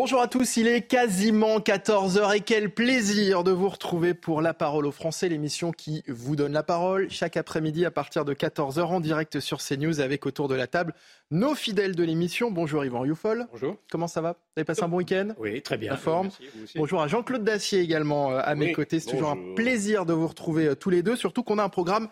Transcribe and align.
Bonjour 0.00 0.20
à 0.22 0.28
tous, 0.28 0.56
il 0.56 0.68
est 0.68 0.82
quasiment 0.82 1.58
14h 1.58 2.36
et 2.36 2.38
quel 2.38 2.72
plaisir 2.72 3.42
de 3.42 3.50
vous 3.50 3.68
retrouver 3.68 4.14
pour 4.14 4.40
La 4.40 4.54
Parole 4.54 4.86
aux 4.86 4.92
Français, 4.92 5.28
l'émission 5.28 5.72
qui 5.72 6.04
vous 6.06 6.36
donne 6.36 6.52
la 6.52 6.62
parole 6.62 7.10
chaque 7.10 7.36
après-midi 7.36 7.84
à 7.84 7.90
partir 7.90 8.24
de 8.24 8.32
14h 8.32 8.80
en 8.80 9.00
direct 9.00 9.40
sur 9.40 9.58
CNews 9.58 9.98
avec 9.98 10.24
autour 10.24 10.46
de 10.46 10.54
la 10.54 10.68
table 10.68 10.94
nos 11.32 11.56
fidèles 11.56 11.96
de 11.96 12.04
l'émission. 12.04 12.52
Bonjour 12.52 12.84
Yvan 12.84 13.04
Youfol. 13.04 13.46
Bonjour. 13.50 13.76
Comment 13.90 14.06
ça 14.06 14.20
va? 14.20 14.34
Vous 14.34 14.60
avez 14.60 14.64
passé 14.64 14.84
un 14.84 14.88
bon 14.88 14.98
week-end? 14.98 15.30
Oui, 15.36 15.60
très 15.62 15.76
bien. 15.76 15.90
La 15.90 15.96
forme 15.96 16.30
Bonjour 16.76 17.02
à 17.02 17.08
Jean-Claude 17.08 17.42
Dacier 17.42 17.80
également 17.80 18.30
euh, 18.30 18.40
à 18.42 18.54
mes 18.54 18.66
Oui, 18.66 18.72
côtés. 18.72 19.00
C'est 19.00 19.10
toujours 19.10 19.30
un 19.30 19.54
plaisir 19.56 20.06
de 20.06 20.12
vous 20.12 20.28
retrouver 20.28 20.68
euh, 20.68 20.74
tous 20.76 20.90
les 20.90 21.02
deux, 21.02 21.16
surtout 21.16 21.42
qu'on 21.42 21.58
a 21.58 21.64
un 21.64 21.68
programme 21.68 22.08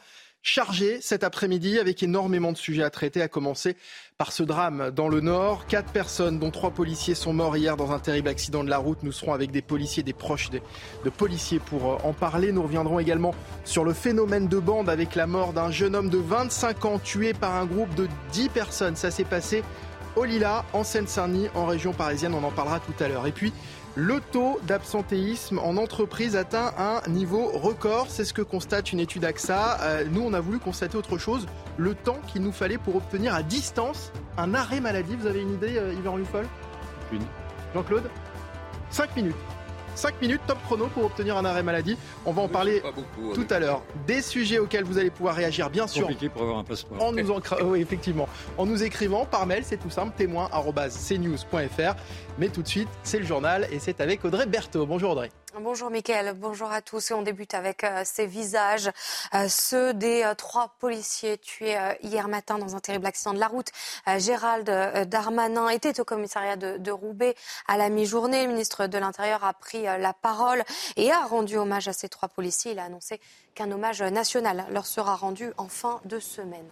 chargé 0.47 1.01
cet 1.01 1.25
après-midi 1.25 1.79
avec 1.79 2.03
énormément 2.03 2.53
de 2.53 2.57
sujets 2.57 2.85
à 2.85 2.91
traiter, 2.91 3.21
à 3.21 3.29
commencer 3.29 3.77
par 4.17 4.31
ce 4.31 4.45
drame 4.45 4.93
dans 4.95 5.09
le 5.09 5.21
Nord. 5.21 5.67
Quatre 5.67 5.91
personnes, 5.93 6.39
dont 6.39 6.53
trois 6.53 6.71
policiers, 6.71 7.17
sont 7.17 7.33
morts 7.33 7.57
hier 7.57 7.77
dans 7.77 7.91
un 7.91 7.99
terrible 7.99 8.29
accident 8.29 8.63
de 8.63 8.71
la 8.71 8.79
route. 8.79 9.03
Nous 9.03 9.11
serons 9.11 9.35
avec 9.35 9.51
des 9.51 9.61
policiers, 9.61 10.05
des 10.05 10.13
proches 10.13 10.51
de, 10.51 10.61
policiers 11.11 11.59
pour 11.59 11.93
euh, 11.93 11.99
en 12.05 12.13
parler. 12.13 12.53
Nous 12.53 12.63
reviendrons 12.63 13.01
également 13.01 13.35
sur 13.65 13.85
le 13.85 13.93
phénomène 13.93 14.47
de 14.47 14.59
bande 14.59 14.89
avec 14.89 15.17
la 15.17 15.27
mort 15.27 15.53
d'un 15.53 15.73
jeune 15.73 15.97
homme 15.97 16.11
de 16.11 16.19
25 16.19 16.85
ans 16.85 16.99
tué 17.01 17.35
par 17.35 17.57
un 17.57 17.67
groupe 17.67 17.95
de 17.97 18.09
10 18.33 18.49
personnes. 18.51 18.95
Ça 18.95 19.11
s'est 19.11 19.25
passé 19.25 19.65
au 20.15 20.25
Lila, 20.25 20.65
en 20.73 20.85
Seine-Saint-Denis, 20.85 21.49
en 21.55 21.67
région 21.67 21.93
parisienne. 21.93 22.35
On 22.35 22.45
en 22.45 22.53
parlera 22.53 22.81
tout 22.81 22.95
à 23.03 23.09
l'heure. 23.09 23.27
Et 23.27 23.33
puis, 23.33 23.53
le 23.97 24.21
taux 24.21 24.61
d'absentéisme 24.65 25.59
en 25.59 25.79
entreprise 25.79 26.37
atteint 26.37 26.73
un 26.77 27.01
niveau 27.09 27.49
record. 27.49 28.07
C'est 28.11 28.27
ce 28.27 28.35
que 28.35 28.43
constate 28.43 28.93
une 28.93 29.01
étude 29.01 29.25
AXA. 29.25 29.81
Euh, 29.81 30.05
nous, 30.11 30.21
on 30.21 30.35
a 30.35 30.41
voulu 30.41 30.59
constater 30.59 30.99
autre 30.99 31.17
chose. 31.17 31.47
Le 31.79 31.95
temps 31.95 32.21
qu'il 32.27 32.43
nous 32.43 32.53
fallait 32.53 32.79
pour 32.79 32.97
obtenir 32.97 33.35
à 33.35 33.43
distance 33.43 34.13
un 34.37 34.53
arrêt 34.53 34.81
maladie. 34.81 35.17
Vous 35.17 35.27
avez 35.27 35.41
une 35.41 35.55
idée, 35.55 35.79
euh, 35.79 35.95
Yvan 35.95 36.13
Ruffol? 36.13 36.47
Une. 37.11 37.23
Jean-Claude? 37.75 38.11
5 38.91 39.17
minutes. 39.17 39.35
5 39.97 40.21
minutes 40.21 40.43
top 40.47 40.59
chrono 40.65 40.87
pour 40.89 41.05
obtenir 41.05 41.37
un 41.37 41.45
arrêt 41.45 41.63
maladie. 41.63 41.97
On 42.25 42.33
va 42.33 42.43
en 42.43 42.49
parler 42.49 42.83
tout 43.35 43.47
à 43.51 43.59
l'heure. 43.59 43.83
Des 44.07 44.23
sujets 44.23 44.59
auxquels 44.59 44.85
vous 44.85 44.99
allez 44.99 45.11
pouvoir 45.11 45.35
réagir, 45.35 45.71
bien 45.71 45.87
sûr, 45.87 46.03
compliqué 46.03 46.29
pour 46.29 46.43
avoir 46.43 46.59
un 46.59 46.65
passeport. 46.65 47.03
en 47.03 47.13
nous, 47.13 47.41
oui, 47.65 47.81
effectivement. 47.81 48.29
en 48.59 48.67
nous 48.67 48.83
écrivant 48.83 49.25
par 49.25 49.47
mail, 49.47 49.63
c'est 49.65 49.79
tout 49.79 49.91
simple, 49.91 50.13
témoin.cnews.fr. 50.17 51.95
Mais 52.39 52.49
tout 52.49 52.63
de 52.63 52.69
suite, 52.69 52.89
c'est 53.03 53.19
le 53.19 53.25
journal 53.25 53.67
et 53.71 53.79
c'est 53.79 54.01
avec 54.01 54.25
Audrey 54.25 54.47
Berthaud. 54.47 54.87
Bonjour 54.87 55.13
Audrey. 55.13 55.31
Bonjour 55.63 55.89
Mickaël, 55.89 56.35
bonjour 56.35 56.71
à 56.71 56.83
tous 56.83 57.11
et 57.11 57.15
on 57.15 57.23
débute 57.23 57.55
avec 57.55 57.83
euh, 57.83 58.03
ces 58.05 58.27
visages, 58.27 58.91
euh, 59.35 59.49
ceux 59.49 59.95
des 59.95 60.23
euh, 60.23 60.35
trois 60.35 60.75
policiers 60.81 61.39
tués 61.39 61.79
hier 62.03 62.29
matin 62.29 62.59
dans 62.59 62.77
un 62.77 62.79
terrible 62.79 63.07
accident 63.07 63.33
de 63.33 63.39
la 63.39 63.49
route. 63.49 63.69
Gérald 64.19 64.69
Darmanin 65.09 65.71
était 65.71 65.99
au 65.99 66.05
commissariat 66.05 66.57
de, 66.57 66.77
de 66.77 66.91
Roubaix 66.91 67.35
à 67.69 67.79
la 67.79 67.89
mi-journée. 67.89 68.43
Le 68.43 68.53
ministre 68.53 68.87
de 68.87 68.99
l'Intérieur 68.99 69.45
a 69.45 69.55
pris 69.55 69.85
la 69.85 70.13
parole 70.13 70.63
et 70.97 71.11
a 71.11 71.21
rendu 71.21 71.57
hommage 71.57 71.89
à 71.89 71.95
ces 71.95 72.11
trois 72.11 72.29
policiers. 72.29 72.73
Il 72.73 72.79
a 72.79 72.85
annoncé 72.85 73.19
qu'un 73.55 73.71
hommage 73.71 74.03
national 74.03 74.67
leur 74.71 74.87
sera 74.87 75.17
rendu 75.17 75.53
en 75.57 75.69
fin 75.69 76.01
de 76.05 76.19
semaine. 76.19 76.69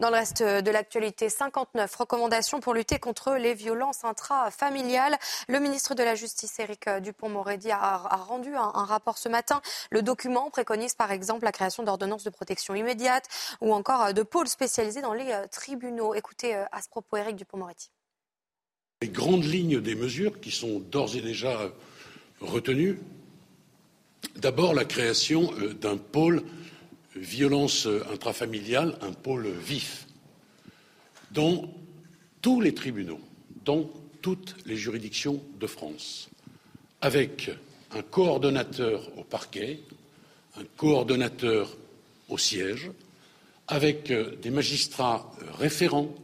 Dans 0.00 0.10
le 0.10 0.16
reste 0.16 0.42
de 0.42 0.70
l'actualité, 0.70 1.28
59 1.28 1.94
recommandations 1.96 2.60
pour 2.60 2.74
lutter 2.74 2.98
contre 2.98 3.34
les 3.34 3.54
violences 3.54 4.04
intrafamiliales. 4.04 5.16
Le 5.48 5.58
ministre 5.58 5.94
de 5.94 6.02
la 6.02 6.14
Justice, 6.14 6.58
Éric 6.58 6.88
Dupont-Moretti, 6.88 7.70
a, 7.70 7.78
a 7.78 8.16
rendu 8.16 8.54
un, 8.54 8.84
rapport 8.84 9.18
ce 9.18 9.28
matin. 9.28 9.60
Le 9.90 10.02
document 10.02 10.50
préconise 10.50 10.94
par 10.94 11.12
exemple 11.12 11.44
la 11.44 11.52
création 11.52 11.82
d'ordonnances 11.82 12.24
de 12.24 12.30
protection 12.30 12.74
immédiate 12.74 13.28
ou 13.60 13.72
encore 13.72 14.12
de 14.14 14.22
pôles 14.22 14.48
spécialisés 14.48 15.02
dans 15.02 15.14
les 15.14 15.30
euh, 15.30 15.46
tribunaux. 15.50 16.14
Écoutez 16.14 16.54
euh, 16.54 16.64
à 16.72 16.82
ce 16.82 16.88
propos 16.88 17.16
Éric 17.16 17.36
Dupont-Moretti. 17.36 17.90
Les 19.02 19.08
grandes 19.08 19.44
lignes 19.44 19.80
des 19.80 19.94
mesures 19.94 20.40
qui 20.40 20.50
sont 20.50 20.80
d'ores 20.80 21.16
et 21.16 21.20
déjà 21.20 21.70
retenues. 22.40 22.98
D'abord, 24.36 24.74
la 24.74 24.84
création 24.84 25.52
euh, 25.58 25.74
d'un 25.74 25.96
pôle 25.96 26.42
violence 27.20 27.86
euh, 27.86 28.04
intrafamiliale, 28.12 28.96
un 29.00 29.12
pôle 29.12 29.48
vif, 29.48 30.06
dans 31.30 31.70
tous 32.40 32.60
les 32.60 32.74
tribunaux, 32.74 33.20
dans 33.64 33.90
toutes 34.22 34.56
les 34.66 34.76
juridictions 34.76 35.42
de 35.60 35.66
France, 35.66 36.28
avec 37.00 37.50
un 37.92 38.02
coordonnateur 38.02 39.08
au 39.18 39.24
parquet, 39.24 39.80
un 40.56 40.64
coordonnateur 40.76 41.76
au 42.28 42.38
siège, 42.38 42.90
avec 43.66 44.10
euh, 44.10 44.36
des 44.42 44.50
magistrats 44.50 45.30
euh, 45.42 45.52
référents, 45.52 46.14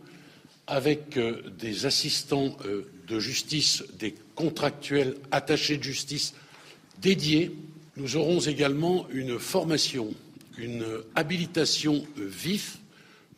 avec 0.67 1.19
des 1.59 1.85
assistants 1.85 2.57
de 3.07 3.19
justice, 3.19 3.85
des 3.99 4.15
contractuels 4.35 5.15
attachés 5.31 5.77
de 5.77 5.83
justice 5.83 6.33
dédiés. 7.03 7.55
Nous 7.99 8.17
aurons 8.17 8.41
également 8.41 9.07
une 9.11 9.39
formation, 9.39 10.15
une 10.59 11.03
habilitation 11.15 12.07
euh, 12.19 12.27
vif. 12.27 12.79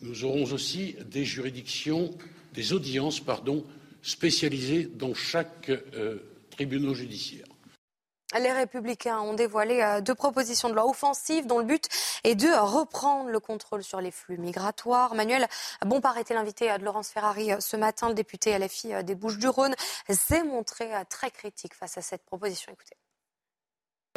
Nous 0.03 0.25
aurons 0.25 0.45
aussi 0.53 0.97
des 1.07 1.25
juridictions, 1.25 2.11
des 2.53 2.73
audiences, 2.73 3.21
pardon, 3.21 3.65
spécialisées 4.03 4.85
dans 4.85 5.15
chaque 5.15 5.71
euh, 5.71 6.19
tribunal 6.51 6.95
judiciaire. 6.95 7.47
Les 8.39 8.53
Républicains 8.53 9.21
ont 9.21 9.35
dévoilé 9.35 9.81
euh, 9.81 10.01
deux 10.01 10.15
propositions 10.15 10.69
de 10.69 10.75
loi 10.75 10.87
offensives 10.87 11.47
dont 11.47 11.59
le 11.59 11.65
but 11.65 11.89
est 12.25 12.35
de 12.35 12.49
reprendre 12.49 13.31
le 13.31 13.41
contrôle 13.41 13.83
sur 13.83 14.01
les 14.01 14.11
flux 14.11 14.37
migratoires. 14.37 15.15
Manuel 15.15 15.47
Bompard 15.85 16.19
était 16.19 16.35
l'invité 16.35 16.77
de 16.79 16.85
Laurence 16.85 17.09
Ferrari 17.09 17.51
ce 17.61 17.77
matin. 17.77 18.09
Le 18.09 18.15
député 18.15 18.59
LFI 18.59 19.05
des 19.05 19.15
Bouches-du-Rhône 19.15 19.75
s'est 20.11 20.43
montré 20.43 20.91
très 21.09 21.31
critique 21.31 21.75
face 21.75 21.97
à 21.97 22.03
cette 22.03 22.25
proposition. 22.25 22.73
Écoutez. 22.73 22.97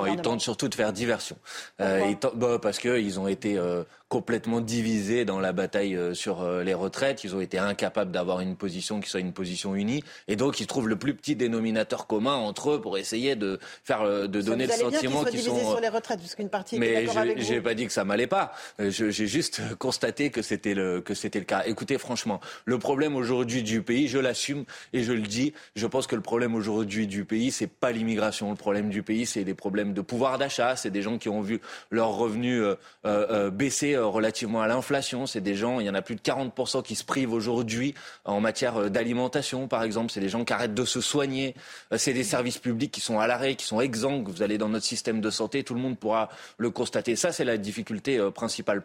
Ils 0.08 0.22
tentent 0.22 0.42
surtout 0.42 0.68
de 0.68 0.76
faire 0.76 0.92
diversion. 0.94 1.38
Euh, 1.82 2.00
ils 2.10 2.18
tentent- 2.18 2.36
bah, 2.36 2.58
parce 2.62 2.80
qu'ils 2.80 3.20
ont 3.20 3.28
été 3.28 3.58
euh, 3.58 3.84
complètement 4.10 4.60
divisés 4.60 5.24
dans 5.24 5.40
la 5.40 5.54
bataille 5.54 5.96
euh, 5.96 6.16
sur 6.16 6.42
euh, 6.42 6.64
les 6.64 6.74
retraites. 6.74 7.24
Ils 7.24 7.36
ont 7.36 7.42
été 7.42 7.60
incapables 7.60 8.12
d'avoir 8.12 8.42
une 8.42 8.56
position 8.56 9.00
qui 9.00 9.10
soit 9.10 9.20
une 9.20 9.34
position 9.34 9.76
unie. 9.76 10.04
Et 10.28 10.36
donc, 10.36 10.60
ils 10.60 10.66
trouvent 10.66 10.90
le 10.90 10.96
plus 10.96 11.14
petit 11.14 11.36
dénominateur 11.36 12.08
commun 12.08 12.34
entre 12.34 12.72
eux 12.72 12.82
pour 12.82 12.98
essayer 12.98 13.36
de, 13.36 13.60
faire, 13.84 14.02
euh, 14.02 14.26
de 14.26 14.42
donner 14.42 14.66
le 14.66 14.74
sentiment 14.74 15.24
qu'ils 15.24 15.42
divisés 15.42 15.62
sont. 15.62 15.72
sur 15.74 15.80
les 15.80 15.90
retraites, 15.90 16.20
puisqu'une 16.20 16.50
partie 16.50 16.78
était 16.78 17.06
Mais 17.06 17.36
j'ai 17.38 17.62
pas 17.62 17.76
dit 17.76 17.86
que 17.86 17.94
ça 17.94 18.04
m'allait 18.04 18.28
pas. 18.28 18.52
J'ai 18.80 19.12
juste 19.12 19.62
constaté 19.78 20.32
que 20.32 20.42
c'était 20.42 20.74
le 20.74 21.02
que 21.02 21.14
c'était 21.14 21.40
le 21.40 21.46
cas. 21.46 21.64
Écoutez, 21.68 22.00
franchement, 22.00 22.40
le 22.66 22.80
problème 22.80 23.16
aujourd'hui 23.16 23.62
du 23.62 23.84
pays, 23.84 24.08
je 24.08 24.18
l'assume 24.18 24.66
et 24.92 25.04
je 25.04 25.14
le 25.14 25.22
dis. 25.22 25.54
Je 25.76 25.86
pense 25.86 26.08
que 26.08 26.16
le 26.16 26.22
problème 26.24 26.56
aujourd'hui 26.56 27.06
du 27.06 27.26
pays, 27.26 27.52
c'est 27.52 27.68
pas 27.68 27.92
l'immigration. 27.92 28.50
Le 28.50 28.56
problème 28.56 28.90
du 28.90 29.04
pays, 29.04 29.28
c'est 29.28 29.44
des 29.44 29.54
problèmes 29.54 29.94
de 29.94 30.02
pouvoir 30.02 30.40
d'achat. 30.40 30.76
C'est 30.76 30.90
des 30.90 31.04
gens 31.04 31.20
qui 31.20 31.30
ont 31.30 31.42
vu 31.42 31.62
leurs 31.92 32.16
revenus 32.16 32.64
euh, 32.64 32.76
euh, 33.06 33.52
baisser 33.52 33.99
relativement 34.02 34.62
à 34.62 34.68
l'inflation. 34.68 35.26
C'est 35.26 35.42
des 35.42 35.56
gens, 35.56 35.80
il 35.80 35.86
y 35.86 35.90
en 35.90 35.96
a 35.96 36.02
plus 36.02 36.16
de 36.16 36.22
40% 36.22 36.84
qui 36.84 36.96
se 36.96 37.04
privent 37.04 37.34
aujourd'hui 37.34 37.94
en 38.26 38.40
matière 38.40 38.78
euh, 38.78 38.90
d'alimentation, 38.90 39.68
par 39.68 39.84
exemple. 39.84 40.12
C'est 40.12 40.20
des 40.20 40.30
gens 40.30 40.46
qui 40.46 40.54
arrêtent 40.54 40.74
de 40.74 40.86
se 40.86 41.02
soigner. 41.02 41.56
Euh, 41.94 41.98
C'est 41.98 42.14
des 42.14 42.24
services 42.24 42.58
publics 42.58 42.92
qui 42.92 43.02
sont 43.02 43.20
à 43.20 43.28
l'arrêt, 43.28 43.56
qui 43.56 43.66
sont 43.66 43.82
exsangues. 43.82 44.28
Vous 44.28 44.42
allez 44.42 44.58
dans 44.58 44.70
notre 44.70 44.86
système 44.86 45.22
de 45.22 45.30
santé, 45.30 45.64
tout 45.64 45.74
le 45.74 45.82
monde 45.82 45.98
pourra 45.98 46.30
le 46.58 46.70
constater. 46.70 47.16
Ça, 47.16 47.32
c'est 47.32 47.46
la 47.46 47.58
difficulté 47.58 48.18
euh, 48.18 48.32
principale. 48.32 48.84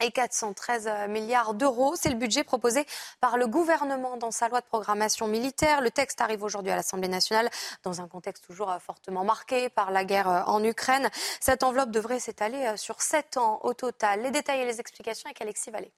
Et 0.00 0.12
413 0.12 0.88
milliards 1.08 1.54
d'euros, 1.54 1.96
c'est 1.96 2.08
le 2.08 2.14
budget 2.14 2.44
proposé 2.44 2.86
par 3.20 3.36
le 3.36 3.48
gouvernement 3.48 4.16
dans 4.16 4.30
sa 4.30 4.48
loi 4.48 4.60
de 4.60 4.66
programmation 4.66 5.26
militaire. 5.26 5.80
Le 5.80 5.90
texte 5.90 6.20
arrive 6.20 6.44
aujourd'hui 6.44 6.70
à 6.70 6.76
l'Assemblée 6.76 7.08
nationale 7.08 7.50
dans 7.82 8.00
un 8.00 8.06
contexte 8.06 8.44
toujours 8.46 8.70
euh, 8.70 8.78
fortement 8.78 9.24
marqué 9.24 9.68
par 9.68 9.90
la 9.90 10.04
guerre 10.04 10.28
euh, 10.28 10.42
en 10.46 10.62
Ukraine. 10.62 11.08
Cette 11.40 11.64
enveloppe 11.64 11.90
devrait 11.90 12.20
s'étaler 12.20 12.58
euh, 12.58 12.76
sur 12.76 13.00
7 13.00 13.38
ans 13.38 13.58
au 13.64 13.74
total. 13.74 14.22
Les 14.22 14.30
détails 14.30 14.60
et 14.60 14.66
les 14.66 14.78
explications 14.78 15.26
avec 15.26 15.42
Alexis 15.42 15.72
Vallée. 15.72 15.90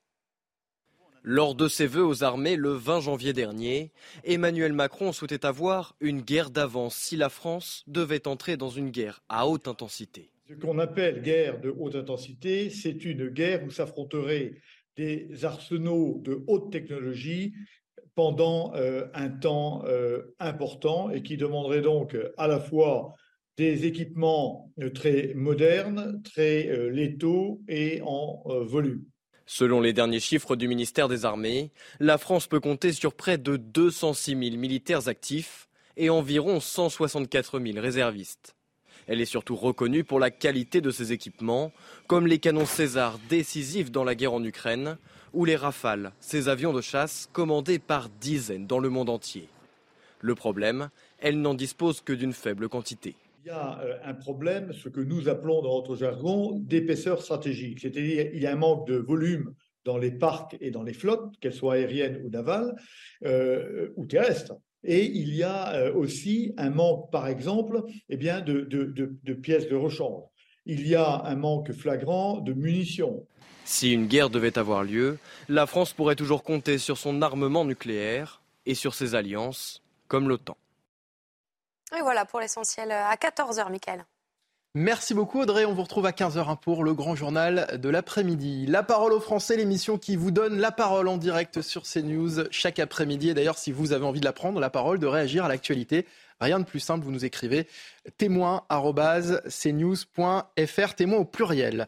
Lors 1.22 1.54
de 1.54 1.68
ses 1.68 1.86
vœux 1.86 2.06
aux 2.06 2.24
armées 2.24 2.56
le 2.56 2.72
20 2.72 3.00
janvier 3.00 3.34
dernier, 3.34 3.92
Emmanuel 4.24 4.72
Macron 4.72 5.12
souhaitait 5.12 5.44
avoir 5.44 5.94
une 6.00 6.22
guerre 6.22 6.48
d'avance 6.48 6.96
si 6.96 7.16
la 7.16 7.28
France 7.28 7.84
devait 7.86 8.26
entrer 8.26 8.56
dans 8.56 8.70
une 8.70 8.88
guerre 8.88 9.20
à 9.28 9.46
haute 9.46 9.68
intensité. 9.68 10.32
Ce 10.50 10.56
qu'on 10.56 10.80
appelle 10.80 11.22
guerre 11.22 11.60
de 11.60 11.72
haute 11.78 11.94
intensité, 11.94 12.70
c'est 12.70 13.04
une 13.04 13.28
guerre 13.28 13.62
où 13.62 13.70
s'affronteraient 13.70 14.54
des 14.96 15.44
arsenaux 15.44 16.20
de 16.24 16.42
haute 16.48 16.72
technologie 16.72 17.54
pendant 18.16 18.72
un 19.14 19.28
temps 19.28 19.84
important 20.40 21.08
et 21.10 21.22
qui 21.22 21.36
demanderait 21.36 21.82
donc 21.82 22.16
à 22.36 22.48
la 22.48 22.58
fois 22.58 23.14
des 23.58 23.86
équipements 23.86 24.72
très 24.92 25.34
modernes, 25.36 26.20
très 26.24 26.90
létaux 26.90 27.60
et 27.68 28.00
en 28.02 28.42
volume. 28.64 29.04
Selon 29.46 29.80
les 29.80 29.92
derniers 29.92 30.18
chiffres 30.18 30.56
du 30.56 30.66
ministère 30.66 31.06
des 31.06 31.24
Armées, 31.24 31.70
la 32.00 32.18
France 32.18 32.48
peut 32.48 32.60
compter 32.60 32.92
sur 32.92 33.14
près 33.14 33.38
de 33.38 33.56
206 33.56 34.30
000 34.30 34.56
militaires 34.56 35.06
actifs 35.06 35.68
et 35.96 36.10
environ 36.10 36.58
164 36.58 37.60
000 37.60 37.80
réservistes. 37.80 38.56
Elle 39.10 39.20
est 39.20 39.24
surtout 39.24 39.56
reconnue 39.56 40.04
pour 40.04 40.20
la 40.20 40.30
qualité 40.30 40.80
de 40.80 40.92
ses 40.92 41.12
équipements, 41.12 41.72
comme 42.06 42.28
les 42.28 42.38
canons 42.38 42.64
César 42.64 43.18
décisifs 43.28 43.90
dans 43.90 44.04
la 44.04 44.14
guerre 44.14 44.34
en 44.34 44.44
Ukraine, 44.44 44.98
ou 45.32 45.44
les 45.44 45.56
Rafales, 45.56 46.12
ces 46.20 46.48
avions 46.48 46.72
de 46.72 46.80
chasse 46.80 47.28
commandés 47.32 47.80
par 47.80 48.08
dizaines 48.08 48.68
dans 48.68 48.78
le 48.78 48.88
monde 48.88 49.10
entier. 49.10 49.48
Le 50.20 50.36
problème, 50.36 50.90
elle 51.18 51.40
n'en 51.40 51.54
dispose 51.54 52.02
que 52.02 52.12
d'une 52.12 52.32
faible 52.32 52.68
quantité. 52.68 53.16
Il 53.44 53.48
y 53.48 53.50
a 53.50 53.80
euh, 53.80 53.96
un 54.04 54.14
problème, 54.14 54.72
ce 54.72 54.88
que 54.88 55.00
nous 55.00 55.28
appelons 55.28 55.60
dans 55.60 55.74
notre 55.74 55.96
jargon 55.96 56.60
d'épaisseur 56.60 57.20
stratégique, 57.20 57.80
c'est-à-dire 57.80 58.30
il 58.32 58.40
y 58.40 58.46
a 58.46 58.52
un 58.52 58.56
manque 58.56 58.86
de 58.86 58.94
volume 58.94 59.54
dans 59.84 59.98
les 59.98 60.12
parcs 60.12 60.56
et 60.60 60.70
dans 60.70 60.84
les 60.84 60.92
flottes, 60.92 61.36
qu'elles 61.40 61.52
soient 61.52 61.74
aériennes 61.74 62.22
ou 62.24 62.30
navales 62.30 62.76
euh, 63.24 63.88
ou 63.96 64.06
terrestres. 64.06 64.54
Et 64.84 65.04
il 65.04 65.34
y 65.34 65.42
a 65.42 65.74
euh, 65.74 65.92
aussi 65.94 66.54
un 66.56 66.70
manque, 66.70 67.10
par 67.10 67.28
exemple, 67.28 67.84
eh 68.08 68.16
bien, 68.16 68.40
de, 68.40 68.62
de 68.62 69.34
pièces 69.34 69.68
de 69.68 69.76
rechange. 69.76 70.24
Il 70.66 70.86
y 70.86 70.94
a 70.94 71.22
un 71.24 71.36
manque 71.36 71.72
flagrant 71.72 72.38
de 72.38 72.52
munitions. 72.52 73.26
Si 73.64 73.92
une 73.92 74.06
guerre 74.06 74.30
devait 74.30 74.58
avoir 74.58 74.82
lieu, 74.82 75.18
la 75.48 75.66
France 75.66 75.92
pourrait 75.92 76.16
toujours 76.16 76.42
compter 76.42 76.78
sur 76.78 76.98
son 76.98 77.22
armement 77.22 77.64
nucléaire 77.64 78.42
et 78.66 78.74
sur 78.74 78.94
ses 78.94 79.14
alliances, 79.14 79.82
comme 80.08 80.28
l'OTAN. 80.28 80.56
Et 81.96 82.00
voilà 82.02 82.24
pour 82.24 82.40
l'essentiel 82.40 82.92
à 82.92 83.14
14h, 83.14 83.70
Michael. 83.70 84.04
Merci 84.76 85.14
beaucoup 85.14 85.40
Audrey, 85.40 85.64
on 85.64 85.74
vous 85.74 85.82
retrouve 85.82 86.06
à 86.06 86.12
15h 86.12 86.60
pour 86.60 86.84
le 86.84 86.94
grand 86.94 87.16
journal 87.16 87.80
de 87.82 87.88
l'après-midi. 87.88 88.66
La 88.66 88.84
parole 88.84 89.12
aux 89.12 89.18
Français, 89.18 89.56
l'émission 89.56 89.98
qui 89.98 90.14
vous 90.14 90.30
donne 90.30 90.60
la 90.60 90.70
parole 90.70 91.08
en 91.08 91.16
direct 91.16 91.60
sur 91.60 91.82
CNews 91.82 92.44
chaque 92.52 92.78
après-midi. 92.78 93.30
Et 93.30 93.34
d'ailleurs, 93.34 93.58
si 93.58 93.72
vous 93.72 93.92
avez 93.92 94.04
envie 94.04 94.20
de 94.20 94.24
la 94.24 94.32
prendre, 94.32 94.60
la 94.60 94.70
parole, 94.70 95.00
de 95.00 95.08
réagir 95.08 95.44
à 95.44 95.48
l'actualité, 95.48 96.06
Rien 96.40 96.58
de 96.58 96.64
plus 96.64 96.80
simple, 96.80 97.04
vous 97.04 97.12
nous 97.12 97.26
écrivez 97.26 97.66
témoin.cnews.fr, 98.16 100.94
témoin 100.94 101.18
au 101.18 101.26
pluriel. 101.26 101.86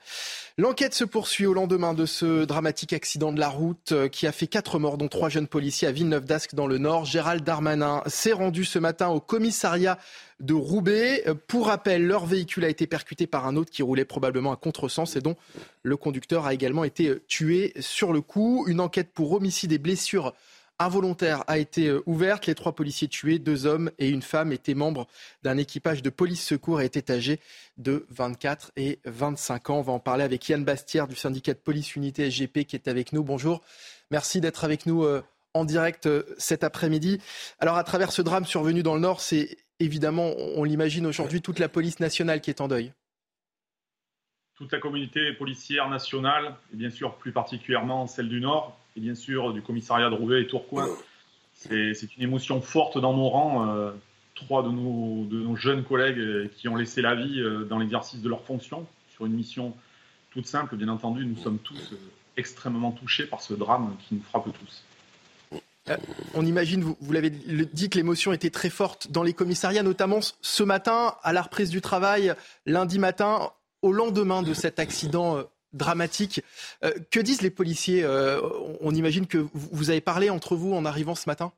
L'enquête 0.58 0.92
se 0.92 1.04
poursuit 1.04 1.46
au 1.46 1.54
lendemain 1.54 1.94
de 1.94 2.04
ce 2.04 2.44
dramatique 2.44 2.92
accident 2.92 3.32
de 3.32 3.40
la 3.40 3.48
route 3.48 3.92
euh, 3.92 4.08
qui 4.08 4.26
a 4.26 4.32
fait 4.32 4.46
quatre 4.46 4.78
morts, 4.78 4.98
dont 4.98 5.08
trois 5.08 5.30
jeunes 5.30 5.48
policiers 5.48 5.88
à 5.88 5.92
Villeneuve-d'Ascq 5.92 6.54
dans 6.54 6.66
le 6.66 6.76
Nord. 6.76 7.06
Gérald 7.06 7.42
Darmanin 7.42 8.02
s'est 8.06 8.32
rendu 8.32 8.66
ce 8.66 8.78
matin 8.78 9.08
au 9.08 9.20
commissariat 9.20 9.96
de 10.42 10.54
Roubaix. 10.54 11.22
Euh, 11.26 11.34
pour 11.34 11.68
rappel, 11.68 12.06
leur 12.06 12.26
véhicule 12.26 12.64
a 12.64 12.68
été 12.68 12.86
percuté 12.86 13.26
par 13.26 13.46
un 13.46 13.56
autre 13.56 13.70
qui 13.70 13.82
roulait 13.82 14.04
probablement 14.04 14.52
à 14.52 14.56
contresens 14.56 15.16
et 15.16 15.20
dont 15.20 15.36
le 15.82 15.96
conducteur 15.96 16.44
a 16.44 16.52
également 16.52 16.84
été 16.84 17.08
euh, 17.08 17.22
tué 17.26 17.72
sur 17.80 18.12
le 18.12 18.20
coup. 18.20 18.66
Une 18.68 18.80
enquête 18.80 19.12
pour 19.14 19.32
homicide 19.32 19.72
et 19.72 19.78
blessures 19.78 20.34
involontaire 20.78 21.44
a 21.46 21.58
été 21.58 21.86
euh, 21.86 22.02
ouverte. 22.06 22.46
Les 22.46 22.56
trois 22.56 22.74
policiers 22.74 23.08
tués, 23.08 23.38
deux 23.38 23.66
hommes 23.66 23.90
et 23.98 24.08
une 24.08 24.22
femme, 24.22 24.52
étaient 24.52 24.74
membres 24.74 25.06
d'un 25.44 25.56
équipage 25.56 26.02
de 26.02 26.10
police 26.10 26.44
secours 26.44 26.80
et 26.80 26.86
étaient 26.86 27.12
âgés 27.12 27.38
de 27.78 28.04
24 28.10 28.72
et 28.76 28.98
25 29.04 29.70
ans. 29.70 29.78
On 29.78 29.82
va 29.82 29.92
en 29.92 30.00
parler 30.00 30.24
avec 30.24 30.48
Yann 30.48 30.64
Bastière 30.64 31.06
du 31.06 31.16
syndicat 31.16 31.54
de 31.54 31.58
police 31.58 31.94
unité 31.94 32.28
SGP 32.30 32.64
qui 32.64 32.74
est 32.74 32.88
avec 32.88 33.12
nous. 33.12 33.22
Bonjour. 33.22 33.62
Merci 34.10 34.40
d'être 34.40 34.64
avec 34.64 34.86
nous 34.86 35.06
en 35.54 35.64
direct 35.64 36.06
euh, 36.06 36.22
cet 36.38 36.64
après-midi. 36.64 37.18
Alors 37.58 37.76
à 37.76 37.84
travers 37.84 38.12
ce 38.12 38.22
drame 38.22 38.44
survenu 38.44 38.82
dans 38.82 38.94
le 38.94 39.00
Nord, 39.00 39.20
c'est 39.20 39.56
évidemment, 39.80 40.32
on 40.56 40.64
l'imagine 40.64 41.06
aujourd'hui, 41.06 41.42
toute 41.42 41.58
la 41.58 41.68
police 41.68 42.00
nationale 42.00 42.40
qui 42.40 42.50
est 42.50 42.60
en 42.60 42.68
deuil 42.68 42.92
toute 44.62 44.70
la 44.70 44.78
communauté 44.78 45.32
policière 45.32 45.88
nationale, 45.88 46.54
et 46.72 46.76
bien 46.76 46.90
sûr 46.90 47.16
plus 47.16 47.32
particulièrement 47.32 48.06
celle 48.06 48.28
du 48.28 48.40
Nord, 48.40 48.78
et 48.96 49.00
bien 49.00 49.16
sûr 49.16 49.52
du 49.52 49.60
commissariat 49.60 50.08
de 50.08 50.14
Roubaix 50.14 50.42
et 50.42 50.46
Tourcoing. 50.46 50.86
C'est 51.52 52.16
une 52.16 52.22
émotion 52.22 52.60
forte 52.60 52.96
dans 52.96 53.12
nos 53.12 53.28
rangs. 53.28 53.68
Euh, 53.68 53.90
trois 54.34 54.62
de 54.62 54.68
nos, 54.70 55.24
de 55.26 55.40
nos, 55.40 55.56
jeunes 55.56 55.84
collègues 55.84 56.18
euh, 56.18 56.48
qui 56.56 56.68
ont 56.68 56.76
laissé 56.76 57.02
la 57.02 57.14
vie 57.14 57.40
euh, 57.40 57.64
dans 57.64 57.78
l'exercice 57.78 58.22
de 58.22 58.28
leurs 58.28 58.44
fonctions 58.44 58.86
sur 59.14 59.26
une 59.26 59.32
mission 59.32 59.74
toute 60.30 60.46
simple, 60.46 60.76
bien 60.76 60.88
entendu. 60.88 61.26
Nous 61.26 61.36
sommes 61.36 61.58
tous 61.58 61.94
extrêmement 62.36 62.92
touchés 62.92 63.26
par 63.26 63.42
ce 63.42 63.54
drame 63.54 63.94
qui 64.00 64.14
nous 64.14 64.22
frappe 64.22 64.46
tous. 64.58 64.84
On 66.34 66.46
imagine, 66.46 66.82
vous, 66.82 67.12
l'avez 67.12 67.30
dit, 67.30 67.90
que 67.90 67.96
l'émotion 67.96 68.32
était 68.32 68.50
très 68.50 68.70
forte 68.70 69.10
dans 69.10 69.22
les 69.22 69.32
commissariats, 69.32 69.82
notamment 69.82 70.20
ce 70.40 70.62
matin, 70.62 71.16
à 71.22 71.32
la 71.32 71.42
reprise 71.42 71.70
du 71.70 71.80
travail, 71.80 72.34
lundi 72.66 72.98
matin 72.98 73.50
au 73.82 73.92
lendemain 73.92 74.42
de 74.42 74.54
cet 74.54 74.78
accident 74.78 75.36
euh, 75.36 75.42
dramatique. 75.72 76.40
Euh, 76.84 76.92
que 77.10 77.20
disent 77.20 77.42
les 77.42 77.50
policiers 77.50 78.04
euh, 78.04 78.40
On 78.80 78.94
imagine 78.94 79.26
que 79.26 79.46
vous 79.52 79.90
avez 79.90 80.00
parlé 80.00 80.30
entre 80.30 80.54
vous 80.54 80.72
en 80.72 80.84
arrivant 80.84 81.14
ce 81.14 81.28
matin? 81.28 81.52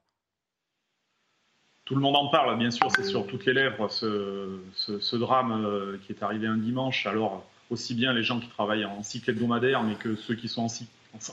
Tout 1.85 1.95
le 1.95 2.01
monde 2.01 2.17
en 2.17 2.29
parle, 2.29 2.57
bien 2.59 2.71
sûr, 2.71 2.89
c'est 2.97 3.05
sur 3.05 3.27
toutes 3.27 3.45
les 3.45 3.53
lèvres 3.53 3.91
ce, 3.91 5.17
drame 5.17 5.99
qui 6.07 6.13
est 6.13 6.23
arrivé 6.23 6.47
un 6.47 6.57
dimanche. 6.57 7.07
Alors, 7.07 7.45
aussi 7.69 7.95
bien 7.95 8.15
les 8.15 8.23
gens 8.23 8.41
qui 8.41 8.49
travaillent 8.49 8.87
en 8.87 9.03
cycle 9.03 9.29
hebdomadaire, 9.31 9.83
mais 9.83 9.95
que 9.97 10.17
ceux 10.17 10.35
qui 10.35 10.49
sont 10.49 10.67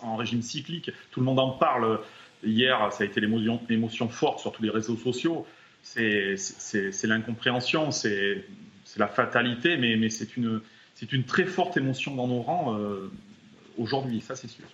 en, 0.03 0.17
régime 0.17 0.41
cyclique, 0.41 0.91
tout 1.11 1.21
le 1.21 1.25
monde 1.25 1.39
en 1.39 1.51
parle. 1.51 2.01
Hier, 2.43 2.91
ça 2.91 3.03
a 3.03 3.07
été 3.07 3.21
l'émotion 3.21 4.09
forte 4.09 4.39
sur 4.39 4.51
tous 4.51 4.63
les 4.63 4.69
réseaux 4.69 4.97
sociaux. 4.97 5.45
C'est 5.83 6.37
l'incompréhension, 7.03 7.91
c'est 7.91 8.45
la 8.97 9.07
fatalité, 9.07 9.77
mais 9.77 10.09
c'est 10.09 10.37
une, 10.37 10.61
c'est 11.01 11.13
une 11.13 11.23
très 11.23 11.45
forte 11.45 11.77
émotion 11.77 12.15
dans 12.15 12.27
nos 12.27 12.41
rangs 12.41 12.77
euh, 12.77 13.11
aujourd'hui, 13.77 14.21
ça 14.21 14.35
c'est 14.35 14.47
sûr. 14.47 14.65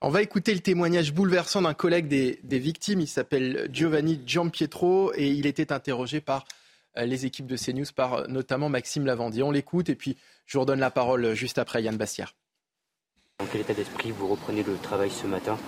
On 0.00 0.10
va 0.10 0.22
écouter 0.22 0.54
le 0.54 0.60
témoignage 0.60 1.12
bouleversant 1.12 1.62
d'un 1.62 1.74
collègue 1.74 2.06
des, 2.06 2.58
victimes. 2.58 3.00
Il 3.00 3.08
s'appelle 3.08 3.68
Giovanni 3.72 4.20
Giampietro 4.24 5.12
et 5.14 5.28
il 5.28 5.46
était 5.46 5.72
interrogé 5.72 6.20
par 6.20 6.44
euh, 6.98 7.04
les 7.04 7.26
équipes 7.26 7.46
de 7.46 7.56
CNews, 7.56 7.86
par 7.96 8.14
euh, 8.14 8.26
notamment 8.28 8.68
Maxime 8.68 9.06
Lavandier. 9.06 9.42
On 9.42 9.50
l'écoute 9.50 9.88
et 9.88 9.96
puis 9.96 10.16
je 10.44 10.56
vous 10.56 10.60
redonne 10.60 10.78
la 10.80 10.92
parole 10.92 11.34
juste 11.34 11.58
après 11.58 11.82
Yann 11.82 11.96
Bastière. 11.96 12.34
Dans 13.40 13.46
quel 13.46 13.62
état 13.62 13.74
d'esprit 13.74 14.12
vous 14.12 14.28
reprenez 14.28 14.62
le 14.62 14.76
travail 14.76 15.10
ce 15.10 15.26
matin? 15.26 15.58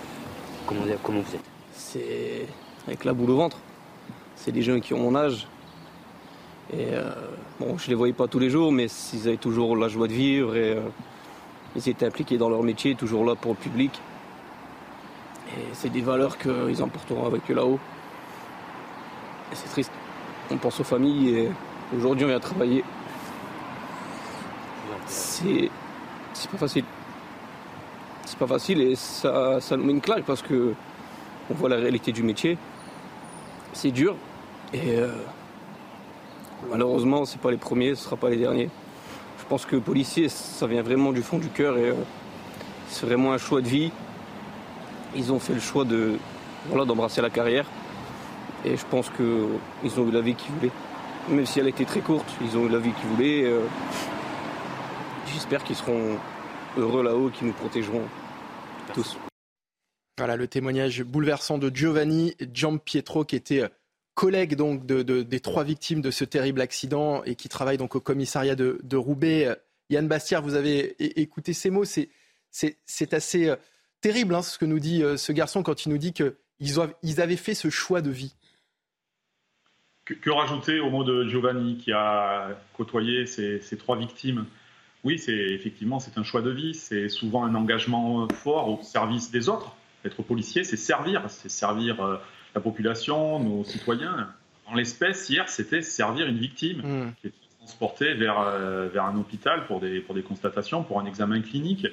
Comment, 0.69 0.83
comment 1.01 1.21
vous 1.21 1.35
êtes 1.35 1.49
C'est 1.73 2.45
avec 2.85 3.03
la 3.03 3.13
boule 3.13 3.31
au 3.31 3.37
ventre. 3.37 3.57
C'est 4.35 4.51
des 4.51 4.61
jeunes 4.61 4.81
qui 4.81 4.93
ont 4.93 4.99
mon 4.99 5.15
âge, 5.15 5.47
et 6.71 6.93
euh, 6.93 7.11
bon, 7.59 7.77
je 7.77 7.89
les 7.89 7.95
voyais 7.95 8.13
pas 8.13 8.27
tous 8.27 8.39
les 8.39 8.49
jours, 8.49 8.71
mais 8.71 8.87
ils 9.13 9.27
avaient 9.27 9.37
toujours 9.37 9.75
la 9.75 9.87
joie 9.87 10.07
de 10.07 10.13
vivre 10.13 10.55
et 10.55 10.73
euh, 10.73 10.81
ils 11.75 11.89
étaient 11.89 12.05
impliqués 12.05 12.37
dans 12.37 12.49
leur 12.49 12.61
métier, 12.61 12.95
toujours 12.95 13.25
là 13.25 13.35
pour 13.35 13.51
le 13.51 13.57
public. 13.57 13.99
Et 15.57 15.63
c'est 15.73 15.89
des 15.89 16.01
valeurs 16.01 16.37
qu'ils 16.37 16.83
emporteront 16.83 17.25
avec 17.25 17.49
eux 17.49 17.55
là-haut. 17.55 17.79
Et 19.51 19.55
c'est 19.55 19.69
triste. 19.69 19.91
On 20.51 20.57
pense 20.57 20.79
aux 20.79 20.83
familles 20.83 21.29
et 21.29 21.49
aujourd'hui 21.97 22.25
on 22.25 22.29
vient 22.29 22.39
travailler. 22.39 22.83
C'est, 25.07 25.71
c'est 26.33 26.51
pas 26.51 26.57
facile. 26.57 26.85
C'est 28.29 28.37
pas 28.37 28.45
facile 28.45 28.79
et 28.83 28.95
ça, 28.95 29.59
nous 29.71 29.83
met 29.83 29.91
une 29.91 30.01
claque 30.01 30.23
parce 30.23 30.43
que 30.43 30.75
on 31.49 31.53
voit 31.55 31.67
la 31.67 31.77
réalité 31.77 32.11
du 32.11 32.21
métier. 32.21 32.59
C'est 33.73 33.89
dur 33.89 34.15
et 34.71 34.99
euh, 34.99 35.15
Malheureusement, 36.69 37.25
ce 37.25 37.39
pas 37.39 37.49
les 37.49 37.57
premiers, 37.57 37.95
ce 37.95 38.03
sera 38.03 38.17
pas 38.17 38.29
les 38.29 38.37
derniers. 38.37 38.69
Je 39.39 39.45
pense 39.45 39.65
que 39.65 39.77
policier, 39.77 40.29
ça 40.29 40.67
vient 40.67 40.83
vraiment 40.83 41.11
du 41.11 41.23
fond 41.23 41.39
du 41.39 41.47
cœur 41.47 41.75
et 41.79 41.89
euh, 41.89 41.95
c'est 42.87 43.07
vraiment 43.07 43.33
un 43.33 43.39
choix 43.39 43.61
de 43.61 43.67
vie. 43.67 43.91
Ils 45.15 45.33
ont 45.33 45.39
fait 45.39 45.55
le 45.55 45.59
choix 45.59 45.83
de 45.83 46.19
voilà, 46.67 46.85
d'embrasser 46.85 47.21
la 47.23 47.31
carrière 47.31 47.65
et 48.63 48.77
je 48.77 48.85
pense 48.91 49.09
qu'ils 49.09 49.99
ont 49.99 50.07
eu 50.07 50.11
la 50.11 50.21
vie 50.21 50.35
qu'ils 50.35 50.51
voulaient. 50.51 50.71
Même 51.29 51.47
si 51.47 51.59
elle 51.59 51.67
était 51.67 51.85
très 51.85 52.01
courte, 52.01 52.31
ils 52.43 52.55
ont 52.55 52.67
eu 52.67 52.69
la 52.69 52.77
vie 52.77 52.91
qu'ils 52.91 53.09
voulaient. 53.09 53.43
Euh, 53.45 53.61
j'espère 55.25 55.63
qu'ils 55.63 55.77
seront 55.77 56.19
heureux 56.77 57.03
là-haut, 57.03 57.29
qu'ils 57.29 57.47
nous 57.47 57.53
protégeront 57.53 58.03
tous. 58.93 59.17
Voilà 60.17 60.35
le 60.35 60.47
témoignage 60.47 61.03
bouleversant 61.03 61.57
de 61.57 61.73
Giovanni 61.73 62.35
Giampietro 62.53 63.23
qui 63.23 63.37
était 63.37 63.63
euh, 63.63 63.69
collègue 64.15 64.55
donc 64.55 64.85
des 64.85 65.39
trois 65.39 65.63
victimes 65.63 66.01
de 66.01 66.11
ce 66.11 66.25
terrible 66.25 66.59
accident 66.59 67.23
et 67.23 67.35
qui 67.35 67.47
travaille 67.47 67.77
donc 67.77 67.95
au 67.95 68.01
commissariat 68.01 68.55
de, 68.55 68.95
Roubaix. 68.97 69.55
Yann 69.89 70.09
Bastière, 70.09 70.41
vous 70.41 70.55
avez 70.55 70.95
écouté 71.21 71.53
ces 71.53 71.69
mots. 71.69 71.85
C'est 71.85 73.13
assez 73.13 73.47
euh, 73.47 73.55
terrible 74.01 74.35
hein, 74.35 74.41
ce 74.41 74.57
que 74.57 74.65
nous 74.65 74.79
dit 74.79 75.03
euh, 75.03 75.15
ce 75.15 75.31
garçon 75.31 75.63
quand 75.63 75.85
il 75.85 75.89
nous 75.89 75.97
dit 75.97 76.11
qu'ils 76.11 76.33
ils 77.01 77.21
avaient 77.21 77.37
fait 77.37 77.53
ce 77.53 77.69
choix 77.69 78.01
de 78.01 78.09
vie. 78.09 78.35
Que, 80.03 80.29
rajouter 80.29 80.81
au 80.81 80.89
mot 80.89 81.05
de 81.05 81.25
Giovanni 81.29 81.77
qui 81.77 81.93
a 81.93 82.59
côtoyé 82.73 83.25
ces, 83.25 83.77
trois 83.77 83.95
victimes 83.95 84.47
Oui, 85.03 85.17
c'est 85.17 85.31
effectivement 85.31 85.99
c'est 85.99 86.17
un 86.17 86.23
choix 86.23 86.41
de 86.41 86.49
vie. 86.49 86.73
C'est 86.73 87.09
souvent 87.09 87.45
un 87.45 87.55
engagement 87.55 88.27
fort 88.29 88.69
au 88.69 88.83
service 88.83 89.31
des 89.31 89.49
autres 89.49 89.75
Être 90.05 90.21
policier, 90.23 90.63
c'est 90.63 90.77
servir, 90.77 91.29
c'est 91.29 91.49
servir 91.49 92.01
euh, 92.01 92.17
la 92.55 92.61
population, 92.61 93.39
nos 93.39 93.63
citoyens. 93.63 94.29
En 94.65 94.75
l'espèce, 94.75 95.29
hier, 95.29 95.49
c'était 95.49 95.81
servir 95.81 96.27
une 96.27 96.37
victime 96.37 96.79
mmh. 96.79 97.13
qui 97.21 97.27
était 97.27 97.37
transportée 97.59 98.13
vers, 98.13 98.39
euh, 98.39 98.87
vers 98.87 99.05
un 99.05 99.17
hôpital 99.17 99.65
pour 99.67 99.79
des, 99.79 99.99
pour 99.99 100.15
des 100.15 100.21
constatations, 100.21 100.83
pour 100.83 100.99
un 100.99 101.05
examen 101.05 101.41
clinique. 101.41 101.87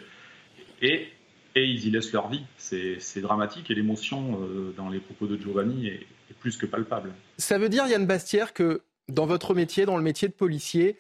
Et, 0.82 1.08
et 1.54 1.64
ils 1.64 1.86
y 1.86 1.90
laissent 1.90 2.12
leur 2.12 2.28
vie. 2.28 2.42
C'est 2.58 3.20
dramatique 3.20 3.70
et 3.70 3.75
l'émotion 3.75 4.40
euh, 4.42 4.75
dans 4.76 4.88
les 4.88 4.98
propos 4.98 5.26
de 5.26 5.36
Giovanni 5.36 5.86
est, 5.86 6.06
est, 6.30 6.34
plus 6.38 6.56
que 6.58 6.66
palpable. 6.66 7.12
Ça 7.38 7.56
veut 7.56 7.70
dire, 7.70 7.86
Yann 7.86 8.06
Bastière, 8.06 8.52
que 8.52 8.82
dans 9.08 9.26
votre 9.26 9.54
métier, 9.54 9.86
dans 9.86 9.96
le 9.96 10.02
métier 10.02 10.28
de 10.28 10.34
policier, 10.34 10.96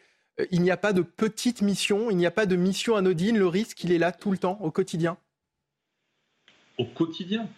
il 0.50 0.62
n'y 0.62 0.70
a 0.70 0.76
pas 0.76 0.92
de 0.92 1.02
petite 1.02 1.62
mission, 1.62 2.10
il 2.10 2.16
n'y 2.16 2.26
a 2.26 2.30
pas 2.30 2.46
de 2.46 2.56
mission 2.56 2.96
anodine. 2.96 3.38
Le 3.38 3.46
risque, 3.46 3.82
il 3.84 3.92
est 3.92 3.98
là 3.98 4.12
tout 4.12 4.30
le 4.30 4.38
temps, 4.38 4.58
au 4.60 4.70
quotidien 4.70 5.16
Au 6.78 6.84
quotidien. 6.84 7.48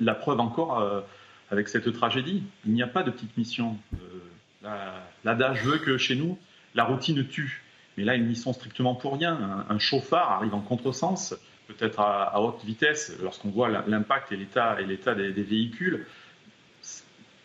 La 0.00 0.14
preuve 0.14 0.40
encore 0.40 1.04
avec 1.50 1.68
cette 1.68 1.92
tragédie. 1.92 2.42
Il 2.66 2.72
n'y 2.72 2.82
a 2.82 2.86
pas 2.86 3.02
de 3.02 3.10
petite 3.10 3.36
mission. 3.36 3.76
Euh, 4.64 5.00
L'adage 5.24 5.64
veut 5.64 5.78
que 5.78 5.96
chez 5.98 6.16
nous, 6.16 6.38
la 6.74 6.84
routine 6.84 7.26
tue. 7.26 7.62
Mais 7.96 8.04
là, 8.04 8.16
ils 8.16 8.26
n'y 8.26 8.36
sont 8.36 8.52
strictement 8.52 8.94
pour 8.94 9.14
rien. 9.14 9.66
Un, 9.68 9.78
chauffard 9.78 10.30
arrive 10.30 10.54
en 10.54 10.60
contresens, 10.60 11.36
peut-être 11.66 12.00
à, 12.00 12.40
haute 12.40 12.64
vitesse, 12.64 13.16
lorsqu'on 13.22 13.50
voit 13.50 13.68
l'impact 13.68 14.32
et 14.32 14.36
l'état 14.36 14.76
des, 15.14 15.30
véhicules. 15.30 16.06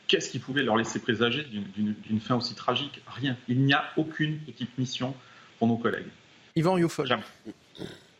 Qu'est-ce 0.07 0.29
qui 0.29 0.39
pouvait 0.39 0.63
leur 0.63 0.75
laisser 0.75 0.99
présager 0.99 1.45
d'une 1.45 2.19
fin 2.19 2.35
aussi 2.35 2.55
tragique? 2.55 3.01
Rien. 3.07 3.37
Il 3.47 3.61
n'y 3.61 3.73
a 3.73 3.85
aucune 3.97 4.37
petite 4.39 4.77
mission 4.77 5.15
pour 5.59 5.67
nos 5.67 5.77
collègues. 5.77 6.07
Yvan 6.55 6.77
Youfol. 6.77 7.17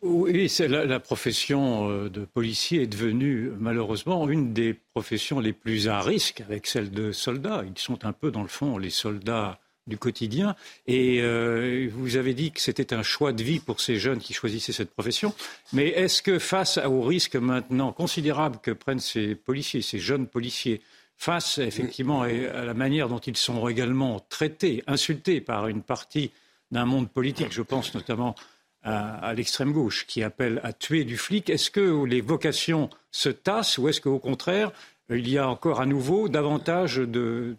Oui, 0.02 0.52
la, 0.60 0.84
la, 0.84 1.00
profession 1.00 1.90
euh, 1.90 2.10
de 2.10 2.26
policier 2.26 2.82
est 2.82 2.88
devenue 2.88 3.52
malheureusement 3.58 4.28
une 4.28 4.52
des 4.52 4.74
professions 4.74 5.40
les 5.40 5.54
plus 5.54 5.88
à 5.88 6.02
risque 6.02 6.42
avec 6.42 6.68
celle 6.68 6.92
de 6.92 7.14
soldats. 7.14 7.64
Ils 7.66 7.80
sont 7.80 8.04
un 8.04 8.12
peu 8.12 8.30
dans 8.30 8.42
le 8.42 8.50
fond 8.50 8.78
les 8.78 8.90
soldats 8.90 9.60
du 9.88 9.98
quotidien. 9.98 10.56
Et 10.88 11.22
euh, 11.22 11.90
vous 11.94 12.16
avez 12.16 12.34
dit 12.34 12.52
que 12.52 12.62
c'était 12.62 12.94
un 12.94 13.04
choix 13.04 13.34
de 13.34 13.44
vie 13.44 13.60
pour 13.60 13.82
ces 13.82 13.98
jeunes 13.98 14.20
qui 14.20 14.34
choisissaient 14.34 14.72
cette 14.72 14.92
profession. 14.92 15.34
Mais 15.72 15.90
est-ce 15.90 16.22
que 16.22 16.40
face 16.40 16.78
au 16.78 17.02
risque 17.02 17.36
maintenant 17.36 17.92
considérable 17.92 18.60
que 18.62 18.72
prennent 18.72 19.00
ces 19.00 19.36
policiers, 19.36 19.82
ces 19.82 20.00
jeunes 20.00 20.28
policiers, 20.28 20.82
face 21.24 21.58
effectivement 21.58 22.24
à 22.24 22.66
la 22.66 22.74
manière 22.74 23.08
dont 23.08 23.20
ils 23.20 23.38
sont 23.38 23.70
également 23.70 24.20
traités, 24.28 24.84
insultés 24.88 25.40
par 25.40 25.68
une 25.70 25.82
partie 25.82 26.32
d'un 26.72 26.84
monde 26.84 27.10
politique, 27.10 27.54
je 27.54 27.62
pense 27.62 27.94
notamment 27.96 28.36
à, 28.84 29.34
l'extrême 29.34 29.72
gauche 29.72 30.06
qui 30.06 30.22
appelle 30.22 30.60
à 30.64 30.74
tuer 30.74 31.06
du 31.06 31.16
flic. 31.16 31.50
Est-ce 31.50 31.72
que 31.72 32.04
les 32.04 32.20
vocations 32.20 32.90
se 33.12 33.30
tassent 33.30 33.78
ou 33.78 33.88
est-ce 33.88 34.02
qu'au 34.02 34.20
contraire, 34.20 34.72
il 35.10 35.30
y 35.30 35.38
a 35.38 35.48
encore 35.48 35.80
à 35.80 35.86
nouveau 35.86 36.28
davantage 36.28 36.98
de, 36.98 37.56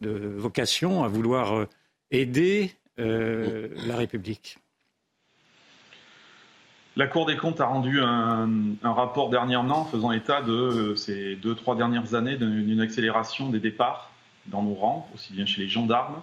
vocations 0.00 1.04
à 1.04 1.08
vouloir 1.08 1.56
euh, 1.56 1.68
aider 2.10 2.72
euh, 2.98 3.68
la 3.86 3.96
République? 3.96 4.58
La 6.98 7.06
Cour 7.06 7.26
des 7.26 7.36
comptes 7.36 7.60
a 7.60 7.66
rendu 7.66 8.00
un, 8.00 8.76
rapport 8.82 9.30
dernièrement 9.30 9.84
faisant 9.84 10.10
état 10.10 10.42
de 10.42 10.52
euh, 10.52 10.96
ces 10.96 11.36
deux, 11.36 11.54
trois 11.54 11.76
dernières 11.76 12.14
années 12.14 12.36
d'une 12.36 12.80
accélération 12.80 13.50
des 13.50 13.60
départs 13.60 14.10
dans 14.46 14.62
nos 14.62 14.74
rangs, 14.74 15.08
aussi 15.14 15.32
bien 15.32 15.46
chez 15.46 15.62
les 15.62 15.68
gendarmes 15.68 16.20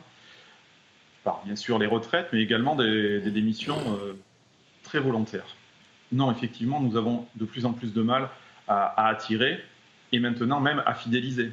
par 1.23 1.41
bien 1.45 1.55
sûr 1.55 1.79
les 1.79 1.87
retraites, 1.87 2.27
mais 2.33 2.41
également 2.41 2.75
des, 2.75 3.21
démissions 3.31 3.79
euh, 3.99 4.13
très 4.83 4.99
volontaires. 4.99 5.55
Non, 6.11 6.29
effectivement, 6.31 6.81
nous 6.81 6.97
avons 6.97 7.25
de 7.35 7.45
plus 7.45 7.65
en 7.65 7.71
plus 7.71 7.93
de 7.93 8.01
mal 8.01 8.29
à, 8.67 9.07
attirer 9.07 9.63
et 10.11 10.19
maintenant 10.19 10.59
même 10.59 10.83
à 10.85 10.93
fidéliser. 10.93 11.51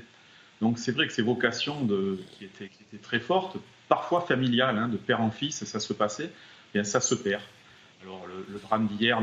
Donc 0.61 0.79
c'est 0.79 0.93
vrai 0.93 1.07
que 1.07 1.13
ces 1.13 1.23
vocations 1.23 1.87
qui, 2.39 2.45
étaient, 2.45 2.71
très 3.01 3.21
fortes, 3.21 3.57
parfois 3.89 4.21
familiales, 4.21 4.79
hein, 4.79 4.89
de 4.89 4.97
père 4.97 5.21
en 5.21 5.31
fils, 5.31 5.65
ça 5.65 5.81
se 5.81 5.93
passait, 5.93 6.31
eh 6.31 6.73
bien 6.75 6.85
ça 6.85 7.01
se 7.01 7.15
perd. 7.15 7.43
Alors 8.03 8.27
le, 8.27 8.59
drame 8.59 8.87
d'hier 8.87 9.21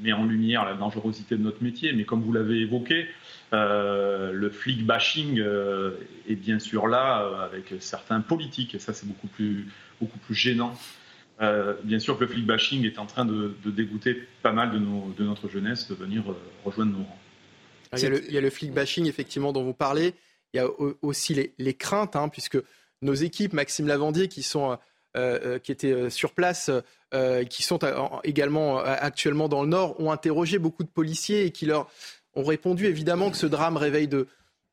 met 0.00 0.12
en 0.12 0.24
lumière 0.24 0.64
la 0.64 0.74
dangerosité 0.74 1.36
de 1.36 1.42
notre 1.42 1.62
métier, 1.62 1.92
mais 1.92 2.04
comme 2.04 2.22
vous 2.22 2.32
l'avez 2.32 2.60
évoqué, 2.60 3.06
euh, 3.52 4.32
le 4.32 4.50
flic 4.50 4.84
bashing 4.84 5.38
euh, 5.40 5.92
est 6.28 6.34
bien 6.34 6.58
sûr 6.58 6.88
là 6.88 7.22
euh, 7.22 7.44
avec 7.44 7.74
certains 7.80 8.20
politiques, 8.20 8.74
et 8.74 8.78
ça 8.78 8.92
c'est 8.92 9.06
beaucoup 9.06 9.28
plus, 9.28 9.68
beaucoup 10.00 10.18
plus 10.18 10.34
gênant. 10.34 10.74
bien 11.84 11.98
sûr 11.98 12.18
que 12.18 12.24
le 12.24 12.30
flic 12.30 12.46
bashing 12.46 12.84
est 12.84 12.98
en 12.98 13.06
train 13.06 13.24
de, 13.24 13.54
dégoûter 13.66 14.22
pas 14.42 14.52
mal 14.52 14.72
de, 14.72 15.24
notre 15.24 15.48
jeunesse 15.48 15.88
de 15.88 15.94
venir 15.94 16.24
rejoindre 16.64 16.92
nos 16.92 17.04
rangs. 17.04 17.18
Il 17.92 18.00
y, 18.00 18.06
a 18.06 18.08
le, 18.10 18.46
il 18.46 18.50
flic 18.50 18.72
bashing 18.72 19.06
effectivement 19.06 19.52
dont 19.52 19.62
vous 19.62 19.74
parlez. 19.74 20.14
Il 20.52 20.56
y 20.58 20.60
a 20.60 20.66
aussi 21.02 21.52
les, 21.58 21.74
craintes, 21.74 22.16
hein, 22.16 22.28
puisque 22.28 22.58
nos 23.02 23.14
équipes, 23.14 23.52
Maxime 23.52 23.86
Lavandier, 23.86 24.28
qui 24.28 24.42
sont 24.42 24.76
qui 25.62 25.72
étaient 25.72 26.10
sur 26.10 26.32
place, 26.32 26.70
qui 27.48 27.62
sont 27.62 27.78
également 28.24 28.78
actuellement 28.78 29.48
dans 29.48 29.62
le 29.62 29.68
Nord, 29.68 29.98
ont 30.00 30.10
interrogé 30.10 30.58
beaucoup 30.58 30.84
de 30.84 30.88
policiers 30.88 31.46
et 31.46 31.50
qui 31.50 31.66
leur 31.66 31.88
ont 32.34 32.44
répondu 32.44 32.86
évidemment 32.86 33.30
que 33.30 33.36
ce 33.36 33.46
drame 33.46 33.76
réveille 33.76 34.08
de, 34.08 34.28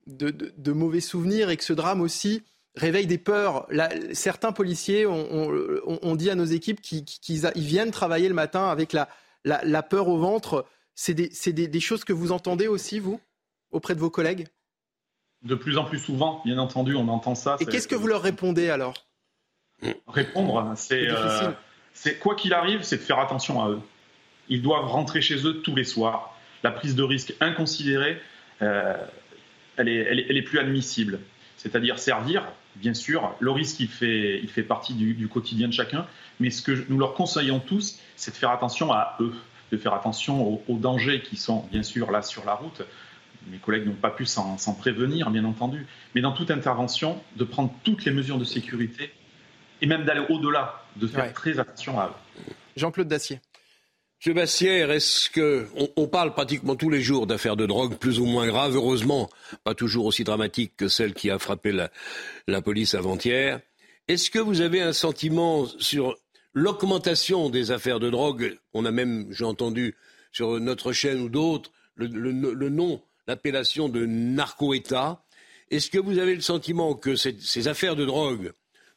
de, 0.08 0.72
mauvais 0.72 1.00
souvenirs 1.00 1.50
et 1.50 1.58
que 1.58 1.64
ce 1.64 1.74
drame 1.74 2.02
aussi 2.02 2.44
réveille 2.76 3.08
des 3.08 3.18
peurs. 3.18 3.68
certains 4.14 4.52
policiers 4.52 5.06
ont, 5.06 6.16
dit 6.16 6.30
à 6.30 6.36
nos 6.36 6.46
équipes 6.46 6.82
qu'ils 6.82 7.52
viennent 7.56 7.92
travailler 7.92 8.28
le 8.28 8.34
matin 8.34 8.68
avec 8.68 8.94
la, 8.94 9.08
la, 9.44 9.84
peur 9.84 10.08
au 10.08 10.18
ventre. 10.18 10.66
C'est 10.96 11.14
des, 11.14 11.68
des, 11.68 11.80
choses 11.80 12.04
que 12.04 12.14
vous 12.14 12.32
entendez 12.32 12.68
aussi, 12.68 13.00
vous, 13.00 13.20
auprès 13.72 13.96
de 13.96 14.00
vos 14.00 14.10
collègues? 14.10 14.48
De 15.44 15.56
plus 15.56 15.78
en 15.78 15.86
plus 15.86 16.00
souvent, 16.00 16.42
bien 16.46 16.58
entendu, 16.58 16.96
on 16.96 17.08
entend 17.08 17.36
ça. 17.36 17.58
Et 17.60 17.66
qu'est-ce 17.66 17.88
que 17.88 17.96
vous 17.96 18.08
leur 18.08 18.22
répondez 18.22 18.70
alors? 18.70 18.94
Répondre, 20.08 20.74
euh, 20.92 21.52
c'est 21.94 22.20
quoi 22.20 22.36
qu'il 22.36 22.54
arrive, 22.54 22.84
c'est 22.84 22.98
de 22.98 23.02
faire 23.02 23.20
attention 23.20 23.64
à 23.64 23.70
eux. 23.70 23.82
Ils 24.50 24.62
doivent 24.62 24.88
rentrer 24.88 25.22
chez 25.22 25.46
eux 25.46 25.62
tous 25.62 25.76
les 25.76 25.84
soirs 25.84 26.34
la 26.64 26.72
prise 26.72 26.96
de 26.96 27.04
risque 27.04 27.34
inconsidérée, 27.42 28.20
euh, 28.62 28.96
elle, 29.78 29.90
est, 29.90 30.26
elle, 30.30 30.38
est, 30.38 30.42
plus 30.42 30.60
admissible. 30.60 31.20
C'est-à-dire 31.58 32.00
servir, 32.00 32.44
bien 32.76 32.94
sûr, 32.94 33.36
le 33.40 33.52
risque, 33.52 33.80
il 33.80 33.88
fait, 33.88 34.40
il 34.42 34.50
fait 34.50 34.64
partie 34.64 34.94
du, 34.94 35.28
quotidien 35.28 35.68
de 35.68 35.74
chacun, 35.74 36.08
mais 36.40 36.50
ce 36.50 36.62
que 36.62 36.86
nous 36.90 36.98
leur 36.98 37.14
conseillons 37.14 37.60
tous, 37.60 38.00
c'est 38.16 38.32
de 38.32 38.38
faire 38.38 38.52
attention 38.52 38.92
à 38.92 39.18
eux, 39.20 39.34
de 39.72 39.78
faire 39.78 39.94
attention 39.94 40.62
aux, 40.68 40.78
dangers 40.78 41.22
qui 41.22 41.36
sont, 41.36 41.66
bien 41.72 41.84
sûr, 41.84 42.12
là 42.12 42.22
sur 42.22 42.46
la 42.46 42.54
route. 42.54 42.82
Mes 43.48 43.58
collègues 43.58 43.86
n'ont 43.86 43.94
pas 43.94 44.10
pu 44.10 44.26
s'en 44.26 44.74
prévenir, 44.80 45.30
bien 45.30 45.44
entendu, 45.44 45.86
mais 46.16 46.22
dans 46.22 46.32
toute 46.32 46.50
intervention, 46.50 47.22
de 47.36 47.44
prendre 47.44 47.74
toutes 47.84 48.06
les 48.06 48.12
mesures 48.12 48.38
de 48.38 48.46
sécurité 48.46 49.12
et 49.84 49.86
même 49.86 50.06
d'aller 50.06 50.26
au-delà, 50.30 50.82
de 50.96 51.08
faire 51.08 51.34
très 51.34 51.60
attention 51.60 52.00
à 52.00 52.08
eux. 52.08 52.44
Jean-Claude 52.78 53.10
Dacier. 53.10 53.42
Monsieur 54.18 54.34
Bassière, 54.34 54.92
est-ce 54.92 55.30
que 55.30 55.68
on, 55.98 56.08
parle 56.08 56.34
pratiquement 56.34 56.78
tous 56.78 56.90
les 56.90 57.02
jours 57.02 57.28
d'affaires 57.28 57.58
de 57.58 57.66
drogue 57.66 57.98
plus 57.98 58.22
ou 58.22 58.26
moins 58.26 58.48
graves, 58.48 58.78
heureusement 58.78 59.30
pas 59.66 59.76
toujours 59.76 60.06
aussi 60.06 60.24
dramatiques 60.24 60.78
que 60.78 60.88
celle 60.88 61.14
qui 61.14 61.30
a 61.30 61.38
frappé 61.38 61.74
la, 62.48 62.62
police 62.62 62.96
avant-hier. 62.96 63.60
Est-ce 64.08 64.32
que 64.32 64.40
vous 64.40 64.62
avez 64.62 64.82
un 64.82 64.94
sentiment 64.94 65.66
sur 65.80 66.16
l'augmentation 66.54 67.50
des 67.50 67.72
affaires 67.72 68.00
de 68.00 68.10
drogue? 68.10 68.58
On 68.74 68.86
a 68.86 68.92
même, 68.92 69.28
j'ai 69.32 69.44
entendu 69.44 69.98
sur 70.32 70.62
notre 70.62 70.94
chaîne 70.94 71.20
ou 71.20 71.28
d'autres, 71.28 71.72
le, 71.98 72.10
nom, 72.70 73.02
l'appellation 73.28 73.90
de 73.90 74.06
narco-État. 74.06 75.26
Est-ce 75.70 75.90
que 75.92 76.00
vous 76.00 76.20
avez 76.20 76.36
le 76.36 76.42
sentiment 76.42 76.94
que 76.94 77.18
ces 77.18 77.68
affaires 77.68 77.98
de 77.98 78.06
drogue 78.06 78.54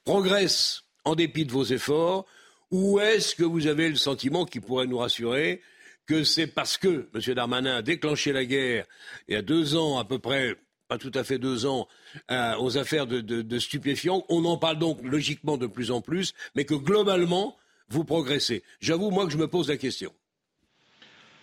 progressent 0.07 0.85
en 1.05 1.15
dépit 1.15 1.45
de 1.45 1.53
vos 1.53 1.65
efforts 1.65 2.25
ou 2.71 2.99
est-ce 3.01 3.35
que 3.35 3.43
vous 3.43 3.67
avez 3.67 3.91
le 3.91 3.97
sentiment 3.97 4.47
qui 4.47 4.61
pourrait 4.61 4.87
nous 4.87 4.99
rassurer 4.99 5.61
que 6.07 6.23
c'est 6.23 6.47
parce 6.47 6.79
que 6.79 7.09
M. 7.13 7.35
Darmanin 7.35 7.77
a 7.77 7.83
déclenché 7.83 8.33
la 8.33 8.45
guerre 8.45 8.87
il 9.29 9.35
y 9.35 9.37
a 9.37 9.43
deux 9.43 9.77
ans 9.77 9.99
à 9.99 10.05
peu 10.05 10.21
près, 10.21 10.55
pas 10.89 10.97
tout 10.97 11.11
à 11.15 11.25
fait 11.25 11.39
deux 11.39 11.67
ans, 11.67 11.89
euh, 12.31 12.55
aux 12.59 12.79
affaires 12.79 13.07
de, 13.07 13.59
stupéfiants, 13.59 14.25
on 14.29 14.45
en 14.45 14.57
parle 14.57 14.79
donc 14.79 15.01
logiquement 15.03 15.59
de 15.59 15.67
plus 15.67 15.91
en 15.91 16.01
plus, 16.01 16.35
mais 16.55 16.65
que 16.65 16.75
globalement, 16.75 17.57
vous 17.89 18.05
progressez. 18.05 18.63
J'avoue, 18.81 19.11
moi, 19.11 19.27
que 19.27 19.33
je 19.33 19.39
me 19.39 19.49
pose 19.49 19.69
la 19.69 19.77
question. 19.77 20.13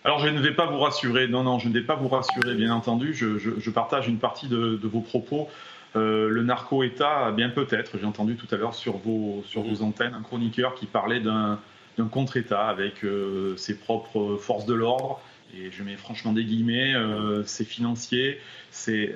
Alors, 0.04 0.20
je 0.20 0.28
ne 0.28 0.40
vais 0.40 0.54
pas 0.54 0.66
vous 0.66 0.78
rassurer. 0.78 1.28
Non, 1.28 1.42
non, 1.42 1.58
je 1.58 1.68
ne 1.68 1.74
vais 1.74 1.84
pas 1.84 1.96
vous 1.96 2.08
rassurer, 2.08 2.54
bien 2.54 2.72
entendu. 2.72 3.14
Je, 3.14 3.70
partage 3.70 4.08
une 4.08 4.18
partie 4.18 4.48
de 4.48 4.86
vos 4.86 5.00
propos. 5.00 5.48
Euh, 5.96 6.28
le 6.28 6.42
narco-État, 6.42 7.30
bien 7.30 7.50
peut-être, 7.50 7.98
j'ai 7.98 8.06
entendu 8.06 8.36
tout 8.36 8.52
à 8.52 8.58
l'heure 8.58 8.74
sur 8.74 8.96
vos, 8.96 9.42
sur 9.46 9.62
vos 9.62 9.82
antennes 9.82 10.14
un 10.14 10.22
chroniqueur 10.22 10.74
qui 10.74 10.86
parlait 10.86 11.20
d'un 11.20 11.58
contre-État 12.10 12.66
avec 12.66 13.04
euh, 13.04 13.56
ses 13.56 13.78
propres 13.78 14.36
forces 14.36 14.66
de 14.66 14.74
l'ordre. 14.74 15.20
Et 15.56 15.70
je 15.70 15.84
mets 15.84 15.94
franchement 15.94 16.32
des 16.32 16.44
guillemets, 16.44 16.94
euh, 16.94 17.44
c'est 17.44 17.64
financier. 17.64 18.40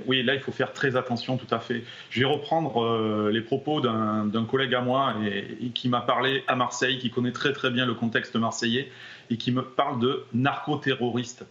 Oui, 0.07 0.23
là 0.23 0.37
il 0.37 0.41
faut 0.41 0.53
faire 0.53 0.73
très 0.73 0.95
attention, 0.95 1.37
tout 1.37 1.53
à 1.53 1.59
fait. 1.59 1.83
Je 2.11 2.21
vais 2.21 2.27
reprendre 2.27 3.29
les 3.29 3.41
propos 3.41 3.81
d'un 3.81 4.45
collègue 4.49 4.73
à 4.75 4.81
moi 4.81 5.17
et, 5.27 5.71
qui 5.71 5.89
m'a 5.89 6.01
parlé 6.01 6.45
à 6.47 6.55
Marseille, 6.55 6.99
qui 6.99 7.11
connaît 7.11 7.33
très 7.33 7.53
très 7.53 7.71
bien 7.71 7.87
le 7.87 7.95
contexte 7.95 8.37
marseillais 8.37 8.89
et 9.31 9.37
qui 9.37 9.51
me 9.51 9.63
parle 9.63 9.99
de 9.99 10.25
narco-terroriste. 10.33 11.45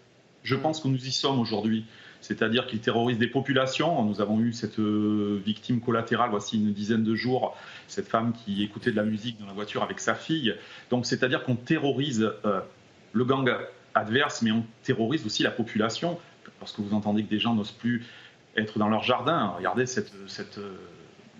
Je 0.43 0.55
pense 0.55 0.79
que 0.79 0.87
nous 0.87 1.05
y 1.05 1.11
sommes 1.11 1.39
aujourd'hui. 1.39 1.85
C'est-à-dire 2.21 2.67
qu'ils 2.67 2.79
terrorisent 2.79 3.17
des 3.17 3.27
populations. 3.27 4.03
Nous 4.03 4.21
avons 4.21 4.39
eu 4.39 4.53
cette 4.53 4.79
euh, 4.79 5.41
victime 5.45 5.81
collatérale, 5.81 6.29
voici 6.29 6.57
une 6.57 6.73
dizaine 6.73 7.03
de 7.03 7.15
jours, 7.15 7.55
cette 7.87 8.07
femme 8.07 8.33
qui 8.33 8.63
écoutait 8.63 8.91
de 8.91 8.95
la 8.95 9.03
musique 9.03 9.39
dans 9.39 9.47
la 9.47 9.53
voiture 9.53 9.83
avec 9.83 9.99
sa 9.99 10.15
fille. 10.15 10.55
Donc 10.89 11.05
c'est-à-dire 11.05 11.43
qu'on 11.43 11.55
terrorise 11.55 12.31
euh, 12.45 12.59
le 13.13 13.25
gang 13.25 13.49
adverse, 13.95 14.41
mais 14.41 14.51
on 14.51 14.65
terrorise 14.83 15.25
aussi 15.25 15.43
la 15.43 15.51
population. 15.51 16.19
Lorsque 16.59 16.79
vous 16.79 16.93
entendez 16.93 17.23
que 17.23 17.29
des 17.29 17.39
gens 17.39 17.53
n'osent 17.53 17.71
plus 17.71 18.05
être 18.55 18.79
dans 18.79 18.89
leur 18.89 19.03
jardin, 19.03 19.53
regardez 19.57 19.85
cette, 19.85 20.11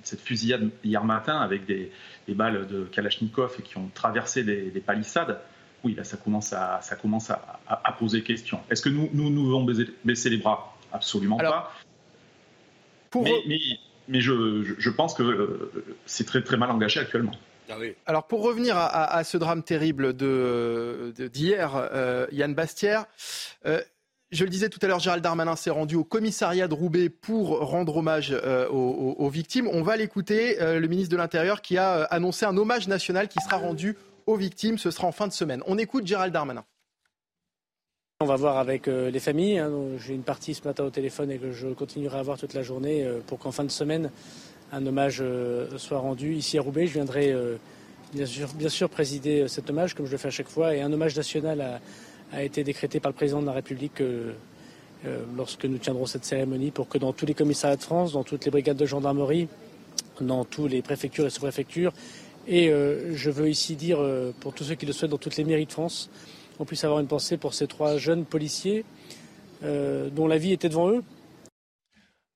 cette 0.07 0.21
fusillade 0.21 0.69
hier 0.83 1.03
matin 1.03 1.39
avec 1.39 1.65
des, 1.65 1.91
balles 2.29 2.67
de 2.67 2.83
Kalachnikov 2.85 3.61
qui 3.61 3.77
ont 3.77 3.89
traversé 3.93 4.43
des, 4.43 4.83
palissades. 4.85 5.39
Oui, 5.87 5.95
là, 5.95 6.03
ça 6.03 6.17
commence 6.17 6.51
à, 6.51 6.81
ça 6.81 6.97
commence 6.97 7.29
à, 7.29 7.95
poser 7.97 8.21
question. 8.23 8.59
Est-ce 8.69 8.81
que 8.81 8.89
nous, 8.89 9.09
nous, 9.13 9.29
nous 9.29 9.45
devons 9.45 9.65
baisser, 10.03 10.29
les 10.29 10.35
bras? 10.35 10.75
Absolument 10.91 11.37
pas. 11.37 11.71
Mais, 14.09 14.19
je, 14.19 14.89
pense 14.89 15.13
que 15.13 15.23
euh, 15.23 15.71
c'est 16.05 16.25
très, 16.25 16.43
très 16.43 16.57
mal 16.57 16.71
engagé 16.71 16.99
actuellement. 16.99 17.31
Ah 17.69 17.75
Alors 18.05 18.27
pour 18.27 18.43
revenir 18.43 18.75
à, 18.77 19.23
ce 19.23 19.37
drame 19.37 19.63
terrible 19.63 20.11
d'hier, 20.11 21.13
de, 21.17 21.27
d'hier, 21.27 21.89
euh, 21.93 22.27
Yann 22.33 22.53
Bastière, 22.53 23.05
euh, 23.65 23.81
je 24.29 24.43
le 24.43 24.49
disais 24.49 24.67
tout 24.67 24.79
à 24.81 24.87
l'heure, 24.87 24.99
Gérald 24.99 25.23
Darmanin 25.23 25.55
s'est 25.55 25.69
rendu 25.69 25.95
au 25.95 26.03
commissariat 26.03 26.67
de 26.67 26.73
Roubaix 26.73 27.07
pour 27.07 27.59
rendre 27.59 27.95
hommage 27.95 28.31
euh, 28.33 28.67
aux, 28.67 29.29
victimes. 29.29 29.69
On 29.71 29.83
va 29.83 29.95
l'écouter, 29.95 30.57
le 30.59 30.85
ministre 30.87 31.11
de 31.13 31.17
l'Intérieur 31.17 31.61
qui 31.61 31.77
a 31.77 32.03
annoncé 32.03 32.45
un 32.45 32.57
hommage 32.57 32.89
national 32.89 33.29
qui 33.29 33.39
sera 33.39 33.55
rendu 33.55 33.95
aux 34.27 34.35
victimes. 34.35 34.77
Ce 34.77 34.91
sera 34.91 35.07
en 35.07 35.11
fin 35.11 35.27
de 35.27 35.33
semaine. 35.33 35.63
On 35.65 35.77
écoute 35.77 36.05
Gérald 36.05 36.31
Darmanin. 36.31 36.63
On 38.19 38.25
va 38.25 38.35
voir 38.35 38.57
avec 38.57 38.87
les 38.87 39.19
familles. 39.19 39.59
Hein. 39.59 39.71
J'ai 39.99 40.15
une 40.15 40.23
partie 40.23 40.55
ce 40.55 40.63
matin 40.63 40.83
au 40.83 40.89
téléphone 40.89 41.29
et 41.29 41.37
que 41.37 41.51
je 41.51 41.67
continuerai 41.67 42.17
à 42.17 42.23
voir 42.23 42.37
toute 42.37 42.55
la 42.55 42.63
journée 42.63 43.07
pour 43.27 43.37
qu'en 43.37 43.51
fin 43.51 43.63
de 43.63 43.69
semaine, 43.69 44.09
un 44.71 44.85
hommage 44.85 45.19
euh, 45.21 45.77
soit 45.77 45.99
rendu 45.99 46.33
ici 46.33 46.57
à 46.57 46.61
Roubaix. 46.61 46.87
Je 46.87 46.93
viendrai 46.93 47.31
euh, 47.31 47.55
bien 48.13 48.69
sûr, 48.69 48.89
présider 48.89 49.41
euh, 49.41 49.47
cet 49.47 49.69
hommage 49.69 49.93
comme 49.93 50.05
je 50.05 50.11
le 50.11 50.17
fais 50.17 50.27
à 50.27 50.31
chaque 50.31 50.49
fois. 50.49 50.75
Et 50.75 50.81
un 50.81 50.91
hommage 50.91 51.15
national 51.15 51.79
a, 52.33 52.43
été 52.43 52.63
décrété 52.63 52.99
par 52.99 53.11
le 53.11 53.15
président 53.15 53.41
de 53.41 53.45
la 53.45 53.53
République 53.53 54.03
lorsque 55.37 55.63
nous 55.63 55.77
tiendrons 55.77 56.05
cette 56.05 56.25
cérémonie 56.25 56.71
pour 56.71 56.89
que 56.89 56.97
dans 56.97 57.13
tous 57.13 57.25
les 57.25 57.33
commissariats 57.33 57.77
de 57.77 57.81
France, 57.81 58.11
dans 58.11 58.25
toutes 58.25 58.43
les 58.43 58.51
brigades 58.51 58.75
de 58.75 58.85
gendarmerie, 58.85 59.47
dans 60.19 60.43
toutes 60.43 60.71
les 60.71 60.81
préfectures 60.81 61.25
et 61.25 61.29
sous-préfectures, 61.29 61.93
et 62.47 62.69
je 62.69 63.29
veux 63.29 63.49
ici 63.49 63.75
dire 63.75 63.99
pour 64.39 64.53
tous 64.53 64.63
ceux 64.63 64.75
qui 64.75 64.85
le 64.85 64.93
souhaitent 64.93 65.11
dans 65.11 65.17
toutes 65.17 65.37
les 65.37 65.43
mairies 65.43 65.65
de 65.65 65.71
France, 65.71 66.09
on 66.59 66.65
puisse 66.65 66.83
avoir 66.83 66.99
une 66.99 67.07
pensée 67.07 67.37
pour 67.37 67.53
ces 67.53 67.67
trois 67.67 67.97
jeunes 67.97 68.25
policiers 68.25 68.85
dont 69.61 70.27
la 70.27 70.37
vie 70.37 70.53
était 70.53 70.69
devant 70.69 70.89
eux, 70.89 71.03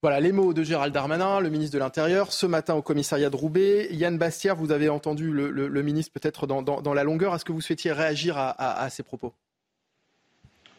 voilà 0.03 0.20
les 0.20 0.32
mots 0.32 0.51
de 0.51 0.63
Gérald 0.63 0.91
Darmanin, 0.91 1.39
le 1.41 1.51
ministre 1.51 1.75
de 1.75 1.80
l'Intérieur, 1.80 2.34
ce 2.34 2.48
matin 2.48 2.74
au 2.74 2.82
commissariat 2.82 3.30
de 3.30 3.36
Roubaix. 3.36 3.88
Yann 3.91 4.18
Bastière, 4.18 4.56
vous 4.56 4.72
avez 4.72 4.89
entendu 4.89 5.32
le, 5.32 5.84
ministre 5.84 6.12
peut-être 6.12 6.48
dans, 6.48 6.94
la 6.96 7.03
longueur. 7.03 7.36
Est-ce 7.36 7.46
que 7.46 7.51
vous 7.51 7.62
souhaitiez 7.62 7.91
réagir 7.91 8.36
à, 8.36 8.89
ces 8.89 9.03
propos? 9.03 9.36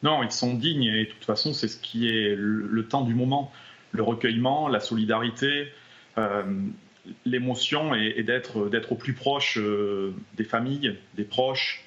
Non, 0.03 0.25
ils 0.25 0.33
sont 0.33 0.55
dignes 0.55 0.83
et 0.83 1.05
de 1.05 1.11
toute 1.11 1.25
façon, 1.25 1.53
c'est 1.53 1.69
ce 1.69 1.79
qui 1.79 2.09
est 2.09 2.35
le, 2.37 2.89
temps 2.89 3.03
du 3.03 3.15
moment. 3.15 3.53
Le 3.93 4.03
recueillement, 4.03 4.67
la 4.67 4.81
solidarité, 4.81 5.69
euh, 6.19 6.43
l'émotion 7.25 7.95
et, 7.95 8.23
d'être 8.23 8.93
au 8.93 8.95
plus 8.97 9.15
proche 9.15 9.59
euh, 9.59 10.15
des 10.37 10.45
familles, 10.45 10.97
des 11.15 11.25
proches, 11.25 11.85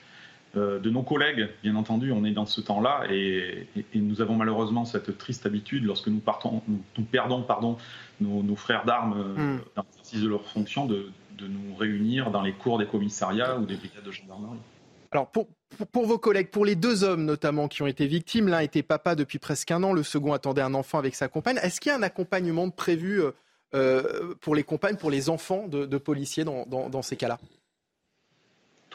euh, 0.57 0.79
de 0.79 0.89
nos 0.89 1.03
collègues, 1.03 1.49
bien 1.63 1.75
entendu, 1.75 2.13
on 2.13 2.23
est 2.23 2.31
dans 2.31 2.45
ce 2.45 2.61
temps-là 2.61 3.03
et, 3.09 3.67
nous 3.93 4.21
avons 4.21 4.35
malheureusement 4.35 4.85
cette 4.85 5.17
triste 5.17 5.45
habitude, 5.45 5.83
lorsque 5.83 6.07
nous, 6.07 6.19
partons, 6.19 6.61
nous, 6.67 7.03
perdons 7.03 7.41
pardon, 7.41 7.77
nos, 8.21 8.55
frères 8.55 8.85
d'armes 8.85 9.35
euh, 9.37 9.55
mm. 9.55 9.61
dans 9.75 9.83
l'exercice 9.83 10.21
de 10.21 10.29
leurs 10.29 10.45
fonctions, 10.45 10.85
de, 10.85 11.11
nous 11.41 11.75
réunir 11.75 12.31
dans 12.31 12.41
les 12.41 12.53
cours 12.53 12.77
des 12.77 12.85
commissariats 12.85 13.57
ou 13.57 13.65
des 13.65 13.75
brigades 13.75 14.05
de 14.05 14.11
gendarmerie. 14.11 14.57
Alors 15.11 15.29
pour, 15.29 15.47
pour, 15.91 16.05
vos 16.05 16.17
collègues, 16.17 16.49
pour 16.49 16.65
les 16.65 16.75
deux 16.75 17.03
hommes 17.03 17.25
notamment 17.25 17.67
qui 17.67 17.81
ont 17.81 17.87
été 17.87 18.07
victimes, 18.07 18.47
l'un 18.47 18.59
était 18.59 18.83
papa 18.83 19.15
depuis 19.15 19.37
presque 19.37 19.69
un 19.71 19.83
an, 19.83 19.91
le 19.91 20.03
second 20.03 20.31
attendait 20.31 20.61
un 20.61 20.73
enfant 20.73 20.97
avec 20.97 21.13
sa 21.13 21.27
compagne, 21.27 21.59
est-ce 21.61 21.81
qu'il 21.81 21.91
y 21.91 21.93
a 21.93 21.97
un 21.97 22.03
accompagnement 22.03 22.69
prévu 22.69 23.21
pour 24.41 24.55
les 24.55 24.63
compagnes, 24.63 24.97
pour 24.97 25.11
les 25.11 25.29
enfants 25.29 25.67
de, 25.67 25.97
policiers 25.97 26.43
dans 26.43 27.01
ces 27.01 27.17
cas-là? 27.17 27.39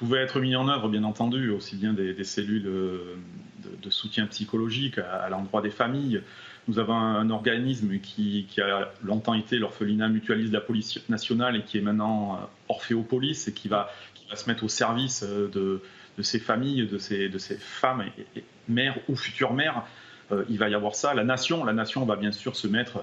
Pouvait 0.01 0.23
être 0.23 0.41
mis 0.41 0.57
en 0.57 0.67
œuvre, 0.67 0.89
bien 0.89 1.05
entendu, 1.05 1.51
aussi 1.51 1.77
bien 1.77 1.93
des, 1.93 2.25
cellules 2.25 2.63
de, 2.63 3.91
soutien 3.91 4.27
psychologique 4.29 4.97
à, 4.97 5.29
l'endroit 5.29 5.61
des 5.61 5.71
familles. 5.71 6.23
Nous 6.69 6.79
avons 6.79 6.95
un, 6.95 7.29
organisme 7.29 7.99
qui, 7.99 8.47
a 8.63 8.91
longtemps 9.05 9.35
été 9.35 9.59
l'orphelinat 9.59 10.09
mutualiste 10.09 10.53
de 10.53 10.57
la 10.57 10.63
police 10.63 11.07
nationale 11.11 11.57
et 11.57 11.65
qui 11.65 11.77
est 11.77 11.83
maintenant 11.83 12.37
euh, 12.37 12.39
Orphéopolis 12.71 13.47
et 13.47 13.53
qui 13.53 13.69
va, 13.69 13.91
va 14.31 14.37
se 14.37 14.49
mettre 14.49 14.65
au 14.65 14.69
service 14.69 15.23
euh, 15.23 15.49
de, 15.49 16.23
ces 16.23 16.39
familles, 16.39 16.87
de 16.87 16.97
ces, 16.97 17.29
femmes, 17.59 18.05
et, 18.37 18.45
mères 18.69 18.97
ou 19.11 19.17
futures 19.17 19.53
mères. 19.53 19.85
Euh, 20.33 20.45
il 20.49 20.57
va 20.57 20.71
y 20.71 20.75
avoir 20.75 20.95
ça. 20.95 21.13
La 21.13 21.25
nation, 21.25 21.63
la 21.63 21.75
nation 21.75 22.07
va 22.07 22.17
bien 22.17 22.33
sûr 22.33 22.57
se 22.57 22.69
mettre 22.69 23.01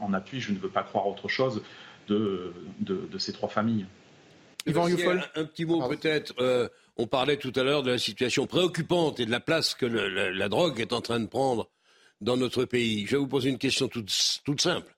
en 0.00 0.12
appui, 0.12 0.40
je 0.40 0.52
ne 0.52 0.58
veux 0.58 0.68
pas 0.68 0.82
croire 0.82 1.06
autre 1.06 1.28
chose, 1.28 1.62
de, 2.08 2.52
de 2.80 3.18
ces 3.18 3.32
trois 3.32 3.48
familles. 3.48 3.86
Un, 4.66 5.44
petit 5.44 5.64
mot 5.64 5.88
peut-être. 5.88 6.34
Euh, 6.38 6.68
on 6.96 7.06
parlait 7.06 7.36
tout 7.36 7.52
à 7.56 7.62
l'heure 7.62 7.82
de 7.82 7.90
la 7.90 7.98
situation 7.98 8.46
préoccupante 8.46 9.20
et 9.20 9.26
de 9.26 9.30
la 9.30 9.40
place 9.40 9.74
que 9.74 9.86
la, 9.86 10.48
drogue 10.48 10.80
est 10.80 10.92
en 10.92 11.00
train 11.00 11.20
de 11.20 11.26
prendre 11.26 11.70
dans 12.20 12.36
notre 12.36 12.64
pays. 12.64 13.06
Je 13.06 13.12
vais 13.12 13.18
vous 13.18 13.28
poser 13.28 13.48
une 13.48 13.58
question 13.58 13.88
toute, 13.88 14.60
simple. 14.60 14.94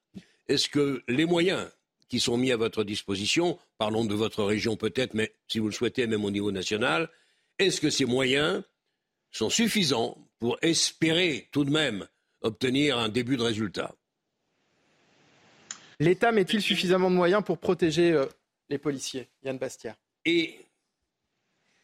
Est-ce 0.49 0.69
que 0.69 1.03
les 1.07 1.27
moyens 1.27 1.69
qui 2.09 2.19
sont 2.19 2.37
mis 2.37 2.53
à 2.53 2.57
votre 2.57 2.85
disposition, 2.85 3.59
parlons 3.79 4.05
de 4.05 4.15
votre 4.15 4.43
région 4.43 4.77
peut-être, 4.77 5.15
mais 5.15 5.33
si 5.49 5.61
vous 5.61 5.67
le 5.67 5.73
souhaitez, 5.73 6.07
même 6.07 6.25
au 6.25 6.31
niveau 6.31 6.51
national, 6.51 7.09
est-ce 7.59 7.81
que 7.81 7.88
ces 7.88 8.05
moyens 8.05 8.62
sont 9.31 9.49
suffisants 9.49 10.19
pour 10.38 10.59
espérer 10.61 11.49
tout 11.53 11.65
de 11.65 11.71
même 11.71 12.07
obtenir 12.43 12.99
un 12.99 13.09
début 13.09 13.37
de 13.37 13.43
résultat? 13.43 13.95
L'État 16.03 16.33
met-il 16.33 16.61
suffisamment 16.61 17.11
de 17.11 17.15
moyens 17.15 17.45
pour 17.45 17.59
protéger 17.59 18.12
euh, 18.12 18.27
les 18.69 18.79
policiers? 18.79 19.29
Yann 19.45 19.57
Bastière. 19.57 19.95
Et 20.25 20.59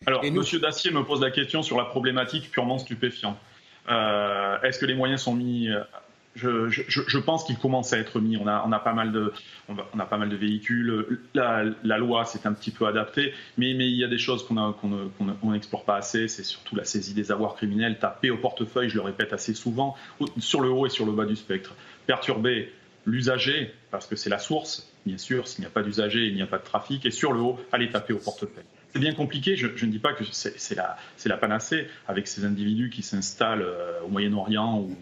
alors, 0.07 0.25
M. 0.25 0.43
Dacier 0.61 0.91
me 0.91 1.05
pose 1.05 1.21
la 1.21 1.31
question 1.31 1.63
sur 1.63 1.79
la 1.79 1.85
problématique 1.85 2.51
purement 2.51 2.79
stupéfiante. 2.79 3.39
Euh, 3.89 4.61
est-ce 4.63 4.79
que 4.79 4.87
les 4.87 4.95
moyens 4.95 5.23
sont 5.23 5.35
mis 5.35 5.69
euh, 5.69 5.85
je, 6.35 7.19
pense 7.19 7.45
qu'ils 7.45 7.59
commencent 7.59 7.93
à 7.93 7.99
être 7.99 8.21
mis. 8.21 8.37
On 8.37 8.47
a, 8.47 8.65
on 8.67 8.73
a, 8.73 8.79
pas, 8.79 8.93
mal 8.93 9.13
de, 9.13 9.33
on 9.69 9.99
a 9.99 10.07
pas 10.07 10.19
mal 10.19 10.29
de 10.29 10.37
véhicules. 10.37 11.21
La, 11.35 11.99
loi 11.99 12.25
s'est 12.25 12.47
un 12.47 12.53
petit 12.53 12.71
peu 12.71 12.87
adaptée, 12.87 13.33
mais, 13.57 13.75
mais 13.75 13.89
il 13.89 13.97
y 13.97 14.05
a 14.05 14.09
des 14.09 14.19
choses 14.19 14.47
qu'on 14.47 15.51
n'explore 15.51 15.85
pas 15.85 15.97
assez. 15.97 16.29
C'est 16.29 16.45
surtout 16.45 16.77
la 16.77 16.85
saisie 16.85 17.15
des 17.15 17.33
avoirs 17.33 17.55
criminels, 17.55 17.99
taper 17.99 18.31
au 18.31 18.37
portefeuille, 18.37 18.89
je 18.89 18.97
le 18.97 19.03
répète 19.03 19.33
assez 19.33 19.55
souvent, 19.55 19.97
sur 20.39 20.61
le 20.61 20.71
haut 20.71 20.87
et 20.87 20.91
sur 20.91 21.07
le 21.07 21.13
bas 21.13 21.25
du 21.25 21.37
spectre. 21.37 21.75
Perturber 22.07 22.73
l'usager, 23.07 23.73
parce 23.91 24.07
que 24.07 24.17
c'est 24.17 24.31
la 24.31 24.39
source, 24.39 24.91
bien 25.07 25.19
sûr, 25.19 25.49
s'il 25.49 25.61
n'y 25.61 25.67
a 25.67 25.71
pas 25.71 25.83
d'usager, 25.83 26.27
il 26.27 26.35
n'y 26.35 26.43
a 26.43 26.47
pas 26.47 26.59
de 26.59 26.65
trafic, 26.65 27.07
et 27.07 27.11
sur 27.11 27.33
le 27.33 27.41
haut, 27.41 27.59
aller 27.73 27.91
taper 27.91 28.13
au 28.13 28.19
portefeuille. 28.19 28.65
C'est 28.93 29.01
bien 29.01 29.15
compliqué, 29.15 29.57
je, 29.57 29.67
ne 29.67 29.91
dis 29.91 29.99
pas 29.99 30.13
que 30.15 30.25
c'est 30.31 30.75
la, 30.75 30.97
la, 31.25 31.37
panacée 31.37 31.89
avec 32.07 32.27
ces 32.27 32.45
individus 32.45 32.91
qui 32.91 33.03
s'installent 33.03 33.63
euh, 33.63 34.01
au 34.05 34.09
Moyen-Orient 34.09 34.79
ou, 34.79 34.97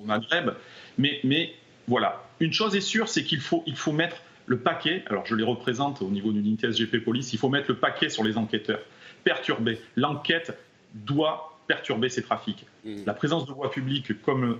au 0.00 0.04
Maghreb, 0.04 0.50
mais, 0.96 1.20
mais, 1.24 1.52
voilà, 1.86 2.24
une 2.40 2.52
chose 2.52 2.74
est 2.76 2.80
sûre, 2.82 3.08
c'est 3.08 3.24
qu'il 3.24 3.40
faut, 3.40 3.62
il 3.66 3.76
faut 3.76 3.92
mettre 3.92 4.16
le 4.46 4.58
paquet, 4.58 5.02
alors 5.06 5.26
je 5.26 5.34
les 5.34 5.44
représente 5.44 6.00
au 6.00 6.08
niveau 6.08 6.32
d'une 6.32 6.46
unité 6.46 6.72
SGP 6.72 7.04
Police, 7.04 7.32
il 7.32 7.38
faut 7.38 7.50
mettre 7.50 7.68
le 7.68 7.76
paquet 7.76 8.08
sur 8.08 8.24
les 8.24 8.38
enquêteurs, 8.38 8.80
perturber. 9.24 9.78
L'enquête 9.96 10.56
doit 10.94 11.58
perturber 11.66 12.08
ces 12.08 12.22
trafics. 12.22 12.64
Mmh. 12.84 13.04
La 13.06 13.12
présence 13.12 13.46
de 13.46 13.52
voies 13.52 13.70
publiques, 13.70 14.20
comme 14.22 14.58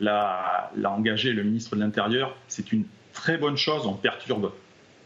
l'a 0.00 0.70
engagé 0.84 1.32
le 1.32 1.42
ministre 1.42 1.76
de 1.76 1.80
l'Intérieur, 1.80 2.36
c'est 2.48 2.72
une 2.72 2.84
très 3.12 3.38
bonne 3.38 3.56
chose. 3.56 3.86
On 3.86 3.94
perturbe 3.94 4.52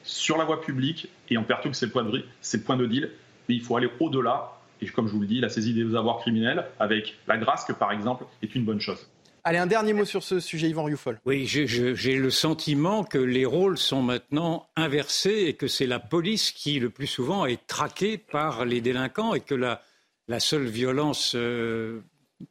sur 0.03 0.37
la 0.37 0.45
voie 0.45 0.61
publique 0.61 1.09
et 1.31 1.39
on 1.39 1.45
perturbe 1.45 1.75
ses 1.75 1.91
points 1.91 2.05
de, 2.05 2.25
ses 2.41 2.63
points 2.63 2.77
de 2.77 2.87
deal. 2.87 3.11
Mais 3.49 3.55
il 3.55 3.63
faut 3.63 3.77
aller 3.77 3.91
au-delà. 4.01 4.59
Et 4.81 4.87
comme 4.87 5.07
je 5.07 5.13
vous 5.13 5.21
le 5.21 5.27
dis, 5.27 5.41
la 5.41 5.49
saisie 5.49 5.75
des 5.75 5.95
avoirs 5.95 6.19
criminels 6.19 6.65
avec 6.81 7.17
la 7.29 7.39
Grasque, 7.39 7.73
par 7.75 7.93
exemple, 7.93 8.25
est 8.43 8.55
une 8.55 8.65
bonne 8.65 8.81
chose. 8.81 9.09
Allez, 9.45 9.59
un 9.59 9.67
dernier 9.67 9.93
mot 9.93 10.05
sur 10.05 10.23
ce 10.23 10.39
sujet, 10.39 10.69
Yvan 10.69 10.85
Rioufol. 10.85 11.19
Oui, 11.25 11.47
j'ai 11.47 12.17
le 12.17 12.31
sentiment 12.31 13.03
que 13.03 13.19
les 13.19 13.45
rôles 13.45 13.77
sont 13.77 14.01
maintenant 14.01 14.69
inversés 14.77 15.47
et 15.49 15.55
que 15.55 15.67
c'est 15.67 15.87
la 15.87 15.99
police 15.99 16.53
qui, 16.53 16.79
le 16.79 16.91
plus 16.91 17.09
souvent, 17.09 17.45
est 17.45 17.67
traquée 17.67 18.19
par 18.19 18.65
les 18.65 18.81
délinquants 18.81 19.35
et 19.35 19.41
que 19.41 19.57
la, 19.57 19.83
la 20.29 20.39
seule 20.39 20.67
violence 20.67 21.35
euh, 21.35 22.01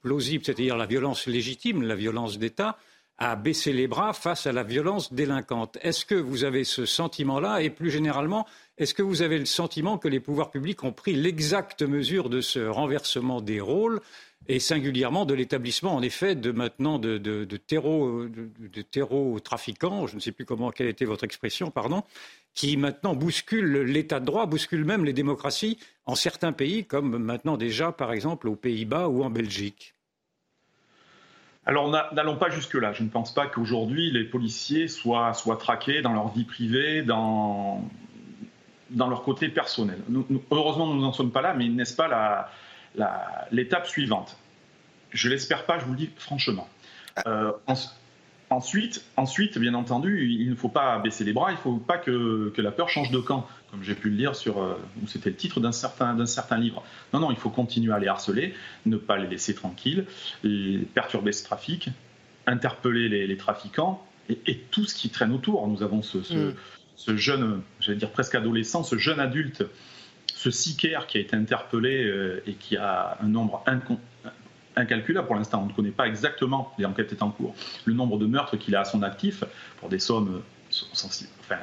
plausible, 0.01 0.45
c'est-à-dire 0.45 0.77
la 0.77 0.85
violence 0.85 1.27
légitime, 1.27 1.83
la 1.83 1.95
violence 1.95 2.37
d'État, 2.37 2.77
à 3.17 3.35
baisser 3.35 3.71
les 3.71 3.87
bras 3.87 4.13
face 4.13 4.47
à 4.47 4.51
la 4.51 4.63
violence 4.63 5.13
délinquante. 5.13 5.77
Est-ce 5.81 6.05
que 6.05 6.15
vous 6.15 6.43
avez 6.43 6.63
ce 6.63 6.85
sentiment-là? 6.85 7.61
Et 7.61 7.69
plus 7.69 7.91
généralement, 7.91 8.47
est-ce 8.79 8.95
que 8.95 9.03
vous 9.03 9.21
avez 9.21 9.37
le 9.37 9.45
sentiment 9.45 9.99
que 9.99 10.07
les 10.07 10.19
pouvoirs 10.19 10.49
publics 10.49 10.83
ont 10.83 10.91
pris 10.91 11.13
l'exacte 11.13 11.83
mesure 11.83 12.29
de 12.29 12.41
ce 12.41 12.59
renversement 12.59 13.39
des 13.39 13.61
rôles? 13.61 14.01
Et 14.47 14.59
singulièrement 14.59 15.25
de 15.25 15.33
l'établissement, 15.33 15.95
en 15.95 16.01
effet, 16.01 16.35
de 16.35 16.51
maintenant 16.51 16.99
de, 16.99 17.17
de, 17.17 17.45
de, 17.45 17.57
terreau, 17.57 18.25
de, 18.27 19.39
trafiquants, 19.39 20.07
je 20.07 20.15
ne 20.15 20.19
sais 20.19 20.31
plus 20.31 20.45
comment, 20.45 20.71
quelle 20.71 20.87
était 20.87 21.05
votre 21.05 21.23
expression, 21.23 21.69
pardon, 21.69 22.03
qui 22.53 22.75
maintenant 22.75 23.15
bousculent 23.15 23.83
l'état 23.83 24.19
de 24.19 24.25
droit, 24.25 24.45
bousculent 24.45 24.85
même 24.85 25.05
les 25.05 25.13
démocraties 25.13 25.77
en 26.05 26.15
certains 26.15 26.53
pays, 26.53 26.85
comme 26.85 27.17
maintenant 27.17 27.55
déjà, 27.55 27.91
par 27.91 28.11
exemple, 28.11 28.47
aux 28.47 28.55
Pays-Bas 28.55 29.07
ou 29.07 29.23
en 29.23 29.29
Belgique. 29.29 29.93
Alors 31.65 31.89
n'allons 32.13 32.37
pas 32.37 32.49
jusque-là. 32.49 32.91
Je 32.91 33.03
ne 33.03 33.09
pense 33.09 33.33
pas 33.33 33.45
qu'aujourd'hui 33.45 34.09
les 34.09 34.23
policiers 34.23 34.87
soient, 34.87 35.33
soient 35.33 35.57
traqués 35.57 36.01
dans 36.01 36.13
leur 36.13 36.29
vie 36.29 36.43
privée, 36.43 37.03
dans, 37.03 37.87
dans 38.89 39.07
leur 39.07 39.21
côté 39.21 39.47
personnel. 39.47 39.99
heureusement, 40.49 40.87
nous 40.87 40.99
n'en 40.99 41.13
sommes 41.13 41.31
pas 41.31 41.41
là, 41.41 41.53
mais 41.53 41.69
n'est-ce 41.69 41.95
pas 41.95 42.49
l'étape 43.51 43.87
suivante 43.87 44.37
Je 45.11 45.29
l'espère 45.29 45.65
pas, 45.65 45.79
je 45.79 45.85
vous 45.85 45.91
le 45.91 45.97
dis 45.97 46.09
franchement. 46.17 46.67
Euh, 47.27 47.51
ensuite, 48.49 49.03
ensuite, 49.17 49.57
bien 49.57 49.73
entendu, 49.73 50.25
il 50.25 50.49
ne 50.49 50.55
faut 50.55 50.69
pas 50.69 50.99
baisser 50.99 51.23
les 51.23 51.33
bras, 51.33 51.51
il 51.51 51.55
ne 51.55 51.59
faut 51.59 51.77
pas 51.77 51.97
que, 51.97 52.53
la 52.57 52.71
peur 52.71 52.89
change 52.89 53.11
de 53.11 53.19
camp, 53.19 53.47
comme 53.69 53.83
j'ai 53.83 53.95
pu 53.95 54.09
le 54.09 54.15
lire 54.15 54.35
sur, 54.35 54.61
euh, 54.61 54.77
c'était 55.07 55.29
le 55.29 55.35
titre 55.35 55.59
d'un 55.59 55.71
certain, 55.71 56.25
certain 56.25 56.57
livre. 56.57 56.83
Non, 57.13 57.19
non, 57.19 57.31
il 57.31 57.37
faut 57.37 57.49
continuer 57.49 57.93
à 57.93 57.99
les 57.99 58.07
harceler, 58.07 58.53
ne 58.85 58.97
pas 58.97 59.17
les 59.17 59.27
laisser 59.27 59.55
tranquilles, 59.55 60.05
perturber 60.93 61.31
ce 61.31 61.43
trafic, 61.43 61.89
interpeller 62.47 63.09
les, 63.27 63.37
trafiquants 63.37 64.05
et, 64.29 64.57
tout 64.71 64.85
ce 64.85 64.95
qui 64.95 65.09
traîne 65.09 65.33
autour. 65.33 65.67
Nous 65.67 65.83
avons 65.83 66.01
ce, 66.01 66.17
mm 66.17 66.53
ce 67.01 67.17
jeune, 67.17 67.61
j'allais 67.79 67.97
dire 67.97 68.11
presque 68.11 68.35
adolescent, 68.35 68.83
ce 68.83 68.97
jeune 68.97 69.19
adulte, 69.19 69.63
ce 70.41 70.49
sicaire 70.49 71.05
qui 71.05 71.19
a 71.19 71.21
été 71.21 71.35
interpellé 71.35 72.03
euh, 72.03 72.41
et 72.47 72.53
qui 72.53 72.75
a 72.75 73.15
un 73.21 73.27
nombre 73.27 73.63
incalculable 74.75 75.27
pour 75.27 75.35
l'instant. 75.35 75.61
On 75.61 75.67
ne 75.67 75.73
connaît 75.73 75.91
pas 75.91 76.07
exactement, 76.07 76.73
l'enquête 76.79 77.11
est 77.11 77.21
en 77.21 77.29
cours, 77.29 77.53
le 77.85 77.93
nombre 77.93 78.17
de 78.17 78.25
meurtres 78.25 78.57
qu'il 78.57 78.75
a 78.75 78.79
à 78.79 78.85
son 78.85 79.03
actif 79.03 79.43
pour 79.79 79.89
des 79.89 79.99
sommes 79.99 80.41
enfin, 80.93 81.59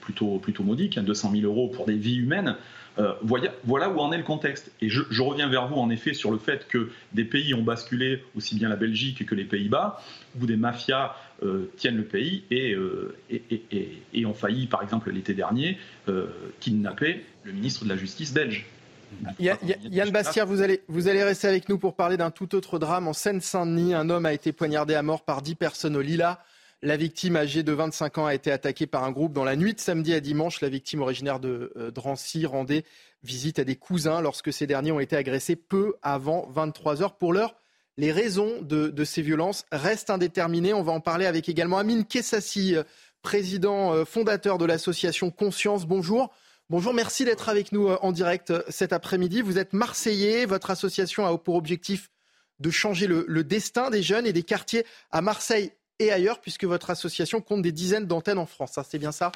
plutôt, 0.00 0.38
plutôt 0.38 0.62
modiques, 0.62 0.98
200 0.98 1.28
hein, 1.28 1.40
000 1.40 1.46
euros 1.46 1.68
pour 1.68 1.84
des 1.84 1.96
vies 1.96 2.16
humaines. 2.16 2.56
Euh, 2.98 3.14
voilà, 3.22 3.88
où 3.88 3.98
en 4.00 4.12
est 4.12 4.18
le 4.18 4.22
contexte. 4.22 4.70
Et 4.80 4.88
je, 4.88 5.22
reviens 5.22 5.48
vers 5.48 5.68
vous 5.68 5.76
en 5.76 5.88
effet 5.90 6.12
sur 6.12 6.30
le 6.30 6.38
fait 6.38 6.68
que 6.68 6.90
des 7.12 7.24
pays 7.24 7.54
ont 7.54 7.62
basculé, 7.62 8.22
aussi 8.36 8.54
bien 8.54 8.68
la 8.68 8.76
Belgique 8.76 9.24
que 9.24 9.34
les 9.34 9.44
Pays-Bas, 9.44 10.02
où 10.40 10.46
des 10.46 10.56
mafias 10.56 11.14
euh, 11.42 11.70
tiennent 11.76 11.96
le 11.96 12.04
pays 12.04 12.44
euh, 12.52 13.16
et, 13.30 14.26
ont 14.26 14.34
failli, 14.34 14.66
par 14.66 14.82
exemple 14.82 15.10
l'été 15.10 15.34
dernier, 15.34 15.78
kidnapper 16.60 17.24
le 17.44 17.52
ministre 17.52 17.84
de 17.84 17.88
la 17.88 17.96
Justice 17.96 18.32
belge. 18.32 18.66
Yann 19.38 20.10
Bastien, 20.10 20.44
vous 20.44 20.62
allez, 20.62 20.82
vous 20.88 21.08
allez 21.08 21.22
rester 21.22 21.46
avec 21.46 21.68
nous 21.68 21.78
pour 21.78 21.94
parler 21.94 22.16
d'un 22.16 22.30
tout 22.30 22.54
autre 22.54 22.78
drame. 22.78 23.08
En 23.08 23.12
Seine-Saint-Denis, 23.12 23.94
un 23.94 24.08
homme 24.10 24.26
a 24.26 24.32
été 24.32 24.52
poignardé 24.52 24.94
à 24.94 25.02
mort 25.02 25.22
par 25.22 25.42
dix 25.42 25.54
personnes 25.54 25.96
au 25.96 26.00
Lila. 26.00 26.42
La 26.84 26.96
victime 26.96 27.36
âgée 27.36 27.62
de 27.62 27.70
25 27.70 28.18
ans 28.18 28.26
a 28.26 28.34
été 28.34 28.50
attaquée 28.50 28.88
par 28.88 29.04
un 29.04 29.12
groupe 29.12 29.32
dans 29.32 29.44
la 29.44 29.54
nuit 29.54 29.72
de 29.72 29.78
samedi 29.78 30.14
à 30.14 30.20
dimanche. 30.20 30.60
La 30.60 30.68
victime 30.68 31.00
originaire 31.00 31.38
de 31.38 31.72
euh, 31.76 31.92
Drancy 31.92 32.44
rendait 32.44 32.84
visite 33.22 33.60
à 33.60 33.64
des 33.64 33.76
cousins 33.76 34.20
lorsque 34.20 34.52
ces 34.52 34.66
derniers 34.66 34.90
ont 34.90 34.98
été 34.98 35.14
agressés 35.14 35.54
peu 35.54 35.94
avant 36.02 36.48
23 36.50 37.02
heures. 37.02 37.16
Pour 37.16 37.32
l'heure, 37.32 37.54
les 37.98 38.10
raisons 38.10 38.60
de, 38.62 39.04
ces 39.04 39.22
violences 39.22 39.64
restent 39.70 40.10
indéterminées. 40.10 40.74
On 40.74 40.82
va 40.82 40.90
en 40.90 40.98
parler 40.98 41.26
avec 41.26 41.48
également 41.48 41.78
Amine 41.78 42.04
Kessassi, 42.04 42.74
euh, 42.74 42.82
président 43.22 43.94
euh, 43.94 44.04
fondateur 44.04 44.58
de 44.58 44.64
l'association 44.64 45.30
Conscience. 45.30 45.86
Bonjour. 45.86 46.32
Bonjour, 46.68 46.94
merci 46.94 47.24
d'être 47.24 47.48
avec 47.48 47.70
nous 47.70 47.90
en 47.90 48.10
direct 48.10 48.52
cet 48.68 48.92
après-midi. 48.92 49.40
Vous 49.40 49.58
êtes 49.58 49.72
Marseillais, 49.72 50.46
votre 50.46 50.70
association 50.70 51.26
a 51.26 51.38
pour 51.38 51.54
objectif 51.54 52.10
de 52.58 52.70
changer 52.70 53.06
le 53.06 53.44
destin 53.44 53.90
des 53.90 54.02
jeunes 54.02 54.26
et 54.26 54.32
des 54.32 54.42
quartiers 54.42 54.86
à 55.10 55.20
Marseille 55.20 55.72
et 56.04 56.12
ailleurs, 56.12 56.40
puisque 56.40 56.64
votre 56.64 56.90
association 56.90 57.40
compte 57.40 57.62
des 57.62 57.72
dizaines 57.72 58.06
d'antennes 58.06 58.38
en 58.38 58.46
France. 58.46 58.78
C'est 58.88 58.98
bien 58.98 59.12
ça? 59.12 59.32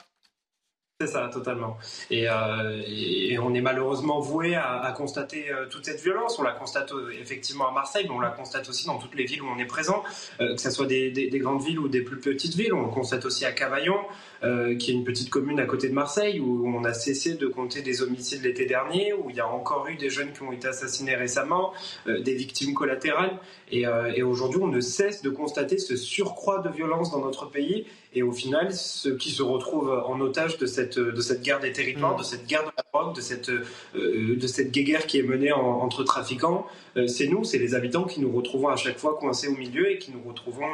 C'est 0.99 1.09
ça, 1.09 1.29
totalement. 1.31 1.77
Et, 2.11 2.27
euh, 2.27 2.83
et, 2.87 3.39
on 3.39 3.53
est 3.53 3.61
malheureusement 3.61 4.19
voué 4.19 4.55
à, 4.55 4.95
constater 4.97 5.53
euh, 5.53 5.67
toute 5.69 5.85
cette 5.85 6.03
violence. 6.03 6.39
On 6.39 6.43
la 6.43 6.53
constate 6.53 6.91
euh, 6.93 7.11
effectivement 7.21 7.69
à 7.69 7.71
Marseille, 7.71 8.07
mais 8.09 8.15
on 8.15 8.21
la 8.21 8.31
constate 8.31 8.67
aussi 8.71 8.87
dans 8.87 8.97
toutes 8.97 9.15
les 9.15 9.27
villes 9.27 9.43
où 9.43 9.47
on 9.55 9.59
est 9.59 9.67
présent, 9.67 10.03
que 10.39 10.57
ce 10.57 10.71
soit 10.71 10.87
des, 10.87 11.11
des, 11.11 11.29
des, 11.29 11.39
grandes 11.39 11.63
villes 11.63 11.81
ou 11.81 11.89
des 11.89 12.01
plus 12.01 12.19
petites 12.19 12.55
villes. 12.55 12.73
On 12.73 12.81
le 12.81 12.89
constate 12.89 13.27
aussi 13.27 13.45
à 13.45 13.53
Cavaillon, 13.53 13.99
qui 14.41 14.91
est 14.91 14.95
une 14.95 15.05
petite 15.05 15.29
commune 15.29 15.61
à 15.61 15.67
côté 15.67 15.91
de 15.91 15.95
Marseille, 15.95 16.41
où 16.41 16.67
on 16.67 16.85
a 16.85 16.95
cessé 16.95 17.35
de 17.35 17.47
compter 17.47 17.83
des 17.83 18.01
homicides 18.01 18.43
l'été 18.43 18.65
dernier, 18.65 19.13
où 19.13 19.29
il 19.29 19.37
y 19.37 19.41
a 19.41 19.49
encore 19.49 19.89
eu 19.89 19.97
des 19.97 20.09
jeunes 20.09 20.33
qui 20.33 20.43
ont 20.43 20.53
été 20.53 20.69
assassinés 20.69 21.15
récemment, 21.15 21.75
des 22.07 22.35
victimes 22.35 22.73
collatérales. 22.73 23.39
Et, 23.71 23.85
et 24.15 24.23
aujourd'hui, 24.23 24.61
on 24.63 24.69
ne 24.69 24.81
cesse 24.81 25.21
de 25.21 25.29
constater 25.31 25.77
ce 25.77 25.97
surcroît 25.97 26.61
de 26.61 26.71
violence 26.71 27.11
dans 27.11 27.21
notre 27.21 27.51
pays 27.51 27.87
et 28.17 28.23
au 28.23 28.33
final, 28.33 28.73
ceux 28.73 29.15
qui 29.15 29.31
se 29.31 29.43
retrouvent 29.43 29.91
en 29.91 30.19
otage 30.21 30.57
de 30.57 30.65
cette, 30.65 30.86
de 30.95 31.21
cette 31.21 31.43
guerre 31.43 31.61
des 31.61 31.73
territoires, 31.73 32.15
mm. 32.15 32.19
de 32.19 32.23
cette 32.25 32.47
guerre 32.47 32.63
de 32.63 32.71
la 32.77 32.85
drogue, 32.93 33.15
de 33.15 33.21
cette, 33.21 33.49
euh, 33.49 33.65
de 33.95 34.47
cette 34.47 34.71
guerre 34.71 35.07
qui 35.07 35.19
est 35.19 35.23
menée 35.23 35.53
entre 35.53 36.05
trafiquants, 36.05 36.67
euh, 36.97 37.07
c'est 37.07 37.27
nous, 37.27 37.45
c'est 37.45 37.59
les 37.59 37.75
habitants 37.75 38.05
qui 38.05 38.21
nous 38.21 38.31
retrouvons 38.31 38.69
à 38.69 38.77
chaque 38.77 38.99
fois 38.99 39.17
coincés 39.19 39.49
au 39.49 39.57
milieu 39.57 39.91
et 39.91 39.99
qui 39.99 40.13
nous 40.13 40.23
retrouvons 40.27 40.69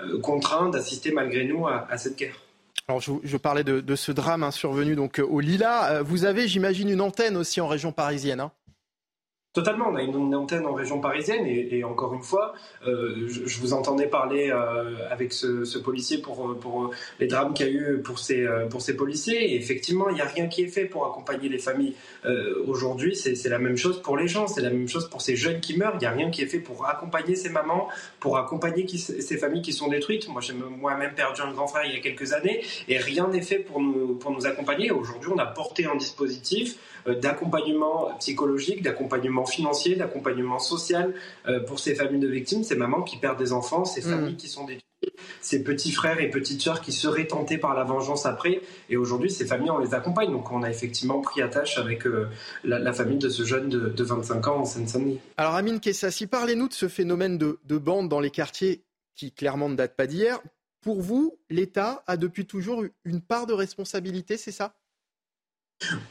euh, 0.00 0.20
contraints 0.20 0.70
d'assister 0.70 1.12
malgré 1.12 1.44
nous 1.44 1.66
à, 1.66 1.96
cette 1.98 2.16
guerre. 2.16 2.36
Alors, 2.88 3.00
je, 3.00 3.36
parlais 3.36 3.62
de, 3.62 3.94
ce 3.94 4.10
drame 4.10 4.50
survenu 4.50 4.96
donc 4.96 5.20
au 5.24 5.40
Lila. 5.40 6.02
Vous 6.02 6.24
avez, 6.24 6.48
j'imagine, 6.48 6.88
une 6.88 7.00
antenne 7.00 7.36
aussi 7.36 7.60
en 7.60 7.68
région 7.68 7.92
parisienne. 7.92 8.40
Hein 8.40 8.52
Totalement, 9.52 9.86
on 9.88 9.96
a 9.96 10.02
une, 10.02 10.32
antenne 10.36 10.64
en 10.64 10.74
région 10.74 11.00
parisienne 11.00 11.44
et, 11.44 11.82
encore 11.82 12.14
une 12.14 12.22
fois, 12.22 12.54
euh, 12.86 13.26
je, 13.26 13.58
vous 13.58 13.72
entendais 13.72 14.06
parler 14.06 14.48
euh, 14.52 14.94
avec 15.10 15.32
ce, 15.32 15.76
policier 15.78 16.18
pour, 16.18 16.92
les 17.18 17.26
drames 17.26 17.52
qu'il 17.52 17.66
y 17.66 17.68
a 17.68 17.72
eu 17.72 18.00
pour 18.00 18.20
ces, 18.20 18.46
ces 18.78 18.94
policiers 18.94 19.56
effectivement, 19.56 20.08
il 20.08 20.14
n'y 20.14 20.20
a 20.20 20.26
rien 20.26 20.46
qui 20.46 20.62
est 20.62 20.68
fait 20.68 20.84
pour 20.84 21.04
accompagner 21.04 21.48
les 21.48 21.58
familles. 21.58 21.96
Euh, 22.26 22.62
aujourd'hui, 22.68 23.16
c'est 23.16 23.48
la 23.48 23.58
même 23.58 23.76
chose 23.76 24.00
pour 24.02 24.16
les 24.16 24.28
gens, 24.28 24.46
c'est 24.46 24.62
la 24.62 24.70
même 24.70 24.88
chose 24.88 25.10
pour 25.10 25.20
ces 25.20 25.34
jeunes 25.34 25.58
qui 25.58 25.76
meurent, 25.76 25.94
il 25.96 25.98
n'y 26.00 26.06
a 26.06 26.12
rien 26.12 26.30
qui 26.30 26.42
est 26.42 26.46
fait 26.46 26.60
pour 26.60 26.86
accompagner 26.86 27.34
ces 27.34 27.48
mamans, 27.48 27.88
pour 28.20 28.38
accompagner 28.38 28.86
ces 28.86 29.36
familles 29.36 29.62
qui 29.62 29.72
sont 29.72 29.88
détruites. 29.88 30.28
Moi, 30.28 30.42
j'ai 30.42 30.52
moi-même 30.52 31.14
perdu 31.14 31.40
un 31.40 31.50
grand 31.50 31.66
frère 31.66 31.86
il 31.86 31.94
y 31.94 31.96
a 31.96 32.00
quelques 32.00 32.34
années 32.34 32.62
et 32.86 32.98
rien 32.98 33.26
n'est 33.26 33.42
fait 33.42 33.58
pour 33.58 33.80
nous 33.80 34.46
accompagner. 34.46 34.92
Aujourd'hui, 34.92 35.32
on 35.34 35.38
a 35.38 35.46
porté 35.46 35.86
un 35.86 35.96
dispositif 35.96 36.76
d'accompagnement 37.06 38.14
psychologique, 38.18 38.82
d'accompagnement 38.82 39.46
financier, 39.46 39.96
d'accompagnement 39.96 40.58
social 40.58 41.14
euh, 41.46 41.60
pour 41.60 41.78
ces 41.78 41.94
familles 41.94 42.20
de 42.20 42.28
victimes, 42.28 42.62
ces 42.64 42.76
mamans 42.76 43.02
qui 43.02 43.16
perdent 43.16 43.38
des 43.38 43.52
enfants, 43.52 43.84
ces 43.84 44.00
mm. 44.00 44.10
familles 44.10 44.36
qui 44.36 44.48
sont 44.48 44.64
détruites, 44.64 44.84
ces 45.40 45.62
petits 45.62 45.92
frères 45.92 46.20
et 46.20 46.28
petites 46.28 46.60
sœurs 46.60 46.80
qui 46.80 46.92
seraient 46.92 47.26
tentés 47.26 47.58
par 47.58 47.74
la 47.74 47.84
vengeance 47.84 48.26
après. 48.26 48.60
Et 48.88 48.96
aujourd'hui, 48.96 49.30
ces 49.30 49.46
familles, 49.46 49.70
on 49.70 49.78
les 49.78 49.94
accompagne. 49.94 50.30
Donc, 50.30 50.50
on 50.52 50.62
a 50.62 50.70
effectivement 50.70 51.20
pris 51.20 51.42
attache 51.42 51.78
avec 51.78 52.06
euh, 52.06 52.28
la, 52.64 52.92
famille 52.92 53.18
de 53.18 53.28
ce 53.28 53.44
jeune 53.44 53.68
de, 53.68 54.02
25 54.02 54.48
ans 54.48 54.56
en 54.58 54.64
Seine-Saint-Denis. 54.64 55.20
Alors, 55.36 55.54
Amine 55.54 55.80
Kessassi, 55.80 56.26
parlez-nous 56.26 56.68
de 56.68 56.74
ce 56.74 56.88
phénomène 56.88 57.38
de, 57.38 57.58
de 57.64 57.78
bande 57.78 58.08
dans 58.08 58.20
les 58.20 58.30
quartiers 58.30 58.84
qui 59.14 59.32
clairement 59.32 59.68
ne 59.68 59.76
date 59.76 59.96
pas 59.96 60.06
d'hier. 60.06 60.40
Pour 60.80 61.02
vous, 61.02 61.38
l'État 61.50 62.02
a 62.06 62.16
depuis 62.16 62.46
toujours 62.46 62.84
une 63.04 63.20
part 63.20 63.46
de 63.46 63.52
responsabilité, 63.52 64.38
c'est 64.38 64.52
ça? 64.52 64.72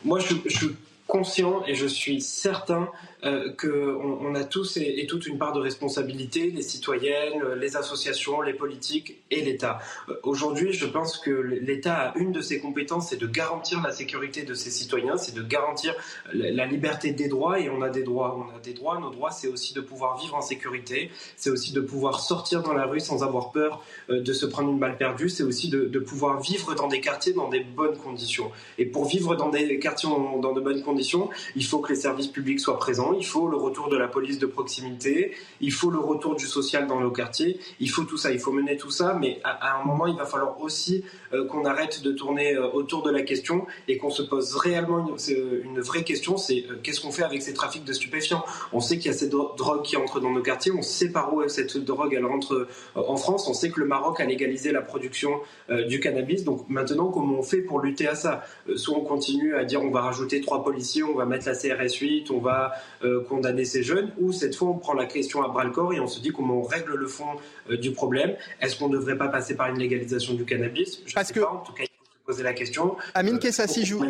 Moi, 0.04 0.20
je, 0.20 0.36
je, 0.46 0.68
conscient 1.08 1.66
et 1.66 1.76
je 1.76 1.88
suis 1.88 2.22
certain 2.22 2.90
euh, 3.24 3.52
qu'on 3.60 4.20
on 4.22 4.36
a 4.36 4.44
tous 4.44 4.78
et, 4.78 5.06
toutes 5.08 5.28
une 5.28 5.38
part 5.38 5.54
de 5.54 5.60
responsabilité, 5.60 6.52
les 6.52 6.62
citoyennes, 6.62 7.44
les 7.58 7.76
associations, 7.76 8.42
les 8.42 8.54
politiques 8.54 9.22
et 9.30 9.42
l'État. 9.42 9.80
Euh, 10.08 10.14
aujourd'hui, 10.24 10.74
je 10.74 10.86
pense 10.86 11.18
que 11.18 11.32
l'État 11.32 11.96
a 11.96 12.18
une 12.18 12.32
de 12.32 12.42
ses 12.42 12.60
compétences, 12.60 13.10
c'est 13.10 13.18
de 13.18 13.28
garantir 13.28 13.82
la 13.82 13.92
sécurité 13.92 14.44
de 14.44 14.54
ses 14.54 14.70
citoyens, 14.70 15.18
c'est 15.18 15.36
de 15.36 15.42
garantir 15.42 15.94
la, 16.34 16.66
liberté 16.66 17.12
des 17.12 17.28
droits 17.28 17.60
et 17.60 17.70
on 17.70 17.82
a 17.82 17.90
des 17.90 18.04
droits. 18.04 18.38
On 18.38 18.56
a 18.56 18.60
des 18.60 18.74
droits, 18.74 19.00
nos 19.00 19.10
droits, 19.10 19.32
c'est 19.32 19.48
aussi 19.48 19.74
de 19.74 19.82
pouvoir 19.82 20.18
vivre 20.18 20.36
en 20.36 20.42
sécurité, 20.42 21.12
c'est 21.36 21.50
aussi 21.50 21.74
de 21.74 21.82
pouvoir 21.82 22.20
sortir 22.20 22.62
dans 22.62 22.74
la 22.74 22.86
rue 22.86 23.00
sans 23.00 23.24
avoir 23.24 23.52
peur 23.52 23.84
euh, 24.10 24.22
de 24.22 24.34
se 24.34 24.46
prendre 24.46 24.70
une 24.70 24.80
balle 24.80 24.98
perdue, 24.98 25.30
c'est 25.30 25.44
aussi 25.44 25.70
de, 25.70 26.00
pouvoir 26.00 26.40
vivre 26.40 26.74
dans 26.76 26.88
des 26.88 27.02
quartiers 27.02 27.34
dans 27.34 27.50
des 27.50 27.60
bonnes 27.60 27.98
conditions. 27.98 28.52
Et 28.78 28.86
pour 28.86 29.06
vivre 29.06 29.36
dans 29.36 29.50
des 29.50 29.80
quartiers 29.80 30.10
dans 30.10 30.54
de 30.54 30.62
bonnes 30.62 30.82
conditions, 30.82 31.30
il 31.56 31.66
faut 31.66 31.80
que 31.80 31.90
les 31.90 32.00
services 32.00 32.28
publics 32.28 32.60
soient 32.60 32.78
présents, 32.78 33.09
il 33.14 33.26
faut 33.26 33.48
le 33.48 33.58
retour 33.58 33.90
de 33.90 33.98
la 33.98 34.08
police 34.08 34.40
de 34.40 34.46
proximité, 34.46 35.36
il 35.62 35.72
faut 35.72 35.90
le 35.90 36.00
retour 36.00 36.36
du 36.36 36.46
social 36.46 36.88
dans 36.88 37.00
nos 37.00 37.12
quartiers, 37.12 37.60
il 37.80 37.90
faut 37.90 38.04
tout 38.04 38.18
ça, 38.18 38.32
il 38.32 38.40
faut 38.40 38.52
mener 38.52 38.78
tout 38.78 38.92
ça, 38.92 39.18
mais 39.20 39.40
à, 39.44 39.80
un 39.80 39.86
moment, 39.86 40.08
il 40.08 40.16
va 40.16 40.26
falloir 40.26 40.60
aussi 40.62 41.04
euh, 41.34 41.46
qu'on 41.48 41.66
arrête 41.66 42.02
de 42.02 42.12
tourner 42.12 42.56
euh, 42.56 42.70
autour 42.72 43.04
de 43.04 43.12
la 43.12 43.22
question 43.22 43.66
et 43.88 43.98
qu'on 43.98 44.10
se 44.10 44.22
pose 44.22 44.56
réellement 44.56 45.16
une, 45.30 45.62
une 45.64 45.82
vraie 45.82 46.04
question, 46.04 46.38
c'est 46.38 46.66
qu'est-ce 46.84 47.02
qu'on 47.02 47.12
fait 47.12 47.24
avec 47.24 47.42
ces 47.42 47.54
trafics 47.54 47.84
de 47.84 47.94
stupéfiants? 47.94 48.44
On 48.74 48.80
sait 48.80 48.98
qu'il 48.98 49.12
y 49.12 49.14
a 49.14 49.18
cette 49.18 49.32
drogue 49.32 49.84
qui 49.84 49.98
entre 49.98 50.20
dans 50.20 50.32
nos 50.32 50.42
quartiers, 50.42 50.72
on 50.72 50.82
sait 50.82 51.12
par 51.12 51.34
où 51.34 51.48
cette 51.48 51.78
drogue 51.78 52.14
elle 52.14 52.26
rentre 52.26 52.68
en 52.96 53.16
France, 53.16 53.48
on 53.48 53.54
sait 53.54 53.70
que 53.70 53.80
le 53.80 53.86
Maroc 53.86 54.20
a 54.20 54.26
légalisé 54.26 54.72
la 54.72 54.82
production 54.82 55.42
du 55.88 56.00
cannabis, 56.00 56.44
donc 56.44 56.66
maintenant 56.70 57.08
comment 57.08 57.40
on 57.40 57.44
fait 57.44 57.62
pour 57.62 57.80
lutter 57.80 58.08
à 58.08 58.16
ça? 58.16 58.44
Soit 58.76 58.98
on 58.98 59.02
continue 59.02 59.56
à 59.56 59.64
dire 59.64 59.82
on 59.82 59.92
va 59.92 60.02
rajouter 60.02 60.42
trois 60.42 60.64
policiers, 60.64 61.04
on 61.04 61.16
va 61.16 61.26
mettre 61.26 61.48
la 61.48 61.56
CRS 61.56 61.96
8, 62.00 62.32
on 62.32 62.40
va 62.40 62.74
euh, 63.04 63.24
condamner 63.24 63.64
ces 63.64 63.82
jeunes, 63.82 64.12
ou 64.20 64.34
cette 64.34 64.56
fois 64.56 64.70
on 64.70 64.78
prend 64.78 64.94
la 64.94 65.06
question 65.06 65.42
à 65.42 65.48
bras 65.48 65.64
le 65.64 65.72
corps 65.72 65.94
et 65.94 66.00
on 66.02 66.08
se 66.08 66.20
dit 66.20 66.32
comment 66.32 66.56
on 66.56 66.64
règle 66.64 66.96
le 66.96 67.08
fond 67.08 67.28
euh, 67.70 67.78
du 67.78 67.92
problème. 67.92 68.36
Est-ce 68.60 68.78
qu'on 68.78 68.90
ne 68.90 68.98
devrait 68.98 69.18
pas 69.18 69.30
passer 69.30 69.56
par 69.56 69.68
une 69.68 69.80
légalisation 69.80 70.34
du 70.34 70.44
cannabis? 70.44 71.02
Je 71.06 71.14
Parce 71.14 71.32
que... 71.32 71.40
en 71.40 71.60
tout 71.60 71.72
cas, 71.72 71.84
il 71.84 71.90
faut 71.98 72.06
se 72.06 72.26
poser 72.26 72.44
la 72.44 72.54
question. 72.54 72.98
Amine 73.14 73.36
euh, 73.36 73.40
Kessassi, 73.40 73.86
je 73.86 73.96
vous... 73.96 74.06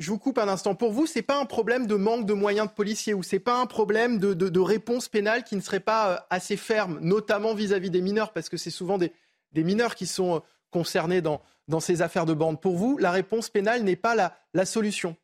Je 0.00 0.10
vous 0.10 0.18
coupe 0.18 0.38
un 0.38 0.48
instant. 0.48 0.74
Pour 0.74 0.90
vous, 0.90 1.06
c'est 1.06 1.22
pas 1.22 1.38
un 1.38 1.44
problème 1.44 1.86
de 1.86 1.94
manque 1.94 2.26
de 2.26 2.32
moyens 2.32 2.66
de 2.66 2.72
policiers 2.72 3.14
ou 3.14 3.22
c'est 3.22 3.38
pas 3.38 3.60
un 3.60 3.66
problème 3.66 4.18
de, 4.18 4.34
de, 4.34 4.60
réponse 4.60 5.08
pénale 5.08 5.44
qui 5.44 5.54
ne 5.54 5.60
serait 5.60 5.78
pas 5.78 6.26
assez 6.30 6.56
ferme, 6.56 6.98
notamment 7.00 7.54
vis-à-vis 7.54 7.90
des 7.90 8.00
mineurs, 8.00 8.32
parce 8.32 8.48
que 8.48 8.56
c'est 8.56 8.70
souvent 8.70 8.98
des, 8.98 9.12
des, 9.52 9.62
mineurs 9.62 9.94
qui 9.94 10.08
sont 10.08 10.42
concernés 10.72 11.20
dans, 11.20 11.40
dans 11.68 11.78
ces 11.78 12.02
affaires 12.02 12.26
de 12.26 12.34
bande. 12.34 12.60
Pour 12.60 12.74
vous, 12.74 12.98
la 12.98 13.12
réponse 13.12 13.50
pénale 13.50 13.84
n'est 13.84 13.94
pas 13.94 14.16
la, 14.16 14.36
la 14.52 14.64
solution 14.64 15.14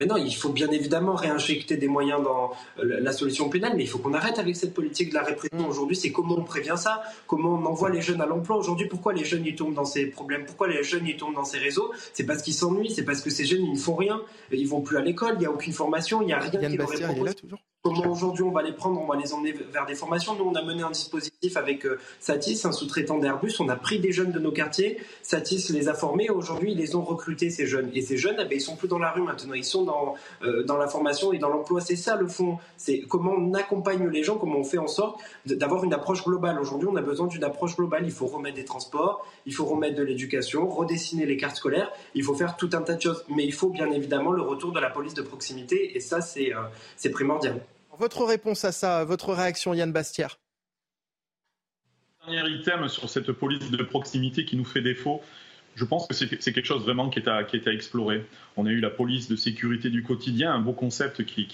mais 0.00 0.06
non, 0.06 0.16
il 0.16 0.34
faut 0.34 0.48
bien 0.48 0.70
évidemment 0.70 1.14
réinjecter 1.14 1.76
des 1.76 1.86
moyens 1.86 2.22
dans 2.22 2.52
euh, 2.78 3.00
la 3.00 3.12
solution 3.12 3.50
pénale, 3.50 3.74
mais 3.76 3.82
il 3.82 3.86
faut 3.86 3.98
qu'on 3.98 4.14
arrête 4.14 4.38
avec 4.38 4.56
cette 4.56 4.72
politique 4.72 5.10
de 5.10 5.14
la 5.14 5.22
répression. 5.22 5.58
Mm. 5.58 5.68
Aujourd'hui, 5.68 5.94
c'est 5.94 6.10
comment 6.10 6.36
on 6.38 6.44
prévient 6.44 6.76
ça, 6.76 7.02
comment 7.26 7.54
on 7.54 7.66
envoie 7.66 7.90
les 7.90 8.00
jeunes 8.00 8.22
à 8.22 8.26
l'emploi. 8.26 8.56
Aujourd'hui, 8.56 8.88
pourquoi 8.88 9.12
les 9.12 9.24
jeunes 9.24 9.44
y 9.44 9.54
tombent 9.54 9.74
dans 9.74 9.84
ces 9.84 10.06
problèmes, 10.06 10.46
pourquoi 10.46 10.68
les 10.68 10.82
jeunes 10.82 11.06
y 11.06 11.16
tombent 11.18 11.34
dans 11.34 11.44
ces 11.44 11.58
réseaux? 11.58 11.92
C'est 12.14 12.24
parce 12.24 12.40
qu'ils 12.40 12.54
s'ennuient, 12.54 12.90
c'est 12.90 13.04
parce 13.04 13.20
que 13.20 13.28
ces 13.28 13.44
jeunes 13.44 13.62
ils 13.62 13.72
ne 13.72 13.78
font 13.78 13.94
rien, 13.94 14.22
ils 14.50 14.66
vont 14.66 14.80
plus 14.80 14.96
à 14.96 15.02
l'école, 15.02 15.34
il 15.34 15.40
n'y 15.40 15.46
a 15.46 15.50
aucune 15.50 15.74
formation, 15.74 16.22
il 16.22 16.26
n'y 16.26 16.32
a 16.32 16.38
rien 16.38 16.50
qui 16.50 16.76
leur 16.76 16.94
est 16.94 17.02
proposé. 17.02 17.34
Comment 17.82 18.12
aujourd'hui 18.12 18.42
on 18.42 18.50
va 18.50 18.60
les 18.60 18.72
prendre, 18.72 19.00
on 19.00 19.06
va 19.06 19.16
les 19.16 19.32
emmener 19.32 19.52
vers 19.52 19.86
des 19.86 19.94
formations. 19.94 20.34
Nous, 20.34 20.44
on 20.44 20.54
a 20.54 20.60
mené 20.62 20.82
un 20.82 20.90
dispositif 20.90 21.56
avec 21.56 21.86
euh, 21.86 21.98
Satis, 22.18 22.66
un 22.66 22.72
sous-traitant 22.72 23.16
d'Airbus. 23.16 23.54
On 23.58 23.70
a 23.70 23.76
pris 23.76 23.98
des 23.98 24.12
jeunes 24.12 24.32
de 24.32 24.38
nos 24.38 24.52
quartiers. 24.52 24.98
Satis 25.22 25.70
les 25.70 25.88
a 25.88 25.94
formés. 25.94 26.28
Aujourd'hui, 26.28 26.72
ils 26.72 26.76
les 26.76 26.94
ont 26.94 27.02
recrutés, 27.02 27.48
ces 27.48 27.66
jeunes. 27.66 27.90
Et 27.94 28.02
ces 28.02 28.18
jeunes, 28.18 28.36
eh 28.38 28.44
ben, 28.44 28.52
ils 28.52 28.60
sont 28.60 28.76
plus 28.76 28.86
dans 28.86 28.98
la 28.98 29.10
rue 29.12 29.22
maintenant. 29.22 29.54
Ils 29.54 29.64
sont 29.64 29.84
dans, 29.84 30.14
euh, 30.42 30.62
dans 30.64 30.76
la 30.76 30.88
formation 30.88 31.32
et 31.32 31.38
dans 31.38 31.48
l'emploi. 31.48 31.80
C'est 31.80 31.96
ça 31.96 32.16
le 32.16 32.28
fond. 32.28 32.58
C'est 32.76 33.00
comment 33.00 33.32
on 33.32 33.54
accompagne 33.54 34.06
les 34.08 34.24
gens, 34.24 34.36
comment 34.36 34.58
on 34.58 34.64
fait 34.64 34.76
en 34.76 34.86
sorte 34.86 35.18
d'avoir 35.46 35.82
une 35.82 35.94
approche 35.94 36.22
globale. 36.22 36.60
Aujourd'hui, 36.60 36.86
on 36.92 36.96
a 36.96 37.02
besoin 37.02 37.28
d'une 37.28 37.44
approche 37.44 37.76
globale. 37.76 38.02
Il 38.04 38.12
faut 38.12 38.26
remettre 38.26 38.56
des 38.56 38.66
transports, 38.66 39.24
il 39.46 39.54
faut 39.54 39.64
remettre 39.64 39.96
de 39.96 40.02
l'éducation, 40.02 40.68
redessiner 40.68 41.24
les 41.24 41.38
cartes 41.38 41.56
scolaires. 41.56 41.90
Il 42.14 42.24
faut 42.24 42.34
faire 42.34 42.58
tout 42.58 42.68
un 42.74 42.82
tas 42.82 42.96
de 42.96 43.00
choses. 43.00 43.24
Mais 43.34 43.46
il 43.46 43.54
faut 43.54 43.70
bien 43.70 43.90
évidemment 43.90 44.32
le 44.32 44.42
retour 44.42 44.72
de 44.72 44.80
la 44.80 44.90
police 44.90 45.14
de 45.14 45.22
proximité. 45.22 45.96
Et 45.96 46.00
ça, 46.00 46.20
c'est 46.20 46.52
euh, 46.54 47.10
primordial. 47.10 47.62
Votre 48.00 48.24
réponse 48.24 48.64
à 48.64 48.72
ça, 48.72 49.04
votre 49.04 49.34
réaction, 49.34 49.74
Yann 49.74 49.92
Bastière 49.92 50.38
Dernier 52.26 52.50
item 52.50 52.88
sur 52.88 53.10
cette 53.10 53.30
police 53.30 53.70
de 53.70 53.82
proximité 53.82 54.46
qui 54.46 54.56
nous 54.56 54.64
fait 54.64 54.80
défaut. 54.80 55.20
Je 55.74 55.84
pense 55.84 56.06
que 56.06 56.14
c'est 56.14 56.26
quelque 56.38 56.64
chose 56.64 56.82
vraiment 56.82 57.10
qui 57.10 57.18
est, 57.18 57.28
à, 57.28 57.42
explorer. 57.66 58.24
On 58.56 58.64
a 58.64 58.70
eu 58.70 58.80
la 58.80 58.88
police 58.88 59.28
de 59.28 59.36
sécurité 59.36 59.90
du 59.90 60.02
quotidien, 60.02 60.50
un 60.50 60.60
beau 60.60 60.72
concept 60.72 61.26
qui, 61.26 61.46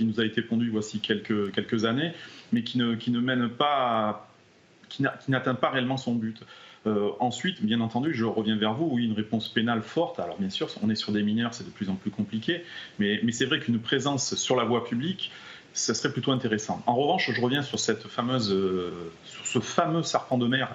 nous 0.00 0.20
a 0.20 0.26
été 0.26 0.42
pondu 0.42 0.68
voici 0.68 1.00
quelques, 1.00 1.86
années, 1.86 2.12
mais 2.52 2.62
qui 2.64 2.76
ne, 2.76 3.20
mène 3.20 3.48
pas, 3.48 4.28
qui 4.90 5.04
n'atteint 5.28 5.54
pas 5.54 5.70
réellement 5.70 5.96
son 5.96 6.16
but. 6.16 6.38
Euh, 6.86 7.12
ensuite, 7.18 7.64
bien 7.64 7.80
entendu, 7.80 8.12
je 8.12 8.26
reviens 8.26 8.58
vers 8.58 8.74
vous, 8.74 8.90
oui, 8.92 9.06
une 9.06 9.14
réponse 9.14 9.48
pénale 9.48 9.80
forte. 9.80 10.20
Alors 10.20 10.36
bien 10.38 10.50
sûr, 10.50 10.68
on 10.82 10.90
est 10.90 10.96
sur 10.96 11.12
des 11.12 11.22
mineurs, 11.22 11.54
c'est 11.54 11.64
de 11.64 11.70
plus 11.70 11.88
en 11.88 11.94
plus 11.94 12.10
compliqué, 12.10 12.62
mais 12.98 13.22
c'est 13.32 13.46
vrai 13.46 13.58
qu'une 13.58 13.80
présence 13.80 14.34
sur 14.34 14.54
la 14.54 14.64
voie 14.64 14.84
publique, 14.84 15.32
ça 15.74 15.92
serait 15.92 16.12
plutôt 16.12 16.30
intéressant. 16.30 16.82
En 16.86 16.94
revanche, 16.94 17.30
je 17.32 17.40
reviens 17.40 17.62
sur, 17.62 17.80
cette 17.80 18.06
fameuse, 18.06 18.52
euh, 18.52 18.92
sur 19.24 19.44
ce 19.44 19.58
fameux 19.58 20.04
serpent 20.04 20.38
de 20.38 20.46
mer 20.46 20.74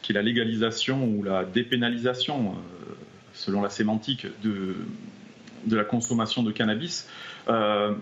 qui 0.00 0.12
est 0.12 0.14
la 0.14 0.22
légalisation 0.22 1.04
ou 1.04 1.22
la 1.22 1.44
dépénalisation, 1.44 2.52
euh, 2.52 2.94
selon 3.34 3.60
la 3.60 3.68
sémantique, 3.68 4.26
de, 4.42 4.74
de 5.66 5.76
la 5.76 5.84
consommation 5.84 6.42
de 6.42 6.50
cannabis. 6.52 7.06
Euh, 7.48 7.94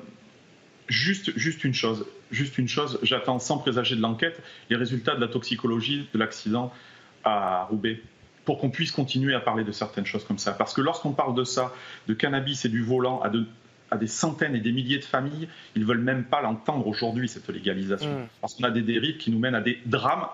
juste, 0.86 1.36
juste 1.36 1.64
une 1.64 1.74
chose, 1.74 2.06
juste 2.30 2.56
une 2.56 2.68
chose, 2.68 3.00
j'attends 3.02 3.40
sans 3.40 3.58
présager 3.58 3.96
de 3.96 4.00
l'enquête 4.00 4.40
les 4.70 4.76
résultats 4.76 5.16
de 5.16 5.20
la 5.20 5.28
toxicologie 5.28 6.08
de 6.14 6.18
l'accident 6.20 6.72
à 7.24 7.64
Roubaix 7.64 8.00
pour 8.44 8.58
qu'on 8.58 8.70
puisse 8.70 8.92
continuer 8.92 9.34
à 9.34 9.40
parler 9.40 9.64
de 9.64 9.72
certaines 9.72 10.06
choses 10.06 10.24
comme 10.24 10.38
ça. 10.38 10.52
Parce 10.52 10.72
que 10.72 10.80
lorsqu'on 10.80 11.12
parle 11.12 11.34
de 11.34 11.44
ça, 11.44 11.74
de 12.06 12.14
cannabis 12.14 12.64
et 12.64 12.68
du 12.68 12.82
volant 12.82 13.20
à 13.20 13.28
de, 13.28 13.44
à 13.90 13.96
des 13.96 14.06
centaines 14.06 14.54
et 14.54 14.60
des 14.60 14.72
milliers 14.72 14.98
de 14.98 15.04
familles, 15.04 15.48
ils 15.74 15.82
ne 15.82 15.86
veulent 15.86 15.98
même 15.98 16.24
pas 16.24 16.40
l'entendre 16.42 16.86
aujourd'hui, 16.86 17.28
cette 17.28 17.48
légalisation. 17.48 18.20
Mm. 18.20 18.26
Parce 18.40 18.54
qu'on 18.54 18.64
a 18.64 18.70
des 18.70 18.82
dérives 18.82 19.16
qui 19.16 19.30
nous 19.30 19.38
mènent 19.38 19.54
à 19.54 19.60
des 19.60 19.78
drames 19.86 20.28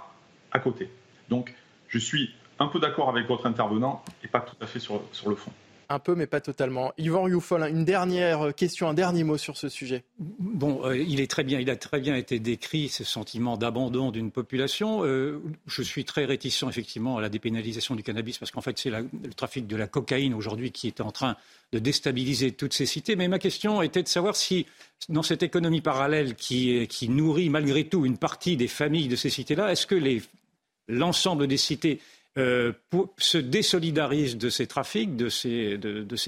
à 0.53 0.59
côté. 0.59 0.89
Donc, 1.29 1.55
je 1.89 1.99
suis 1.99 2.31
un 2.59 2.67
peu 2.69 2.81
d'accord 2.81 3.09
avec 3.09 3.27
votre 3.27 3.47
intervenant 3.47 4.05
et 4.23 4.29
pas 4.29 4.41
tout 4.41 4.57
à 4.61 4.67
fait 4.67 4.79
sur, 4.79 5.03
sur 5.13 5.29
le 5.29 5.37
fond. 5.37 5.53
Un 5.89 5.99
peu, 5.99 6.15
mais 6.15 6.27
pas 6.27 6.41
totalement. 6.41 6.93
Yvan 6.99 7.25
Rioufol, 7.25 7.63
une 7.63 7.85
dernière 7.85 8.55
question, 8.55 8.89
un 8.89 8.95
dernier 8.95 9.25
mot 9.25 9.37
sur 9.37 9.57
ce 9.57 9.69
sujet. 9.69 10.05
Bon, 10.19 10.85
euh, 10.85 10.97
il 10.97 11.21
est 11.21 11.31
très 11.31 11.45
bien, 11.45 11.61
il 11.61 11.71
a 11.71 11.77
très 11.77 12.01
bien 12.01 12.17
été 12.17 12.39
décrit 12.39 12.89
ce 12.89 13.05
sentiment 13.05 13.57
d'abandon 13.57 14.11
d'une 14.11 14.31
population. 14.31 15.05
Euh, 15.05 15.43
je 15.67 15.83
suis 15.83 16.05
très 16.05 16.25
réticent 16.25 16.65
effectivement 16.69 17.19
à 17.19 17.21
la 17.21 17.29
dépénalisation 17.29 17.95
du 17.95 18.03
cannabis 18.03 18.39
parce 18.39 18.51
qu'en 18.51 18.61
fait 18.61 18.79
c'est 18.79 18.91
le 18.91 19.09
trafic 19.37 19.67
de 19.67 19.77
la 19.77 19.87
cocaïne 19.87 20.35
aujourd'hui 20.35 20.73
qui 20.73 20.87
est 20.87 21.01
en 21.01 21.13
train 21.13 21.37
de 21.73 21.79
déstabiliser 21.79 22.53
toutes 22.53 22.73
ces 22.73 22.87
cités. 22.87 23.17
Mais 23.17 23.29
ma 23.29 23.39
question 23.39 23.83
était 23.83 24.03
de 24.03 24.09
savoir 24.09 24.37
si 24.37 24.67
dans 25.09 25.23
cette 25.23 25.43
économie 25.43 25.81
parallèle 25.81 26.35
qui, 26.35 26.87
qui 26.89 27.09
nourrit 27.09 27.51
malgré 27.51 27.85
tout 27.85 28.07
une 28.07 28.19
partie 28.19 28.57
des 28.57 28.69
familles 28.69 29.09
de 29.09 29.17
ces 29.17 29.31
cités-là, 29.31 29.73
est-ce 29.73 29.87
que 29.87 29.97
l'ensemble 30.89 31.47
des 31.47 31.57
cités 31.57 32.01
euh, 32.37 32.73
se 33.19 33.39
désolidarisent 33.39 34.37
de 34.37 34.49
ces 34.49 34.67
trafics, 34.67 35.17
de 35.17 35.29
ces, 35.29 35.79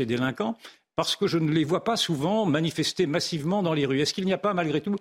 délinquants, 0.07 0.57
parce 0.95 1.17
que 1.17 1.27
je 1.27 1.39
ne 1.39 1.51
les 1.51 1.65
vois 1.65 1.85
pas 1.85 1.97
souvent 1.97 2.47
manifester 2.47 3.07
massivement 3.07 3.63
dans 3.63 3.75
les 3.75 3.87
rues. 3.87 4.01
Est-ce 4.01 4.15
qu'il 4.15 4.25
n'y 4.25 4.33
a 4.33 4.39
pas 4.39 4.55
malgré 4.55 4.81
tout 4.81 4.97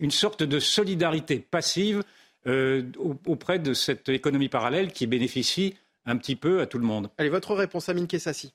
une 0.00 0.10
sorte 0.10 0.42
de 0.42 0.60
solidarité 0.60 1.38
passive 1.38 2.02
euh, 2.46 2.82
auprès 3.26 3.58
de 3.58 3.72
cette 3.74 4.08
économie 4.08 4.48
parallèle 4.48 4.92
qui 4.92 5.06
bénéficie 5.06 5.74
un 6.06 6.16
petit 6.16 6.36
peu 6.36 6.60
à 6.60 6.66
tout 6.66 6.78
le 6.78 6.84
monde? 6.84 7.10
Allez, 7.18 7.30
votre 7.30 7.54
réponse, 7.54 7.88
Amine 7.88 8.06
Kessassi. 8.06 8.52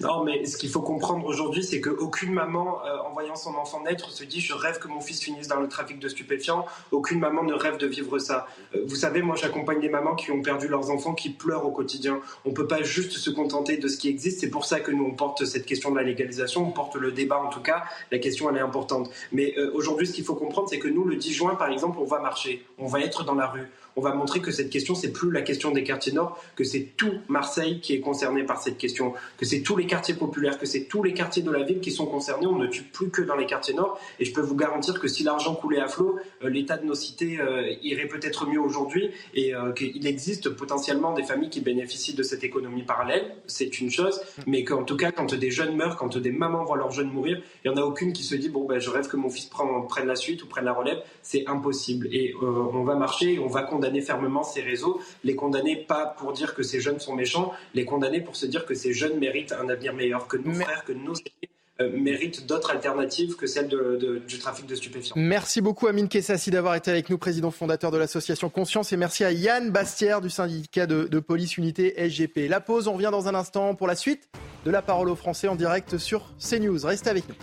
Non, 0.00 0.24
mais 0.24 0.44
ce 0.44 0.56
qu'il 0.56 0.70
faut 0.70 0.82
comprendre 0.82 1.24
aujourd'hui, 1.26 1.62
c'est 1.62 1.80
qu'aucune 1.80 2.32
maman, 2.32 2.84
euh, 2.84 2.98
en 3.08 3.12
voyant 3.12 3.36
son 3.36 3.54
enfant 3.54 3.80
naître, 3.80 4.10
se 4.10 4.24
dit 4.24 4.40
je 4.40 4.52
rêve 4.52 4.80
que 4.80 4.88
mon 4.88 5.00
fils 5.00 5.22
finisse 5.22 5.46
dans 5.46 5.60
le 5.60 5.68
trafic 5.68 6.00
de 6.00 6.08
stupéfiants. 6.08 6.66
Aucune 6.90 7.20
maman 7.20 7.44
ne 7.44 7.54
rêve 7.54 7.76
de 7.76 7.86
vivre 7.86 8.18
ça. 8.18 8.48
Euh, 8.74 8.84
vous 8.88 8.96
savez, 8.96 9.22
moi, 9.22 9.36
j'accompagne 9.36 9.80
des 9.80 9.88
mamans 9.88 10.16
qui 10.16 10.32
ont 10.32 10.42
perdu 10.42 10.66
leurs 10.66 10.90
enfants, 10.90 11.14
qui 11.14 11.30
pleurent 11.30 11.64
au 11.64 11.70
quotidien. 11.70 12.20
On 12.44 12.50
ne 12.50 12.54
peut 12.54 12.66
pas 12.66 12.82
juste 12.82 13.12
se 13.12 13.30
contenter 13.30 13.76
de 13.76 13.86
ce 13.86 13.96
qui 13.98 14.08
existe. 14.08 14.40
C'est 14.40 14.50
pour 14.50 14.64
ça 14.64 14.80
que 14.80 14.90
nous, 14.90 15.04
on 15.04 15.12
porte 15.12 15.44
cette 15.44 15.64
question 15.64 15.92
de 15.92 15.96
la 15.96 16.02
légalisation, 16.02 16.66
on 16.66 16.72
porte 16.72 16.96
le 16.96 17.12
débat 17.12 17.38
en 17.38 17.48
tout 17.48 17.62
cas. 17.62 17.84
La 18.10 18.18
question, 18.18 18.50
elle 18.50 18.56
est 18.56 18.60
importante. 18.60 19.10
Mais 19.30 19.54
euh, 19.58 19.70
aujourd'hui, 19.74 20.08
ce 20.08 20.12
qu'il 20.12 20.24
faut 20.24 20.34
comprendre, 20.34 20.68
c'est 20.68 20.80
que 20.80 20.88
nous, 20.88 21.04
le 21.04 21.14
10 21.14 21.32
juin, 21.32 21.54
par 21.54 21.70
exemple, 21.70 21.98
on 22.00 22.04
va 22.04 22.18
marcher, 22.18 22.66
on 22.78 22.88
va 22.88 23.00
être 23.00 23.22
dans 23.22 23.36
la 23.36 23.46
rue 23.46 23.70
on 23.98 24.00
va 24.00 24.14
montrer 24.14 24.38
que 24.40 24.52
cette 24.52 24.70
question, 24.70 24.94
c'est 24.94 25.12
plus 25.12 25.32
la 25.32 25.42
question 25.42 25.72
des 25.72 25.82
quartiers 25.82 26.12
nord, 26.12 26.40
que 26.54 26.62
c'est 26.62 26.92
tout 26.96 27.14
Marseille 27.26 27.80
qui 27.80 27.94
est 27.94 28.00
concerné 28.00 28.44
par 28.44 28.62
cette 28.62 28.78
question, 28.78 29.12
que 29.36 29.44
c'est 29.44 29.62
tous 29.62 29.76
les 29.76 29.86
quartiers 29.86 30.14
populaires, 30.14 30.56
que 30.56 30.66
c'est 30.66 30.84
tous 30.84 31.02
les 31.02 31.12
quartiers 31.12 31.42
de 31.42 31.50
la 31.50 31.64
ville 31.64 31.80
qui 31.80 31.90
sont 31.90 32.06
concernés. 32.06 32.46
On 32.46 32.54
ne 32.54 32.68
tue 32.68 32.84
plus 32.84 33.10
que 33.10 33.22
dans 33.22 33.34
les 33.34 33.46
quartiers 33.46 33.74
nord. 33.74 33.98
Et 34.20 34.24
je 34.24 34.32
peux 34.32 34.40
vous 34.40 34.54
garantir 34.54 35.00
que 35.00 35.08
si 35.08 35.24
l'argent 35.24 35.56
coulait 35.56 35.80
à 35.80 35.88
flot, 35.88 36.16
euh, 36.44 36.48
l'état 36.48 36.76
de 36.76 36.86
nos 36.86 36.94
cités 36.94 37.40
euh, 37.40 37.74
irait 37.82 38.06
peut-être 38.06 38.46
mieux 38.46 38.60
aujourd'hui 38.60 39.10
et 39.34 39.52
euh, 39.52 39.72
qu'il 39.72 40.06
existe 40.06 40.50
potentiellement 40.50 41.12
des 41.12 41.24
familles 41.24 41.50
qui 41.50 41.60
bénéficient 41.60 42.14
de 42.14 42.22
cette 42.22 42.44
économie 42.44 42.84
parallèle. 42.84 43.34
C'est 43.48 43.80
une 43.80 43.90
chose, 43.90 44.20
mais 44.46 44.62
qu'en 44.62 44.84
tout 44.84 44.96
cas, 44.96 45.10
quand 45.10 45.34
des 45.34 45.50
jeunes 45.50 45.74
meurent, 45.74 45.96
quand 45.96 46.16
des 46.18 46.30
mamans 46.30 46.64
voient 46.64 46.76
leurs 46.76 46.92
jeunes 46.92 47.10
mourir, 47.10 47.42
il 47.64 47.72
n'y 47.72 47.76
en 47.76 47.82
a 47.82 47.84
aucune 47.84 48.12
qui 48.12 48.22
se 48.22 48.36
dit 48.36 48.48
bon 48.48 48.64
ben 48.64 48.78
je 48.78 48.90
rêve 48.90 49.08
que 49.08 49.16
mon 49.16 49.28
fils 49.28 49.50
prenne 49.88 50.06
la 50.06 50.14
suite 50.14 50.44
ou 50.44 50.46
prenne 50.46 50.66
la 50.66 50.72
relève. 50.72 51.02
C'est 51.22 51.48
impossible. 51.48 52.08
Et 52.12 52.32
on 52.40 52.84
va 52.84 52.94
marcher, 52.94 53.40
on 53.40 53.48
va 53.48 53.62
condamner 53.62 53.87
condamner 53.88 54.04
fermement 54.04 54.42
ces 54.42 54.60
réseaux, 54.60 55.00
les 55.24 55.34
condamner 55.34 55.76
pas 55.76 56.06
pour 56.18 56.32
dire 56.32 56.54
que 56.54 56.62
ces 56.62 56.80
jeunes 56.80 57.00
sont 57.00 57.14
méchants, 57.14 57.52
les 57.74 57.84
condamner 57.84 58.20
pour 58.20 58.36
se 58.36 58.44
dire 58.44 58.66
que 58.66 58.74
ces 58.74 58.92
jeunes 58.92 59.18
méritent 59.18 59.52
un 59.52 59.68
avenir 59.68 59.94
meilleur, 59.94 60.28
que 60.28 60.36
nos 60.36 60.52
frères, 60.52 60.84
que 60.84 60.92
nos 60.92 61.14
aînés 61.14 61.90
méritent 61.96 62.44
d'autres 62.46 62.72
alternatives 62.72 63.36
que 63.36 63.46
celles 63.46 63.68
du 63.68 64.38
trafic 64.38 64.66
de 64.66 64.74
stupéfiants. 64.74 65.14
Merci 65.16 65.60
beaucoup 65.60 65.86
Amine 65.86 66.08
Kessassi 66.08 66.50
d'avoir 66.50 66.74
été 66.74 66.90
avec 66.90 67.08
nous, 67.08 67.18
président 67.18 67.52
fondateur 67.52 67.92
de 67.92 67.98
l'association 67.98 68.50
Conscience, 68.50 68.92
et 68.92 68.96
merci 68.96 69.24
à 69.24 69.30
Yann 69.30 69.70
Bastière 69.70 70.20
du 70.20 70.28
syndicat 70.28 70.86
de, 70.86 71.04
de 71.04 71.20
police 71.20 71.56
unité 71.56 71.94
SGP. 71.96 72.48
La 72.48 72.60
pause, 72.60 72.88
on 72.88 72.94
revient 72.94 73.10
dans 73.12 73.28
un 73.28 73.34
instant 73.34 73.76
pour 73.76 73.86
la 73.86 73.94
suite 73.94 74.28
de 74.66 74.70
la 74.72 74.82
parole 74.82 75.08
aux 75.08 75.16
Français 75.16 75.46
en 75.46 75.54
direct 75.54 75.98
sur 75.98 76.34
CNews. 76.40 76.84
Restez 76.84 77.10
avec 77.10 77.28
nous. 77.28 77.36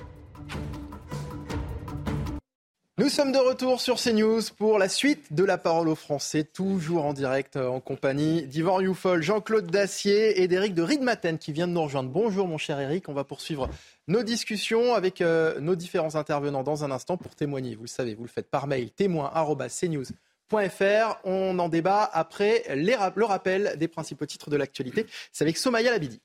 Nous 2.98 3.10
sommes 3.10 3.34
de 3.34 3.38
retour 3.38 3.82
sur 3.82 4.02
CNews 4.02 4.40
pour 4.58 4.80
la 4.80 4.88
suite 4.88 5.34
de 5.34 5.44
la 5.44 5.58
parole 5.58 5.90
aux 5.90 5.96
Français, 5.96 6.46
toujours 6.46 7.04
en 7.04 7.12
direct 7.12 7.58
euh, 7.58 7.68
en 7.68 7.82
compagnie 7.82 8.48
d'Yvan 8.48 8.80
Youfol, 8.80 9.22
Jean-Claude 9.22 9.70
Dacier 9.70 10.42
et 10.42 10.48
d'Éric 10.48 10.74
de 10.74 10.82
Ridmaten 10.82 11.38
qui 11.38 11.52
vient 11.52 11.68
de 11.68 11.74
nous 11.74 11.84
rejoindre. 11.84 12.10
Bonjour 12.10 12.48
mon 12.48 12.58
cher 12.58 12.80
Éric, 12.80 13.10
on 13.10 13.14
va 13.14 13.26
poursuivre 13.26 13.70
nos 14.08 14.24
discussions 14.24 14.94
avec 14.94 15.20
euh, 15.20 15.60
nos 15.60 15.76
différents 15.76 16.16
intervenants 16.16 16.64
dans 16.64 16.86
un 16.86 16.92
instant 16.92 17.18
pour 17.18 17.36
témoigner. 17.36 17.76
Vous 17.76 17.84
le 17.84 17.90
savez, 17.90 18.16
vous 18.16 18.24
le 18.24 18.30
faites 18.30 18.50
par 18.50 18.66
mail 18.66 18.92
témoin.cnews.fr. 18.92 21.20
On 21.26 21.60
en 21.60 21.68
débat 21.68 22.10
après 22.14 22.64
le 22.70 23.26
rappel 23.26 23.76
des 23.78 23.90
principaux 23.90 24.26
titres 24.26 24.50
de 24.50 24.56
l'actualité. 24.56 25.06
C'est 25.34 25.44
avec 25.44 25.58
Somaya 25.58 25.92
Labidi. 25.92 26.22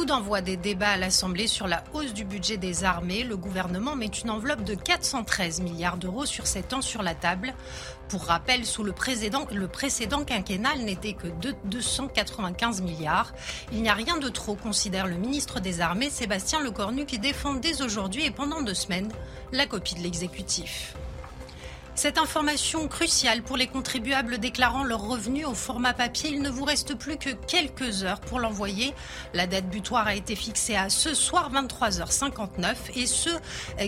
Coup 0.00 0.06
d'envoi 0.06 0.40
des 0.40 0.56
débats 0.56 0.92
à 0.92 0.96
l'Assemblée 0.96 1.46
sur 1.46 1.68
la 1.68 1.84
hausse 1.92 2.14
du 2.14 2.24
budget 2.24 2.56
des 2.56 2.84
armées, 2.84 3.22
le 3.22 3.36
gouvernement 3.36 3.96
met 3.96 4.06
une 4.06 4.30
enveloppe 4.30 4.64
de 4.64 4.74
413 4.74 5.60
milliards 5.60 5.98
d'euros 5.98 6.24
sur 6.24 6.46
7 6.46 6.72
ans 6.72 6.80
sur 6.80 7.02
la 7.02 7.14
table. 7.14 7.52
Pour 8.08 8.24
rappel, 8.24 8.64
sous 8.64 8.82
le 8.82 8.92
précédent, 8.92 9.46
le 9.52 9.68
précédent 9.68 10.24
quinquennal 10.24 10.78
n'était 10.78 11.12
que 11.12 11.26
de 11.26 11.54
295 11.64 12.80
milliards. 12.80 13.34
Il 13.72 13.82
n'y 13.82 13.90
a 13.90 13.94
rien 13.94 14.16
de 14.16 14.30
trop, 14.30 14.54
considère 14.54 15.06
le 15.06 15.16
ministre 15.16 15.60
des 15.60 15.82
Armées 15.82 16.08
Sébastien 16.08 16.62
Lecornu 16.62 17.04
qui 17.04 17.18
défend 17.18 17.52
dès 17.52 17.82
aujourd'hui 17.82 18.24
et 18.24 18.30
pendant 18.30 18.62
deux 18.62 18.72
semaines 18.72 19.12
la 19.52 19.66
copie 19.66 19.96
de 19.96 20.00
l'exécutif. 20.00 20.94
Cette 21.94 22.18
information 22.18 22.88
cruciale 22.88 23.42
pour 23.42 23.56
les 23.56 23.66
contribuables 23.66 24.38
déclarant 24.38 24.84
leurs 24.84 25.02
revenus 25.02 25.46
au 25.46 25.54
format 25.54 25.92
papier, 25.92 26.30
il 26.30 26.40
ne 26.40 26.48
vous 26.48 26.64
reste 26.64 26.94
plus 26.94 27.18
que 27.18 27.30
quelques 27.30 28.04
heures 28.04 28.20
pour 28.20 28.40
l'envoyer. 28.40 28.94
La 29.34 29.46
date 29.46 29.68
butoir 29.68 30.06
a 30.06 30.14
été 30.14 30.34
fixée 30.34 30.76
à 30.76 30.88
ce 30.88 31.14
soir 31.14 31.52
23h59 31.52 32.74
et 32.94 33.06
ce, 33.06 33.30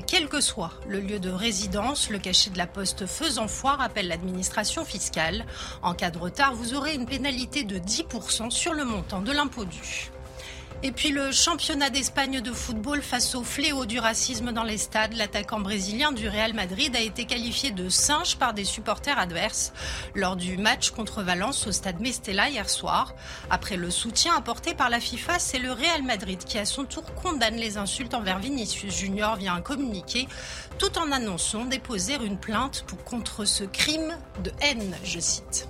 quel 0.07 0.29
que 0.29 0.41
soit 0.41 0.73
le 0.88 1.01
lieu 1.01 1.21
de 1.21 1.31
résidence. 1.31 2.11
Le 2.11 2.19
cachet 2.19 2.51
de 2.51 2.59
la 2.59 2.67
poste 2.67 3.07
faisant 3.07 3.49
foi 3.49 3.77
rappelle 3.77 4.09
l'administration 4.09 4.85
fiscale. 4.85 5.47
En 5.83 5.95
cas 5.95 6.11
de 6.11 6.19
retard, 6.19 6.55
vous 6.55 6.75
aurez 6.75 6.95
une 6.95 7.07
pénalité 7.07 7.65
de 7.65 7.79
10% 7.79 8.51
sur 8.51 8.75
le 8.75 8.85
montant 8.85 9.23
de 9.23 9.33
l'impôt 9.33 9.65
dû. 9.65 10.11
Et 10.85 10.90
puis 10.90 11.11
le 11.11 11.31
championnat 11.31 11.90
d'Espagne 11.90 12.40
de 12.40 12.51
football 12.51 13.03
face 13.03 13.37
au 13.37 13.45
fléau 13.45 13.87
du 13.87 14.01
racisme 14.01 14.51
dans 14.51 14.64
les 14.64 14.79
stades. 14.79 15.12
L'attaquant 15.12 15.61
brésilien 15.61 16.11
du 16.11 16.29
Real 16.29 16.55
Madrid 16.55 16.97
a 16.97 17.01
été 17.01 17.25
qualifié 17.25 17.71
de 17.71 17.88
singe 17.88 18.37
par 18.37 18.53
des 18.53 18.64
supporters 18.64 19.16
adverses 19.16 19.73
lors 20.16 20.35
du 20.35 20.57
match 20.57 20.90
contre 20.90 21.23
Valence 21.23 21.68
au 21.68 21.73
stade 21.73 22.01
Mestella 22.01 22.49
hier 22.49 22.68
soir. 22.68 23.14
Après 23.49 23.77
le 23.77 23.90
soutien 23.92 24.35
apporté 24.37 24.75
par 24.75 24.90
la 24.90 24.99
FIFA, 24.99 25.38
c'est 25.38 25.61
le 25.61 25.71
Real 25.71 26.03
Madrid 26.03 26.42
qui 26.42 26.59
à 26.59 26.64
son 26.64 26.85
tour 26.85 27.14
condamne 27.14 27.57
les 27.57 27.77
insultes 27.77 28.14
envers 28.14 28.40
Vinicius 28.40 28.92
Junior 28.92 29.37
via 29.37 29.55
un 29.55 29.61
communiqué 29.61 30.27
tout 30.79 30.99
en 30.99 31.12
annonçant 31.12 31.64
déposer 31.64 32.16
une 32.16 32.38
plainte 32.38 32.83
pour 32.88 33.05
contre 33.05 33.45
ce 33.45 33.62
crime 33.62 34.16
de 34.42 34.51
haine, 34.61 34.97
je 35.05 35.21
cite. 35.21 35.68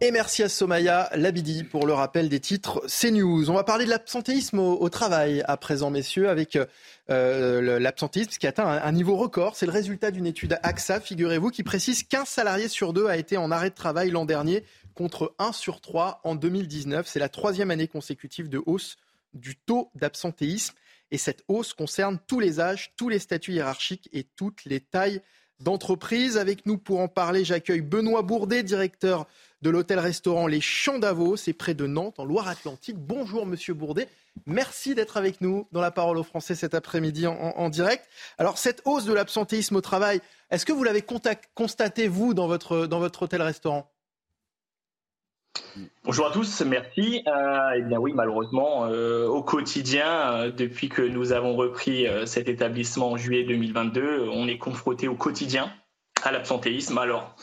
Et 0.00 0.12
merci 0.12 0.44
à 0.44 0.48
Somaya 0.48 1.10
Labidi 1.16 1.64
pour 1.64 1.84
le 1.84 1.92
rappel 1.92 2.28
des 2.28 2.38
titres 2.38 2.86
CNews. 2.86 3.50
On 3.50 3.54
va 3.54 3.64
parler 3.64 3.84
de 3.84 3.90
l'absentéisme 3.90 4.60
au, 4.60 4.88
travail 4.90 5.42
à 5.48 5.56
présent, 5.56 5.90
messieurs, 5.90 6.28
avec 6.28 6.56
euh, 7.10 7.80
l'absentéisme 7.80 8.30
qui 8.38 8.46
atteint 8.46 8.68
un, 8.68 8.92
niveau 8.92 9.16
record. 9.16 9.56
C'est 9.56 9.66
le 9.66 9.72
résultat 9.72 10.12
d'une 10.12 10.26
étude 10.26 10.56
AXA, 10.62 11.00
figurez-vous, 11.00 11.50
qui 11.50 11.64
précise 11.64 12.04
qu'un 12.04 12.24
salarié 12.24 12.68
sur 12.68 12.92
deux 12.92 13.08
a 13.08 13.16
été 13.16 13.36
en 13.36 13.50
arrêt 13.50 13.70
de 13.70 13.74
travail 13.74 14.10
l'an 14.10 14.24
dernier 14.24 14.62
contre 14.94 15.34
1 15.40 15.50
sur 15.50 15.80
3 15.80 16.20
en 16.22 16.36
2019. 16.36 17.04
C'est 17.08 17.18
la 17.18 17.28
troisième 17.28 17.72
année 17.72 17.88
consécutive 17.88 18.48
de 18.48 18.62
hausse 18.66 18.98
du 19.34 19.56
taux 19.56 19.90
d'absentéisme. 19.96 20.74
Et 21.10 21.18
cette 21.18 21.42
hausse 21.48 21.72
concerne 21.72 22.20
tous 22.24 22.38
les 22.38 22.60
âges, 22.60 22.92
tous 22.96 23.08
les 23.08 23.18
statuts 23.18 23.54
hiérarchiques 23.54 24.08
et 24.12 24.22
toutes 24.22 24.64
les 24.64 24.78
tailles 24.78 25.22
d'entreprise. 25.58 26.36
Avec 26.36 26.66
nous 26.66 26.78
pour 26.78 27.00
en 27.00 27.08
parler, 27.08 27.44
j'accueille 27.44 27.80
Benoît 27.80 28.22
Bourdet, 28.22 28.62
directeur 28.62 29.26
de 29.62 29.70
l'hôtel-restaurant 29.70 30.46
Les 30.46 30.60
Champs 30.60 30.98
d'Avaux, 30.98 31.36
c'est 31.36 31.52
près 31.52 31.74
de 31.74 31.86
Nantes, 31.86 32.18
en 32.18 32.24
Loire-Atlantique. 32.24 32.96
Bonjour 32.98 33.46
Monsieur 33.46 33.74
Bourdet, 33.74 34.08
merci 34.46 34.94
d'être 34.94 35.16
avec 35.16 35.40
nous 35.40 35.66
dans 35.72 35.80
la 35.80 35.90
parole 35.90 36.18
aux 36.18 36.22
Français 36.22 36.54
cet 36.54 36.74
après-midi 36.74 37.26
en, 37.26 37.68
direct. 37.68 38.08
Alors 38.38 38.58
cette 38.58 38.82
hausse 38.84 39.04
de 39.04 39.12
l'absentéisme 39.12 39.76
au 39.76 39.80
travail, 39.80 40.20
est-ce 40.50 40.64
que 40.64 40.72
vous 40.72 40.84
l'avez 40.84 41.04
constaté 41.54 42.08
vous 42.08 42.34
dans 42.34 42.46
votre, 42.46 42.86
dans 42.86 43.00
votre 43.00 43.22
hôtel-restaurant? 43.22 43.90
Bonjour 46.04 46.26
à 46.26 46.30
tous, 46.30 46.62
merci. 46.62 47.22
Euh, 47.26 47.70
eh 47.76 47.82
bien 47.82 47.98
oui, 47.98 48.12
malheureusement, 48.14 48.86
euh, 48.86 49.26
au 49.26 49.42
quotidien, 49.42 50.32
euh, 50.32 50.50
depuis 50.50 50.88
que 50.88 51.02
nous 51.02 51.32
avons 51.32 51.56
repris 51.56 52.06
cet 52.26 52.48
établissement 52.48 53.12
en 53.12 53.16
juillet 53.16 53.44
2022, 53.44 54.28
on 54.32 54.46
est 54.46 54.58
confronté 54.58 55.08
au 55.08 55.14
quotidien 55.14 55.72
à 56.22 56.32
l'absentéisme. 56.32 56.96
Alors, 56.98 57.34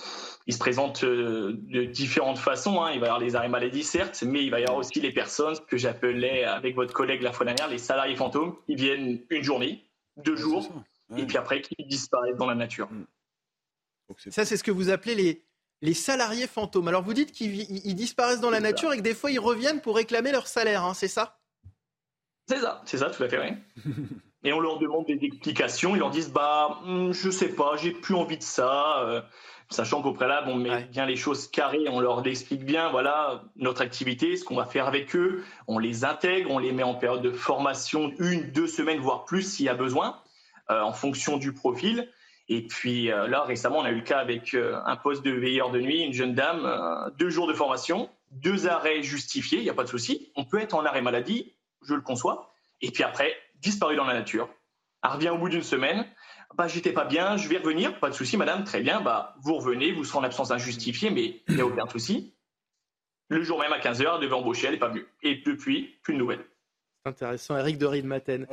il 0.47 0.53
se 0.53 0.59
présente 0.59 1.03
de 1.03 1.83
différentes 1.85 2.37
façons. 2.37 2.81
Hein. 2.83 2.91
Il 2.91 2.99
va 2.99 3.07
y 3.07 3.09
avoir 3.09 3.19
les 3.19 3.35
arrêts 3.35 3.49
maladie, 3.49 3.83
certes, 3.83 4.23
mais 4.23 4.43
il 4.43 4.51
va 4.51 4.59
y 4.59 4.63
avoir 4.63 4.77
aussi 4.77 4.99
les 4.99 5.11
personnes 5.11 5.55
que 5.67 5.77
j'appelais 5.77 6.43
avec 6.43 6.75
votre 6.75 6.93
collègue 6.93 7.21
la 7.21 7.33
fois 7.33 7.45
dernière 7.45 7.67
les 7.67 7.79
salariés 7.79 8.15
fantômes. 8.15 8.55
Ils 8.67 8.77
viennent 8.77 9.21
une 9.29 9.43
journée, 9.43 9.85
deux 10.17 10.35
jours, 10.35 10.71
et 11.17 11.25
puis 11.25 11.37
après 11.37 11.61
qui 11.61 11.75
disparaissent 11.85 12.37
dans 12.37 12.45
la 12.45 12.55
nature. 12.55 12.91
Mm. 12.91 13.05
Ça, 14.29 14.45
c'est 14.45 14.57
ce 14.57 14.63
que 14.63 14.71
vous 14.71 14.91
appelez 14.91 15.15
les, 15.15 15.45
les 15.81 15.93
salariés 15.93 16.47
fantômes. 16.47 16.87
Alors 16.87 17.03
vous 17.03 17.13
dites 17.13 17.31
qu'ils 17.31 17.95
disparaissent 17.95 18.41
dans 18.41 18.49
la 18.49 18.59
nature 18.59 18.93
et 18.93 18.97
que 18.97 19.01
des 19.01 19.15
fois 19.15 19.31
ils 19.31 19.39
reviennent 19.39 19.81
pour 19.81 19.95
réclamer 19.95 20.31
leur 20.31 20.47
salaire, 20.47 20.83
hein, 20.83 20.93
c'est 20.93 21.07
ça? 21.07 21.39
C'est 22.47 22.59
ça, 22.59 22.83
c'est 22.85 22.99
ça, 22.99 23.09
tout 23.09 23.23
à 23.23 23.29
fait 23.29 23.37
vrai. 23.37 23.57
et 24.43 24.53
on 24.53 24.59
leur 24.59 24.77
demande 24.77 25.05
des 25.07 25.19
explications, 25.21 25.95
ils 25.95 25.99
leur 25.99 26.11
disent 26.11 26.31
bah 26.31 26.79
hmm, 26.85 27.11
je 27.11 27.29
sais 27.29 27.49
pas, 27.49 27.77
j'ai 27.77 27.91
plus 27.91 28.15
envie 28.15 28.37
de 28.37 28.43
ça, 28.43 29.01
euh, 29.03 29.21
sachant 29.69 30.01
qu'au 30.01 30.13
préalable 30.13 30.49
on 30.49 30.55
met 30.55 30.83
bien 30.85 31.05
les 31.05 31.15
choses 31.15 31.47
carrées, 31.47 31.87
on 31.89 31.99
leur 31.99 32.25
explique 32.25 32.65
bien 32.65 32.89
voilà 32.89 33.43
notre 33.55 33.81
activité, 33.81 34.35
ce 34.37 34.43
qu'on 34.43 34.55
va 34.55 34.65
faire 34.65 34.87
avec 34.87 35.15
eux, 35.15 35.43
on 35.67 35.79
les 35.79 36.05
intègre, 36.05 36.51
on 36.51 36.59
les 36.59 36.71
met 36.71 36.83
en 36.83 36.95
période 36.95 37.21
de 37.21 37.31
formation 37.31 38.11
une, 38.19 38.51
deux 38.51 38.67
semaines 38.67 38.99
voire 38.99 39.25
plus 39.25 39.43
s'il 39.43 39.65
y 39.65 39.69
a 39.69 39.73
besoin, 39.73 40.19
euh, 40.69 40.81
en 40.81 40.93
fonction 40.93 41.37
du 41.37 41.53
profil. 41.53 42.09
Et 42.47 42.67
puis 42.67 43.11
euh, 43.11 43.27
là, 43.27 43.43
récemment, 43.43 43.79
on 43.79 43.85
a 43.85 43.91
eu 43.91 43.95
le 43.95 44.01
cas 44.01 44.19
avec 44.19 44.53
euh, 44.53 44.79
un 44.85 44.95
poste 44.95 45.23
de 45.23 45.31
veilleur 45.31 45.71
de 45.71 45.79
nuit, 45.79 46.01
une 46.01 46.13
jeune 46.13 46.35
dame, 46.35 47.11
deux 47.17 47.29
jours 47.29 47.47
de 47.47 47.53
formation, 47.53 48.09
deux 48.31 48.67
arrêts 48.67 49.01
justifiés, 49.01 49.59
il 49.59 49.63
n'y 49.63 49.69
a 49.69 49.73
pas 49.73 49.83
de 49.83 49.89
souci. 49.89 50.31
On 50.35 50.45
peut 50.45 50.59
être 50.59 50.75
en 50.75 50.85
arrêt 50.85 51.01
maladie, 51.01 51.53
je 51.83 51.93
le 51.93 52.01
conçois. 52.01 52.51
Et 52.81 52.91
puis 52.91 53.03
après, 53.03 53.33
disparu 53.61 53.95
dans 53.95 54.05
la 54.05 54.13
nature. 54.13 54.49
Elle 55.03 55.11
revient 55.11 55.29
au 55.29 55.37
bout 55.37 55.49
d'une 55.49 55.63
semaine. 55.63 56.05
Bah, 56.57 56.67
j'étais 56.67 56.93
pas 56.93 57.05
bien, 57.05 57.37
je 57.37 57.49
vais 57.49 57.57
revenir, 57.57 57.99
pas 57.99 58.09
de 58.09 58.15
souci, 58.15 58.37
madame, 58.37 58.63
très 58.63 58.81
bien. 58.81 59.01
Bah, 59.01 59.35
vous 59.41 59.55
revenez, 59.55 59.91
vous 59.91 60.03
serez 60.03 60.19
en 60.19 60.23
absence 60.23 60.51
injustifiée, 60.51 61.09
mais 61.09 61.41
il 61.47 61.55
n'y 61.55 61.61
a 61.61 61.65
aucun 61.65 61.87
souci. 61.87 62.33
Le 63.29 63.43
jour 63.43 63.59
même 63.59 63.73
à 63.73 63.79
15h, 63.79 64.15
elle 64.15 64.21
devait 64.21 64.33
embaucher, 64.33 64.67
elle 64.67 64.73
n'est 64.73 64.79
pas 64.79 64.89
venue. 64.89 65.05
Et 65.23 65.41
depuis, 65.45 65.97
plus 66.03 66.13
de 66.13 66.19
nouvelles. 66.19 66.45
Intéressant, 67.03 67.57
Eric 67.57 67.77
de 67.77 68.01
Maten. 68.01 68.47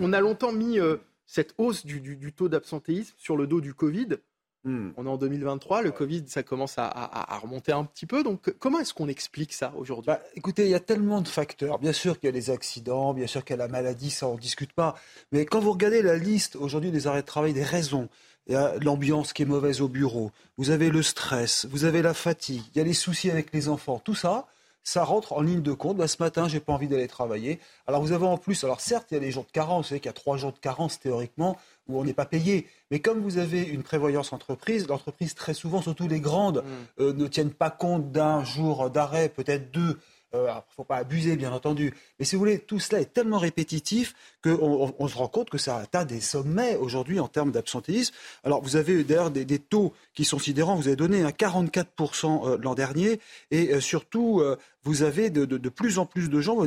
on 0.00 0.12
a 0.12 0.20
longtemps 0.20 0.52
mis 0.52 0.78
cette 1.26 1.54
hausse 1.58 1.84
du, 1.84 2.32
taux 2.32 2.48
d'absentéisme 2.48 3.14
sur 3.18 3.36
le 3.36 3.46
dos 3.46 3.60
du 3.60 3.74
Covid. 3.74 4.18
Hmm. 4.64 4.92
On 4.96 5.04
est 5.04 5.08
en 5.10 5.18
2023, 5.18 5.82
le 5.82 5.90
Covid, 5.90 6.24
ça 6.26 6.42
commence 6.42 6.74
à, 6.78 7.38
remonter 7.42 7.72
un 7.72 7.84
petit 7.84 8.06
peu. 8.06 8.22
Donc, 8.22 8.54
comment 8.58 8.80
est-ce 8.80 8.94
qu'on 8.94 9.08
explique 9.08 9.52
ça 9.52 9.74
aujourd'hui? 9.76 10.06
Bah, 10.06 10.20
Écoutez, 10.36 10.64
il 10.64 10.70
y 10.70 10.74
a 10.74 10.80
tellement 10.80 11.20
de 11.20 11.28
facteurs. 11.28 11.78
Bien 11.78 11.92
sûr 11.92 12.18
qu'il 12.18 12.28
y 12.28 12.32
a 12.32 12.34
les 12.34 12.50
accidents, 12.50 13.12
bien 13.12 13.26
sûr 13.26 13.44
qu'il 13.44 13.56
y 13.56 13.60
a 13.60 13.62
la 13.62 13.68
maladie, 13.68 14.10
ça, 14.10 14.26
on 14.26 14.36
ne 14.36 14.40
discute 14.40 14.72
pas. 14.72 14.96
Mais 15.32 15.44
quand 15.44 15.60
vous 15.60 15.72
regardez 15.72 16.00
la 16.00 16.16
liste 16.16 16.56
aujourd'hui 16.56 16.90
des 16.90 17.06
arrêts 17.06 17.20
de 17.20 17.26
travail, 17.26 17.52
des 17.52 17.62
raisons, 17.62 18.08
il 18.46 18.54
y 18.54 18.56
a 18.56 18.74
l'ambiance 18.80 19.32
qui 19.34 19.42
est 19.42 19.46
mauvaise 19.46 19.80
au 19.80 19.88
bureau, 19.88 20.30
vous 20.56 20.70
avez 20.70 20.90
le 20.90 21.02
stress, 21.02 21.66
vous 21.70 21.84
avez 21.84 22.02
la 22.02 22.14
fatigue, 22.14 22.62
il 22.74 22.78
y 22.78 22.80
a 22.80 22.84
les 22.84 22.92
soucis 22.92 23.30
avec 23.30 23.52
les 23.52 23.68
enfants, 23.68 24.00
tout 24.02 24.14
ça, 24.14 24.46
ça 24.84 25.02
rentre 25.02 25.32
en 25.32 25.40
ligne 25.40 25.62
de 25.62 25.72
compte. 25.72 25.96
Bah, 25.96 26.06
ce 26.06 26.22
matin, 26.22 26.46
j'ai 26.46 26.60
pas 26.60 26.72
envie 26.72 26.88
d'aller 26.88 27.08
travailler. 27.08 27.58
Alors 27.86 28.02
vous 28.02 28.12
avez 28.12 28.26
en 28.26 28.36
plus, 28.36 28.62
alors 28.62 28.80
certes, 28.80 29.08
il 29.10 29.14
y 29.14 29.16
a 29.16 29.20
les 29.20 29.32
jours 29.32 29.44
de 29.44 29.50
carence, 29.50 29.86
vous 29.86 29.88
savez 29.88 30.00
qu'il 30.00 30.08
y 30.08 30.10
a 30.10 30.12
trois 30.12 30.36
jours 30.36 30.52
de 30.52 30.58
carence 30.58 31.00
théoriquement 31.00 31.56
où 31.88 31.98
on 31.98 32.04
n'est 32.04 32.14
pas 32.14 32.26
payé. 32.26 32.66
Mais 32.90 33.00
comme 33.00 33.20
vous 33.20 33.38
avez 33.38 33.62
une 33.62 33.82
prévoyance 33.82 34.32
entreprise, 34.32 34.86
l'entreprise 34.86 35.34
très 35.34 35.54
souvent, 35.54 35.82
surtout 35.82 36.08
les 36.08 36.20
grandes, 36.20 36.58
mmh. 36.58 37.02
euh, 37.02 37.12
ne 37.12 37.26
tiennent 37.26 37.52
pas 37.52 37.70
compte 37.70 38.12
d'un 38.12 38.44
jour 38.44 38.90
d'arrêt, 38.90 39.28
peut-être 39.28 39.70
deux. 39.70 39.98
Il 40.32 40.38
euh, 40.38 40.52
ne 40.52 40.60
faut 40.74 40.82
pas 40.82 40.96
abuser, 40.96 41.36
bien 41.36 41.52
entendu. 41.52 41.94
Mais 42.18 42.24
si 42.24 42.34
vous 42.34 42.40
voulez, 42.40 42.58
tout 42.58 42.80
cela 42.80 43.00
est 43.00 43.12
tellement 43.12 43.38
répétitif 43.38 44.14
qu'on 44.42 44.92
on, 44.98 45.08
se 45.08 45.16
rend 45.16 45.28
compte 45.28 45.48
que 45.48 45.58
ça 45.58 45.76
atteint 45.76 46.04
des 46.04 46.20
sommets 46.20 46.74
aujourd'hui 46.74 47.20
en 47.20 47.28
termes 47.28 47.52
d'absentéisme. 47.52 48.12
Alors, 48.42 48.60
vous 48.60 48.74
avez 48.74 49.04
d'ailleurs 49.04 49.30
des, 49.30 49.58
taux 49.60 49.92
qui 50.12 50.24
sont 50.24 50.40
sidérants. 50.40 50.74
Vous 50.74 50.88
avez 50.88 50.96
donné 50.96 51.22
un 51.22 51.30
44% 51.30 52.48
euh, 52.48 52.58
l'an 52.60 52.74
dernier. 52.74 53.20
Et 53.52 53.80
surtout, 53.80 54.42
vous 54.84 55.02
avez 55.02 55.30
de, 55.30 55.68
plus 55.68 55.98
en 55.98 56.06
plus 56.06 56.28
de 56.28 56.40
gens 56.40 56.58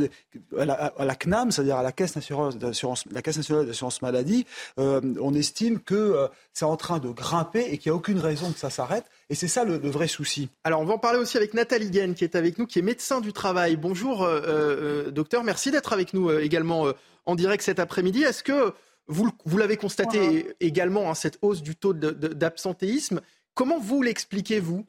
à 0.57 0.65
la, 0.65 1.15
CNAM, 1.15 1.51
c'est-à-dire 1.51 1.77
à 1.77 1.83
la 1.83 1.91
Caisse 1.91 2.15
nationale 2.15 2.57
d'assurance 2.57 4.01
maladie, 4.01 4.45
euh, 4.79 5.01
on 5.21 5.33
estime 5.33 5.79
que 5.79 5.95
euh, 5.95 6.27
c'est 6.53 6.65
en 6.65 6.77
train 6.77 6.99
de 6.99 7.09
grimper 7.09 7.65
et 7.71 7.77
qu'il 7.77 7.91
n'y 7.91 7.93
a 7.93 7.97
aucune 7.97 8.19
raison 8.19 8.51
que 8.51 8.59
ça 8.59 8.69
s'arrête. 8.69 9.05
Et 9.29 9.35
c'est 9.35 9.47
ça 9.47 9.63
le, 9.63 9.77
vrai 9.77 10.07
souci. 10.07 10.49
Alors 10.63 10.81
on 10.81 10.85
va 10.85 10.95
en 10.95 10.99
parler 10.99 11.19
aussi 11.19 11.37
avec 11.37 11.53
Nathalie 11.53 11.89
Guen 11.89 12.13
qui 12.13 12.23
est 12.23 12.35
avec 12.35 12.57
nous, 12.57 12.65
qui 12.65 12.79
est 12.79 12.81
médecin 12.83 13.21
du 13.21 13.33
travail. 13.33 13.77
Bonjour 13.77 14.23
euh, 14.23 15.11
docteur, 15.11 15.43
merci 15.43 15.71
d'être 15.71 15.93
avec 15.93 16.13
nous 16.13 16.31
également 16.31 16.87
en 17.25 17.35
direct 17.35 17.63
cet 17.63 17.79
après-midi. 17.79 18.23
Est-ce 18.23 18.43
que 18.43 18.73
vous, 19.07 19.29
vous 19.45 19.57
l'avez 19.57 19.77
constaté 19.77 20.53
également, 20.59 21.09
hein, 21.09 21.13
cette 21.13 21.37
hausse 21.41 21.61
du 21.61 21.75
taux 21.75 21.93
d'absentéisme? 21.93 23.21
Comment 23.53 23.79
vous 23.79 24.01
l'expliquez, 24.01 24.59
vous, 24.59 24.85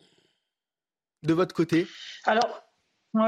de 1.22 1.34
votre 1.34 1.54
côté? 1.54 1.86
Alors, 2.24 2.62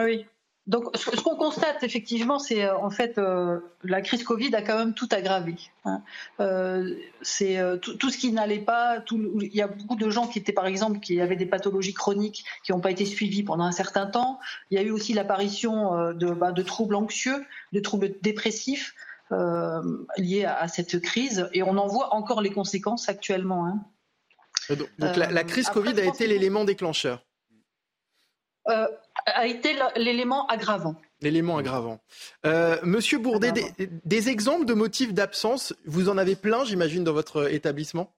oui. 0.05 0.27
Donc, 0.67 0.85
ce 0.95 1.11
qu'on 1.23 1.35
constate 1.35 1.83
effectivement, 1.83 2.39
c'est 2.39 2.65
euh, 2.65 2.79
en 2.79 2.91
fait 2.91 3.19
euh, 3.19 3.59
la 3.83 4.03
crise 4.03 4.23
Covid 4.23 4.55
a 4.55 4.63
quand 4.63 4.79
même 4.79 4.95
tout 4.95 5.09
aggravé. 5.11 5.57
Hein. 5.85 6.03
Euh, 6.39 6.95
c'est 7.23 7.59
tout, 7.81 8.11
ce 8.11 8.17
qui 8.17 8.31
n'allait 8.31 8.61
pas. 8.61 9.03
il 9.11 9.53
y 9.53 9.63
a 9.63 9.67
beaucoup 9.67 9.97
de 9.97 10.11
gens 10.11 10.29
qui 10.29 10.39
étaient, 10.39 10.53
par 10.53 10.67
exemple, 10.67 11.01
qui 11.01 11.21
avaient 11.21 11.35
des 11.35 11.47
pathologies 11.47 11.95
chroniques 11.95 12.45
qui 12.63 12.71
n'ont 12.71 12.81
pas 12.81 12.93
été 12.93 13.05
suivies 13.05 13.43
pendant 13.43 13.65
un 13.65 13.73
certain 13.73 14.07
temps. 14.07 14.39
Il 14.71 14.79
y 14.79 14.81
a 14.81 14.85
eu 14.85 14.93
aussi 14.93 15.13
l'apparition 15.13 16.13
de, 16.13 16.31
bah, 16.31 16.53
de, 16.53 16.63
troubles 16.63 16.95
anxieux, 16.95 17.45
de 17.73 17.81
troubles 17.81 18.13
dépressifs 18.23 18.95
liés 20.19 20.45
à, 20.45 20.69
cette 20.69 21.01
crise, 21.01 21.49
et 21.53 21.63
on 21.65 21.79
en 21.79 21.87
voit 21.87 22.15
encore 22.15 22.43
les 22.43 22.51
conséquences 22.51 23.09
actuellement. 23.09 23.67
Hein. 23.67 24.77
Donc, 24.99 25.17
la, 25.17 25.45
crise 25.45 25.69
Covid 25.69 25.99
a 25.99 26.05
été 26.05 26.29
l'élément 26.29 26.65
déclencheur. 26.65 27.25
Euh, 29.29 29.33
a 29.35 29.47
été 29.47 29.77
l'élément 29.97 30.47
aggravant. 30.47 30.97
L'élément 31.21 31.59
aggravant. 31.59 32.01
Euh, 32.47 32.77
Monsieur 32.83 33.19
Bourdet, 33.19 33.53
des, 34.05 34.29
exemples 34.29 34.65
de 34.65 34.75
motifs 34.75 35.13
d'absence, 35.13 35.75
vous 35.85 36.09
en 36.09 36.19
avez 36.19 36.37
plein, 36.37 36.65
j'imagine, 36.65 37.05
dans 37.05 37.13
votre 37.13 37.53
établissement? 37.53 38.15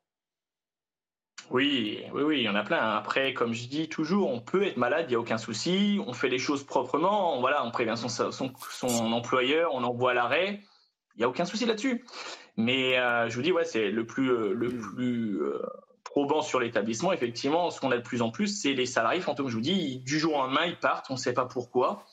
Oui, 1.50 2.03
oui, 2.14 2.22
oui, 2.22 2.38
il 2.38 2.42
y 2.44 2.48
en 2.48 2.55
a 2.55 2.62
plein. 2.62 2.78
Après, 2.78 3.34
comme 3.34 3.53
je 3.53 3.66
dis 3.66 3.88
toujours, 3.88 4.30
on 4.30 4.40
peut 4.40 4.62
être 4.62 4.76
malade, 4.76 5.07
il 5.09 5.11
n'y 5.11 5.16
a 5.16 5.20
aucun 5.20 5.38
souci. 5.38 6.00
On 6.07 6.12
fait 6.12 6.28
les 6.28 6.38
choses 6.38 6.64
proprement, 6.64 7.36
on, 7.36 7.40
voilà, 7.40 7.64
on 7.64 7.70
prévient 7.70 7.96
son, 7.96 8.09
son, 8.09 9.12
employeur, 9.12 9.74
on 9.74 9.82
envoie 9.82 10.14
l'arrêt. 10.14 10.61
Il 11.16 11.18
n'y 11.18 11.24
a 11.24 11.28
aucun 11.28 11.44
souci 11.44 11.66
là-dessus. 11.66 12.05
Mais 12.57 12.98
euh, 12.98 13.28
je 13.28 13.36
vous 13.36 13.42
dis, 13.42 13.53
ouais, 13.53 13.64
c'est 13.64 13.90
le 13.90 14.07
plus, 14.07 14.28
le 14.28 14.68
plus 14.68 15.40
probant 16.12 16.42
sur 16.42 16.60
l'établissement, 16.60 17.10
effectivement, 17.14 17.70
ce 17.70 17.80
qu'on 17.80 17.90
a 17.90 17.96
de 17.96 18.02
plus 18.02 18.20
en 18.20 18.30
plus, 18.30 18.48
c'est 18.48 18.74
les 18.74 18.84
salariés 18.84 19.22
fantômes. 19.22 19.48
Je 19.48 19.54
vous 19.54 19.62
dis, 19.62 19.96
du 20.00 20.18
jour 20.18 20.34
au 20.34 20.42
lendemain, 20.42 20.66
ils 20.66 20.78
partent, 20.78 21.06
on 21.08 21.14
ne 21.14 21.18
sait 21.18 21.32
pas 21.32 21.46
pourquoi. 21.46 22.04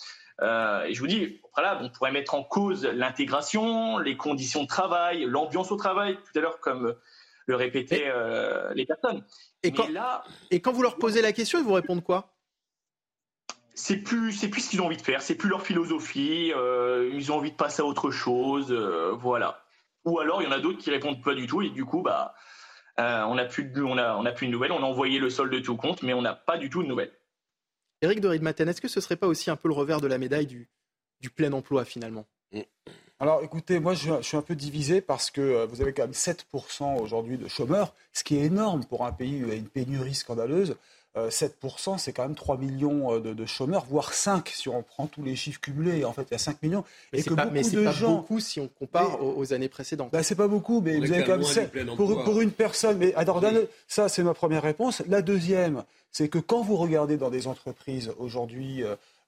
Euh, 0.42 0.86
et 0.86 0.94
je 0.94 1.02
vous 1.02 1.08
dis, 1.08 1.42
voilà, 1.54 1.78
on 1.82 1.90
pourrait 1.90 2.14
mettre 2.14 2.34
en 2.34 2.42
cause 2.42 2.86
l'intégration, 2.86 3.98
les 3.98 4.16
conditions 4.16 4.64
de 4.64 4.68
travail, 4.68 5.26
l'ambiance 5.26 5.70
au 5.74 5.76
travail, 5.76 6.16
tout 6.16 6.40
à 6.40 6.42
l'heure, 6.42 6.62
comme 6.62 6.96
le 7.46 7.56
répétaient 7.56 8.06
euh, 8.08 8.74
les 8.74 8.86
personnes. 8.86 9.22
Et 9.64 9.74
quand, 9.74 9.90
et 10.50 10.62
quand 10.62 10.72
vous 10.72 10.82
leur 10.82 10.96
posez 10.96 11.22
la 11.22 11.34
question, 11.34 11.60
ils 11.60 11.66
vous 11.66 11.74
répondent 11.74 12.04
quoi? 12.04 12.34
C'est 13.76 13.98
plus 13.98 14.32
c'est 14.32 14.48
plus 14.48 14.62
ce 14.62 14.70
qu'ils 14.70 14.82
ont 14.82 14.86
envie 14.86 14.98
de 14.98 15.02
faire, 15.02 15.22
c'est 15.22 15.36
plus 15.36 15.50
leur 15.50 15.62
philosophie, 15.62 16.54
euh, 16.56 17.12
ils 17.14 17.34
ont 17.34 17.36
envie 17.36 17.52
de 17.52 17.58
passer 17.58 17.82
à 17.82 17.86
autre 17.86 18.12
chose, 18.12 18.72
voilà. 19.20 19.62
Ou 20.06 20.20
alors 20.20 20.42
il 20.42 20.46
y 20.46 20.48
en 20.48 20.54
a 20.54 20.60
d'autres 20.60 20.80
qui 20.80 20.90
répondent 20.90 21.22
pas 21.22 21.34
du 21.34 21.48
tout 21.48 21.62
et 21.62 21.70
du 21.70 21.84
coup 21.84 22.02
bah 22.02 22.34
euh, 23.00 23.24
on 23.26 23.36
n'a 23.36 23.46
plus, 23.46 23.64
de, 23.64 23.82
on 23.82 23.98
a, 23.98 24.16
on 24.16 24.26
a 24.26 24.32
plus 24.32 24.48
de 24.48 24.52
nouvelles. 24.52 24.72
On 24.72 24.84
a 24.84 24.86
envoyé 24.86 25.20
le 25.20 25.30
solde 25.30 25.54
de 25.54 25.60
tout 25.60 25.76
compte, 25.76 26.04
mais 26.04 26.14
on 26.14 26.22
n'a 26.22 26.34
pas 26.34 26.58
du 26.58 26.70
tout 26.70 26.84
de 26.84 26.88
nouvelles. 26.88 27.12
Éric 28.02 28.22
de 28.22 28.28
Riedmaten, 28.28 28.68
est-ce 28.70 28.82
que 28.82 28.88
ce 28.88 29.02
serait 29.02 29.16
pas 29.16 29.28
aussi 29.28 29.50
un 29.50 29.56
peu 29.56 29.68
le 29.68 29.74
revers 29.74 30.02
de 30.02 30.08
la 30.08 30.18
médaille 30.18 30.48
du, 30.48 30.70
du 31.20 31.30
plein 31.30 31.52
emploi 31.52 31.86
finalement? 31.86 32.26
Alors 33.22 33.44
écoutez, 33.44 33.82
moi 33.82 33.94
je, 33.94 34.22
suis 34.22 34.38
un 34.38 34.42
peu 34.42 34.56
divisé 34.56 35.02
parce 35.02 35.30
que 35.30 35.42
euh, 35.42 35.66
vous 35.66 35.82
avez 35.82 35.92
quand 35.92 36.04
même 36.04 36.12
7% 36.12 37.02
aujourd'hui 37.02 37.38
de 37.38 37.50
chômeurs, 37.50 37.94
ce 38.14 38.24
qui 38.24 38.38
est 38.38 38.46
énorme 38.46 38.86
pour 38.86 39.06
un 39.06 39.12
pays 39.12 39.44
où 39.44 39.48
il 39.48 39.50
y 39.50 39.52
a 39.52 39.56
une 39.56 39.68
pénurie 39.68 40.16
scandaleuse. 40.16 40.78
7%, 41.28 41.94
euh, 41.94 41.98
c'est 41.98 42.14
quand 42.14 42.24
même 42.24 42.36
3 42.36 42.58
millions 42.58 43.14
euh, 43.14 43.20
de, 43.20 43.46
chômeurs, 43.46 43.86
voire 43.90 44.14
5 44.14 44.48
si 44.50 44.70
on 44.70 44.82
prend 44.84 45.08
tous 45.08 45.24
les 45.24 45.36
chiffres 45.36 45.60
cumulés. 45.60 46.06
En 46.06 46.14
fait, 46.14 46.24
il 46.30 46.32
y 46.32 46.36
a 46.36 46.40
5 46.40 46.64
millions. 46.64 46.84
Mais 47.12 47.20
et 47.20 47.24
que 47.24 47.34
pas, 47.34 47.46
beaucoup 47.46 47.70
de 47.70 47.84
pas 47.84 47.94
beaucoup 47.94 48.40
si 48.40 48.60
on 48.60 48.68
compare 48.68 49.24
aux, 49.24 49.54
années 49.54 49.70
précédentes. 49.70 50.12
Bah, 50.12 50.24
c'est 50.24 50.36
pas 50.36 50.48
beaucoup, 50.48 50.82
mais 50.82 50.98
vous 50.98 51.12
avez 51.12 51.24
quand 51.24 51.38
même 51.38 51.44
7 51.44 51.72
pour, 51.96 52.24
pour, 52.24 52.42
une 52.42 52.52
personne. 52.52 52.98
Mais 52.98 53.14
alors, 53.16 53.44
ça, 53.88 54.10
c'est 54.10 54.24
ma 54.24 54.34
première 54.34 54.64
réponse. 54.64 55.04
La 55.08 55.22
deuxième, 55.22 55.84
c'est 56.12 56.30
que 56.30 56.40
quand 56.40 56.62
vous 56.62 56.78
regardez 56.78 57.18
dans 57.18 57.30
des 57.30 57.48
entreprises 57.48 58.12
aujourd'hui, 58.18 58.84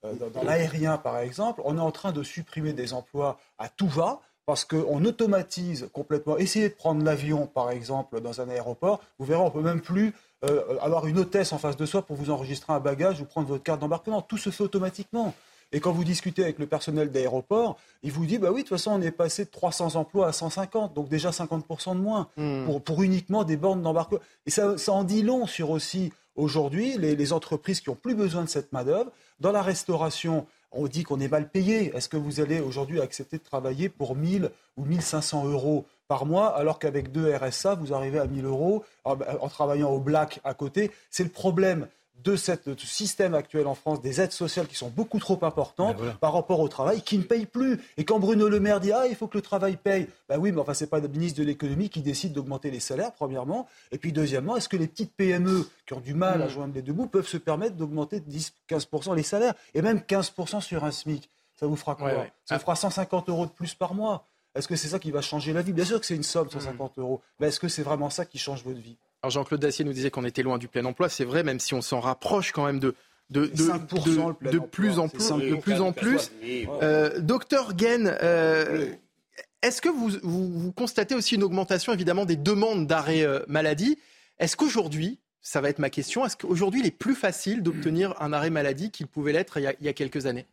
euh, 0.06 0.14
dans 0.34 0.44
l'aérien 0.44 0.98
par 0.98 1.20
exemple, 1.20 1.62
on 1.64 1.78
est 1.78 1.82
en 1.82 1.92
train 1.92 2.12
de 2.12 2.24
supprimer 2.24 2.74
des 2.74 2.94
emplois 2.94 3.40
à 3.60 3.70
tout 3.70 3.88
va 3.88 4.20
parce 4.48 4.66
qu'on 4.66 5.06
automatise 5.06 5.90
complètement. 5.94 6.38
Essayez 6.38 6.70
de 6.70 6.74
prendre 6.74 7.04
l'avion, 7.06 7.46
par 7.46 7.70
exemple, 7.70 8.20
dans 8.20 8.42
un 8.42 8.50
aéroport. 8.50 9.00
Vous 9.20 9.26
verrez, 9.26 9.40
on 9.40 9.46
ne 9.46 9.52
peut 9.52 9.62
même 9.62 9.82
plus 9.82 10.14
euh, 10.44 10.78
avoir 10.82 11.08
une 11.08 11.20
hôtesse 11.20 11.54
en 11.54 11.58
face 11.58 11.78
de 11.78 11.86
soi 11.86 12.02
pour 12.02 12.16
vous 12.16 12.32
enregistrer 12.32 12.74
un 12.74 12.80
bagage 12.80 13.22
ou 13.22 13.26
prendre 13.26 13.48
votre 13.48 13.64
carte 13.64 13.80
d'embarquement. 13.80 14.22
Tout 14.22 14.38
se 14.38 14.50
fait 14.50 14.64
automatiquement. 14.64 15.34
Et 15.72 15.80
quand 15.80 15.92
vous 15.92 16.04
discutez 16.04 16.44
avec 16.44 16.60
le 16.60 16.66
personnel 16.66 17.12
d'aéroport, 17.12 17.78
il 18.04 18.12
vous 18.12 18.26
dit 18.26 18.38
bah 18.38 18.50
oui, 18.52 18.64
de 18.64 18.68
toute 18.68 18.78
façon, 18.78 18.92
on 18.92 19.02
est 19.02 19.12
passé 19.12 19.46
de 19.46 19.50
300 19.50 19.96
emplois 19.96 20.28
à 20.28 20.34
150, 20.34 20.94
donc 20.94 21.08
déjà 21.08 21.30
50% 21.30 21.96
de 21.96 22.02
moins 22.02 22.28
hmm. 22.38 22.66
pour, 22.66 22.82
pour, 22.82 23.04
uniquement 23.04 23.44
des 23.44 23.56
bornes 23.56 23.82
d'embarquement. 23.82 24.20
Et 24.46 24.50
ça, 24.50 24.78
ça, 24.78 24.92
en 24.92 25.04
dit 25.04 25.22
long 25.22 25.48
sur 25.48 25.70
aussi 25.70 26.12
aujourd'hui 26.36 26.98
les, 26.98 27.16
les 27.16 27.34
entreprises 27.34 27.80
qui 27.80 27.90
ont 27.90 27.96
plus 27.96 28.16
besoin 28.16 28.44
de 28.44 28.50
cette 28.50 28.74
main-d'œuvre. 28.74 29.12
Dans 29.40 29.52
la 29.52 29.62
restauration, 29.62 30.46
on 30.72 30.88
dit 30.88 31.04
qu'on 31.04 31.20
est 31.20 31.28
mal 31.28 31.50
payé. 31.50 31.96
Est-ce 31.96 32.10
que 32.10 32.18
vous 32.18 32.40
allez 32.40 32.60
aujourd'hui 32.60 33.00
accepter 33.02 33.38
de 33.38 33.44
travailler 33.44 33.90
pour 33.90 34.16
1000 34.16 34.50
ou 34.78 34.86
1500 34.86 35.46
euros 35.46 35.86
par 36.12 36.26
mois, 36.26 36.48
alors 36.58 36.78
qu'avec 36.78 37.14
deux 37.14 37.34
RSA, 37.34 37.76
vous 37.76 37.94
arrivez 37.94 38.20
à 38.20 38.26
1000 38.26 38.44
euros 38.44 38.84
en, 39.06 39.16
travaillant 39.48 39.92
au 39.92 40.00
black 40.02 40.42
à 40.44 40.54
côté 40.54 40.92
C'est 41.10 41.24
le 41.24 41.30
problème 41.30 41.88
de, 42.22 42.36
ce 42.36 42.54
système 42.80 43.34
actuel 43.34 43.66
en 43.66 43.76
France, 43.76 44.02
des 44.02 44.20
aides 44.20 44.34
sociales 44.34 44.68
qui 44.68 44.76
sont 44.76 44.90
beaucoup 44.90 45.20
trop 45.20 45.40
importantes 45.44 45.96
ben 45.96 46.12
par 46.20 46.34
rapport 46.34 46.60
au 46.60 46.68
travail, 46.68 47.02
qui 47.02 47.18
ne 47.18 47.24
payent 47.24 47.46
plus. 47.46 47.80
Et 47.96 48.04
quand 48.04 48.20
Bruno 48.20 48.50
Le 48.50 48.60
Maire 48.60 48.82
dit 48.82 48.92
ah 48.92 49.08
il 49.08 49.16
faut 49.16 49.28
que 49.28 49.38
le 49.38 49.42
travail 49.42 49.78
paye, 49.78 50.10
ben 50.28 50.38
oui, 50.38 50.52
mais 50.52 50.60
enfin 50.60 50.74
c'est 50.74 50.90
pas 50.90 51.00
le 51.00 51.08
ministre 51.08 51.40
de 51.40 51.46
l'économie 51.46 51.88
qui 51.88 52.02
décide 52.02 52.34
d'augmenter 52.34 52.72
les 52.72 52.82
salaires 52.82 53.14
premièrement, 53.14 53.70
et 53.94 53.98
puis 53.98 54.12
deuxièmement, 54.12 54.58
est-ce 54.58 54.68
que 54.68 54.76
les 54.76 54.88
petites 54.88 55.16
PME 55.16 55.66
qui 55.88 55.94
ont 55.94 56.02
du 56.02 56.14
mal 56.14 56.42
à 56.42 56.48
mm. 56.48 56.50
joindre 56.50 56.74
les 56.74 56.82
deux 56.82 56.92
bouts 56.92 57.08
peuvent 57.08 57.26
se 57.26 57.38
permettre 57.38 57.78
d'augmenter 57.78 58.20
10-15% 58.20 59.16
les 59.16 59.24
salaires 59.24 59.54
et 59.74 59.82
même 59.82 60.00
15% 60.00 60.60
sur 60.60 60.84
un 60.84 60.92
SMIC? 60.92 61.30
Ça 61.56 61.68
vous 61.68 61.78
fera 61.78 61.96
quoi? 61.96 62.12
Ça 62.44 62.56
vous 62.56 62.62
fera 62.62 62.76
150 62.76 63.30
euros 63.30 63.46
de 63.46 63.52
plus 63.52 63.76
par 63.76 63.94
mois. 63.94 64.28
Est-ce 64.54 64.68
que 64.68 64.76
c'est 64.76 64.90
ça 64.90 65.00
qui 65.00 65.12
va 65.12 65.22
changer 65.22 65.54
la 65.54 65.62
vie? 65.62 65.72
Bien 65.72 65.86
sûr 65.86 66.00
que 66.00 66.06
c'est 66.06 66.16
une 66.16 66.24
somme, 66.24 66.50
150 66.50 66.98
mm. 66.98 67.02
euros. 67.02 67.22
Mais 67.40 67.48
est-ce 67.48 67.60
que 67.60 67.68
c'est 67.68 67.84
vraiment 67.84 68.10
ça 68.10 68.26
qui 68.26 68.38
change 68.38 68.64
votre 68.64 68.80
vie? 68.80 68.98
Alors 69.24 69.32
Jean-Claude 69.32 69.62
Dacier 69.62 69.86
nous 69.86 69.94
disait 69.94 70.12
qu'on 70.12 70.26
était 70.26 70.44
loin 70.44 70.58
du 70.58 70.68
plein 70.68 70.84
emploi. 70.86 71.08
C'est 71.08 71.24
vrai, 71.24 71.44
même 71.44 71.60
si 71.60 71.74
on 71.74 71.82
s'en 71.82 72.00
rapproche 72.00 72.52
quand 72.52 72.66
même 72.66 72.80
de, 72.80 72.96
de, 73.30 73.46
de, 73.46 73.52
de, 73.52 73.86
plus 73.88 74.20
en 74.20 74.34
plus. 74.34 74.50
De 74.50 75.56
plus 75.56 75.80
en 75.80 75.94
plus. 75.94 76.32
Euh, 76.44 77.20
docteur 77.20 77.76
Guen, 77.76 78.18
euh, 78.22 78.94
est-ce 79.62 79.82
que 79.82 79.90
vous, 79.90 80.12
vous, 80.22 80.72
constatez 80.74 81.16
aussi 81.16 81.36
une 81.36 81.44
augmentation 81.44 81.94
évidemment 81.94 82.26
des 82.26 82.36
demandes 82.36 82.88
d'arrêt 82.88 83.22
euh, 83.22 83.40
maladie? 83.48 83.98
Est-ce 84.40 84.58
qu'aujourd'hui, 84.58 85.20
ça 85.40 85.62
va 85.62 85.70
être 85.70 85.80
ma 85.80 85.90
question, 85.90 86.26
est-ce 86.26 86.36
qu'aujourd'hui 86.36 86.82
il 86.82 86.86
est 86.86 86.92
plus 86.92 87.16
facile 87.16 87.64
d'obtenir 87.64 88.20
un 88.22 88.34
arrêt 88.34 88.50
maladie 88.50 88.92
qu'il 88.92 89.08
pouvait 89.08 89.32
l'être 89.32 89.58
il, 89.58 89.76
il, 89.80 89.86
y 89.86 89.90
a 89.90 89.94
quelques 89.94 90.26
années? 90.26 90.46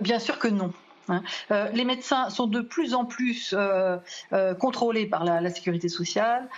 Bien 0.00 0.18
sûr 0.18 0.38
que 0.38 0.48
non. 0.48 0.72
Hein. 1.08 1.22
Euh, 1.50 1.68
les 1.70 1.84
médecins 1.84 2.30
sont 2.30 2.46
de 2.46 2.60
plus 2.60 2.94
en 2.94 3.04
plus 3.04 3.54
euh, 3.56 3.96
euh, 4.32 4.54
contrôlés 4.54 5.06
par 5.06 5.24
la, 5.24 5.50
sécurité 5.50 5.88
sociale. 5.88 6.48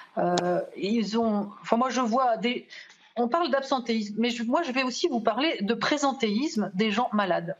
ils 0.76 1.18
ont, 1.18 1.50
enfin 1.62 1.76
moi 1.76 1.90
je 1.90 2.00
vois 2.00 2.36
des, 2.36 2.66
on 3.16 3.28
parle 3.28 3.50
d'absentéisme, 3.50 4.14
mais 4.18 4.30
moi 4.46 4.62
je 4.62 4.72
vais 4.72 4.82
aussi 4.82 5.08
vous 5.08 5.20
parler 5.20 5.56
de 5.60 5.74
présentéisme 5.74 6.70
des 6.74 6.90
gens 6.90 7.08
malades, 7.12 7.56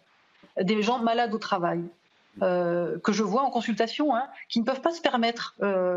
des 0.60 0.82
gens 0.82 0.98
malades 0.98 1.32
au 1.34 1.38
travail. 1.38 1.82
que 2.40 3.12
je 3.12 3.22
vois 3.22 3.42
en 3.42 3.50
consultation, 3.50 4.14
hein, 4.14 4.26
qui 4.48 4.60
ne 4.60 4.64
peuvent 4.64 4.82
pas 4.82 4.92
se 4.92 5.00
permettre 5.00 5.54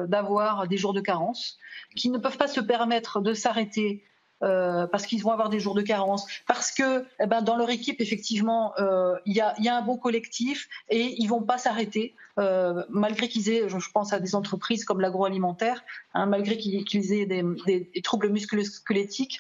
d'avoir 0.07 0.67
des 0.67 0.77
jours 0.77 0.93
de 0.93 1.01
carence, 1.01 1.57
qui 1.95 2.09
ne 2.09 2.17
peuvent 2.17 2.38
pas 2.38 2.47
se 2.47 2.61
permettre 2.61 3.19
de 3.19 3.33
s'arrêter 3.33 4.03
euh, 4.43 4.86
parce 4.88 5.05
qu'ils 5.05 5.23
vont 5.23 5.31
avoir 5.31 5.49
des 5.49 5.61
jours 5.61 5.75
de 5.75 5.81
carence, 5.81 6.27
parce 6.45 6.71
que 6.71 7.05
eh 7.21 7.25
ben, 7.25 7.41
dans 7.41 7.55
leur 7.55 7.69
équipe, 7.69 8.01
effectivement, 8.01 8.73
euh, 8.79 9.15
il 9.25 9.33
y, 9.33 9.39
a, 9.39 9.55
un 9.57 9.81
bon 9.81 9.95
collectif 9.95 10.67
et 10.89 11.15
ils 11.17 11.27
vont 11.27 11.41
pas 11.41 11.57
s'arrêter, 11.57 12.15
euh, 12.38 12.83
malgré 12.89 13.29
qu'ils 13.29 13.49
aient, 13.49 13.69
je 13.69 13.91
pense 13.93 14.11
à 14.11 14.19
des 14.19 14.36
entreprises 14.36 14.83
comme 14.83 14.99
l'agroalimentaire, 14.99 15.86
hein, 16.13 16.25
malgré 16.25 16.57
qu'ils 16.57 17.13
aient 17.13 17.25
des, 17.25 18.01
troubles 18.03 18.29
musculo-squelettiques 18.29 19.39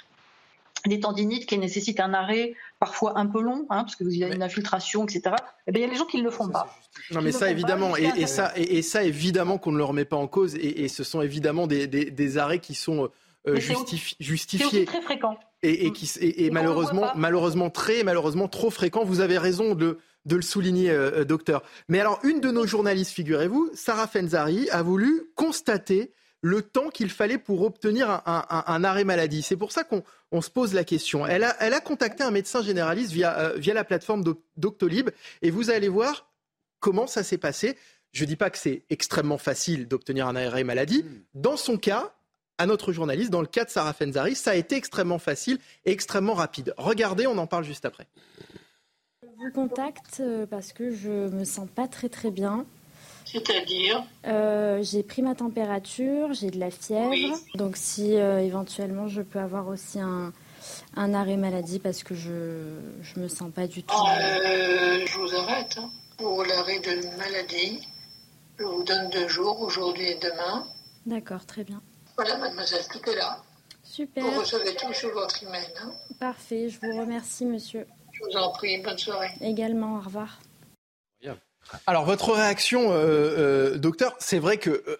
des 0.85 0.99
tendinites 0.99 1.47
qui 1.47 1.57
nécessitent 1.57 1.99
un 1.99 2.13
arrêt 2.13 2.53
parfois 2.79 3.17
un 3.17 3.25
peu 3.25 3.41
long, 3.41 3.65
hein, 3.71 3.83
parce 3.83 3.95
que 3.95 4.03
vous 4.03 4.21
avez 4.21 4.35
une 4.35 4.43
infiltration, 4.43 5.03
etc. 5.03 5.35
Eh 5.67 5.71
bien, 5.71 5.81
il 5.81 5.85
y 5.87 5.89
a 5.89 5.91
des 5.91 5.97
gens 5.97 6.05
qui 6.05 6.19
ne 6.19 6.23
le 6.23 6.29
font 6.29 6.47
pas. 6.47 6.73
Non, 7.11 7.21
mais 7.21 7.31
ça, 7.31 7.49
évidemment, 7.49 7.97
et, 7.97 8.27
ça, 8.27 8.53
et, 8.55 8.81
ça, 8.83 9.03
évidemment, 9.03 9.57
qu'on 9.57 9.71
ne 9.71 9.77
le 9.77 9.83
remet 9.83 10.05
pas 10.05 10.15
en 10.15 10.27
cause, 10.27 10.55
et, 10.55 10.87
ce 10.87 11.03
sont 11.03 11.21
évidemment 11.21 11.67
des, 11.67 11.87
des 11.87 12.37
arrêts 12.37 12.59
qui 12.59 12.75
sont 12.75 13.09
justifié. 14.19 14.85
très 14.85 15.01
fréquent. 15.01 15.37
Et, 15.63 15.91
qui, 15.91 16.09
et, 16.19 16.51
malheureusement, 16.51 17.09
malheureusement 17.15 17.69
très, 17.69 18.03
malheureusement 18.03 18.47
trop 18.47 18.69
fréquent. 18.69 19.03
Vous 19.03 19.19
avez 19.19 19.37
raison 19.37 19.73
de, 19.73 19.97
de 20.25 20.35
le 20.35 20.41
souligner, 20.41 20.93
docteur. 21.27 21.63
Mais 21.87 21.99
alors, 21.99 22.19
une 22.23 22.39
de 22.39 22.51
nos 22.51 22.67
journalistes, 22.67 23.11
figurez-vous, 23.11 23.71
Sarah 23.73 24.07
Fenzari, 24.07 24.69
a 24.69 24.83
voulu 24.83 25.23
constater 25.35 26.11
le 26.45 26.61
temps 26.61 26.89
qu'il 26.89 27.09
fallait 27.09 27.39
pour 27.39 27.63
obtenir 27.63 28.21
un, 28.27 28.83
arrêt 28.83 29.03
maladie. 29.03 29.41
C'est 29.41 29.57
pour 29.57 29.71
ça 29.71 29.83
qu'on 29.83 30.41
se 30.41 30.51
pose 30.51 30.75
la 30.75 30.83
question. 30.83 31.25
Elle 31.25 31.43
a, 31.43 31.55
elle 31.59 31.73
a, 31.73 31.79
contacté 31.79 32.23
un 32.23 32.29
médecin 32.29 32.61
généraliste 32.61 33.11
via, 33.11 33.35
euh, 33.39 33.53
via 33.57 33.73
la 33.73 33.83
plateforme 33.83 34.23
Doctolib 34.55 35.09
et 35.41 35.49
vous 35.49 35.71
allez 35.71 35.89
voir 35.89 36.29
comment 36.79 37.07
ça 37.07 37.23
s'est 37.23 37.39
passé. 37.39 37.75
Je 38.11 38.23
ne 38.25 38.27
dis 38.27 38.35
pas 38.35 38.51
que 38.51 38.59
c'est 38.59 38.83
extrêmement 38.91 39.39
facile 39.39 39.87
d'obtenir 39.87 40.27
un 40.27 40.35
arrêt 40.35 40.63
maladie. 40.63 41.01
Hmm. 41.01 41.23
Dans 41.33 41.57
son 41.57 41.77
cas, 41.77 42.13
à 42.57 42.65
notre 42.65 42.91
journaliste, 42.91 43.31
dans 43.31 43.41
le 43.41 43.47
cas 43.47 43.65
de 43.65 43.69
Sarah 43.69 43.93
Fenzari, 43.93 44.35
ça 44.35 44.51
a 44.51 44.55
été 44.55 44.75
extrêmement 44.75 45.19
facile 45.19 45.59
et 45.85 45.91
extrêmement 45.91 46.33
rapide. 46.33 46.73
Regardez, 46.77 47.27
on 47.27 47.37
en 47.37 47.47
parle 47.47 47.63
juste 47.63 47.85
après. 47.85 48.07
Je 49.21 49.27
vous 49.27 49.51
contacte 49.53 50.21
euh, 50.21 50.45
parce 50.45 50.71
que 50.71 50.95
je 50.95 51.29
me 51.29 51.43
sens 51.43 51.67
pas 51.73 51.87
très 51.87 52.09
très 52.09 52.31
bien. 52.31 52.65
C'est-à-dire 53.25 54.03
euh, 54.27 54.81
J'ai 54.83 55.03
pris 55.03 55.21
ma 55.21 55.35
température, 55.35 56.33
j'ai 56.33 56.51
de 56.51 56.59
la 56.59 56.71
fièvre. 56.71 57.37
Donc 57.55 57.75
si 57.75 58.15
euh, 58.15 58.39
éventuellement 58.39 59.07
je 59.07 59.21
peux 59.21 59.39
avoir 59.39 59.67
aussi 59.67 59.99
un, 59.99 60.31
arrêt 60.95 61.37
maladie 61.37 61.79
parce 61.79 62.03
que 62.03 62.15
je 62.15 62.31
ne 63.17 63.23
me 63.23 63.27
sens 63.27 63.51
pas 63.51 63.67
du 63.67 63.83
tout. 63.83 63.95
Euh, 63.95 65.05
je 65.05 65.17
vous 65.17 65.35
arrête. 65.35 65.75
Hein. 65.77 65.89
Pour 66.17 66.45
l'arrêt 66.45 66.79
de 66.79 67.17
maladie, 67.17 67.85
je 68.57 68.63
vous 68.63 68.83
donne 68.83 69.09
deux 69.09 69.27
jours, 69.27 69.59
aujourd'hui 69.61 70.05
et 70.05 70.19
demain. 70.19 70.65
D'accord, 71.05 71.45
très 71.45 71.63
bien. 71.63 71.81
Voilà, 72.15 72.37
mademoiselle, 72.37 72.83
tout 72.91 73.09
est 73.09 73.15
là. 73.15 73.41
Super. 73.83 74.23
Vous 74.23 74.39
recevez 74.39 74.75
tout 74.75 74.93
sur 74.93 75.13
votre 75.13 75.43
email. 75.43 75.67
Hein. 75.81 75.91
Parfait, 76.19 76.69
je 76.69 76.79
vous 76.79 76.99
remercie, 76.99 77.45
monsieur. 77.45 77.85
Je 78.11 78.19
vous 78.23 78.37
en 78.37 78.51
prie, 78.51 78.81
bonne 78.81 78.97
soirée. 78.97 79.31
Également, 79.41 79.97
au 79.97 80.01
revoir. 80.01 80.39
Alors 81.87 82.05
votre 82.05 82.31
réaction, 82.31 82.91
euh, 82.91 82.95
euh, 82.95 83.77
docteur, 83.77 84.15
c'est 84.19 84.39
vrai 84.39 84.57
que 84.57 84.69
euh, 84.69 84.97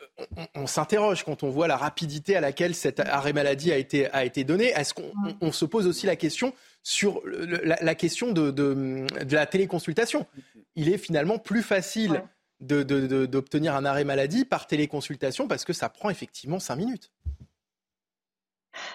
on, 0.55 0.68
s'interroge 0.68 1.24
quand 1.24 1.43
on 1.43 1.49
voit 1.49 1.68
la 1.68 1.78
rapidité 1.78 2.36
à 2.36 2.41
laquelle 2.41 2.74
cet 2.74 2.99
arrêt 2.99 3.34
maladie 3.34 3.72
a 3.72 3.78
été 3.78 4.07
a 4.11 4.26
été 4.26 4.43
donné. 4.43 4.66
Est-ce 4.66 4.93
qu'on 4.93 5.51
se 5.51 5.66
pose 5.66 5.88
aussi 5.88 6.05
la 6.05 6.16
question 6.16 6.53
sur 6.82 7.22
la, 7.26 7.95
question 7.95 8.32
de, 8.32 8.51
de, 8.51 9.05
la 9.32 9.45
téléconsultation? 9.45 10.26
Il 10.76 10.91
est 10.91 10.97
finalement 10.97 11.38
plus 11.38 11.63
facile 11.63 12.24
d'obtenir 12.62 13.76
un 13.76 13.86
arrêt 13.86 14.03
maladie 14.03 14.45
par 14.45 14.68
téléconsultation 14.68 15.47
parce 15.47 15.66
que 15.66 15.74
ça 15.74 15.89
prend 15.89 16.10
effectivement 16.10 16.60
cinq 16.60 16.78
minutes. 16.78 17.12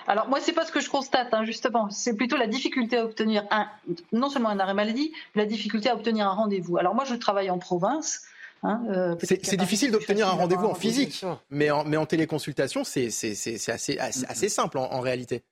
Alors 0.06 0.28
moi, 0.28 0.40
c'est 0.40 0.52
pas 0.52 0.66
ce 0.66 0.72
que 0.72 0.80
je 0.80 0.90
constate, 0.90 1.32
hein, 1.32 1.44
justement. 1.44 1.90
C'est 1.90 2.16
plutôt 2.16 2.36
la 2.36 2.46
difficulté 2.46 2.98
à 2.98 3.04
obtenir 3.04 3.46
un, 3.50 3.68
non 4.12 4.28
seulement 4.28 4.50
un 4.50 4.58
arrêt 4.58 4.74
maladie, 4.74 5.12
mais 5.34 5.42
la 5.42 5.48
difficulté 5.48 5.88
à 5.88 5.94
obtenir 5.94 6.26
un 6.26 6.32
rendez-vous. 6.32 6.78
Alors 6.78 6.94
moi, 6.94 7.04
je 7.04 7.14
travaille 7.14 7.50
en 7.50 7.58
province. 7.58 8.22
Hein, 8.62 8.82
euh, 8.90 9.16
c'est 9.22 9.56
difficile 9.56 9.90
d'obtenir 9.90 10.28
un 10.28 10.32
rendez-vous 10.32 10.66
en 10.66 10.74
physique, 10.74 11.24
mais 11.48 11.70
en, 11.70 11.84
mais 11.84 11.96
en 11.96 12.04
téléconsultation, 12.04 12.84
c'est 12.84 13.06
assez, 13.06 13.98
assez, 13.98 14.48
simple 14.50 14.76
en, 14.76 15.00
réalité. 15.00 15.42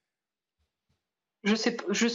Je 1.43 1.55
sais, 1.55 1.77
je, 1.89 2.09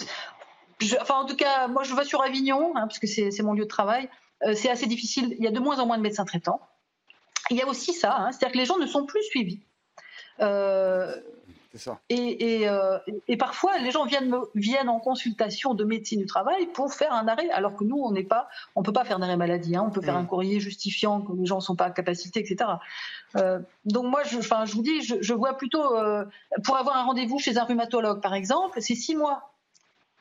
enfin 1.02 1.16
en 1.16 1.26
tout 1.26 1.36
cas, 1.36 1.68
moi 1.68 1.84
je 1.84 1.96
vais 1.96 2.04
sur 2.04 2.22
Avignon, 2.22 2.74
hein, 2.76 2.88
puisque 2.88 3.08
c'est 3.08 3.42
mon 3.42 3.54
lieu 3.54 3.64
de 3.64 3.70
travail. 3.70 4.08
Euh, 4.46 4.54
c'est 4.56 4.70
assez 4.70 4.88
difficile. 4.88 5.36
Il 5.38 5.44
y 5.44 5.48
a 5.48 5.52
de 5.52 5.60
moins 5.60 5.80
en 5.80 5.86
moins 5.86 5.98
de 5.98 6.04
médecins 6.04 6.26
traitants. 6.26 6.62
Il 7.50 7.58
y 7.58 7.62
a 7.62 7.68
aussi 7.68 7.94
ça, 7.94 8.30
c'est-à-dire 8.32 8.54
que 8.54 8.58
les 8.58 8.66
gens 8.66 8.78
ne 8.78 8.86
sont 8.86 9.06
plus 9.06 9.24
suivis. 9.24 9.60
Euh, 10.40 11.16
euh, 12.12 13.00
et, 13.28 13.38
parfois, 13.38 13.78
les 13.80 13.92
gens 13.92 14.06
viennent, 14.06 14.36
viennent 14.54 14.90
en 14.90 15.00
consultation 15.00 15.74
de 15.74 15.84
médecine 15.84 16.20
du 16.20 16.26
travail 16.26 16.68
pour 16.68 16.94
faire 16.94 17.12
un 17.14 17.28
arrêt, 17.28 17.50
alors 17.50 17.76
que 17.76 17.84
nous, 17.84 17.98
on 17.98 18.12
n'est 18.12 18.24
pas, 18.24 18.48
on 18.76 18.84
peut 18.84 18.94
pas 18.94 19.06
faire 19.06 19.20
d'arrêt 19.20 19.38
maladie. 19.38 19.76
Hein. 19.76 19.84
on 19.88 19.92
peut 19.92 20.02
faire 20.02 20.16
un 20.16 20.26
courrier 20.26 20.60
justifiant 20.60 21.22
que 21.22 21.34
les 21.34 21.46
gens 21.46 21.58
ne 21.58 21.62
sont 21.62 21.76
pas 21.76 21.86
à 21.86 21.92
capacité, 21.92 22.40
etc. 22.40 22.70
Euh, 23.38 23.60
donc 23.86 24.06
moi, 24.06 24.24
je, 24.24 24.40
je 24.42 24.74
vous 24.74 24.84
dis, 24.84 25.02
je, 25.02 25.34
vois 25.34 25.58
plutôt 25.58 25.98
euh, 25.98 26.26
pour 26.64 26.78
avoir 26.78 26.98
un 26.98 27.04
rendez-vous 27.04 27.40
chez 27.40 27.58
un 27.58 27.64
rhumatologue, 27.64 28.22
par 28.22 28.36
exemple, 28.36 28.80
c'est 28.82 28.96
six 28.96 29.16
mois. 29.16 29.50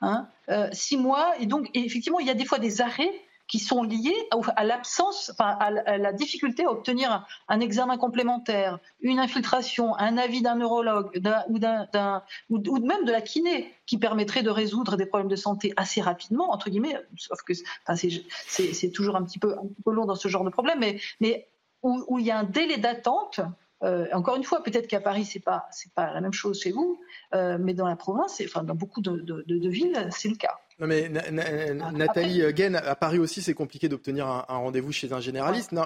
Hein, 0.05 0.27
six 0.73 0.97
mois, 0.97 1.35
et 1.39 1.47
donc 1.47 1.71
effectivement, 1.75 2.19
il 2.19 2.27
y 2.27 2.31
a 2.31 2.35
des 2.35 2.45
fois 2.45 2.59
des 2.59 2.81
arrêts 2.81 3.13
qui 3.53 3.59
sont 3.59 3.83
liées 3.83 4.17
à 4.57 4.65
l'absence, 4.65 5.31
enfin, 5.31 5.55
à 5.61 5.99
la 5.99 6.13
difficulté 6.15 6.65
à 6.65 6.71
obtenir 6.71 7.27
un 7.49 7.61
examen 7.61 7.99
complémentaire, 7.99 8.79
une 9.03 9.19
infiltration, 9.19 9.95
un 9.99 10.17
avis 10.17 10.41
d'un 10.41 10.55
neurologue 10.55 11.11
ou, 11.51 11.59
d'un, 11.59 12.23
ou, 12.49 12.79
même 12.79 13.05
de 13.05 13.13
la 13.13 13.21
kiné 13.21 13.71
qui 13.85 13.99
permettrait 13.99 14.43
de 14.43 14.49
résoudre 14.49 14.97
des 14.97 15.05
problèmes 15.05 15.29
de 15.29 15.37
santé 15.37 15.75
assez 15.77 16.01
rapidement, 16.01 16.51
entre 16.51 16.71
guillemets, 16.71 16.97
sauf 17.19 17.43
que 17.43 17.53
c'est, 17.53 18.91
toujours 18.91 19.17
un 19.17 19.23
petit, 19.23 19.39
peu, 19.39 19.55
un 19.55 19.93
long 19.93 20.07
dans 20.07 20.15
ce 20.15 20.29
genre 20.29 20.45
de 20.45 20.51
problème, 20.51 20.81
mais 21.21 21.51
où, 21.83 22.19
il 22.19 22.25
y 22.25 22.31
a 22.31 22.39
un 22.39 22.45
délai 22.45 22.79
d'attente 22.79 23.41
euh, 23.83 24.07
encore 24.13 24.37
une 24.37 24.45
fois, 24.45 24.63
peut-être 24.63 24.87
qu'à 24.87 25.01
Paris, 25.01 25.25
c'est 25.25 25.41
pas 25.41 25.67
c'est 25.73 25.93
pas 25.93 26.13
la 26.13 26.21
même 26.21 26.33
chose 26.33 26.61
chez 26.61 26.71
vous, 26.71 27.01
euh, 27.35 27.59
mais 27.61 27.75
dans 27.75 27.87
la 27.87 27.97
province, 27.97 28.41
enfin 28.45 28.63
dans 28.63 28.75
beaucoup 28.75 29.01
de, 29.01 29.17
de 29.21 29.69
villes, 29.69 30.09
c'est 30.11 30.29
le 30.29 30.37
cas. 30.37 30.57
Non 30.79 30.87
mais 30.87 31.09
Nathalie 31.09 32.43
Guen, 32.53 32.77
à 32.77 32.95
Paris 32.97 33.19
aussi, 33.19 33.43
c'est 33.43 33.55
compliqué 33.55 33.89
d'obtenir 33.89 34.27
un, 34.27 34.45
rendez-vous 34.49 34.93
chez 34.93 35.13
un 35.13 35.21
généraliste. 35.21 35.73
Non, 35.73 35.85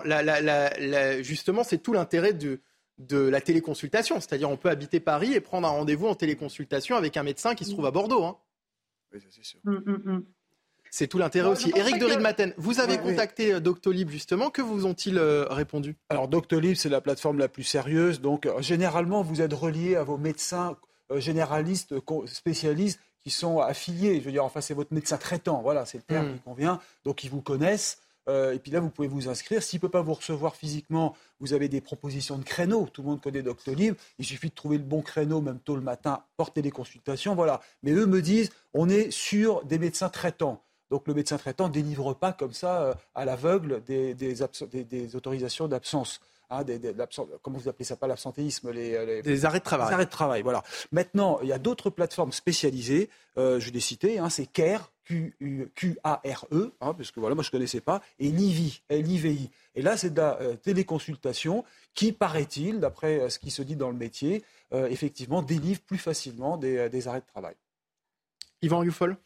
justement, 1.22 1.64
c'est 1.64 1.78
tout 1.78 1.92
l'intérêt 1.92 2.32
de, 2.32 2.60
de 2.98 3.18
la 3.18 3.40
téléconsultation. 3.40 4.20
C'est-à-dire, 4.20 4.50
on 4.50 4.56
peut 4.56 4.70
habiter 4.70 5.00
Paris 5.00 5.34
et 5.34 5.40
prendre 5.40 5.66
un 5.66 5.72
rendez-vous 5.72 6.06
en 6.06 6.14
téléconsultation 6.14 6.96
avec 6.96 7.16
un 7.16 7.22
médecin 7.22 7.54
qui 7.54 7.64
se 7.64 7.72
trouve 7.72 7.86
à 7.86 7.90
Bordeaux. 7.90 8.24
Hein. 8.24 8.36
Oui, 9.12 9.20
c'est 9.30 9.44
sûr. 9.44 9.60
Mm, 9.64 9.74
mm, 9.74 10.02
mm. 10.04 10.24
C'est 10.98 11.08
tout 11.08 11.18
l'intérêt 11.18 11.50
aussi. 11.50 11.70
Éric 11.76 11.98
de 11.98 12.06
Ridmaten, 12.06 12.54
vous 12.56 12.80
avez 12.80 12.96
contacté 12.96 13.52
euh, 13.52 13.60
Doctolib 13.60 14.08
justement. 14.08 14.48
Que 14.48 14.62
vous 14.62 14.86
ont-ils 14.86 15.18
euh, 15.18 15.44
répondu? 15.50 15.94
Alors 16.08 16.26
Doctolib, 16.26 16.74
c'est 16.74 16.88
la 16.88 17.02
plateforme 17.02 17.38
la 17.38 17.48
plus 17.48 17.64
sérieuse. 17.64 18.22
Donc 18.22 18.46
euh, 18.46 18.62
généralement, 18.62 19.20
vous 19.20 19.42
êtes 19.42 19.52
relié 19.52 19.96
à 19.96 20.04
vos 20.04 20.16
médecins 20.16 20.74
généralistes, 21.14 21.94
spécialistes 22.24 22.98
qui 23.20 23.28
sont 23.28 23.60
affiliés. 23.60 24.20
Je 24.20 24.24
veux 24.24 24.32
dire, 24.32 24.42
enfin, 24.42 24.62
c'est 24.62 24.72
votre 24.72 24.94
médecin 24.94 25.18
traitant. 25.18 25.60
Voilà, 25.60 25.84
c'est 25.84 25.98
le 25.98 26.02
terme 26.02 26.28
mm. 26.28 26.32
qui 26.32 26.40
convient. 26.40 26.80
Donc, 27.04 27.24
ils 27.24 27.30
vous 27.30 27.42
connaissent. 27.42 27.98
Euh, 28.28 28.54
et 28.54 28.58
puis 28.58 28.72
là, 28.72 28.80
vous 28.80 28.88
pouvez 28.88 29.08
vous 29.08 29.28
inscrire. 29.28 29.62
S'il 29.62 29.76
ne 29.76 29.82
peut 29.82 29.90
pas 29.90 30.00
vous 30.00 30.14
recevoir 30.14 30.56
physiquement, 30.56 31.14
vous 31.40 31.52
avez 31.52 31.68
des 31.68 31.80
propositions 31.82 32.38
de 32.38 32.44
créneaux. 32.44 32.88
Tout 32.90 33.02
le 33.02 33.08
monde 33.08 33.20
connaît 33.20 33.42
Doctolib. 33.42 33.94
Il 34.18 34.24
suffit 34.24 34.48
de 34.48 34.54
trouver 34.54 34.78
le 34.78 34.84
bon 34.84 35.02
créneau, 35.02 35.42
même 35.42 35.60
tôt 35.60 35.76
le 35.76 35.82
matin, 35.82 36.22
porter 36.38 36.62
des 36.62 36.70
consultations. 36.70 37.34
Voilà. 37.34 37.60
Mais 37.82 37.92
eux 37.92 38.06
me 38.06 38.22
disent, 38.22 38.50
on 38.74 38.88
est 38.88 39.10
sur 39.10 39.62
des 39.64 39.78
médecins 39.78 40.08
traitants. 40.08 40.62
Donc 40.90 41.06
le 41.08 41.14
médecin 41.14 41.36
traitant 41.36 41.68
ne 41.68 41.72
délivre 41.72 42.14
pas 42.14 42.32
comme 42.32 42.52
ça 42.52 42.82
euh, 42.82 42.94
à 43.14 43.24
l'aveugle 43.24 43.82
des, 43.84 44.14
des 44.14 45.16
autorisations 45.16 45.68
d'absence. 45.68 46.20
Hein, 46.48 46.64
comment 47.42 47.58
vous 47.58 47.68
appelez 47.68 47.84
ça 47.84 47.96
pas 47.96 48.06
l'absentéisme 48.06 48.70
les, 48.70 48.94
euh, 48.94 49.20
les, 49.24 49.44
arrêts 49.44 49.58
de 49.58 49.64
travail. 49.64 49.92
arrêts 49.92 50.04
de 50.04 50.10
travail, 50.10 50.42
voilà. 50.42 50.62
Maintenant, 50.92 51.40
il 51.42 51.48
y 51.48 51.52
a 51.52 51.58
d'autres 51.58 51.90
plateformes 51.90 52.30
spécialisées. 52.30 53.10
Euh, 53.36 53.58
je 53.58 53.72
l'ai 53.72 53.80
cité, 53.80 54.18
hein, 54.18 54.30
c'est 54.30 54.46
CARE, 54.46 54.92
Q-A-R-E, 55.04 56.72
hein, 56.80 56.94
parce 56.94 57.10
que 57.10 57.18
voilà, 57.20 57.34
moi 57.34 57.42
je 57.42 57.48
ne 57.48 57.52
connaissais 57.52 57.80
pas, 57.80 58.00
et 58.18 58.28
LIVI, 58.28 58.82
L-I-V-I. 58.88 59.50
Et 59.74 59.82
là, 59.82 59.96
c'est 59.96 60.10
de 60.10 60.20
la 60.20 60.40
euh, 60.40 60.54
téléconsultation 60.56 61.64
qui, 61.94 62.12
paraît-il, 62.12 62.78
d'après 62.78 63.28
ce 63.28 63.38
qui 63.40 63.50
se 63.50 63.62
dit 63.62 63.76
dans 63.76 63.90
le 63.90 63.96
métier, 63.96 64.44
effectivement, 64.72 65.42
délivre 65.42 65.80
plus 65.80 65.98
facilement 65.98 66.56
des, 66.56 66.88
des 66.90 67.08
arrêts 67.08 67.20
de 67.20 67.26
travail. 67.26 67.54
Yvan 68.62 68.82
Youfol 68.82 69.16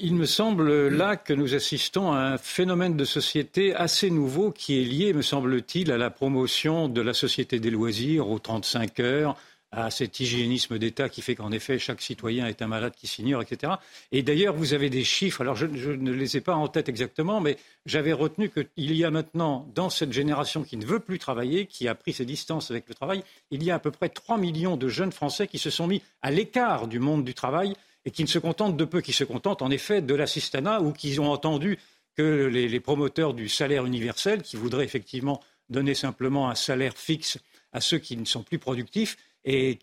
il 0.00 0.14
me 0.14 0.26
semble 0.26 0.88
là 0.88 1.16
que 1.16 1.32
nous 1.32 1.54
assistons 1.54 2.12
à 2.12 2.18
un 2.18 2.38
phénomène 2.38 2.96
de 2.96 3.04
société 3.04 3.74
assez 3.74 4.10
nouveau 4.10 4.50
qui 4.50 4.80
est 4.80 4.84
lié, 4.84 5.12
me 5.12 5.22
semble-t-il, 5.22 5.92
à 5.92 5.98
la 5.98 6.10
promotion 6.10 6.88
de 6.88 7.00
la 7.00 7.14
société 7.14 7.60
des 7.60 7.70
loisirs 7.70 8.28
aux 8.28 8.38
35 8.38 9.00
heures, 9.00 9.36
à 9.70 9.90
cet 9.90 10.20
hygiénisme 10.20 10.78
d'État 10.78 11.08
qui 11.08 11.20
fait 11.20 11.34
qu'en 11.34 11.50
effet 11.50 11.78
chaque 11.78 12.00
citoyen 12.00 12.46
est 12.46 12.62
un 12.62 12.68
malade 12.68 12.94
qui 12.96 13.06
s'ignore, 13.06 13.42
etc. 13.42 13.74
Et 14.12 14.22
d'ailleurs, 14.22 14.54
vous 14.54 14.72
avez 14.72 14.88
des 14.88 15.04
chiffres, 15.04 15.40
alors 15.40 15.56
je, 15.56 15.66
ne 15.66 16.12
les 16.12 16.36
ai 16.36 16.40
pas 16.40 16.54
en 16.54 16.68
tête 16.68 16.88
exactement, 16.88 17.40
mais 17.40 17.56
j'avais 17.86 18.12
retenu 18.12 18.50
qu'il 18.50 18.94
y 18.94 19.04
a 19.04 19.10
maintenant, 19.10 19.68
dans 19.74 19.90
cette 19.90 20.12
génération 20.12 20.62
qui 20.62 20.76
ne 20.76 20.84
veut 20.84 21.00
plus 21.00 21.18
travailler, 21.18 21.66
qui 21.66 21.88
a 21.88 21.94
pris 21.94 22.12
ses 22.12 22.24
distances 22.24 22.70
avec 22.70 22.88
le 22.88 22.94
travail, 22.94 23.24
il 23.50 23.62
y 23.62 23.70
a 23.70 23.76
à 23.76 23.78
peu 23.78 23.90
près 23.90 24.08
3 24.08 24.38
millions 24.38 24.76
de 24.76 24.88
jeunes 24.88 25.12
Français 25.12 25.48
qui 25.48 25.58
se 25.58 25.70
sont 25.70 25.86
mis 25.86 26.02
à 26.22 26.30
l'écart 26.30 26.86
du 26.86 27.00
monde 27.00 27.24
du 27.24 27.34
travail 27.34 27.74
et 28.04 28.10
qui 28.10 28.22
ne 28.22 28.28
se 28.28 28.38
contentent 28.38 28.76
de 28.76 28.84
peu, 28.84 29.00
qui 29.00 29.12
se 29.12 29.24
contentent 29.24 29.62
en 29.62 29.70
effet 29.70 30.02
de 30.02 30.14
l'assistanat 30.14 30.80
ou 30.80 30.92
qui 30.92 31.18
ont 31.18 31.30
entendu 31.30 31.78
que 32.16 32.46
les, 32.46 32.80
promoteurs 32.80 33.34
du 33.34 33.48
salaire 33.48 33.86
universel, 33.86 34.42
qui 34.42 34.56
voudraient 34.56 34.84
effectivement 34.84 35.40
donner 35.68 35.94
simplement 35.94 36.48
un 36.48 36.54
salaire 36.54 36.96
fixe 36.96 37.38
à 37.72 37.80
ceux 37.80 37.98
qui 37.98 38.16
ne 38.16 38.24
sont 38.24 38.42
plus 38.42 38.58
productifs 38.58 39.16
et 39.44 39.78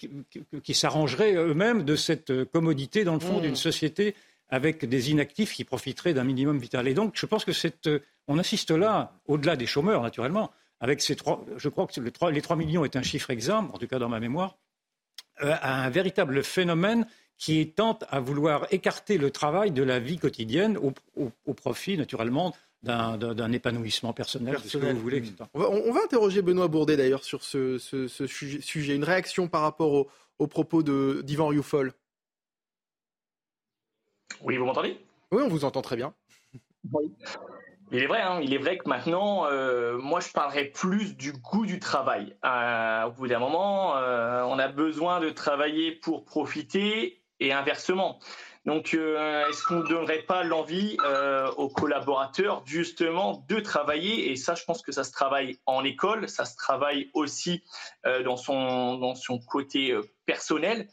qui, 0.64 0.74
s'arrangeraient 0.74 1.34
eux-mêmes 1.34 1.84
de 1.84 1.96
cette 1.96 2.46
commodité, 2.46 3.04
dans 3.04 3.16
le 3.16 3.20
fond, 3.20 3.40
mmh. 3.40 3.44
d'une 3.44 3.56
société 3.56 4.16
avec 4.50 4.86
des 4.86 5.12
inactifs 5.12 5.54
qui 5.54 5.64
profiteraient 5.64 6.14
d'un 6.14 6.24
minimum 6.24 6.58
vital. 6.58 6.88
Et 6.88 6.94
donc, 6.94 7.14
je 7.16 7.26
pense 7.26 7.46
que 7.46 7.54
cette, 7.54 7.90
on 8.28 8.38
assiste 8.38 8.72
là, 8.72 9.14
au-delà 9.28 9.56
des 9.56 9.68
chômeurs, 9.68 10.02
naturellement, 10.02 10.52
avec 10.80 11.02
ces 11.02 11.16
trois, 11.16 11.46
je 11.58 11.70
crois 11.70 11.88
que 11.88 12.00
les 12.00 12.42
3 12.42 12.56
millions 12.56 12.84
est 12.84 12.96
un 12.96 13.04
chiffre 13.04 13.30
exact, 13.30 13.70
en 13.72 13.78
tout 13.78 13.88
cas 13.88 14.00
dans 14.00 14.10
ma 14.10 14.20
mémoire, 14.20 14.58
un 15.40 15.90
véritable 15.90 16.44
phénomène 16.44 17.06
qui 17.42 17.72
tente 17.72 18.06
à 18.12 18.20
vouloir 18.20 18.68
écarter 18.70 19.18
le 19.18 19.32
travail 19.32 19.72
de 19.72 19.82
la 19.82 20.00
vie 20.00 20.20
quotidienne 20.20 20.78
au, 20.78 21.54
profit, 21.54 21.98
naturellement, 21.98 22.56
d'un 22.84 23.52
épanouissement 23.52 24.14
personnel, 24.14 24.60
ce 24.64 24.78
que 24.78 24.86
vous 24.86 25.00
voulez, 25.00 25.24
On, 25.56 25.92
va, 25.92 26.04
interroger 26.04 26.44
Benoît 26.44 26.68
Bourdet 26.68 26.98
d'ailleurs 26.98 27.24
sur 27.24 27.44
ce, 27.44 27.80
sujet. 28.28 28.96
Une 28.96 29.04
réaction 29.04 29.48
par 29.48 29.62
rapport 29.62 30.06
aux 30.38 30.48
propos 30.48 30.84
d'Ivan 30.84 31.48
Rioufol? 31.48 31.94
Oui, 34.44 34.58
vous 34.58 34.66
m'entendez? 34.66 35.04
Oui, 35.32 35.42
on 35.44 35.50
vous 35.50 35.66
entend 35.66 35.82
très 35.82 35.96
bien. 35.96 36.14
Il 37.92 38.04
est 38.04 38.08
vrai, 38.08 38.22
hein, 38.22 38.40
il 38.42 38.54
est 38.54 38.60
vrai 38.60 38.78
que 38.78 38.88
maintenant, 38.88 39.48
euh, 39.48 39.98
moi, 39.98 40.20
je 40.20 40.32
parlerais 40.32 40.66
plus 40.66 41.18
du 41.18 41.34
goût 41.34 41.66
du 41.66 41.80
travail. 41.80 42.36
Euh, 42.46 43.08
au 43.08 43.12
bout 43.12 43.28
d'un 43.28 43.40
moment, 43.40 43.98
euh, 43.98 44.44
on 44.44 44.60
a 44.60 44.68
besoin 44.68 45.20
de 45.20 45.32
travailler 45.32 45.92
pour 45.92 46.24
profiter 46.24 47.21
et 47.42 47.52
inversement. 47.52 48.20
Donc, 48.66 48.94
euh, 48.94 49.48
est-ce 49.50 49.64
qu'on 49.64 49.80
ne 49.80 49.88
donnerait 49.88 50.22
pas 50.22 50.44
l'envie 50.44 50.96
euh, 51.04 51.50
aux 51.54 51.68
collaborateurs 51.68 52.62
justement 52.66 53.44
de 53.50 53.60
travailler? 53.60 54.32
Et 54.32 54.36
ça, 54.36 54.54
je 54.54 54.64
pense 54.64 54.84
que 54.84 54.92
ça 54.92 55.04
se 55.04 55.12
travaille 55.12 55.60
en 55.66 55.84
école, 55.84 56.30
ça 56.30 56.46
se 56.46 56.56
travaille 56.56 57.10
aussi 57.14 57.64
euh, 58.06 58.22
dans, 58.22 58.38
son, 58.38 58.98
dans 58.98 59.16
son 59.16 59.40
côté 59.40 59.98
personnel. 60.28 60.88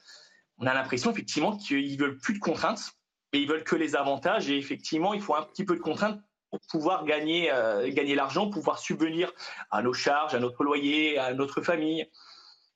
On 0.57 0.67
a 0.67 0.73
l'impression 0.73 1.11
effectivement 1.11 1.57
qu'ils 1.57 1.99
veulent 1.99 2.19
plus 2.19 2.35
de 2.35 2.39
contraintes, 2.39 2.93
et 3.35 3.41
ils 3.41 3.49
veulent 3.49 3.65
que 3.65 3.77
les 3.77 3.95
avantages. 3.95 4.49
Et 4.49 4.57
effectivement, 4.57 5.13
il 5.13 5.21
faut 5.21 5.35
un 5.35 5.43
petit 5.43 5.65
peu 5.65 5.77
de 5.77 5.83
contraintes 5.83 6.19
pour 6.51 6.61
pouvoir 6.71 7.05
gagner, 7.05 7.53
gagner 7.89 8.15
l'argent, 8.15 8.49
pouvoir 8.49 8.79
subvenir 8.79 9.31
à 9.71 9.83
nos 9.83 9.93
charges, 9.93 10.35
à 10.35 10.41
notre 10.41 10.65
loyer, 10.65 11.19
à 11.19 11.35
notre 11.35 11.61
famille 11.61 12.09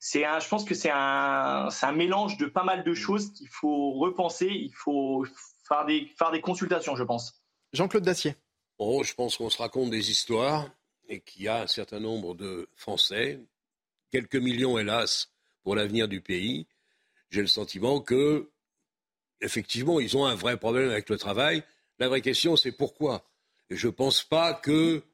c'est 0.05 0.25
je 0.25 0.49
pense 0.49 0.65
que 0.65 0.75
c'est 0.75 0.91
un, 0.91 1.69
un, 1.81 1.93
mélange 1.93 2.37
de 2.37 2.47
pas 2.47 2.65
mal 2.65 2.83
de 2.83 2.93
choses 2.93 3.33
qu'il 3.35 3.47
faut 3.47 3.93
repenser. 3.93 4.49
Il 4.49 4.75
faut 4.75 5.25
faire 5.69 5.87
des, 5.87 6.11
faire 6.19 6.33
des 6.33 6.41
consultations, 6.41 6.97
je 6.97 7.05
pense. 7.05 7.41
Jean-Claude 7.73 8.03
Dacier. 8.03 8.35
Oh, 8.79 9.05
je 9.05 9.15
pense 9.15 9.37
qu'on 9.37 9.49
se 9.49 9.59
raconte 9.59 9.91
des 9.91 10.11
histoires 10.11 10.69
et 11.09 11.21
qu'il 11.21 11.43
y 11.43 11.49
a 11.49 11.63
un 11.63 11.67
certain 11.69 12.01
nombre 12.01 12.35
de 12.35 12.69
Français, 12.75 13.39
quelques 14.11 14.35
millions 14.35 14.77
hélas 14.77 15.31
pour 15.63 15.77
l'avenir 15.77 16.09
du 16.09 16.21
pays. 16.21 16.67
J'ai 17.31 17.43
le 17.43 17.47
sentiment 17.47 18.01
que, 18.01 18.51
effectivement, 19.41 20.01
ils 20.01 20.17
ont 20.17 20.27
un 20.27 20.35
vrai 20.35 20.57
problème 20.57 20.91
avec 20.91 21.11
le 21.11 21.17
travail. 21.17 21.63
La 22.01 22.09
vraie 22.09 22.23
question, 22.23 22.57
c'est 22.57 22.73
pourquoi? 22.73 23.25
Et 23.71 23.77
je 23.77 23.87
ne 23.87 23.93
pense 23.93 24.25
pas 24.25 24.53
que 24.53 25.05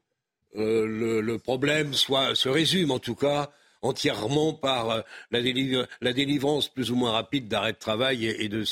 euh, 0.56 0.86
le, 0.86 1.20
le, 1.20 1.38
problème 1.38 1.92
soit, 1.92 2.34
se 2.34 2.48
résume, 2.48 2.90
en 2.90 2.98
tout 2.98 3.16
cas, 3.16 3.52
entièrement 3.82 4.52
par 4.52 4.90
euh, 4.90 5.00
la, 5.30 6.12
délivrance 6.12 6.68
plus 6.68 6.90
ou 6.90 6.96
moins 6.96 7.12
rapide 7.12 7.48
d'arrêt 7.48 7.72
de 7.72 7.78
travail 7.78 8.26
et, 8.26 8.48
de, 8.48 8.64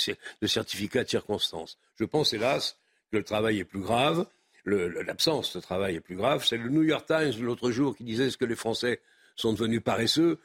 certificats 0.46 1.04
de 1.04 1.08
circonstance. 1.08 1.78
Je 1.98 2.04
pense, 2.04 2.32
hélas, 2.32 2.76
que 3.10 3.18
le 3.18 3.24
travail 3.24 3.58
est 3.58 3.64
plus 3.64 3.80
grave, 3.80 4.26
l'absence 4.64 5.56
de 5.56 5.60
travail 5.60 5.96
est 5.96 6.00
plus 6.00 6.16
grave. 6.16 6.44
C'est 6.44 6.56
le 6.56 6.68
New 6.68 6.82
York 6.82 7.06
Times 7.06 7.40
l'autre 7.40 7.70
jour 7.70 7.96
qui 7.96 8.04
disait 8.04 8.28
que 8.30 8.44
les 8.44 8.56
Français 8.56 9.00
sont 9.36 9.52
devenus 9.52 9.82
paresseux. 9.82 10.40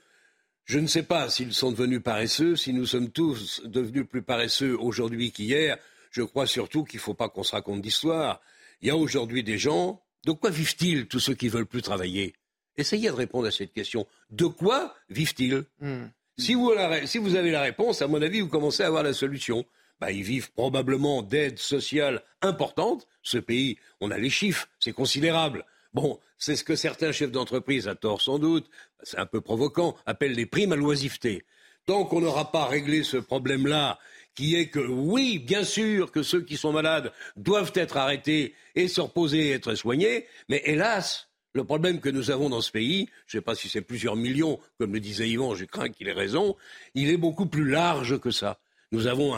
Je 0.66 0.80
ne 0.80 0.88
sais 0.88 1.04
pas 1.04 1.30
s'ils 1.30 1.54
sont 1.54 1.72
devenus 1.72 2.04
paresseux, 2.04 2.56
si 2.56 2.72
nous 2.72 2.86
sommes 2.86 3.10
tous 3.10 3.62
devenus 3.66 4.08
plus 4.08 4.22
paresseux 4.22 4.78
aujourd'hui 4.80 5.32
qu'hier. 5.32 5.78
Je 6.12 6.22
crois 6.22 6.46
surtout 6.46 6.84
qu'il 6.84 7.00
ne 7.00 7.04
faut 7.04 7.14
pas 7.14 7.30
qu'on 7.30 7.44
se 7.44 7.54
raconte 7.54 7.82
d'histoire. 7.82 8.42
Il 8.82 8.88
y 8.88 8.92
a 8.92 8.96
aujourd'hui 8.96 9.44
des 9.44 9.58
gens. 9.58 10.02
De 10.26 10.34
quoi 10.34 10.52
vivent-ils 10.52 11.08
tous 11.08 11.20
ceux 11.20 11.34
qui 11.34 11.50
veulent 11.50 11.66
plus 11.66 11.82
travailler? 11.82 12.36
Essayez 12.78 13.10
de 13.10 13.16
répondre 13.16 13.48
à 13.48 13.52
cette 13.52 13.74
question. 13.74 14.08
De 14.30 14.46
quoi 14.46 14.96
vivent-ils 15.10 15.64
hmm. 15.80 16.06
si, 16.38 16.54
vous, 16.54 16.72
avez 16.72 17.52
la 17.52 17.62
réponse, 17.62 18.02
à 18.02 18.08
mon 18.08 18.22
avis, 18.22 18.42
vous 18.42 18.48
commencez 18.48 18.84
à 18.84 18.88
avoir 18.88 19.04
la 19.04 19.14
solution. 19.14 19.66
Bah, 20.00 20.12
ils 20.12 20.24
vivent 20.24 20.52
probablement 20.54 21.22
d'aides 21.22 21.60
sociales 21.60 22.24
importantes. 22.42 23.08
Ce 23.22 23.38
pays, 23.38 23.78
on 24.00 24.10
a 24.10 24.18
les 24.18 24.30
chiffres, 24.30 24.68
c'est 24.80 24.94
considérable. 24.94 25.66
Bon, 25.94 26.20
c'est 26.38 26.56
ce 26.56 26.64
que 26.64 26.76
certains 26.76 27.12
chefs 27.12 27.32
d'entreprise, 27.32 27.88
à 27.88 27.96
tort 27.96 28.22
sans 28.22 28.40
doute, 28.40 28.70
c'est 29.04 29.20
un 29.20 29.26
peu 29.26 29.42
provoquant, 29.42 29.96
appellent 30.06 30.34
les 30.34 30.46
primes 30.46 30.72
à 30.72 30.76
l'oisiveté. 30.76 31.44
Tant 31.86 32.06
qu'on 32.06 32.22
n'aura 32.22 32.52
pas 32.52 32.66
réglé 32.66 33.04
ce 33.04 33.18
problème-là, 33.18 34.00
qui 34.34 34.56
est 34.56 34.70
que 34.70 34.80
oui, 34.80 35.40
bien 35.40 35.64
sûr 35.64 36.12
que 36.12 36.24
ceux 36.24 36.42
qui 36.42 36.58
sont 36.58 36.72
malades 36.72 37.12
doivent 37.36 37.74
être 37.76 37.98
arrêtés 37.98 38.56
et 38.76 38.88
se 38.88 39.02
reposer 39.02 39.48
et 39.48 39.52
être 39.52 39.76
soignés, 39.76 40.28
mais 40.48 40.62
hélas, 40.66 41.31
le 41.54 41.64
problème 41.64 42.00
que 42.00 42.10
nous 42.10 42.32
avons 42.32 42.50
dans 42.50 42.62
ce 42.62 42.72
pays, 42.72 43.10
je 43.28 43.38
ne 43.38 43.42
sais 43.42 43.44
pas 43.44 43.56
si 43.56 43.70
c'est 43.70 43.82
plusieurs 43.82 44.16
millions, 44.16 44.60
comme 44.78 44.94
le 44.94 45.00
disait 45.00 45.30
Yvan, 45.30 45.56
je 45.56 45.66
crains 45.66 45.90
qu'il 45.90 46.08
ait 46.08 46.14
raison, 46.14 46.56
il 46.96 47.10
est 47.10 47.18
beaucoup 47.18 47.46
plus 47.46 47.70
large 47.70 48.20
que 48.20 48.32
ça. 48.32 48.60
Nous 48.92 49.08
avons 49.08 49.36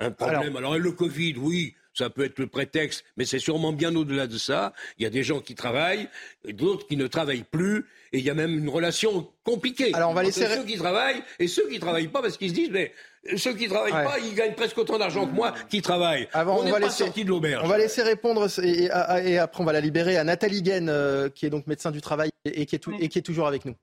un, 0.00 0.10
problème. 0.10 0.56
Alors, 0.56 0.78
le 0.78 0.92
Covid, 0.92 1.34
oui, 1.36 1.74
ça 1.92 2.08
peut 2.08 2.24
être 2.24 2.38
le 2.38 2.46
prétexte, 2.46 3.04
mais 3.16 3.26
c'est 3.26 3.38
sûrement 3.38 3.72
bien 3.72 3.94
au-delà 3.94 4.26
de 4.26 4.38
ça. 4.38 4.72
Il 4.98 5.02
y 5.02 5.06
a 5.06 5.10
des 5.10 5.22
gens 5.22 5.40
qui 5.40 5.54
travaillent, 5.54 6.08
d'autres 6.48 6.86
qui 6.86 6.96
ne 6.96 7.06
travaillent 7.06 7.44
plus, 7.44 7.84
et 8.12 8.18
il 8.18 8.24
y 8.24 8.30
a 8.30 8.34
même 8.34 8.56
une 8.58 8.68
relation 8.68 9.30
compliquée 9.44 9.92
Alors 9.94 10.10
on 10.10 10.14
va 10.14 10.22
laisser... 10.22 10.46
ceux 10.46 10.64
qui 10.64 10.76
travaillent 10.76 11.22
et 11.38 11.48
ceux 11.48 11.68
qui 11.68 11.74
ne 11.74 11.80
travaillent 11.80 12.08
pas, 12.08 12.22
parce 12.22 12.38
qu'ils 12.38 12.50
se 12.50 12.54
disent, 12.54 12.70
mais 12.70 12.92
ceux 13.36 13.54
qui 13.54 13.64
ne 13.64 13.70
travaillent 13.70 13.92
pas, 13.92 14.18
ils 14.18 14.34
gagnent 14.34 14.54
presque 14.54 14.78
autant 14.78 14.98
d'argent 14.98 15.26
que 15.26 15.32
moi 15.32 15.54
qui 15.68 15.82
travaillent. 15.82 16.28
Avant, 16.32 16.60
on 16.60 16.70
pas 16.70 16.78
laisser... 16.78 17.04
sorti 17.04 17.24
de 17.24 17.30
l'auberge. 17.30 17.62
On 17.64 17.68
va 17.68 17.78
laisser 17.78 18.02
répondre, 18.02 18.46
et, 18.62 18.90
après 18.90 19.62
on 19.62 19.66
va 19.66 19.72
la 19.72 19.80
libérer 19.80 20.16
à 20.16 20.24
Nathalie 20.24 20.62
Guen, 20.62 20.88
euh, 20.88 21.28
qui 21.28 21.46
est 21.46 21.50
donc 21.50 21.66
médecin 21.66 21.90
du 21.90 22.00
travail 22.00 22.30
et, 22.44 22.66
qui, 22.66 22.76
est 22.76 22.88
et 23.00 23.08
qui 23.08 23.18
est 23.18 23.22
toujours 23.22 23.46
avec 23.46 23.64
nous. 23.64 23.74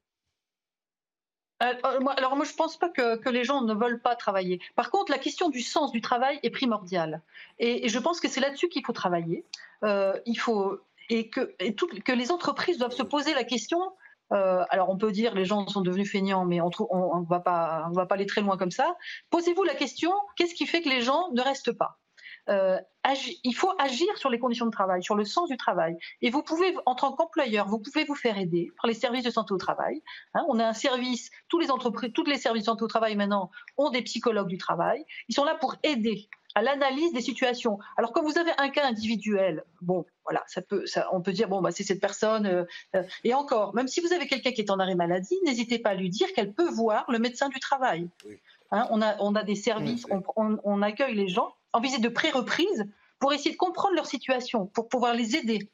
Euh, 1.61 1.73
euh, 1.85 2.05
alors 2.17 2.35
moi, 2.35 2.45
je 2.45 2.51
ne 2.51 2.57
pense 2.57 2.77
pas 2.77 2.89
que, 2.89 3.29
les 3.29 3.43
gens 3.43 3.61
ne 3.61 3.73
veulent 3.73 4.01
pas 4.01 4.15
travailler. 4.15 4.59
Par 4.75 4.89
contre, 4.89 5.11
la 5.11 5.19
question 5.19 5.49
du 5.49 5.61
sens 5.61 5.91
du 5.91 6.01
travail 6.01 6.39
est 6.43 6.49
primordiale. 6.49 7.21
Et, 7.59 7.87
je 7.87 7.99
pense 7.99 8.19
que 8.19 8.27
c'est 8.27 8.39
là-dessus 8.39 8.69
qu'il 8.69 8.85
faut 8.85 8.93
travailler. 8.93 9.45
Euh, 9.83 10.13
il 10.25 10.39
faut 10.39 10.79
et, 11.09 11.29
que, 11.29 11.53
que, 12.05 12.11
les 12.11 12.31
entreprises 12.31 12.77
doivent 12.77 12.95
se 12.95 13.03
poser 13.03 13.33
la 13.33 13.43
question. 13.43 13.79
Alors 14.31 14.89
on 14.89 14.97
peut 14.97 15.11
dire 15.11 15.35
les 15.35 15.45
gens 15.45 15.67
sont 15.67 15.81
devenus 15.81 16.11
feignants, 16.11 16.45
mais 16.45 16.61
on 16.61 16.69
ne 16.69 17.27
va, 17.27 17.39
pas, 17.39 17.89
aller 18.09 18.25
très 18.25 18.41
loin 18.41 18.57
comme 18.57 18.71
ça. 18.71 18.95
Posez-vous 19.29 19.63
la 19.63 19.75
question, 19.75 20.11
qu'est-ce 20.35 20.55
qui 20.55 20.65
fait 20.65 20.81
que 20.81 20.89
les 20.89 21.01
gens 21.01 21.31
ne 21.33 21.41
restent 21.41 21.73
pas? 21.73 21.99
Euh, 22.49 22.79
il 23.43 23.53
faut 23.53 23.71
agir 23.79 24.07
sur 24.17 24.29
les 24.29 24.39
conditions 24.39 24.65
de 24.65 24.71
travail, 24.71 25.03
sur 25.03 25.15
le 25.15 25.25
sens 25.25 25.49
du 25.49 25.57
travail. 25.57 25.95
Et 26.21 26.29
vous 26.29 26.43
pouvez, 26.43 26.75
en 26.85 26.95
tant 26.95 27.11
qu'employeur, 27.13 27.67
vous 27.67 27.79
pouvez 27.79 28.03
vous 28.05 28.15
faire 28.15 28.37
aider 28.37 28.71
par 28.81 28.87
les 28.87 28.93
services 28.93 29.23
de 29.23 29.29
santé 29.29 29.53
au 29.53 29.57
travail. 29.57 30.01
Hein. 30.33 30.43
on 30.47 30.59
a 30.59 30.65
un 30.65 30.73
service, 30.73 31.29
tous 31.49 31.59
les 31.59 31.71
entreprises, 31.71 32.11
tous 32.13 32.25
les 32.25 32.37
services 32.37 32.63
de 32.63 32.65
santé 32.67 32.83
au 32.83 32.87
travail 32.87 33.15
maintenant 33.15 33.51
ont 33.77 33.89
des 33.89 34.01
psychologues 34.01 34.47
du 34.47 34.57
travail. 34.57 35.03
Ils 35.29 35.35
sont 35.35 35.43
là 35.43 35.55
pour 35.55 35.75
aider 35.83 36.29
à 36.55 36.61
l'analyse 36.61 37.13
des 37.13 37.21
situations. 37.21 37.79
Alors 37.97 38.11
quand 38.11 38.23
vous 38.23 38.37
avez 38.37 38.51
un 38.57 38.69
cas 38.69 38.85
individuel, 38.85 39.63
bon, 39.81 40.05
voilà, 40.23 40.43
ça 40.47 40.61
peut, 40.61 40.85
ça, 40.85 41.07
on 41.11 41.21
peut 41.21 41.31
dire 41.31 41.49
bon, 41.49 41.61
bah 41.61 41.71
c'est 41.71 41.83
cette 41.83 42.01
personne. 42.01 42.45
Euh, 42.45 42.63
euh, 42.95 43.03
et 43.23 43.33
encore, 43.33 43.73
même 43.73 43.87
si 43.87 44.01
vous 44.01 44.13
avez 44.13 44.27
quelqu'un 44.27 44.51
qui 44.51 44.61
est 44.61 44.71
en 44.71 44.79
arrêt 44.79 44.95
maladie, 44.95 45.37
n'hésitez 45.45 45.79
pas 45.79 45.91
à 45.91 45.95
lui 45.95 46.09
dire 46.09 46.31
qu'elle 46.33 46.53
peut 46.53 46.69
voir 46.69 47.05
le 47.09 47.19
médecin 47.19 47.49
du 47.49 47.59
travail. 47.59 48.09
Hein, 48.71 48.87
on, 48.89 49.01
a, 49.01 49.15
on 49.19 49.35
a 49.35 49.43
des 49.43 49.55
services, 49.55 50.05
on, 50.09 50.57
on 50.63 50.81
accueille 50.81 51.15
les 51.15 51.27
gens 51.27 51.53
en 51.73 51.79
visite 51.79 52.01
de 52.01 52.09
pré-reprise 52.09 52.85
pour 53.19 53.33
essayer 53.33 53.51
de 53.51 53.57
comprendre 53.57 53.95
leur 53.95 54.07
situation, 54.07 54.65
pour 54.65 54.89
pouvoir 54.89 55.13
les 55.13 55.35
aider. 55.35 55.69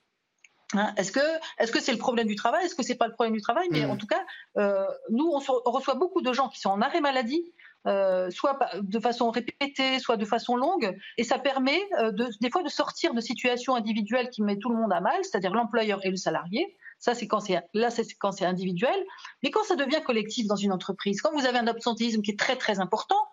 Hein, 0.74 0.94
est-ce 0.98 1.14
que 1.14 1.22
est-ce 1.60 1.72
que 1.72 1.80
c'est 1.80 1.94
le 1.94 1.98
problème 1.98 2.28
du 2.28 2.36
travail 2.36 2.66
Est-ce 2.66 2.76
que 2.76 2.84
c'est 2.84 2.96
pas 2.96 3.08
le 3.08 3.14
problème 3.14 3.34
du 3.34 3.42
travail 3.42 3.68
Mais 3.72 3.86
hmm. 3.86 3.92
en 3.92 3.96
tout 3.96 4.08
cas, 4.08 4.22
euh, 4.58 4.86
nous 5.10 5.26
on, 5.26 5.40
reçoit 5.72 5.96
beaucoup 5.96 6.22
de 6.22 6.34
gens 6.34 6.50
qui 6.50 6.60
sont 6.60 6.70
en 6.70 6.82
arrêt 6.82 7.00
maladie, 7.00 7.42
euh, 7.86 8.30
soit 8.30 8.60
de 8.74 9.00
façon 9.00 9.30
répétée, 9.30 10.00
soit 10.00 10.18
de 10.18 10.26
façon 10.26 10.56
longue, 10.56 10.98
et 11.18 11.24
ça 11.24 11.40
permet 11.40 11.80
euh, 12.00 12.12
de, 12.12 12.28
des 12.42 12.50
fois 12.50 12.64
de 12.64 12.70
sortir 12.70 13.14
de 13.14 13.22
situations 13.22 13.76
individuelles 13.76 14.30
qui 14.30 14.42
mettent 14.42 14.60
tout 14.60 14.70
le 14.70 14.78
monde 14.78 14.92
à 14.92 15.00
mal, 15.00 15.20
c'est-à-dire 15.24 15.54
l'employeur 15.54 16.06
et 16.06 16.10
le 16.10 16.18
salarié. 16.18 16.78
Ça 17.00 17.14
c'est 17.14 17.28
quand 17.28 17.40
c'est 17.40 17.62
là 17.74 17.90
c'est 17.90 18.08
quand 18.20 18.32
c'est 18.32 18.46
individuel, 18.46 18.98
mais 19.44 19.52
quand 19.52 19.64
ça 19.64 19.76
devient 19.76 20.02
collectif 20.04 20.48
dans 20.48 20.56
une 20.56 20.72
entreprise, 20.72 21.22
quand 21.22 21.32
vous 21.32 21.46
avez 21.46 21.60
un 21.60 21.68
absentéisme 21.68 22.22
qui 22.22 22.32
est 22.32 22.40
très 22.40 22.56
très 22.56 22.80
important, 22.80 23.24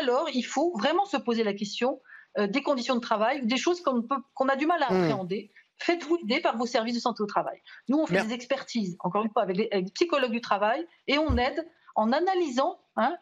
alors 0.00 0.28
il 0.32 0.42
faut 0.42 0.76
vraiment 0.76 1.06
se 1.06 1.16
poser 1.16 1.42
la 1.42 1.54
question 1.54 2.00
euh, 2.38 2.46
des 2.46 2.62
conditions 2.62 2.94
de 2.94 3.00
travail, 3.00 3.46
des 3.46 3.56
choses 3.56 3.82
qu'on 3.82 4.48
a 4.48 4.56
du 4.56 4.66
mal 4.66 4.82
à 4.82 4.92
hmm. 4.92 4.96
appréhender. 4.96 5.50
Faites-vous 5.78 6.18
aider 6.22 6.40
par 6.40 6.56
vos 6.56 6.66
services 6.66 6.94
de 6.94 7.00
santé 7.00 7.22
au 7.22 7.26
travail. 7.26 7.60
Nous, 7.88 7.98
on 7.98 8.06
fait 8.06 8.22
des 8.22 8.32
expertises, 8.32 8.96
encore 9.00 9.24
une 9.24 9.30
fois, 9.30 9.42
avec 9.42 9.56
les, 9.56 9.68
psychologues 9.94 10.32
du 10.32 10.40
travail, 10.40 10.86
et 11.06 11.18
on 11.18 11.36
aide 11.36 11.66
en 11.96 12.12
analysant 12.12 12.78
hein, 12.96 13.16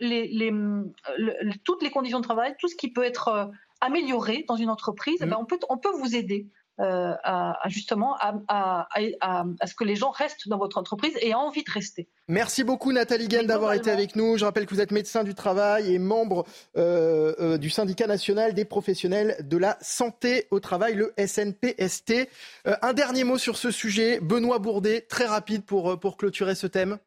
toutes 1.65 1.83
les 1.83 1.91
conditions 1.91 2.19
de 2.19 2.25
travail, 2.25 2.55
tout 2.59 2.69
ce 2.69 2.77
qui 2.77 2.93
peut 2.93 3.05
être 3.05 3.29
euh, 3.29 3.47
amélioré 3.81 4.45
dans 4.47 4.57
une 4.57 4.71
entreprise. 4.71 5.19
Eh 5.23 5.27
ben, 5.27 5.39
on 5.69 5.79
peut 5.79 5.93
vous 5.99 6.15
aider. 6.15 6.49
Euh, 6.81 7.15
à, 7.23 7.57
justement 7.69 8.17
à, 8.19 8.89
ce 9.65 9.75
que 9.77 9.85
les 9.85 9.95
gens 9.95 10.11
restent 10.11 10.49
dans 10.49 10.59
votre 10.59 10.77
entreprise 10.77 11.13
et 11.21 11.29
aient 11.29 11.35
envie 11.35 11.63
de 11.63 11.71
rester. 11.71 12.09
Merci 12.27 12.65
beaucoup 12.65 12.91
Nathalie 12.91 13.29
Gaine 13.29 13.47
d'avoir 13.47 13.75
été 13.75 13.93
avec 13.93 14.17
nous. 14.17 14.37
Je 14.39 14.45
rappelle 14.45 14.67
que 14.67 14.75
vous 14.75 14.81
êtes 14.81 14.91
médecin 14.91 15.23
du 15.23 15.37
travail 15.37 15.95
et 15.95 16.01
membre 16.01 16.45
euh, 16.77 17.33
euh, 17.39 17.59
du 17.59 17.71
syndicat 17.71 18.09
national 18.09 18.55
des 18.55 18.65
professionnels 18.65 19.37
de 19.49 19.57
la 19.57 19.79
santé 19.81 20.49
au 20.51 20.59
travail, 20.59 20.95
le 20.97 21.15
SNPST. 21.17 22.29
un 22.65 22.93
dernier 22.93 23.23
mot 23.23 23.39
sur 23.39 23.57
ce 23.57 23.71
sujet, 23.71 24.19
Benoît 24.19 24.59
Bourdet, 24.59 25.03
très 25.03 25.27
rapide 25.27 25.63
pour, 25.65 26.01
pour 26.01 26.17
clôturer 26.17 26.57
ce 26.57 26.67
thème. 26.67 26.99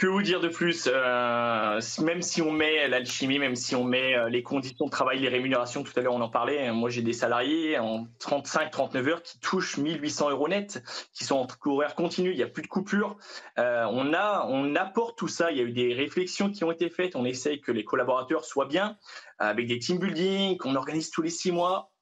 Que 0.00 0.06
vous 0.06 0.22
dire 0.22 0.40
de 0.40 0.48
plus 0.48 0.88
euh, 0.90 1.80
Même 2.02 2.22
si 2.22 2.40
on 2.40 2.52
met 2.52 2.88
l'alchimie, 2.88 3.38
même 3.38 3.54
si 3.54 3.74
on 3.74 3.84
met 3.84 4.16
euh, 4.16 4.28
les 4.30 4.42
conditions 4.42 4.86
de 4.86 4.90
travail, 4.90 5.18
les 5.18 5.28
rémunérations, 5.28 5.82
tout 5.82 5.92
à 5.96 6.00
l'heure 6.00 6.14
on 6.14 6.20
en 6.22 6.30
parlait, 6.30 6.72
moi 6.72 6.88
j'ai 6.88 7.02
des 7.02 7.12
salariés 7.12 7.78
en 7.78 8.06
35-39 8.20 9.08
heures 9.08 9.22
qui 9.22 9.38
touchent 9.40 9.76
1800 9.76 10.30
euros 10.30 10.48
net, 10.48 10.82
qui 11.12 11.24
sont 11.24 11.36
en 11.36 11.46
horaire 11.70 11.94
continu, 11.94 12.30
il 12.30 12.36
n'y 12.36 12.42
a 12.42 12.48
plus 12.48 12.62
de 12.62 12.68
coupure. 12.68 13.18
Euh, 13.58 13.84
on, 13.90 14.14
a, 14.14 14.46
on 14.48 14.74
apporte 14.74 15.18
tout 15.18 15.28
ça, 15.28 15.50
il 15.50 15.58
y 15.58 15.60
a 15.60 15.64
eu 15.64 15.72
des 15.72 15.92
réflexions 15.92 16.50
qui 16.50 16.64
ont 16.64 16.72
été 16.72 16.88
faites, 16.88 17.14
on 17.14 17.26
essaye 17.26 17.60
que 17.60 17.72
les 17.72 17.84
collaborateurs 17.84 18.44
soient 18.44 18.66
bien, 18.66 18.96
avec 19.38 19.66
des 19.66 19.78
team 19.78 19.98
building 19.98 20.56
qu'on 20.56 20.76
organise 20.76 21.10
tous 21.10 21.22
les 21.22 21.30
six 21.30 21.52
mois. 21.52 21.92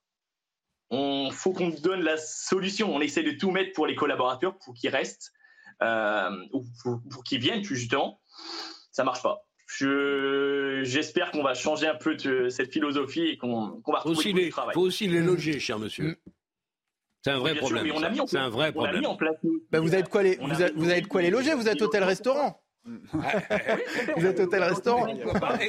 Il 0.91 1.33
faut 1.33 1.53
qu'on 1.53 1.69
donne 1.69 2.03
la 2.03 2.17
solution, 2.17 2.95
on 2.95 3.01
essaie 3.01 3.23
de 3.23 3.33
tout 3.33 3.51
mettre 3.51 3.73
pour 3.73 3.87
les 3.87 3.95
collaborateurs 3.95 4.57
pour 4.59 4.75
qu'ils 4.75 4.91
restent. 4.91 5.33
Euh, 5.83 6.31
pour, 6.83 7.25
qu'ils 7.25 7.41
viennent 7.41 7.63
justement, 7.63 8.21
ça 8.91 9.05
marche 9.05 9.23
pas. 9.23 9.45
j'espère 10.83 11.31
qu'on 11.31 11.43
va 11.43 11.55
changer 11.55 11.87
un 11.87 11.95
peu 11.95 12.17
de 12.17 12.49
cette 12.49 12.73
philosophie 12.73 13.29
et 13.29 13.37
qu'on, 13.37 13.81
va 13.87 14.01
retrouver 14.01 14.45
du 14.45 14.51
travail. 14.51 14.73
Il 14.73 14.75
faut 14.75 14.87
aussi 14.87 15.07
les 15.07 15.21
loger, 15.21 15.61
cher 15.61 15.79
monsieur. 15.79 16.05
Mm. 16.05 16.17
C'est 17.25 17.31
un 17.31 17.39
vrai 17.39 17.55
problème. 17.55 17.87
C'est 18.27 18.39
un 18.39 18.49
vrai 18.49 18.73
problème. 18.73 19.03
Bah, 19.71 19.81
vous 19.81 19.93
avez 19.93 20.03
de 20.03 20.09
quoi 20.09 20.23
les, 20.23 20.37
vous, 20.37 20.91
avez, 20.91 21.01
de 21.01 21.07
quoi 21.07 21.21
les 21.21 21.31
loger. 21.31 21.55
Vous 21.55 21.69
êtes 21.69 21.83
hôtel-restaurant. 21.83 22.61
vous 24.17 24.25
êtes 24.25 24.41
hôtel-restaurant. 24.41 25.09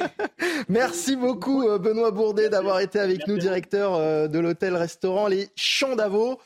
Merci 0.68 1.16
beaucoup 1.16 1.68
euh, 1.68 1.78
Benoît 1.78 2.12
Bourdet 2.12 2.48
d'avoir 2.48 2.80
été 2.80 2.98
avec 2.98 3.26
nous, 3.26 3.36
directeur 3.36 3.94
euh, 3.94 4.28
de 4.28 4.38
l'hôtel-restaurant 4.38 5.26
Les 5.26 5.48
Champs 5.56 5.96
d'Avaux. 5.96 6.40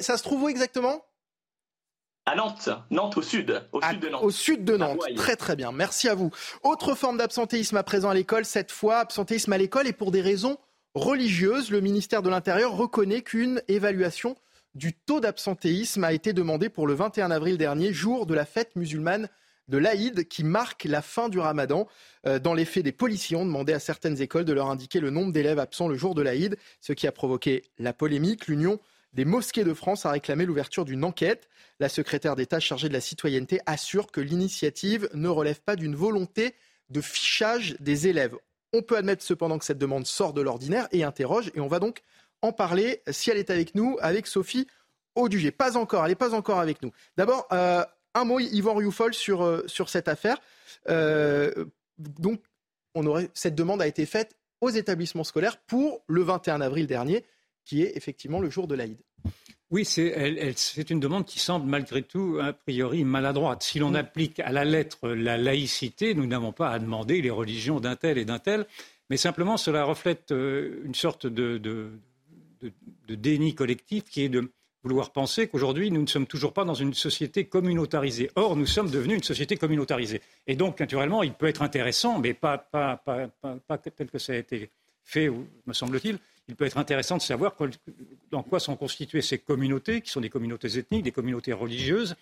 Ça 0.00 0.16
se 0.16 0.22
trouve 0.22 0.44
où 0.44 0.48
exactement? 0.48 1.04
À 2.26 2.34
Nantes, 2.34 2.68
Nantes 2.90 3.16
au 3.16 3.22
sud, 3.22 3.62
au 3.72 3.80
sud 3.80 4.00
de 4.00 4.08
Nantes. 4.08 4.22
Au 4.22 4.30
sud 4.30 4.64
de 4.64 4.76
Nantes, 4.76 5.00
très 5.14 5.36
très 5.36 5.54
bien, 5.54 5.70
merci 5.70 6.08
à 6.08 6.14
vous. 6.16 6.32
Autre 6.64 6.96
forme 6.96 7.18
d'absentéisme 7.18 7.76
à 7.76 7.84
présent 7.84 8.10
à 8.10 8.14
l'école, 8.14 8.44
cette 8.44 8.72
fois 8.72 8.98
absentéisme 8.98 9.52
à 9.52 9.58
l'école 9.58 9.86
et 9.86 9.92
pour 9.92 10.10
des 10.10 10.20
raisons 10.20 10.58
religieuses. 10.94 11.70
Le 11.70 11.80
ministère 11.80 12.22
de 12.22 12.28
l'Intérieur 12.28 12.76
reconnaît 12.76 13.22
qu'une 13.22 13.62
évaluation 13.68 14.36
du 14.74 14.92
taux 14.92 15.20
d'absentéisme 15.20 16.02
a 16.02 16.12
été 16.12 16.32
demandée 16.32 16.68
pour 16.68 16.88
le 16.88 16.94
21 16.94 17.30
avril 17.30 17.58
dernier, 17.58 17.92
jour 17.92 18.26
de 18.26 18.34
la 18.34 18.44
fête 18.44 18.74
musulmane 18.74 19.28
de 19.68 19.78
l'Aïd 19.78 20.26
qui 20.28 20.42
marque 20.42 20.84
la 20.84 21.02
fin 21.02 21.28
du 21.28 21.38
ramadan. 21.38 21.86
Euh, 22.26 22.40
dans 22.40 22.54
les 22.54 22.64
faits, 22.64 22.84
des 22.84 22.92
policiers 22.92 23.36
ont 23.36 23.46
demandé 23.46 23.72
à 23.72 23.78
certaines 23.78 24.20
écoles 24.20 24.44
de 24.44 24.52
leur 24.52 24.68
indiquer 24.68 24.98
le 24.98 25.10
nombre 25.10 25.32
d'élèves 25.32 25.58
absents 25.58 25.88
le 25.88 25.96
jour 25.96 26.14
de 26.14 26.22
l'Aïd, 26.22 26.56
ce 26.80 26.92
qui 26.92 27.06
a 27.06 27.12
provoqué 27.12 27.62
la 27.78 27.92
polémique. 27.92 28.48
L'Union 28.48 28.80
des 29.16 29.24
mosquées 29.24 29.64
de 29.64 29.72
France 29.72 30.04
a 30.04 30.10
réclamé 30.10 30.44
l'ouverture 30.44 30.84
d'une 30.84 31.02
enquête. 31.02 31.48
La 31.80 31.88
secrétaire 31.88 32.36
d'État 32.36 32.60
chargée 32.60 32.88
de 32.88 32.92
la 32.92 33.00
citoyenneté 33.00 33.60
assure 33.64 34.12
que 34.12 34.20
l'initiative 34.20 35.08
ne 35.14 35.28
relève 35.28 35.62
pas 35.62 35.74
d'une 35.74 35.96
volonté 35.96 36.54
de 36.90 37.00
fichage 37.00 37.76
des 37.80 38.08
élèves. 38.08 38.36
On 38.74 38.82
peut 38.82 38.96
admettre 38.98 39.24
cependant 39.24 39.58
que 39.58 39.64
cette 39.64 39.78
demande 39.78 40.06
sort 40.06 40.34
de 40.34 40.42
l'ordinaire 40.42 40.86
et 40.92 41.02
interroge, 41.02 41.50
et 41.54 41.60
on 41.60 41.66
va 41.66 41.78
donc 41.78 42.02
en 42.42 42.52
parler 42.52 43.02
si 43.10 43.30
elle 43.30 43.38
est 43.38 43.48
avec 43.48 43.74
nous, 43.74 43.96
avec 44.02 44.26
Sophie 44.26 44.66
Audugé. 45.14 45.50
Pas 45.50 45.78
encore, 45.78 46.04
elle 46.04 46.10
n'est 46.10 46.14
pas 46.14 46.34
encore 46.34 46.60
avec 46.60 46.82
nous. 46.82 46.92
D'abord, 47.16 47.48
euh, 47.52 47.82
un 48.12 48.24
mot, 48.24 48.38
Yvan 48.38 48.74
Rioufol, 48.74 49.14
sur, 49.14 49.42
euh, 49.42 49.64
cette 49.86 50.08
affaire. 50.08 50.36
Euh, 50.90 51.64
donc, 51.96 52.42
cette 53.32 53.54
demande 53.54 53.80
a 53.80 53.86
été 53.86 54.04
faite 54.04 54.36
aux 54.60 54.68
établissements 54.68 55.24
scolaires 55.24 55.56
pour 55.56 56.02
le 56.06 56.22
21 56.22 56.60
avril 56.60 56.86
dernier 56.86 57.24
qui 57.66 57.82
est 57.82 57.96
effectivement 57.96 58.40
le 58.40 58.48
jour 58.48 58.66
de 58.66 58.74
l'Aïd. 58.74 58.98
Oui, 59.70 59.84
c'est 59.84 60.90
une 60.90 61.00
demande 61.00 61.26
qui 61.26 61.40
semble 61.40 61.68
malgré 61.68 62.02
tout 62.02 62.38
a 62.40 62.52
priori 62.52 63.02
maladroite. 63.02 63.64
Si 63.64 63.80
l'on 63.80 63.90
mm. 63.90 63.96
applique 63.96 64.40
à 64.40 64.52
la 64.52 64.64
lettre 64.64 65.08
la 65.08 65.36
laïcité, 65.36 66.14
nous 66.14 66.26
n'avons 66.26 66.52
pas 66.52 66.70
à 66.70 66.78
demander 66.78 67.20
les 67.20 67.30
religions 67.30 67.80
d'un 67.80 67.96
tel 67.96 68.16
et 68.16 68.24
d'un 68.24 68.38
tel, 68.38 68.66
mais 69.10 69.16
simplement 69.16 69.56
cela 69.56 69.84
reflète 69.84 70.30
euh, 70.30 70.82
une 70.84 70.94
sorte 70.94 71.26
de, 71.26 71.58
de, 71.58 71.90
déni 73.08 73.54
collectif 73.54 74.04
qui 74.04 74.22
est 74.22 74.28
de 74.28 74.50
vouloir 74.84 75.10
penser 75.10 75.48
qu'aujourd'hui, 75.48 75.90
nous 75.90 76.02
ne 76.02 76.06
sommes 76.06 76.26
toujours 76.26 76.52
pas 76.52 76.64
dans 76.64 76.74
une 76.74 76.94
société 76.94 77.46
communautarisée. 77.46 78.30
Or, 78.36 78.54
nous 78.54 78.66
sommes 78.66 78.88
devenus 78.88 79.16
une 79.16 79.22
société 79.24 79.56
communautarisée. 79.56 80.22
Et 80.46 80.54
donc, 80.54 80.78
naturellement, 80.78 81.24
il 81.24 81.32
peut 81.32 81.46
être 81.46 81.62
intéressant, 81.62 82.20
mais 82.20 82.34
pas, 82.34 82.56
pas, 82.58 82.96
pas, 82.96 83.28
pas 83.66 83.78
tel 83.78 84.08
que 84.08 84.18
ça 84.18 84.32
a 84.32 84.36
été 84.36 84.70
fait, 85.02 85.28
me 85.28 85.72
semble-t-il, 85.72 86.18
il 86.48 86.56
peut 86.56 86.64
être 86.64 86.78
intéressant 86.78 87.16
de 87.16 87.22
savoir 87.22 87.56
dans 88.30 88.42
quoi 88.42 88.60
sont 88.60 88.76
constituées 88.76 89.22
ces 89.22 89.38
communautés, 89.38 90.00
qui 90.00 90.10
sont 90.10 90.20
des 90.20 90.30
communautés 90.30 90.78
ethniques, 90.78 91.02
des 91.02 91.12
communautés 91.12 91.52
religieuses, 91.52 92.14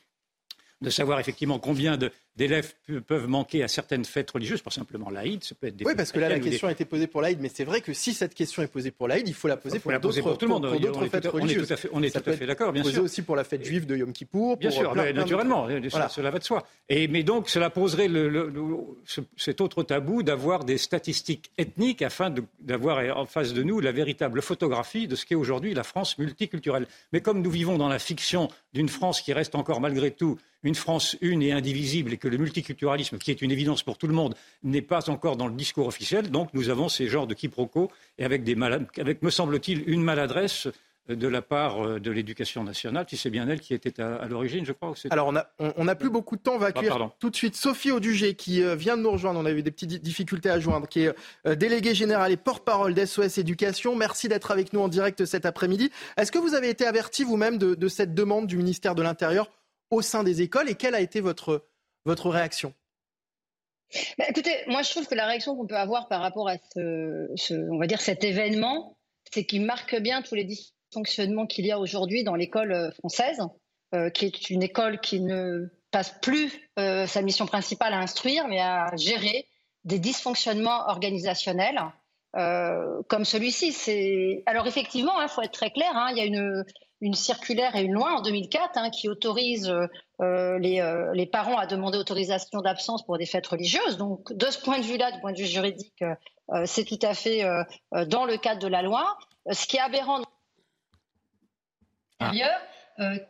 de 0.81 0.91
savoir 0.91 1.21
effectivement 1.21 1.59
combien 1.59 1.99
d'élèves 2.37 2.73
peuvent 3.07 3.29
manquer 3.29 3.63
à 3.63 3.69
certaines 3.69 4.05
fêtes 4.05 4.31
religieuses, 4.31 4.61
pas 4.61 4.71
simplement 4.71 5.11
l'Aïd, 5.11 5.45
ça 5.45 5.55
peut 5.55 5.69
être 5.69 5.77
des 5.77 5.85
Oui, 5.85 5.95
parce 5.97 6.11
que 6.11 6.19
là, 6.19 6.29
la 6.29 6.41
question 6.41 6.69
a 6.69 6.73
été 6.73 6.85
posée 6.85 7.07
pour 7.07 7.23
l'Aïd, 7.23 7.39
mais 7.41 7.51
c'est 7.53 7.65
vrai 7.65 7.81
que 7.81 7.93
si 7.93 8.13
cette 8.13 8.35
question 8.35 8.63
est 8.63 8.67
posée 8.67 8.91
pour 8.91 9.07
l'Aïd, 9.07 9.29
il 9.29 9.35
faut 9.35 9.49
la 9.49 9.57
poser 9.57 9.79
pour, 9.79 9.93
d'autres 9.93 10.21
pour 10.21 10.39
tout 10.39 10.47
le 10.47 10.53
monde. 10.53 10.79
d'autres 10.81 11.07
fêtes 11.07 11.27
religieuses. 11.27 11.73
On 11.93 12.03
est 12.03 12.11
tout 12.11 12.29
à 12.29 12.33
fait, 12.33 12.47
d'accord, 12.47 12.73
bien 12.73 12.83
sûr. 12.85 13.03
aussi 13.03 13.23
pour 13.23 13.37
la 13.37 13.45
fête 13.45 13.65
juive 13.65 13.87
de 13.87 13.97
Yom 13.97 14.13
Kippour. 14.13 14.57
Bien 14.57 14.71
sûr, 14.71 14.95
naturellement, 14.95 15.69
cela 15.89 16.31
va 16.31 16.39
de 16.39 16.45
soi. 16.45 16.67
Et, 16.89 17.09
mais 17.09 17.23
donc, 17.23 17.49
cela 17.49 17.71
poserait 17.71 18.09
le, 18.09 18.53
cet 19.37 19.61
autre 19.61 19.83
tabou 19.83 20.23
d'avoir 20.23 20.65
des 20.65 20.79
statistiques 20.79 21.51
ethniques 21.59 22.03
afin 22.03 22.35
d'avoir 22.61 23.19
en 23.19 23.27
face 23.27 23.53
de 23.53 23.63
nous 23.63 23.81
la 23.81 23.93
véritable 23.93 24.43
photographie 24.43 25.07
de 25.07 25.15
ce 25.15 25.25
qu'est 25.25 25.35
aujourd'hui 25.35 25.75
la 25.75 25.85
France 25.85 26.19
multiculturelle. 26.19 26.87
Mais 27.13 27.21
comme 27.21 27.43
nous 27.43 27.51
vivons 27.51 27.79
dans 27.79 27.89
la 27.89 27.99
fiction 27.99 28.49
d'une 28.73 28.89
France 28.89 29.21
qui 29.21 29.33
reste 29.33 29.55
encore 29.55 29.81
malgré 29.81 30.11
tout 30.11 30.39
une 30.65 30.75
France 30.75 31.17
une 31.21 31.43
et 31.43 31.53
indivisible 31.53 32.13
et 32.13 32.17
que 32.25 32.29
le 32.29 32.39
multiculturalisme, 32.39 33.19
qui 33.19 33.31
est 33.31 33.43
une 33.43 33.51
évidence 33.51 33.83
pour 33.83 33.99
tout 33.99 34.07
le 34.07 34.15
monde, 34.15 34.35
n'est 34.63 34.81
pas 34.81 35.11
encore 35.11 35.37
dans 35.37 35.47
le 35.47 35.53
discours 35.55 35.87
officiel. 35.87 36.31
Donc 36.31 36.49
nous 36.55 36.71
avons 36.71 36.89
ces 36.89 37.07
genres 37.07 37.27
de 37.27 37.35
quiproquos 37.35 37.91
et 38.17 38.25
avec, 38.25 38.45
des 38.45 38.57
avec 38.99 39.23
me 39.23 39.29
semble-t-il, 39.29 39.85
une 39.87 40.03
maladresse 40.03 40.69
de 41.07 41.29
la 41.29 41.43
part 41.43 41.85
euh, 41.85 42.01
de 42.01 42.11
l'éducation 42.11 42.65
nationale, 42.65 43.05
si 43.11 43.19
c'est 43.19 43.29
bien 43.29 43.47
elle 43.47 43.61
qui 43.61 43.75
était 43.75 44.01
à, 44.01 44.27
l'origine, 44.27 44.65
je 44.65 44.73
crois. 44.73 44.95
Alors, 45.11 45.35
on 45.59 45.85
n'a 45.85 45.95
plus 45.95 46.09
beaucoup 46.09 46.37
de 46.37 46.41
temps. 46.41 46.55
On 46.55 46.59
va 46.59 46.69
accueillir 46.69 47.11
tout 47.19 47.29
de 47.29 47.37
suite 47.37 47.57
Sophie 47.57 47.91
Audugé, 47.91 48.35
qui 48.35 48.63
euh, 48.63 48.75
vient 48.75 48.97
de 48.97 49.03
nous 49.03 49.11
rejoindre. 49.11 49.39
On 49.39 49.45
a 49.45 49.51
eu 49.51 49.63
des 49.63 49.71
petites 49.71 50.03
difficultés 50.03 50.49
à 50.49 50.59
joindre, 50.59 50.89
qui 50.89 51.03
est 51.03 51.15
euh, 51.47 51.55
déléguée 51.55 51.95
générale 51.95 52.33
et 52.33 52.39
porte-parole 52.39 52.95
d'SOS 52.95 53.37
Éducation. 53.37 53.95
Merci 53.97 54.29
d'être 54.29 54.51
avec 54.51 54.73
nous 54.73 54.81
en 54.81 54.89
direct 54.89 55.27
cet 55.27 55.45
après-midi. 55.45 55.91
Est-ce 56.17 56.33
que 56.33 56.39
vous 56.39 56.55
avez 56.55 56.71
été 56.71 56.87
averti 56.87 57.23
vous-même 57.23 57.59
de 57.59 57.89
cette 57.89 58.15
demande 58.15 58.47
du 58.47 58.57
ministère 58.57 58.95
de 58.95 59.03
l'Intérieur 59.03 59.51
au 59.91 60.03
sein 60.03 60.25
des 60.25 60.43
écoles 60.43 60.71
et 60.71 60.75
quelle 60.75 60.95
a 60.95 61.01
été 61.01 61.21
votre, 61.21 61.63
votre 62.05 62.31
réaction? 62.31 62.75
Bah, 64.19 64.25
écoutez, 64.29 64.57
moi 64.67 64.83
je 64.83 64.91
trouve 64.91 65.07
que 65.07 65.15
la 65.15 65.27
réaction 65.27 65.57
qu'on 65.57 65.67
peut 65.67 65.77
avoir 65.77 66.09
par 66.09 66.21
rapport 66.21 66.49
à 66.49 66.57
ce, 66.75 67.71
on 67.71 67.79
va 67.79 67.87
dire 67.87 68.01
cet 68.01 68.25
événement, 68.25 68.97
c'est 69.33 69.45
qu'il 69.45 69.65
marque 69.65 69.97
bien 69.97 70.23
tous 70.23 70.35
les 70.35 70.45
dysfonctionnements 70.45 71.47
qu'il 71.47 71.67
y 71.67 71.73
a 71.73 71.79
aujourd'hui 71.79 72.25
dans 72.25 72.35
l'école 72.35 72.73
euh, 72.73 72.91
française, 72.93 73.41
euh, 73.95 74.11
qui 74.11 74.27
est 74.27 74.51
une 74.51 74.63
école 74.63 75.01
qui 75.01 75.21
ne 75.21 75.67
passe 75.91 76.15
plus 76.21 76.53
euh, 76.79 77.07
sa 77.07 77.23
mission 77.23 77.47
principale 77.47 77.95
à 77.95 77.99
instruire, 77.99 78.49
mais 78.49 78.61
à 78.61 78.91
gérer 78.97 79.47
des 79.85 79.99
dysfonctionnements 79.99 80.89
organisationnels 80.89 81.81
comme 83.07 83.25
celui-ci. 83.25 84.43
Alors 84.47 84.67
effectivement, 84.67 85.21
il 85.21 85.25
hein, 85.25 85.29
faut 85.29 85.43
être 85.43 85.53
très 85.53 85.71
clair, 85.71 85.93
hein, 85.95 86.09
il 86.11 86.19
y 86.19 86.21
a 86.21 86.25
une, 86.25 87.15
circulaire 87.15 87.77
et 87.77 87.83
une 87.83 87.93
loi 87.93 88.17
en 88.19 88.23
2004 88.23 88.77
hein, 88.77 88.91
qui 88.91 89.09
autorise 89.09 89.73
euh, 90.21 90.59
les, 90.59 91.27
parents 91.27 91.57
à 91.57 91.67
demander 91.67 91.99
autorisation 91.99 92.61
d'absence 92.61 93.05
pour 93.05 93.19
des 93.19 93.27
fêtes 93.27 93.47
religieuses. 93.47 93.97
Donc, 93.97 94.33
de 94.33 94.47
ce 94.47 94.59
point 94.59 94.79
de 94.79 94.85
vue-là, 94.85 95.13
du 95.13 95.21
point 95.21 95.33
de 95.33 95.39
vue 95.39 95.47
juridique, 95.47 96.03
euh, 96.53 96.65
c'est 96.67 96.85
tout 96.85 96.99
à 97.03 97.15
fait 97.15 97.43
dans 97.93 98.25
le 98.25 98.37
cadre 98.37 98.61
de 98.61 98.69
la 98.69 98.83
loi. 98.83 99.19
Ce 99.51 99.67
qui 99.67 99.77
est 99.77 99.81
aberrant, 99.81 100.23
ah. 102.21 102.31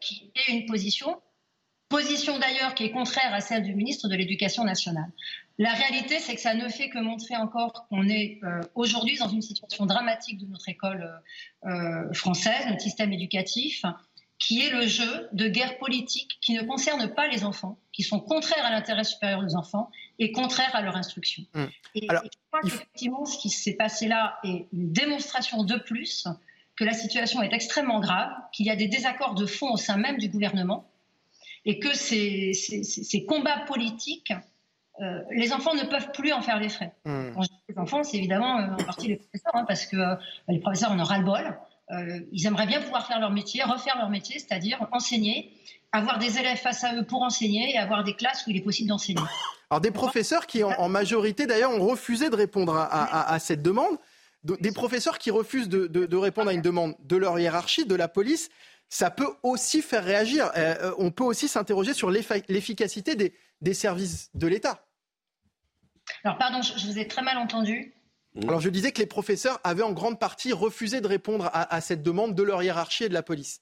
qui 0.01 0.33
est 0.35 0.53
une 0.53 0.67
position, 0.67 1.21
position 1.89 2.39
d'ailleurs 2.39 2.75
qui 2.75 2.85
est 2.85 2.91
contraire 2.91 3.33
à 3.33 3.41
celle 3.41 3.63
du 3.63 3.75
ministre 3.75 4.09
de 4.09 4.17
l'Éducation 4.17 4.65
nationale. 4.65 5.11
La 5.59 5.73
réalité, 5.73 6.19
c'est 6.19 6.35
que 6.35 6.41
ça 6.41 6.55
ne 6.55 6.69
fait 6.69 6.89
que 6.89 6.99
montrer 6.99 7.37
encore 7.37 7.87
qu'on 7.89 8.09
est 8.09 8.41
euh, 8.43 8.61
aujourd'hui 8.75 9.17
dans 9.19 9.29
une 9.29 9.43
situation 9.43 9.87
dramatique 9.87 10.39
de 10.39 10.47
notre 10.47 10.69
école 10.69 11.23
euh, 11.65 11.71
euh, 11.71 12.13
française, 12.13 12.67
notre 12.69 12.81
système 12.81 13.13
éducatif, 13.13 13.85
qui 14.39 14.63
est 14.63 14.71
le 14.71 14.87
jeu 14.87 15.29
de 15.33 15.49
guerre 15.49 15.79
politique 15.79 16.39
qui 16.41 16.55
ne 16.55 16.63
concerne 16.63 17.15
pas 17.15 17.29
les 17.29 17.45
enfants, 17.45 17.79
qui 17.93 18.03
sont 18.03 18.21
contraires 18.21 18.65
à 18.65 18.71
l'intérêt 18.71 19.05
supérieur 19.05 19.43
des 19.43 19.55
enfants 19.55 19.91
et 20.19 20.33
contraires 20.33 20.75
à 20.75 20.83
leur 20.83 20.97
instruction. 20.97 21.45
Mmh. 21.55 21.65
Et, 21.95 22.07
Alors, 22.09 22.25
je 22.25 22.39
crois 22.51 22.61
qu'effectivement, 22.63 23.25
ce 23.25 23.39
qui 23.39 23.51
s'est 23.51 23.75
passé 23.75 24.09
là 24.09 24.39
est 24.45 24.67
une 24.73 24.93
démonstration 24.93 25.65
de 25.65 25.77
plus 25.77 26.27
que 26.77 26.85
la 26.85 26.93
situation 26.93 27.43
est 27.43 27.53
extrêmement 27.53 28.01
grave, 28.01 28.31
qu'il 28.53 28.67
y 28.67 28.71
a 28.71 28.77
des 28.77 28.89
désaccords 28.89 29.35
de 29.35 29.47
fond 29.47 29.73
au 29.73 29.77
sein 29.77 29.97
même 29.97 30.19
du 30.19 30.29
gouvernement 30.29 30.91
et 31.65 31.79
que 31.79 31.95
ces, 31.95 32.53
ces, 32.53 32.83
ces 32.83 33.25
combats 33.25 33.61
politiques 33.61 34.33
euh, 35.01 35.21
les 35.31 35.53
enfants 35.53 35.75
ne 35.75 35.83
peuvent 35.83 36.13
plus 36.13 36.33
en 36.33 36.41
faire 36.41 36.61
les 36.61 36.69
frais. 36.69 36.93
Hmm. 37.05 37.33
les 37.69 37.79
enfants, 37.79 38.05
c'est 38.05 38.17
évidemment 38.17 38.61
euh, 38.61 38.75
en 38.75 38.85
partie 38.85 39.09
les 39.09 39.17
professeurs, 39.17 39.57
hein, 39.57 39.65
parce 39.67 39.87
que 39.87 39.97
euh, 39.97 40.15
les 40.49 40.61
professeurs 40.61 40.93
en 40.93 41.01
ont 41.01 41.05
ras-le-bol. 41.05 41.59
Ils 41.91 42.47
aimeraient 42.47 42.67
bien 42.67 42.81
pouvoir 42.81 43.07
faire 43.07 43.21
leur 43.21 43.31
métier, 43.31 43.63
refaire 43.63 43.97
leur 43.99 44.11
métier, 44.11 44.39
c'est-à-dire 44.39 44.87
enseigner, 44.93 45.53
avoir 45.93 46.19
des 46.19 46.39
élèves 46.39 46.59
face 46.59 46.83
à 46.83 46.95
eux 46.95 47.05
pour 47.05 47.23
enseigner 47.23 47.75
et 47.75 47.79
avoir 47.79 48.05
des 48.05 48.15
classes 48.15 48.47
où 48.47 48.51
il 48.51 48.57
est 48.57 48.63
possible 48.63 48.89
d'enseigner. 48.89 49.23
Alors 49.71 49.81
des 49.81 49.91
professeurs 49.91 50.47
qui, 50.47 50.63
en, 50.63 50.89
majorité 50.89 51.47
d'ailleurs, 51.47 51.71
ont 51.71 51.87
refusé 51.87 52.31
de 52.31 52.37
répondre 52.37 52.77
à, 52.77 53.39
cette 53.39 53.63
demande, 53.63 53.97
des 54.43 54.73
professeurs 54.73 55.19
qui 55.19 55.31
refusent 55.31 55.69
de, 55.69 56.17
répondre 56.17 56.51
à 56.51 56.53
une 56.53 56.63
demande 56.63 56.97
de 57.01 57.17
leur 57.17 57.39
hiérarchie, 57.39 57.87
de 57.87 57.95
la 57.95 58.09
police, 58.09 58.51
ça 58.89 59.11
peut 59.11 59.29
aussi 59.43 59.83
faire 59.83 60.05
réagir. 60.05 60.51
Euh, 60.57 60.75
euh, 60.81 60.95
on 60.99 61.11
peut 61.11 61.25
aussi 61.25 61.49
s'interroger 61.49 61.95
sur 61.95 62.11
l'efficacité 62.11 63.17
des, 63.17 63.75
services 63.75 64.31
de 64.35 64.47
l'État. 64.47 64.87
Alors 66.23 66.39
pardon, 66.39 66.61
je, 66.61 66.87
vous 66.87 66.99
ai 66.99 67.09
très 67.09 67.23
mal 67.23 67.39
entendu. 67.39 67.95
Alors 68.43 68.61
je 68.61 68.69
disais 68.69 68.91
que 68.93 68.99
les 68.99 69.07
professeurs 69.07 69.61
avaient 69.63 69.83
en 69.83 69.93
grande 69.93 70.19
partie 70.19 70.53
refusé 70.53 71.01
de 71.01 71.07
répondre 71.07 71.51
à 71.53 71.81
cette 71.81 72.03
demande 72.03 72.35
de 72.35 72.43
leur 72.43 72.63
hiérarchie 72.63 73.05
et 73.05 73.09
de 73.09 73.15
la 73.15 73.23
police. 73.23 73.61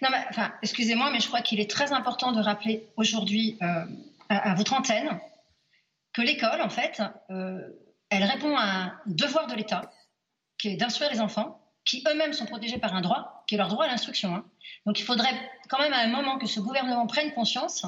Non, 0.00 0.08
mais, 0.10 0.24
enfin, 0.30 0.52
excusez-moi, 0.62 1.10
mais 1.10 1.20
je 1.20 1.26
crois 1.26 1.42
qu'il 1.42 1.60
est 1.60 1.70
très 1.70 1.92
important 1.92 2.32
de 2.32 2.40
rappeler 2.40 2.88
aujourd'hui 2.96 3.58
euh, 3.62 3.84
à, 4.28 4.54
votre 4.54 4.74
antenne 4.74 5.20
que 6.12 6.22
l'école, 6.22 6.60
en 6.60 6.68
fait, 6.68 7.02
euh, 7.30 7.60
elle 8.10 8.24
répond 8.24 8.56
à 8.56 8.64
un 8.64 9.00
devoir 9.06 9.46
de 9.46 9.54
l'État, 9.54 9.90
qui 10.58 10.68
est 10.68 10.76
d'instruire 10.76 11.10
les 11.10 11.20
enfants, 11.20 11.58
qui 11.84 12.04
eux-mêmes 12.08 12.32
sont 12.32 12.46
protégés 12.46 12.78
par 12.78 12.94
un 12.94 13.00
droit, 13.00 13.44
qui 13.48 13.56
est 13.56 13.58
leur 13.58 13.68
droit 13.68 13.86
à 13.86 13.88
l'instruction. 13.88 14.34
Hein. 14.34 14.44
Donc 14.86 15.00
il 15.00 15.04
faudrait 15.04 15.34
quand 15.68 15.78
même 15.78 15.92
à 15.92 15.98
un 15.98 16.08
moment 16.08 16.38
que 16.38 16.46
ce 16.46 16.60
gouvernement 16.60 17.06
prenne 17.06 17.32
conscience 17.32 17.84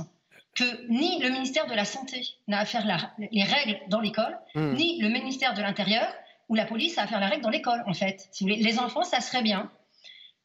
que 0.55 0.89
ni 0.89 1.21
le 1.21 1.31
ministère 1.31 1.67
de 1.67 1.75
la 1.75 1.85
Santé 1.85 2.23
n'a 2.47 2.61
à 2.61 2.65
faire 2.65 2.87
les 3.19 3.43
règles 3.43 3.81
dans 3.89 4.01
l'école, 4.01 4.39
hmm. 4.55 4.75
ni 4.75 5.01
le 5.01 5.09
ministère 5.09 5.55
de 5.55 5.63
l'Intérieur 5.63 6.07
ou 6.49 6.55
la 6.55 6.65
police 6.65 6.99
a 6.99 7.03
à 7.03 7.07
faire 7.07 7.21
la 7.21 7.29
règle 7.29 7.43
dans 7.43 7.51
l'école, 7.51 7.83
en 7.87 7.95
fait. 7.95 8.29
Si 8.33 8.45
vous 8.45 8.51
voulez, 8.51 8.63
les 8.63 8.79
enfants, 8.79 9.03
ça 9.03 9.21
serait 9.21 9.43
bien 9.43 9.71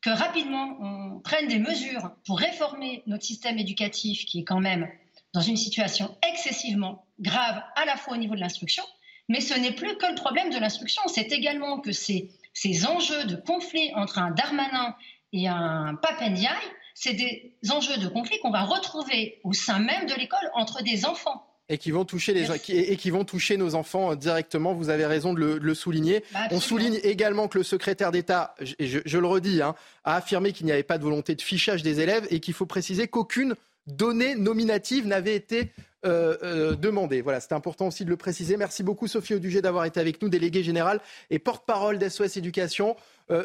que 0.01 0.09
rapidement 0.09 0.77
on 0.79 1.19
prenne 1.19 1.47
des 1.47 1.59
mesures 1.59 2.11
pour 2.25 2.39
réformer 2.39 3.03
notre 3.05 3.23
système 3.23 3.57
éducatif 3.57 4.25
qui 4.25 4.39
est 4.39 4.43
quand 4.45 4.61
même 4.61 4.87
dans 5.33 5.41
une 5.41 5.57
situation 5.57 6.17
excessivement 6.27 7.05
grave 7.19 7.61
à 7.75 7.85
la 7.85 7.97
fois 7.97 8.13
au 8.13 8.17
niveau 8.17 8.35
de 8.35 8.39
l'instruction, 8.39 8.83
mais 9.27 9.41
ce 9.41 9.53
n'est 9.53 9.73
plus 9.73 9.97
que 9.97 10.07
le 10.07 10.15
problème 10.15 10.49
de 10.49 10.57
l'instruction, 10.57 11.01
c'est 11.07 11.31
également 11.31 11.79
que 11.79 11.91
ces, 11.91 12.31
ces 12.53 12.87
enjeux 12.87 13.25
de 13.25 13.35
conflit 13.35 13.91
entre 13.95 14.17
un 14.17 14.31
Darmanin 14.31 14.95
et 15.33 15.47
un 15.47 15.95
Papendiaï, 16.01 16.55
c'est 17.01 17.13
des 17.13 17.53
enjeux 17.69 17.97
de 17.97 18.09
conflit 18.09 18.39
qu'on 18.39 18.51
va 18.51 18.63
retrouver 18.63 19.39
au 19.45 19.53
sein 19.53 19.79
même 19.79 20.05
de 20.05 20.13
l'école 20.15 20.51
entre 20.53 20.83
des 20.83 21.05
enfants 21.05 21.45
et 21.71 21.77
qui 21.77 21.91
vont 21.91 22.03
toucher 22.03 22.33
les 22.33 22.47
et 22.69 22.97
qui 22.97 23.11
vont 23.11 23.23
toucher 23.23 23.55
nos 23.55 23.75
enfants 23.75 24.11
euh, 24.11 24.15
directement. 24.15 24.73
Vous 24.73 24.89
avez 24.89 25.05
raison 25.05 25.33
de 25.33 25.59
le, 25.61 25.73
souligner. 25.75 26.23
Bah, 26.33 26.39
On 26.49 26.59
souligne 26.59 26.99
également 27.03 27.47
que 27.47 27.59
le 27.59 27.63
secrétaire 27.63 28.11
d'État, 28.11 28.55
je, 28.59 28.97
je, 29.05 29.17
le 29.19 29.27
redis, 29.27 29.61
hein, 29.61 29.75
a 30.03 30.15
affirmé 30.15 30.51
qu'il 30.51 30.65
n'y 30.65 30.71
avait 30.71 30.81
pas 30.81 30.97
de 30.97 31.03
volonté 31.03 31.35
de 31.35 31.41
fichage 31.43 31.83
des 31.83 31.99
élèves 31.99 32.25
et 32.31 32.39
qu'il 32.39 32.55
faut 32.55 32.65
préciser 32.65 33.07
qu'aucune 33.07 33.53
donnée 33.85 34.33
nominative 34.33 35.05
n'avait 35.05 35.35
été 35.35 35.71
euh, 36.07 36.37
euh, 36.41 36.75
demandée. 36.75 37.21
Voilà, 37.21 37.39
c'est 37.39 37.53
important 37.53 37.85
aussi 37.85 38.03
de 38.03 38.09
le 38.09 38.17
préciser. 38.17 38.57
Merci 38.57 38.81
beaucoup 38.81 39.07
Sophie 39.07 39.35
Audugé 39.35 39.61
d'avoir 39.61 39.85
été 39.85 39.99
avec 39.99 40.23
nous, 40.23 40.29
déléguée 40.29 40.63
générale 40.63 40.99
et 41.29 41.37
porte-parole 41.37 41.99
d'SOS 41.99 42.35
Éducation. 42.37 42.95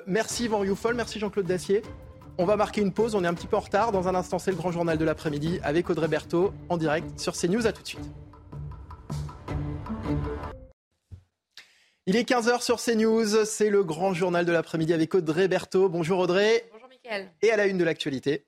merci 0.07 0.49
Van 0.49 0.65
Youfol, 0.65 0.95
merci 0.95 1.19
Jean-Claude 1.19 1.47
Dacier. 1.47 1.83
On 2.37 2.47
va 2.47 2.57
marquer 2.57 2.81
une 2.81 2.93
pause, 2.93 3.15
on 3.15 3.23
est 3.23 3.29
un 3.29 3.35
petit 3.35 3.47
peu 3.47 3.57
en 3.57 3.61
retard. 3.61 3.93
Dans 3.93 4.09
un 4.09 4.15
instant, 4.17 4.41
c'est 4.41 4.51
le 4.51 4.57
grand 4.57 4.73
journal 4.73 4.99
de 4.99 5.05
l'après-midi 5.05 5.61
avec 5.63 5.89
Audrey 5.89 6.09
Berthaud 6.09 6.53
en 6.69 6.77
direct 6.77 7.17
sur 7.17 7.35
CNews. 7.35 7.65
À 7.69 7.73
tout 7.73 7.83
de 7.83 7.87
suite. 7.87 8.11
Il 12.07 12.17
est 12.17 12.29
15h 12.29 12.61
sur 12.61 12.83
CNews, 12.83 13.45
c'est 13.45 13.71
le 13.71 13.85
grand 13.85 14.15
journal 14.15 14.45
de 14.45 14.53
l'après-midi 14.53 14.93
avec 14.93 15.15
Audrey 15.15 15.47
Berthaud. 15.47 15.89
Bonjour 15.89 16.19
Audrey. 16.19 16.69
Bonjour 16.73 16.89
Mickaël. 16.89 17.31
Et 17.41 17.53
à 17.53 17.57
la 17.57 17.67
une 17.67 17.79
de 17.79 17.85
l'actualité. 17.85 18.45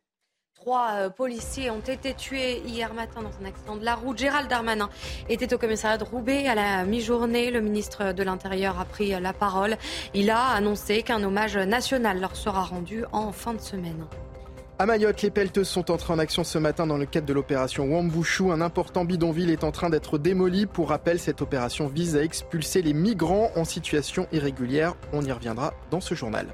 Trois 0.60 0.90
euh, 0.94 1.10
policiers 1.10 1.70
ont 1.70 1.80
été 1.80 2.14
tués 2.14 2.62
hier 2.66 2.92
matin 2.94 3.20
dans 3.22 3.44
un 3.44 3.48
accident 3.48 3.76
de 3.76 3.84
la 3.84 3.94
route. 3.94 4.18
Gérald 4.18 4.48
Darmanin 4.48 4.88
était 5.28 5.52
au 5.54 5.58
commissariat 5.58 5.98
de 5.98 6.04
Roubaix 6.04 6.48
à 6.48 6.54
la 6.54 6.84
mi-journée. 6.84 7.50
Le 7.50 7.60
ministre 7.60 8.12
de 8.12 8.22
l'Intérieur 8.22 8.80
a 8.80 8.84
pris 8.86 9.10
la 9.20 9.32
parole. 9.32 9.76
Il 10.14 10.30
a 10.30 10.48
annoncé 10.48 11.02
qu'un 11.02 11.22
hommage 11.22 11.56
national 11.56 12.20
leur 12.20 12.36
sera 12.36 12.62
rendu 12.64 13.04
en 13.12 13.32
fin 13.32 13.54
de 13.54 13.60
semaine. 13.60 14.06
À 14.78 14.86
Mayotte, 14.86 15.22
les 15.22 15.30
pelleteuses 15.30 15.68
sont 15.68 15.90
entrées 15.90 16.12
en 16.12 16.18
action 16.18 16.42
ce 16.42 16.58
matin 16.58 16.86
dans 16.86 16.98
le 16.98 17.06
cadre 17.06 17.26
de 17.26 17.32
l'opération 17.32 17.84
Wambouchou. 17.84 18.50
Un 18.50 18.60
important 18.60 19.04
bidonville 19.04 19.50
est 19.50 19.64
en 19.64 19.72
train 19.72 19.90
d'être 19.90 20.18
démoli. 20.18 20.66
Pour 20.66 20.88
rappel, 20.88 21.18
cette 21.18 21.42
opération 21.42 21.86
vise 21.86 22.16
à 22.16 22.22
expulser 22.22 22.82
les 22.82 22.92
migrants 22.92 23.50
en 23.56 23.64
situation 23.64 24.26
irrégulière. 24.32 24.94
On 25.12 25.22
y 25.22 25.32
reviendra 25.32 25.72
dans 25.90 26.00
ce 26.00 26.14
journal. 26.14 26.46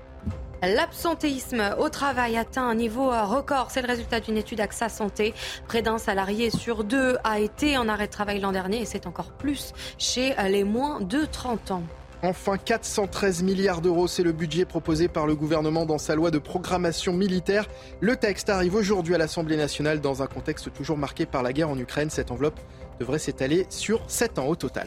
L'absentéisme 0.63 1.75
au 1.81 1.89
travail 1.89 2.37
atteint 2.37 2.63
un 2.63 2.77
niveau 2.77 3.11
record. 3.11 3.73
C'est 3.73 3.83
le 3.83 3.89
résultat 3.89 4.21
d'une 4.21 4.37
étude 4.37 4.61
AXA 4.61 4.89
Santé. 4.89 5.35
Près 5.67 5.83
d'un 5.83 5.99
salarié 5.99 6.51
sur 6.51 6.85
deux 6.85 7.17
a 7.25 7.41
été 7.41 7.77
en 7.77 7.89
arrêt 7.89 8.07
de 8.07 8.13
travail 8.13 8.39
l'an 8.39 8.53
dernier 8.53 8.83
et 8.83 8.85
c'est 8.85 9.09
encore 9.09 9.33
plus 9.33 9.73
chez 9.99 10.35
les 10.49 10.63
moins 10.63 11.01
de 11.01 11.25
30 11.25 11.73
ans. 11.73 11.83
Enfin, 12.23 12.57
413 12.57 13.43
milliards 13.43 13.81
d'euros, 13.81 14.07
c'est 14.07 14.23
le 14.23 14.31
budget 14.31 14.65
proposé 14.65 15.09
par 15.09 15.27
le 15.27 15.35
gouvernement 15.35 15.85
dans 15.85 15.99
sa 15.99 16.15
loi 16.15 16.31
de 16.31 16.39
programmation 16.39 17.13
militaire. 17.13 17.67
Le 17.99 18.15
texte 18.15 18.49
arrive 18.49 18.77
aujourd'hui 18.77 19.17
à 19.17 19.19
l'Assemblée 19.19 19.57
nationale 19.57 20.01
dans 20.01 20.23
un 20.23 20.29
contexte 20.29 20.73
toujours 20.73 20.97
marqué 20.97 21.27
par 21.27 21.43
la 21.43 21.53
guerre 21.53 21.71
en 21.71 21.79
Ukraine. 21.79 22.11
Cette 22.11 22.31
enveloppe 22.31 22.61
devrait 23.01 23.19
s'étaler 23.19 23.67
sur 23.69 24.09
7 24.09 24.39
ans 24.39 24.47
au 24.47 24.55
total. 24.55 24.87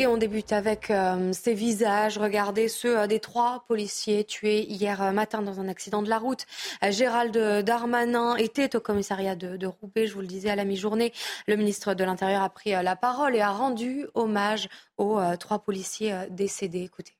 Et 0.00 0.06
on 0.06 0.16
débute 0.16 0.54
avec 0.54 0.90
euh, 0.90 1.30
ces 1.34 1.52
visages. 1.52 2.16
Regardez 2.16 2.68
ceux 2.68 3.00
euh, 3.00 3.06
des 3.06 3.20
trois 3.20 3.66
policiers 3.68 4.24
tués 4.24 4.62
hier 4.62 5.02
euh, 5.02 5.12
matin 5.12 5.42
dans 5.42 5.60
un 5.60 5.68
accident 5.68 6.00
de 6.00 6.08
la 6.08 6.16
route. 6.16 6.46
Gérald 6.88 7.36
Darmanin 7.36 8.34
était 8.36 8.74
au 8.74 8.80
commissariat 8.80 9.36
de, 9.36 9.66
Roubaix, 9.66 10.06
je 10.06 10.14
vous 10.14 10.22
le 10.22 10.26
disais, 10.26 10.48
à 10.48 10.56
la 10.56 10.64
mi-journée. 10.64 11.12
Le 11.46 11.56
ministre 11.56 11.92
de 11.92 12.02
l'Intérieur 12.02 12.40
a 12.40 12.48
pris 12.48 12.70
la 12.70 12.96
parole 12.96 13.36
et 13.36 13.42
a 13.42 13.50
rendu 13.50 14.06
hommage 14.14 14.70
aux 14.96 15.20
trois 15.38 15.58
policiers 15.58 16.14
décédés. 16.30 16.80
Écoutez. 16.84 17.12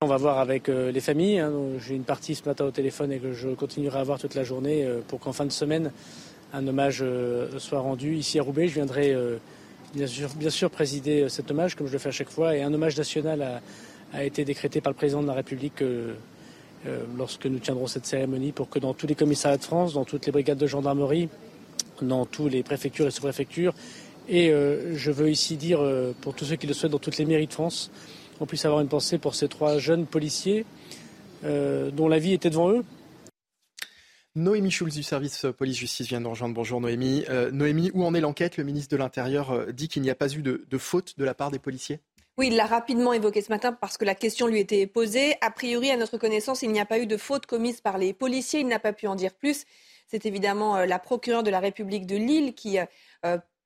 On 0.00 0.06
va 0.06 0.16
voir 0.16 0.38
avec 0.38 0.68
les 0.68 1.00
familles. 1.00 1.40
Hein. 1.40 1.52
J'ai 1.78 1.94
une 1.94 2.04
partie 2.04 2.34
ce 2.34 2.48
matin 2.48 2.64
au 2.64 2.70
téléphone 2.70 3.12
et 3.12 3.18
que 3.18 3.34
je 3.34 3.50
continuerai 3.50 4.00
à 4.00 4.02
voir 4.02 4.18
toute 4.18 4.34
la 4.34 4.44
journée 4.44 4.88
pour 5.08 5.20
qu'en 5.20 5.34
fin 5.34 5.44
de 5.44 5.52
semaine, 5.52 5.92
un 6.52 6.66
hommage 6.66 6.98
euh, 7.02 7.58
soit 7.58 7.80
rendu. 7.80 8.14
Ici 8.14 8.38
à 8.38 8.42
Roubaix, 8.42 8.68
je 8.68 8.74
viendrai 8.74 9.12
euh, 9.12 9.38
bien 9.94 10.50
sûr, 10.50 10.70
présider 10.70 11.22
euh, 11.22 11.28
cet 11.28 11.50
hommage, 11.50 11.74
comme 11.74 11.86
je 11.86 11.92
le 11.92 11.98
fais 11.98 12.10
à 12.10 12.12
chaque 12.12 12.30
fois. 12.30 12.56
Et 12.56 12.62
un 12.62 12.72
hommage 12.72 12.96
national 12.96 13.60
a, 14.12 14.24
été 14.24 14.44
décrété 14.44 14.80
par 14.80 14.92
le 14.92 14.96
président 14.96 15.22
de 15.22 15.26
la 15.26 15.32
République 15.32 15.82
lorsque 17.16 17.46
nous 17.46 17.58
tiendrons 17.60 17.86
cette 17.86 18.04
cérémonie 18.04 18.52
pour 18.52 18.68
que 18.68 18.78
dans 18.78 18.92
tous 18.92 19.06
les 19.06 19.14
commissariats 19.14 19.56
de 19.56 19.64
France, 19.64 19.94
dans 19.94 20.04
toutes 20.04 20.26
les 20.26 20.32
brigades 20.32 20.58
de 20.58 20.66
gendarmerie, 20.66 21.30
dans 22.02 22.26
tous 22.26 22.46
les 22.46 22.62
préfectures 22.62 23.06
et 23.06 23.10
sous-préfectures, 23.10 23.72
et 24.28 24.50
je 24.50 25.10
veux 25.10 25.30
ici 25.30 25.56
dire, 25.56 25.80
pour 26.20 26.34
tous 26.34 26.44
ceux 26.44 26.56
qui 26.56 26.66
le 26.66 26.74
souhaitent, 26.74 26.92
dans 26.92 26.98
toutes 26.98 27.16
les 27.16 27.24
mairies 27.24 27.46
de 27.46 27.54
France, 27.54 27.90
on 28.38 28.44
puisse 28.44 28.66
avoir 28.66 28.82
une 28.82 28.88
pensée 28.88 29.16
pour 29.16 29.34
ces 29.34 29.48
trois 29.48 29.78
jeunes 29.78 30.04
policiers 30.04 30.66
dont 31.42 32.08
la 32.08 32.18
vie 32.18 32.34
était 32.34 32.50
devant 32.50 32.68
eux, 32.68 32.84
Noémie 34.34 34.70
Schulz 34.70 34.94
du 34.94 35.02
service 35.02 35.44
police-justice 35.58 36.08
vient 36.08 36.22
de 36.22 36.26
rejoindre. 36.26 36.54
Bonjour 36.54 36.80
Noémie. 36.80 37.26
Euh, 37.28 37.50
Noémie, 37.50 37.90
où 37.92 38.02
en 38.02 38.14
est 38.14 38.20
l'enquête? 38.22 38.56
Le 38.56 38.64
ministre 38.64 38.90
de 38.90 38.96
l'Intérieur 38.96 39.50
euh, 39.50 39.72
dit 39.72 39.88
qu'il 39.88 40.00
n'y 40.00 40.08
a 40.08 40.14
pas 40.14 40.32
eu 40.32 40.40
de, 40.40 40.78
faute 40.78 41.18
de 41.18 41.24
la 41.24 41.34
part 41.34 41.50
des 41.50 41.58
policiers 41.58 42.00
oui, 42.38 42.46
il 42.46 42.56
l'a 42.56 42.64
rapidement 42.64 43.12
évoqué 43.12 43.42
ce 43.42 43.50
matin 43.50 43.74
parce 43.74 43.98
que 43.98 44.06
la 44.06 44.14
question 44.14 44.46
lui 44.46 44.58
était 44.58 44.86
posée. 44.86 45.34
A 45.42 45.50
priori, 45.50 45.90
à 45.90 45.98
notre 45.98 46.16
connaissance, 46.16 46.62
il 46.62 46.72
n'y 46.72 46.80
a 46.80 46.86
pas 46.86 46.98
eu 46.98 47.06
de 47.06 47.18
faute 47.18 47.44
commise 47.44 47.82
par 47.82 47.98
les 47.98 48.14
policiers. 48.14 48.60
Il 48.60 48.68
n'a 48.68 48.78
pas 48.78 48.94
pu 48.94 49.06
en 49.06 49.16
dire 49.16 49.34
plus. 49.34 49.66
C'est 50.08 50.24
évidemment 50.24 50.76
euh, 50.76 50.86
la 50.86 50.98
procureure 50.98 51.42
de 51.42 51.50
la 51.50 51.60
République 51.60 52.06
de 52.06 52.16
Lille 52.16 52.54
qui 52.54 52.78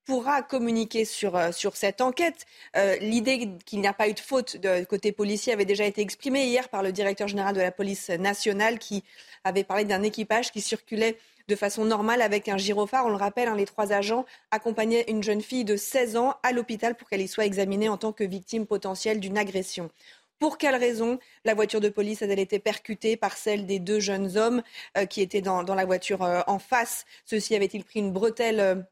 pourra 0.07 0.41
communiquer 0.41 1.05
sur, 1.05 1.37
euh, 1.37 1.53
sur 1.53 1.77
cette 1.77 2.01
enquête. 2.01 2.47
Euh, 2.77 2.97
l'idée 2.97 3.51
qu'il 3.67 3.81
n'y 3.81 3.89
a 3.89 3.93
pas 3.93 4.09
eu 4.09 4.15
de 4.15 4.21
faute 4.21 4.57
de 4.57 4.85
côté 4.85 5.13
policier 5.13 5.53
avait 5.53 5.65
déjà 5.65 5.85
été 5.85 6.01
exprimée 6.01 6.47
hier 6.47 6.69
par 6.69 6.83
le 6.83 6.93
directeur 6.93 7.29
général 7.29 7.55
de 7.55 7.61
la 7.61 7.73
police 7.73 8.09
nationale 8.09 8.79
qui 8.79 9.05
avait 9.45 9.65
parlé 9.65 9.85
d'un 9.85 10.03
équipage 10.03 10.53
qui 10.53 10.61
circulait 10.61 11.19
de 11.49 11.57
façon 11.57 11.85
normale 11.85 12.23
avec 12.23 12.49
un 12.49 12.57
gyrophare. 12.57 13.07
On 13.07 13.11
le 13.11 13.17
rappelle, 13.17 13.49
hein, 13.49 13.57
les 13.57 13.67
trois 13.67 13.93
agents 13.93 14.25
accompagnaient 14.53 15.05
une 15.09 15.23
jeune 15.23 15.43
fille 15.43 15.65
de 15.65 15.77
16 15.77 16.17
ans 16.17 16.37
à 16.43 16.53
l'hôpital 16.53 16.95
pour 16.95 17.09
qu'elle 17.09 17.21
y 17.21 17.29
soit 17.29 17.45
examinée 17.45 17.89
en 17.89 17.97
tant 17.97 18.13
que 18.13 18.25
victime 18.25 18.67
potentielle 18.67 19.21
d'une 19.21 19.37
agression. 19.37 19.91
Pour 20.39 20.59
quelle 20.59 20.77
raison 20.77 21.19
la 21.45 21.55
voiture 21.55 21.81
de 21.81 21.89
police 21.89 22.23
a-t-elle 22.23 22.39
été 22.39 22.59
percutée 22.59 23.17
par 23.17 23.37
celle 23.37 23.67
des 23.67 23.79
deux 23.79 24.01
jeunes 24.01 24.37
hommes 24.37 24.63
euh, 24.97 25.07
qui 25.07 25.21
étaient 25.23 25.41
dans, 25.41 25.63
la 25.63 25.85
voiture 25.85 26.21
en 26.47 26.59
face? 26.59 27.07
Ceux-ci 27.25 27.57
avaient-ils 27.57 27.85
pris 27.85 28.01
une 28.01 28.13
bretelle 28.13 28.87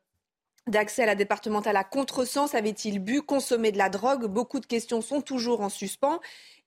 d'accès 0.67 1.03
à 1.03 1.07
la 1.07 1.15
départementale 1.15 1.77
à 1.77 1.85
contresens 1.85 2.55
Avait-il 2.55 2.99
bu, 2.99 3.23
consommé 3.23 3.73
de 3.73 3.79
la 3.79 3.89
drogue? 3.89 4.27
Beaucoup 4.27 4.61
de 4.61 4.67
questions 4.67 5.01
sont 5.01 5.21
toujours 5.21 5.61
en 5.61 5.69
suspens. 5.69 6.21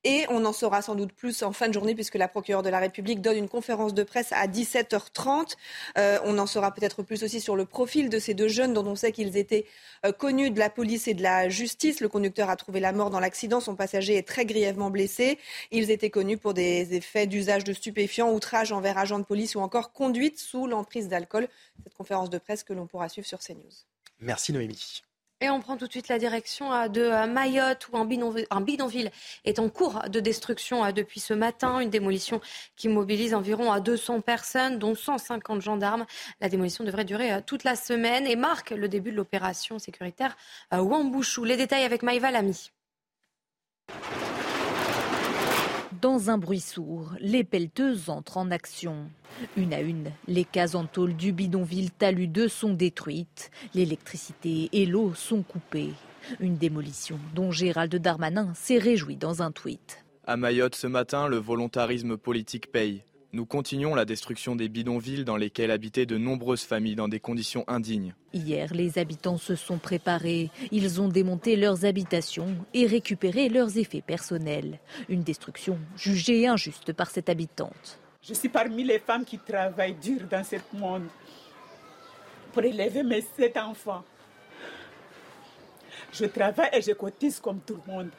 Et 0.03 0.25
on 0.29 0.45
en 0.45 0.53
saura 0.53 0.81
sans 0.81 0.95
doute 0.95 1.11
plus 1.11 1.43
en 1.43 1.51
fin 1.51 1.67
de 1.67 1.73
journée 1.73 1.95
puisque 1.95 2.15
la 2.15 2.27
procureure 2.27 2.63
de 2.63 2.69
la 2.69 2.79
République 2.79 3.21
donne 3.21 3.37
une 3.37 3.49
conférence 3.49 3.93
de 3.93 4.03
presse 4.03 4.31
à 4.31 4.47
17h30. 4.47 5.55
Euh, 5.97 6.19
on 6.23 6.37
en 6.37 6.45
saura 6.45 6.71
peut-être 6.71 7.03
plus 7.03 7.23
aussi 7.23 7.41
sur 7.41 7.55
le 7.55 7.65
profil 7.65 8.09
de 8.09 8.19
ces 8.19 8.33
deux 8.33 8.47
jeunes 8.47 8.73
dont 8.73 8.85
on 8.85 8.95
sait 8.95 9.11
qu'ils 9.11 9.37
étaient 9.37 9.65
euh, 10.05 10.11
connus 10.11 10.51
de 10.51 10.59
la 10.59 10.69
police 10.69 11.07
et 11.07 11.13
de 11.13 11.23
la 11.23 11.49
justice. 11.49 11.99
Le 11.99 12.09
conducteur 12.09 12.49
a 12.49 12.55
trouvé 12.55 12.79
la 12.79 12.91
mort 12.91 13.09
dans 13.09 13.19
l'accident. 13.19 13.59
Son 13.59 13.75
passager 13.75 14.15
est 14.15 14.27
très 14.27 14.45
grièvement 14.45 14.89
blessé. 14.89 15.39
Ils 15.71 15.91
étaient 15.91 16.09
connus 16.09 16.37
pour 16.37 16.53
des 16.53 16.93
effets 16.93 17.27
d'usage 17.27 17.63
de 17.63 17.73
stupéfiants, 17.73 18.31
outrage 18.31 18.71
envers 18.71 18.97
agents 18.97 19.19
de 19.19 19.25
police 19.25 19.55
ou 19.55 19.59
encore 19.59 19.91
conduite 19.91 20.39
sous 20.39 20.67
l'emprise 20.67 21.07
d'alcool. 21.07 21.47
Cette 21.83 21.95
conférence 21.95 22.29
de 22.29 22.37
presse 22.37 22.63
que 22.63 22.73
l'on 22.73 22.87
pourra 22.87 23.09
suivre 23.09 23.27
sur 23.27 23.39
CNews. 23.39 23.85
Merci 24.19 24.53
Noémie. 24.53 25.03
Et 25.39 25.51
on 25.51 25.59
prend 25.59 25.77
tout 25.77 25.85
de 25.85 25.91
suite 25.91 26.07
la 26.07 26.17
direction 26.17 26.73
euh, 26.73 26.87
de 26.87 27.01
euh, 27.01 27.27
Mayotte 27.27 27.89
où 27.89 27.97
un 27.97 28.05
bidonville 28.61 29.11
est 29.45 29.59
en 29.59 29.69
cours 29.69 30.01
de 30.09 30.19
destruction 30.19 30.83
euh, 30.83 30.91
depuis 30.91 31.19
ce 31.19 31.35
matin. 31.35 31.79
Une 31.79 31.91
démolition 31.91 32.41
qui 32.75 32.89
mobilise 32.89 33.35
environ 33.35 33.79
200 33.79 34.21
personnes, 34.21 34.79
dont 34.79 34.95
150 34.95 35.61
gendarmes. 35.61 36.07
La 36.41 36.49
démolition 36.49 36.83
devrait 36.83 37.05
durer 37.05 37.43
toute 37.45 37.63
la 37.63 37.75
semaine 37.75 38.25
et 38.25 38.35
marque 38.35 38.71
le 38.71 38.87
début 38.87 39.11
de 39.11 39.15
l'opération 39.15 39.77
sécuritaire 39.77 40.35
Wambouchou. 40.71 41.43
Les 41.43 41.57
détails 41.57 41.83
avec 41.83 42.01
Maïva 42.01 42.31
Lamy. 42.31 42.71
Dans 46.01 46.29
un 46.29 46.37
bruit 46.37 46.59
sourd, 46.59 47.13
les 47.19 47.43
pelleteuses 47.43 48.09
entrent 48.09 48.37
en 48.37 48.51
action. 48.51 49.09
Une 49.55 49.73
à 49.73 49.81
une, 49.81 50.11
les 50.27 50.43
cases 50.43 50.75
en 50.75 50.85
tôle 50.85 51.15
du 51.15 51.31
bidonville 51.31 51.91
Talus 51.91 52.27
2 52.27 52.47
sont 52.47 52.73
détruites. 52.73 53.49
L'électricité 53.73 54.69
et 54.73 54.85
l'eau 54.85 55.13
sont 55.15 55.41
coupées. 55.41 55.93
Une 56.39 56.57
démolition 56.57 57.19
dont 57.33 57.51
Gérald 57.51 57.95
Darmanin 57.95 58.53
s'est 58.53 58.77
réjoui 58.77 59.15
dans 59.15 59.41
un 59.41 59.51
tweet. 59.51 60.03
À 60.25 60.37
Mayotte 60.37 60.75
ce 60.75 60.87
matin, 60.87 61.27
le 61.27 61.37
volontarisme 61.37 62.17
politique 62.17 62.71
paye. 62.71 63.03
Nous 63.33 63.45
continuons 63.45 63.93
la 63.93 64.05
destruction 64.05 64.55
des 64.55 64.69
bidonvilles 64.69 65.25
dans 65.25 65.35
lesquels 65.35 65.71
habitaient 65.71 66.05
de 66.05 66.17
nombreuses 66.17 66.63
familles 66.63 66.95
dans 66.95 67.09
des 67.09 67.19
conditions 67.19 67.65
indignes. 67.67 68.15
Hier, 68.31 68.73
les 68.73 68.97
habitants 68.97 69.37
se 69.37 69.55
sont 69.55 69.79
préparés. 69.79 70.49
Ils 70.71 71.01
ont 71.01 71.09
démonté 71.09 71.57
leurs 71.57 71.83
habitations 71.83 72.55
et 72.73 72.85
récupéré 72.85 73.49
leurs 73.49 73.77
effets 73.77 74.01
personnels. 74.01 74.79
Une 75.09 75.23
destruction 75.23 75.77
jugée 75.97 76.47
injuste 76.47 76.93
par 76.93 77.09
cette 77.09 77.27
habitante. 77.27 77.99
Je 78.21 78.33
suis 78.33 78.49
parmi 78.49 78.85
les 78.85 78.99
femmes 78.99 79.25
qui 79.25 79.37
travaillent 79.37 79.95
dur 79.95 80.21
dans 80.31 80.43
ce 80.45 80.55
monde 80.73 81.07
pour 82.53 82.63
élever 82.63 83.03
mes 83.03 83.21
sept 83.21 83.57
enfants. 83.57 84.05
Je 86.13 86.25
travaille 86.25 86.69
et 86.71 86.81
je 86.81 86.93
cotise 86.93 87.41
comme 87.41 87.59
tout 87.59 87.77
le 87.85 87.91
monde. 87.91 88.09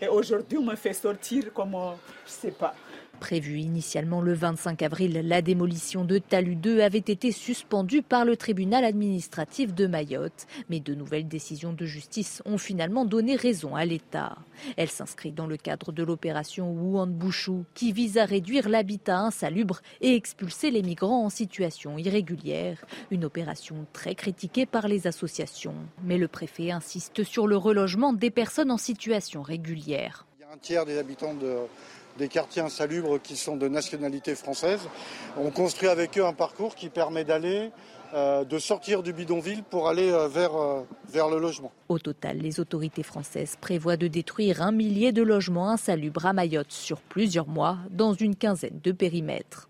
Et 0.00 0.08
aujourd'hui, 0.08 0.56
on 0.56 0.64
me 0.64 0.74
fait 0.74 0.94
sortir 0.94 1.52
comme, 1.52 1.72
je 1.72 1.76
ne 1.76 1.90
sais 2.26 2.50
pas. 2.50 2.74
Prévue 3.20 3.58
initialement 3.58 4.20
le 4.20 4.34
25 4.34 4.82
avril, 4.82 5.22
la 5.24 5.40
démolition 5.40 6.04
de 6.04 6.18
Talus 6.18 6.56
2 6.56 6.80
avait 6.80 6.98
été 6.98 7.32
suspendue 7.32 8.02
par 8.02 8.24
le 8.24 8.36
tribunal 8.36 8.84
administratif 8.84 9.74
de 9.74 9.86
Mayotte. 9.86 10.46
Mais 10.68 10.80
de 10.80 10.94
nouvelles 10.94 11.26
décisions 11.26 11.72
de 11.72 11.86
justice 11.86 12.42
ont 12.44 12.58
finalement 12.58 13.04
donné 13.04 13.36
raison 13.36 13.76
à 13.76 13.84
l'État. 13.84 14.36
Elle 14.76 14.90
s'inscrit 14.90 15.32
dans 15.32 15.46
le 15.46 15.56
cadre 15.56 15.92
de 15.92 16.02
l'opération 16.02 16.70
Wuhan 16.72 17.06
Bouchou 17.06 17.64
qui 17.74 17.92
vise 17.92 18.18
à 18.18 18.24
réduire 18.24 18.68
l'habitat 18.68 19.18
insalubre 19.18 19.80
et 20.00 20.14
expulser 20.14 20.70
les 20.70 20.82
migrants 20.82 21.24
en 21.24 21.30
situation 21.30 21.96
irrégulière. 21.96 22.84
Une 23.10 23.24
opération 23.24 23.86
très 23.92 24.14
critiquée 24.14 24.66
par 24.66 24.86
les 24.86 25.06
associations. 25.06 25.76
Mais 26.02 26.18
le 26.18 26.28
préfet 26.28 26.70
insiste 26.70 27.24
sur 27.24 27.46
le 27.46 27.56
relogement 27.56 28.12
des 28.12 28.30
personnes 28.30 28.70
en 28.70 28.78
situation 28.78 29.42
régulière. 29.42 30.26
Il 30.38 30.42
y 30.42 30.44
a 30.44 30.52
un 30.52 30.58
tiers 30.58 30.84
des 30.84 30.98
habitants 30.98 31.34
de 31.34 31.56
des 32.18 32.28
quartiers 32.28 32.62
insalubres 32.62 33.20
qui 33.20 33.36
sont 33.36 33.56
de 33.56 33.68
nationalité 33.68 34.34
française. 34.34 34.80
On 35.36 35.50
construit 35.50 35.88
avec 35.88 36.18
eux 36.18 36.24
un 36.24 36.32
parcours 36.32 36.74
qui 36.74 36.88
permet 36.88 37.24
d'aller 37.24 37.70
euh, 38.14 38.44
de 38.44 38.60
sortir 38.60 39.02
du 39.02 39.12
bidonville 39.12 39.64
pour 39.64 39.88
aller 39.88 40.08
euh, 40.12 40.28
vers, 40.28 40.54
euh, 40.54 40.86
vers 41.08 41.28
le 41.28 41.40
logement. 41.40 41.72
Au 41.88 41.98
total, 41.98 42.38
les 42.38 42.60
autorités 42.60 43.02
françaises 43.02 43.56
prévoient 43.60 43.96
de 43.96 44.06
détruire 44.06 44.62
un 44.62 44.70
millier 44.70 45.10
de 45.10 45.20
logements 45.20 45.70
insalubres 45.70 46.24
à 46.24 46.32
Mayotte 46.32 46.70
sur 46.70 47.00
plusieurs 47.00 47.48
mois 47.48 47.78
dans 47.90 48.12
une 48.12 48.36
quinzaine 48.36 48.78
de 48.84 48.92
périmètres. 48.92 49.68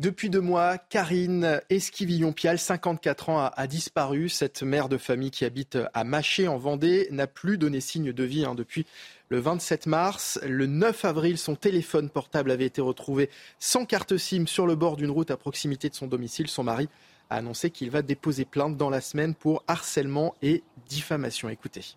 Depuis 0.00 0.28
deux 0.28 0.40
mois, 0.40 0.76
Karine 0.76 1.60
Esquivillon-Pial, 1.70 2.58
54 2.58 3.28
ans, 3.28 3.50
a, 3.54 3.66
disparu. 3.68 4.28
Cette 4.28 4.64
mère 4.64 4.88
de 4.88 4.98
famille 4.98 5.30
qui 5.30 5.44
habite 5.44 5.78
à 5.94 6.02
Maché 6.02 6.48
en 6.48 6.58
Vendée 6.58 7.06
n'a 7.12 7.28
plus 7.28 7.58
donné 7.58 7.78
signe 7.78 8.12
de 8.12 8.24
vie 8.24 8.44
hein, 8.44 8.56
depuis 8.56 8.86
le 9.28 9.38
27 9.38 9.86
mars. 9.86 10.38
Le 10.44 10.66
9 10.66 11.04
avril, 11.04 11.38
son 11.38 11.56
téléphone 11.56 12.10
portable 12.10 12.50
avait 12.50 12.66
été 12.66 12.80
retrouvé 12.80 13.30
sans 13.58 13.84
carte 13.86 14.16
SIM 14.16 14.46
sur 14.46 14.66
le 14.66 14.74
bord 14.74 14.96
d'une 14.96 15.10
route 15.10 15.30
à 15.30 15.36
proximité 15.36 15.88
de 15.88 15.94
son 15.94 16.06
domicile. 16.06 16.48
Son 16.48 16.64
mari 16.64 16.88
a 17.30 17.36
annoncé 17.36 17.70
qu'il 17.70 17.90
va 17.90 18.02
déposer 18.02 18.44
plainte 18.44 18.76
dans 18.76 18.90
la 18.90 19.00
semaine 19.00 19.34
pour 19.34 19.62
harcèlement 19.66 20.34
et 20.42 20.62
diffamation. 20.88 21.48
Écoutez. 21.48 21.96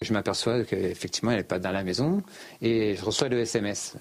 Je 0.00 0.12
m'aperçois 0.12 0.64
qu'effectivement, 0.64 1.32
elle 1.32 1.38
n'est 1.38 1.44
pas 1.44 1.58
dans 1.58 1.72
la 1.72 1.82
maison 1.82 2.22
et 2.60 2.94
je 2.96 3.04
reçois 3.04 3.28
le 3.28 3.40
SMS. 3.40 3.96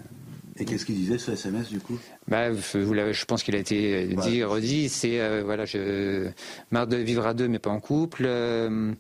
Et 0.58 0.66
qu'est-ce 0.66 0.86
qu'il 0.86 0.96
disait 0.96 1.18
ce 1.18 1.32
SMS 1.32 1.70
du 1.70 1.80
coup? 1.80 1.98
Bah, 2.28 2.54
je 2.54 3.26
pense 3.26 3.42
qu'il 3.42 3.56
a 3.56 3.58
été 3.58 4.06
dit, 4.08 4.44
redit. 4.44 4.90
C'est 4.90 5.20
euh, 5.20 5.44
voilà, 5.44 5.66
je 5.66 6.30
marre 6.72 6.88
de 6.88 6.98
vivre 6.98 7.26
à 7.26 7.34
deux, 7.34 7.48
mais 7.48 7.58
pas 7.58 7.70
en 7.70 7.80
couple. 7.80 8.26
Euh, 8.26 8.70
euh, 8.70 8.94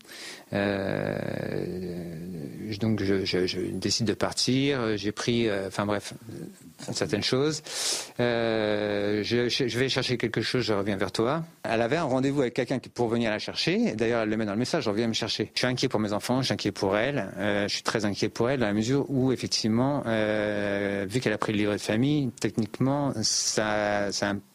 donc 2.79 3.03
je, 3.03 3.71
décide 3.71 4.07
de 4.07 4.13
partir. 4.13 4.97
J'ai 4.97 5.11
pris, 5.11 5.49
enfin 5.67 5.85
bref, 5.85 6.13
certaines 6.91 7.23
choses. 7.23 7.61
Je, 8.17 9.77
vais 9.77 9.89
chercher 9.89 10.17
quelque 10.17 10.41
chose. 10.41 10.63
Je 10.63 10.73
reviens 10.73 10.97
vers 10.97 11.11
toi. 11.11 11.43
Elle 11.63 11.81
avait 11.81 11.97
un 11.97 12.03
rendez-vous 12.03 12.41
avec 12.41 12.53
quelqu'un 12.53 12.79
pour 12.93 13.07
venir 13.07 13.29
la 13.29 13.39
chercher. 13.39 13.93
D'ailleurs, 13.95 14.21
elle 14.23 14.29
le 14.29 14.37
met 14.37 14.45
dans 14.45 14.53
le 14.53 14.59
message. 14.59 14.83
Je 14.85 14.89
reviens 14.89 15.07
me 15.07 15.13
chercher. 15.13 15.51
Je 15.53 15.59
suis 15.59 15.67
inquiet 15.67 15.87
pour 15.87 15.99
mes 15.99 16.13
enfants. 16.13 16.41
Je 16.41 16.47
suis 16.47 16.53
inquiet 16.53 16.71
pour 16.71 16.97
elle. 16.97 17.27
je 17.37 17.73
suis 17.73 17.83
très 17.83 18.05
inquiet 18.05 18.29
pour 18.29 18.49
elle 18.49 18.59
dans 18.59 18.67
la 18.67 18.73
mesure 18.73 19.05
où 19.09 19.31
effectivement, 19.31 19.99
vu 20.01 21.19
qu'elle 21.19 21.33
a 21.33 21.37
pris 21.37 21.53
le 21.53 21.59
livret 21.59 21.75
de 21.75 21.81
famille, 21.81 22.31
techniquement 22.39 23.13
ça, 23.21 24.09
implique 24.21 24.50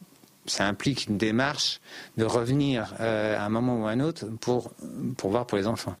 une 1.07 1.17
démarche 1.17 1.79
de 2.17 2.25
revenir 2.25 2.93
euh, 2.99 3.37
à 3.37 3.43
un 3.43 3.49
moment 3.49 3.81
ou 3.81 3.87
à 3.87 3.91
un 3.91 3.99
autre 3.99 4.25
pour, 4.41 4.71
pour 5.17 5.29
voir 5.29 5.45
pour 5.45 5.57
les 5.57 5.67
enfants. 5.67 5.95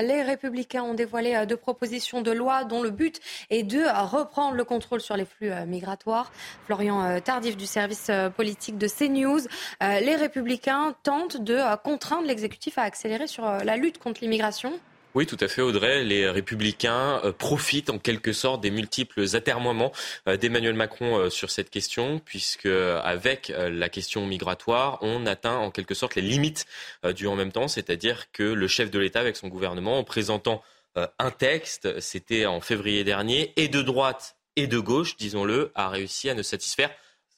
Les 0.00 0.22
Républicains 0.22 0.84
ont 0.84 0.94
dévoilé 0.94 1.34
euh, 1.34 1.46
deux 1.46 1.56
propositions 1.56 2.22
de 2.22 2.30
loi 2.30 2.62
dont 2.64 2.80
le 2.80 2.90
but 2.90 3.20
est 3.50 3.64
de 3.64 3.82
reprendre 4.08 4.54
le 4.54 4.64
contrôle 4.64 5.00
sur 5.00 5.16
les 5.16 5.24
flux 5.24 5.50
euh, 5.50 5.66
migratoires. 5.66 6.30
Florian 6.66 7.20
Tardif 7.20 7.56
du 7.56 7.66
service 7.66 8.10
politique 8.36 8.78
de 8.78 8.86
CNews. 8.86 9.40
Les 9.80 10.14
Républicains 10.14 10.94
tentent 11.02 11.38
de 11.38 11.58
contraindre 11.82 12.26
l'exécutif 12.26 12.78
à 12.78 12.82
accélérer 12.82 13.26
sur 13.26 13.44
la 13.44 13.76
lutte 13.76 13.98
contre 13.98 14.20
l'immigration. 14.22 14.78
Oui, 15.16 15.26
tout 15.26 15.36
à 15.40 15.48
fait, 15.48 15.60
Audrey. 15.60 16.04
Les 16.04 16.30
républicains 16.30 17.20
euh, 17.24 17.32
profitent 17.32 17.90
en 17.90 17.98
quelque 17.98 18.32
sorte 18.32 18.60
des 18.60 18.70
multiples 18.70 19.24
atermoiements 19.34 19.90
euh, 20.28 20.36
d'Emmanuel 20.36 20.74
Macron 20.74 21.18
euh, 21.18 21.30
sur 21.30 21.50
cette 21.50 21.68
question, 21.68 22.20
puisque 22.24 22.66
avec 22.66 23.52
la 23.56 23.88
question 23.88 24.24
migratoire, 24.24 24.98
on 25.00 25.26
atteint 25.26 25.56
en 25.56 25.72
quelque 25.72 25.94
sorte 25.94 26.14
les 26.14 26.22
limites 26.22 26.66
du 27.14 27.26
en 27.26 27.34
même 27.34 27.50
temps, 27.50 27.66
c'est-à-dire 27.66 28.30
que 28.32 28.42
le 28.42 28.68
chef 28.68 28.90
de 28.90 28.98
l'État, 28.98 29.20
avec 29.20 29.36
son 29.36 29.48
gouvernement, 29.48 29.98
en 29.98 30.04
présentant 30.04 30.62
un 30.96 31.30
texte, 31.30 32.00
c'était 32.00 32.46
en 32.46 32.60
février 32.60 33.04
dernier, 33.04 33.52
et 33.56 33.68
de 33.68 33.82
droite 33.82 34.36
et 34.56 34.66
de 34.66 34.78
gauche, 34.78 35.16
disons-le, 35.16 35.72
a 35.74 35.88
réussi 35.88 36.28
à 36.30 36.34
ne 36.34 36.42
satisfaire 36.42 36.90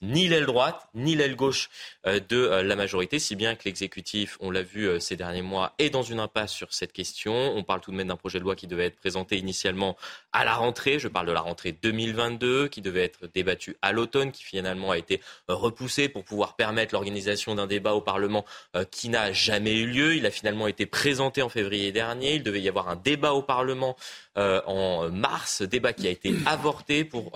ni 0.03 0.29
l'aile 0.29 0.47
droite 0.47 0.89
ni 0.95 1.15
l'aile 1.15 1.37
gauche 1.37 1.71
euh, 2.07 2.21
de 2.29 2.37
euh, 2.37 2.63
la 2.63 2.77
majorité, 2.77 3.19
si 3.19 3.37
bien 3.37 3.55
que 3.55 3.63
l'exécutif, 3.65 4.37
on 4.41 4.51
l'a 4.51 4.63
vu 4.63 4.89
euh, 4.89 4.99
ces 4.99 5.17
derniers 5.17 5.43
mois, 5.43 5.75
est 5.79 5.91
dans 5.91 6.03
une 6.03 6.21
impasse 6.21 6.53
sur 6.53 6.75
cette 6.75 6.93
question. 6.93 7.33
On 7.33 7.63
parle 7.63 7.81
tout 7.81 7.93
de 7.93 7.97
même 7.97 8.09
d'un 8.09 8.17
projet 8.17 8.39
de 8.39 8.45
loi 8.45 8.57
qui 8.57 8.67
devait 8.67 8.87
être 8.87 8.97
présenté 8.97 9.39
initialement 9.39 9.97
à 10.33 10.45
la 10.45 10.55
rentrée, 10.55 10.99
je 10.99 11.09
parle 11.09 11.27
de 11.27 11.33
la 11.33 11.41
rentrée 11.41 11.73
2022, 11.73 12.69
qui 12.69 12.83
devait 12.83 13.05
être 13.05 13.29
débattu 13.33 13.77
à 13.81 13.93
l'automne, 13.93 14.33
qui 14.33 14.43
finalement 14.43 14.91
a 14.91 14.99
été 14.99 15.21
repoussé 15.49 16.09
pour 16.09 16.25
pouvoir 16.25 16.57
permettre 16.57 16.95
l'organisation 16.95 17.55
d'un 17.55 17.67
débat 17.67 17.95
au 17.95 18.01
Parlement 18.01 18.45
qui 18.91 19.09
n'a 19.09 19.33
jamais 19.33 19.75
eu 19.75 19.87
lieu. 19.87 20.17
Il 20.17 20.27
a 20.27 20.31
finalement 20.31 20.67
été 20.67 20.87
présenté 20.87 21.43
en 21.43 21.49
février 21.49 21.93
dernier. 21.93 22.35
Il 22.35 22.43
devait 22.43 22.61
y 22.61 22.69
avoir 22.69 22.89
un 22.89 22.97
débat 22.97 23.35
au 23.35 23.43
Parlement 23.43 23.97
en 24.37 25.11
mars, 25.11 25.63
débat 25.63 25.93
qui 25.93 26.07
a 26.07 26.11
été 26.11 26.35
avorté 26.47 27.05
pour 27.05 27.33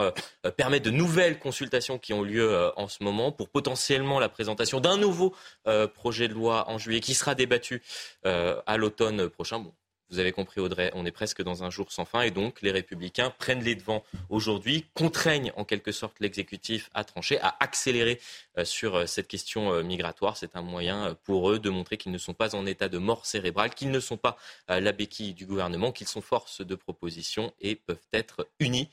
permettre 0.56 0.86
de 0.86 0.90
nouvelles 0.90 1.38
consultations 1.38 1.98
qui 1.98 2.12
ont 2.12 2.22
lieu 2.22 2.50
euh, 2.50 2.70
en 2.76 2.88
ce 2.88 3.02
moment 3.02 3.32
pour 3.32 3.48
potentiellement 3.48 4.18
la 4.18 4.28
présentation 4.28 4.80
d'un 4.80 4.96
nouveau 4.96 5.34
euh, 5.66 5.86
projet 5.86 6.28
de 6.28 6.34
loi 6.34 6.68
en 6.68 6.78
juillet 6.78 7.00
qui 7.00 7.14
sera 7.14 7.34
débattu 7.34 7.82
euh, 8.24 8.60
à 8.66 8.76
l'automne 8.76 9.28
prochain. 9.28 9.64
Vous 10.08 10.20
avez 10.20 10.30
compris, 10.30 10.60
Audrey, 10.60 10.92
on 10.94 11.04
est 11.04 11.10
presque 11.10 11.42
dans 11.42 11.64
un 11.64 11.70
jour 11.70 11.90
sans 11.90 12.04
fin 12.04 12.22
et 12.22 12.30
donc 12.30 12.62
les 12.62 12.70
républicains 12.70 13.30
prennent 13.30 13.64
les 13.64 13.74
devants 13.74 14.04
aujourd'hui, 14.28 14.86
contraignent 14.94 15.52
en 15.56 15.64
quelque 15.64 15.90
sorte 15.90 16.20
l'exécutif 16.20 16.90
à 16.94 17.02
trancher, 17.02 17.40
à 17.40 17.56
accélérer 17.58 18.20
euh, 18.56 18.64
sur 18.64 18.94
euh, 18.94 19.06
cette 19.06 19.26
question 19.26 19.72
euh, 19.72 19.82
migratoire. 19.82 20.36
C'est 20.36 20.54
un 20.54 20.62
moyen 20.62 21.16
pour 21.24 21.50
eux 21.50 21.58
de 21.58 21.70
montrer 21.70 21.96
qu'ils 21.96 22.12
ne 22.12 22.18
sont 22.18 22.34
pas 22.34 22.54
en 22.54 22.66
état 22.66 22.88
de 22.88 22.98
mort 22.98 23.26
cérébrale, 23.26 23.74
qu'ils 23.74 23.90
ne 23.90 23.98
sont 23.98 24.16
pas 24.16 24.36
la 24.68 24.92
béquille 24.92 25.34
du 25.34 25.44
gouvernement, 25.44 25.90
qu'ils 25.90 26.06
sont 26.06 26.20
force 26.20 26.60
de 26.60 26.74
proposition 26.76 27.52
et 27.60 27.74
peuvent 27.74 27.98
être 28.12 28.48
unis 28.60 28.88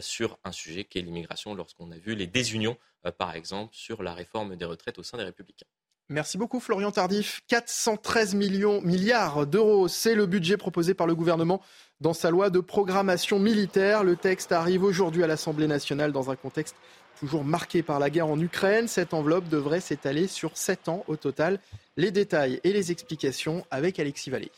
sur 0.00 0.38
un 0.44 0.52
sujet 0.52 0.84
qui 0.84 0.98
est 0.98 1.02
l'immigration 1.02 1.54
lorsqu'on 1.54 1.90
a 1.92 1.96
vu 1.96 2.14
les 2.14 2.26
désunions, 2.26 2.76
par 3.16 3.34
exemple, 3.34 3.74
sur 3.74 4.02
la 4.02 4.12
réforme 4.12 4.56
des 4.56 4.64
retraites 4.64 4.98
au 4.98 5.02
sein 5.02 5.16
des 5.16 5.24
républicains. 5.24 5.66
Merci 6.10 6.38
beaucoup 6.38 6.58
Florian 6.58 6.90
Tardif. 6.90 7.42
413 7.48 8.34
millions, 8.34 8.80
milliards 8.80 9.46
d'euros, 9.46 9.88
c'est 9.88 10.14
le 10.14 10.24
budget 10.24 10.56
proposé 10.56 10.94
par 10.94 11.06
le 11.06 11.14
gouvernement 11.14 11.60
dans 12.00 12.14
sa 12.14 12.30
loi 12.30 12.48
de 12.48 12.60
programmation 12.60 13.38
militaire. 13.38 14.04
Le 14.04 14.16
texte 14.16 14.52
arrive 14.52 14.84
aujourd'hui 14.84 15.22
à 15.22 15.26
l'Assemblée 15.26 15.66
nationale 15.66 16.12
dans 16.12 16.30
un 16.30 16.36
contexte 16.36 16.76
toujours 17.18 17.44
marqué 17.44 17.82
par 17.82 17.98
la 17.98 18.08
guerre 18.08 18.28
en 18.28 18.40
Ukraine. 18.40 18.88
Cette 18.88 19.12
enveloppe 19.12 19.48
devrait 19.48 19.80
s'étaler 19.80 20.28
sur 20.28 20.56
7 20.56 20.88
ans 20.88 21.04
au 21.08 21.16
total. 21.16 21.60
Les 21.96 22.10
détails 22.10 22.60
et 22.64 22.72
les 22.72 22.90
explications 22.90 23.66
avec 23.70 23.98
Alexis 23.98 24.30
Vallée. 24.30 24.52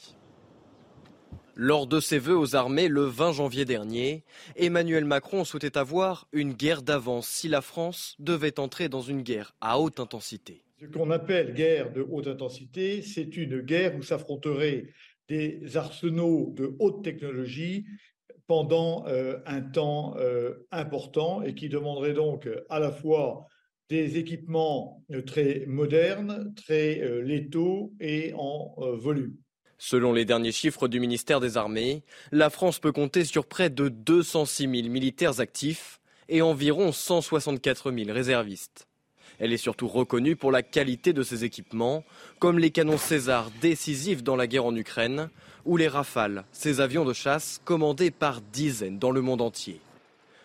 Lors 1.63 1.87
de 1.87 2.01
ses 2.01 2.19
vœux 2.19 2.39
aux 2.39 2.57
armées 2.57 2.89
le 2.89 3.03
20 3.03 3.33
janvier 3.33 3.67
dernier, 3.67 4.25
Emmanuel 4.57 5.05
Macron 5.05 5.45
souhaitait 5.45 5.77
avoir 5.77 6.27
une 6.33 6.55
guerre 6.55 6.81
d'avance 6.81 7.29
si 7.29 7.49
la 7.49 7.61
France 7.61 8.17
devait 8.19 8.59
entrer 8.59 8.89
dans 8.89 9.03
une 9.03 9.21
guerre 9.21 9.55
à 9.61 9.79
haute 9.79 10.01
intensité. 10.01 10.63
Ce 10.81 10.87
qu'on 10.87 11.11
appelle 11.11 11.53
guerre 11.53 11.93
de 11.93 12.01
haute 12.01 12.29
intensité, 12.29 13.03
c'est 13.03 13.37
une 13.37 13.61
guerre 13.61 13.95
où 13.95 14.03
s'affronteraient 14.03 14.87
des 15.29 15.77
arsenaux 15.77 16.55
de 16.57 16.75
haute 16.79 17.05
technologie 17.05 17.85
pendant 18.47 19.07
euh, 19.07 19.37
un 19.45 19.61
temps 19.61 20.17
euh, 20.17 20.67
important 20.71 21.43
et 21.43 21.55
qui 21.55 21.69
demanderait 21.69 22.15
donc 22.15 22.49
à 22.71 22.81
la 22.81 22.91
fois 22.91 23.49
des 23.91 24.17
équipements 24.17 25.05
euh, 25.13 25.21
très 25.21 25.67
modernes, 25.67 26.55
très 26.57 27.21
létaux 27.21 27.93
et 28.01 28.33
en 28.35 28.77
volume. 28.97 29.37
Selon 29.83 30.13
les 30.13 30.27
derniers 30.27 30.53
chiffres 30.53 30.89
du 30.89 31.01
ministère 31.01 31.41
des 31.41 31.57
Armées, 31.57 32.03
la 32.33 32.51
France 32.51 32.79
peut 32.79 32.93
compter 32.93 33.25
sur 33.25 33.47
près 33.47 33.71
de 33.71 33.89
206 33.89 34.65
000 34.65 34.73
militaires 34.91 35.41
actifs 35.41 36.01
et 36.29 36.43
environ 36.43 36.93
164 36.93 37.91
000 37.91 38.13
réservistes. 38.13 38.87
Elle 39.39 39.55
est 39.55 39.57
surtout 39.57 39.89
reconnue 39.89 40.37
pour 40.37 40.53
la 40.53 40.63
qualité 40.63 41.15
de 41.15 41.23
ses 41.23 41.45
équipements, 41.45 42.05
comme 42.39 42.59
les 42.59 42.71
canons 42.71 42.99
César 42.99 43.51
décisifs 43.63 44.23
dans 44.23 44.37
la 44.37 44.47
guerre 44.47 44.67
en 44.67 44.77
Ukraine, 44.77 45.31
ou 45.65 45.79
les 45.79 45.89
Rafales, 45.89 46.45
ces 46.53 46.83
avions 46.83 47.07
de 47.07 47.15
chasse 47.15 47.63
commandés 47.65 48.11
par 48.11 48.43
dizaines 48.43 48.99
dans 48.99 49.13
le 49.13 49.23
monde 49.23 49.41
entier. 49.41 49.81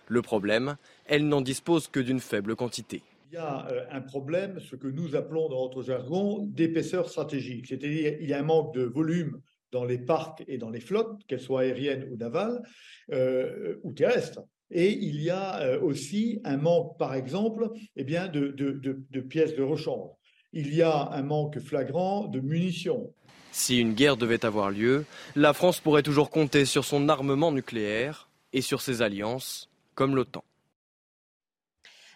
Le 0.08 0.22
problème, 0.22 0.78
elle 1.08 1.28
n'en 1.28 1.42
dispose 1.42 1.90
que 1.90 2.00
d'une 2.00 2.22
faible 2.22 2.56
quantité. 2.56 3.04
Il 3.28 3.34
y 3.34 3.38
a 3.38 3.68
euh, 3.72 3.86
un 3.92 4.02
problème, 4.02 4.60
ce 4.60 4.76
que 4.76 4.88
nous 4.88 5.16
appelons 5.16 5.50
dans 5.50 5.64
notre 5.64 5.82
jargon 5.82 6.46
d'épaisseur 6.46 7.10
stratégique, 7.10 7.66
c'est-à-dire 7.68 8.18
il 8.20 8.30
y 8.30 8.34
a 8.34 8.40
un 8.40 8.44
manque 8.44 8.76
de 8.76 8.84
volume 8.84 9.42
dans 9.72 9.84
les 9.84 9.98
parcs 9.98 10.44
et 10.48 10.60
dans 10.60 10.70
les 10.70 10.80
flottes, 10.80 11.26
qu'elles 11.28 11.42
soient 11.42 11.62
aériennes 11.62 12.08
ou 12.12 12.18
navales 12.18 12.62
euh, 13.12 13.78
ou 13.84 13.94
terrestres. 13.94 14.42
Et 14.70 14.92
il 14.92 15.22
y 15.22 15.32
a 15.32 15.60
euh, 15.62 15.82
aussi 15.82 16.40
un 16.44 16.58
manque, 16.58 17.00
par 17.00 17.16
exemple, 17.16 17.72
eh 17.96 18.04
bien, 18.04 18.28
de, 18.28 18.50
de 18.50 19.22
pièces 19.22 19.56
de 19.56 19.64
rechange. 19.64 20.12
Il 20.54 20.74
y 20.74 20.84
a 20.84 21.10
un 21.12 21.24
manque 21.24 21.60
flagrant 21.60 22.28
de 22.28 22.40
munitions. 22.40 23.12
Si 23.52 23.80
une 23.80 23.94
guerre 23.94 24.18
devait 24.18 24.46
avoir 24.46 24.70
lieu, 24.70 25.06
la 25.36 25.54
France 25.54 25.80
pourrait 25.80 26.04
toujours 26.04 26.30
compter 26.30 26.66
sur 26.66 26.86
son 26.86 27.10
armement 27.10 27.52
nucléaire 27.52 28.30
et 28.54 28.62
sur 28.62 28.82
ses 28.82 29.02
alliances, 29.02 29.70
comme 29.96 30.16
l'OTAN. 30.16 30.44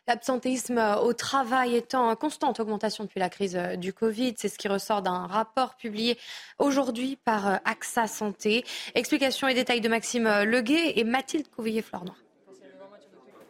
L'absentéisme 0.10 0.84
au 1.04 1.14
travail 1.14 1.76
étant 1.76 2.10
en 2.10 2.16
constante 2.16 2.60
augmentation 2.60 3.04
depuis 3.04 3.20
la 3.20 3.30
crise 3.30 3.56
euh, 3.56 3.76
du 3.76 3.94
Covid, 3.94 4.34
c'est 4.38 4.50
ce 4.50 4.58
qui 4.58 4.68
ressort 4.68 5.04
d'un 5.04 5.28
rapport 5.28 5.76
publié 5.76 6.18
aujourd'hui 6.58 7.16
par 7.16 7.48
euh, 7.48 7.58
AXA 7.64 8.08
Santé. 8.08 8.66
Explications 8.96 9.48
et 9.48 9.54
détails 9.54 9.82
de 9.82 9.88
Maxime 9.88 10.28
Leguet 10.46 10.94
et 10.96 11.04
Mathilde 11.04 11.48
Couvillier-Flornois. 11.50 12.16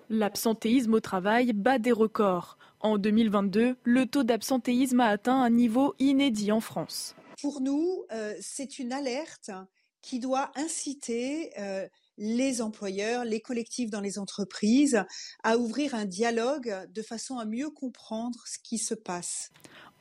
L'absentéisme 0.10 0.95
au 0.95 0.99
travail 0.99 1.53
bat 1.53 1.80
des 1.80 1.93
records. 1.93 2.57
En 2.82 2.97
2022, 2.97 3.78
le 3.82 4.05
taux 4.05 4.24
d'absentéisme 4.24 4.99
a 4.99 5.07
atteint 5.07 5.41
un 5.41 5.49
niveau 5.49 5.95
inédit 5.97 6.51
en 6.51 6.60
France. 6.60 7.16
Pour 7.41 7.62
nous, 7.62 8.03
euh, 8.12 8.34
c'est 8.41 8.80
une 8.80 8.91
alerte 8.91 9.49
qui 10.01 10.20
doit 10.20 10.51
inciter 10.55 11.51
euh, 11.57 11.88
les 12.20 12.62
employeurs, 12.62 13.24
les 13.24 13.40
collectifs 13.40 13.90
dans 13.90 14.02
les 14.02 14.20
entreprises 14.20 15.04
à 15.44 15.58
ouvrir 15.58 15.96
un 15.96 16.06
dialogue 16.06 16.88
de 16.94 17.02
façon 17.02 17.40
à 17.40 17.46
mieux 17.46 17.70
comprendre 17.70 18.38
ce 18.46 18.60
qui 18.62 18.78
se 18.78 18.94
passe. 18.94 19.52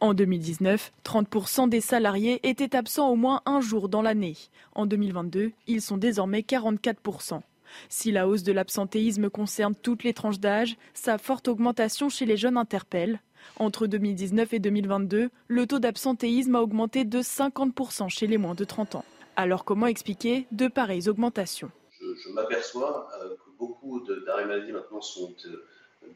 En 0.00 0.14
2019, 0.14 0.92
30% 1.04 1.68
des 1.68 1.80
salariés 1.80 2.40
étaient 2.42 2.76
absents 2.76 3.08
au 3.08 3.16
moins 3.16 3.40
un 3.46 3.60
jour 3.60 3.88
dans 3.88 4.02
l'année. 4.02 4.36
En 4.74 4.86
2022, 4.86 5.52
ils 5.66 5.82
sont 5.82 5.96
désormais 5.96 6.40
44%. 6.40 7.40
Si 7.88 8.10
la 8.10 8.28
hausse 8.28 8.42
de 8.42 8.52
l'absentéisme 8.52 9.30
concerne 9.30 9.74
toutes 9.74 10.04
les 10.04 10.14
tranches 10.14 10.40
d'âge, 10.40 10.76
sa 10.94 11.18
forte 11.18 11.48
augmentation 11.48 12.08
chez 12.08 12.26
les 12.26 12.36
jeunes 12.36 12.56
interpelle. 12.56 13.20
Entre 13.58 13.86
2019 13.86 14.54
et 14.54 14.58
2022, 14.58 15.30
le 15.46 15.66
taux 15.66 15.78
d'absentéisme 15.78 16.56
a 16.56 16.62
augmenté 16.62 17.04
de 17.04 17.20
50% 17.20 18.08
chez 18.08 18.26
les 18.26 18.38
moins 18.38 18.54
de 18.54 18.64
30 18.64 18.96
ans. 18.96 19.04
Alors 19.36 19.64
comment 19.64 19.86
expliquer 19.86 20.46
de 20.50 20.66
pareilles 20.66 21.08
augmentations? 21.08 21.70
Je, 22.16 22.28
m'aperçois 22.30 23.08
euh, 23.20 23.30
que 23.30 23.50
beaucoup 23.58 24.00
d'arrêts 24.26 24.46
maladie 24.46 24.72
maintenant 24.72 25.00
sont 25.00 25.34
euh, 25.46 25.66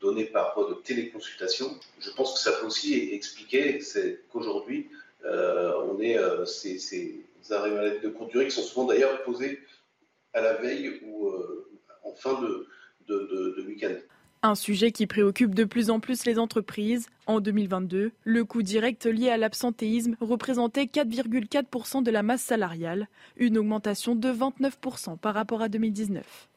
donnés 0.01 0.26
par 0.26 0.55
voie 0.55 0.68
de 0.70 0.74
téléconsultation. 0.74 1.78
Je 1.99 2.11
pense 2.11 2.34
que 2.34 2.38
ça 2.38 2.53
peut 2.53 2.66
aussi 2.66 3.11
expliquer 3.12 3.80
qu'aujourd'hui, 4.30 4.90
euh, 5.24 5.72
on 5.84 6.01
est 6.01 6.18
ces, 6.47 7.24
arrêts 7.51 7.70
maladie 7.70 8.01
de 8.01 8.09
courte 8.09 8.30
durée 8.30 8.47
qui 8.47 8.53
sont 8.53 8.62
souvent 8.62 8.86
d'ailleurs 8.86 9.22
posés 9.24 9.61
à 10.32 10.40
la 10.40 10.55
veille 10.55 11.01
ou 11.05 11.32
en 12.05 12.14
fin 12.14 12.40
de, 12.40 13.64
week-end. 13.66 13.95
Un 14.45 14.57
sujet 14.57 14.90
qui 14.90 15.07
préoccupe 15.07 15.55
de 15.55 15.62
plus 15.62 15.88
en 15.88 16.01
plus 16.01 16.24
les 16.24 16.36
entreprises. 16.38 17.07
En 17.26 17.38
2022, 17.38 18.11
le 18.24 18.45
coût 18.45 18.62
direct 18.62 19.07
lié 19.07 19.30
à 19.30 19.36
l'absentéisme 19.36 20.16
représentait 20.20 20.86
4,4% 20.86 22.03
de 22.03 22.11
la 22.11 22.24
masse 22.24 22.43
salariale, 22.43 23.07
une 23.36 23.57
augmentation 23.57 24.16
de 24.16 24.32
29% 24.32 25.16
par 25.16 25.34
rapport 25.34 25.62
à 25.62 25.68
2019. 25.68 26.49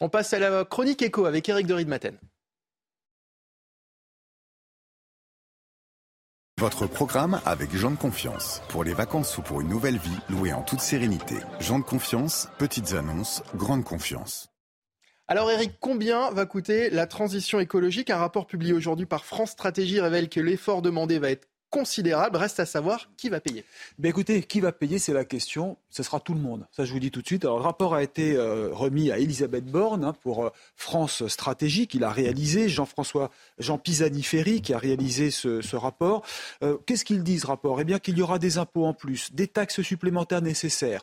On 0.00 0.08
passe 0.08 0.32
à 0.32 0.40
la 0.40 0.64
chronique 0.64 1.00
écho 1.00 1.26
avec 1.26 1.48
Eric 1.48 1.68
de 1.68 1.84
Maten. 1.84 2.18
Votre 6.58 6.88
programme 6.88 7.40
avec 7.44 7.74
Jean 7.76 7.92
de 7.92 7.96
Confiance. 7.96 8.62
Pour 8.68 8.82
les 8.82 8.94
vacances 8.94 9.38
ou 9.38 9.42
pour 9.42 9.60
une 9.60 9.68
nouvelle 9.68 9.98
vie, 9.98 10.18
louée 10.28 10.52
en 10.52 10.62
toute 10.62 10.80
sérénité. 10.80 11.36
Jean 11.60 11.78
de 11.78 11.84
Confiance, 11.84 12.48
petites 12.58 12.94
annonces, 12.94 13.44
grande 13.54 13.84
confiance. 13.84 14.53
Alors 15.26 15.50
Eric, 15.50 15.78
combien 15.80 16.30
va 16.32 16.44
coûter 16.44 16.90
la 16.90 17.06
transition 17.06 17.58
écologique? 17.58 18.10
Un 18.10 18.18
rapport 18.18 18.46
publié 18.46 18.74
aujourd'hui 18.74 19.06
par 19.06 19.24
France 19.24 19.52
Stratégie 19.52 19.98
révèle 19.98 20.28
que 20.28 20.38
l'effort 20.40 20.82
demandé 20.82 21.18
va 21.18 21.30
être 21.30 21.48
considérable. 21.74 22.36
Reste 22.36 22.60
à 22.60 22.66
savoir 22.66 23.08
qui 23.16 23.28
va 23.28 23.40
payer. 23.40 23.64
Ben 23.98 24.08
écoutez, 24.08 24.44
qui 24.44 24.60
va 24.60 24.70
payer, 24.70 25.00
c'est 25.00 25.12
la 25.12 25.24
question. 25.24 25.76
Ce 25.90 26.04
sera 26.04 26.20
tout 26.20 26.32
le 26.32 26.40
monde. 26.40 26.66
Ça, 26.70 26.84
je 26.84 26.92
vous 26.92 27.00
dis 27.00 27.10
tout 27.10 27.20
de 27.20 27.26
suite. 27.26 27.44
Alors, 27.44 27.58
le 27.58 27.64
rapport 27.64 27.94
a 27.94 28.02
été 28.02 28.36
euh, 28.36 28.68
remis 28.70 29.10
à 29.10 29.18
Elisabeth 29.18 29.64
Borne 29.64 30.04
hein, 30.04 30.14
pour 30.22 30.46
euh, 30.46 30.50
France 30.76 31.26
Stratégie, 31.26 31.88
qu'il 31.88 32.04
a 32.04 32.10
réalisé. 32.10 32.68
Jean-François, 32.68 33.30
Jean 33.58 33.76
Pisani-Ferry, 33.76 34.62
qui 34.62 34.72
a 34.72 34.78
réalisé 34.78 35.32
ce, 35.32 35.74
rapport. 35.74 36.24
Euh, 36.62 36.78
qu'est-ce 36.86 37.04
qu'il 37.04 37.24
dit, 37.24 37.40
ce 37.40 37.48
rapport? 37.48 37.80
Eh 37.80 37.84
bien, 37.84 37.98
qu'il 37.98 38.16
y 38.16 38.22
aura 38.22 38.38
des 38.38 38.58
impôts 38.58 38.86
en 38.86 38.94
plus, 38.94 39.32
des 39.32 39.48
taxes 39.48 39.82
supplémentaires 39.82 40.42
nécessaires, 40.42 41.02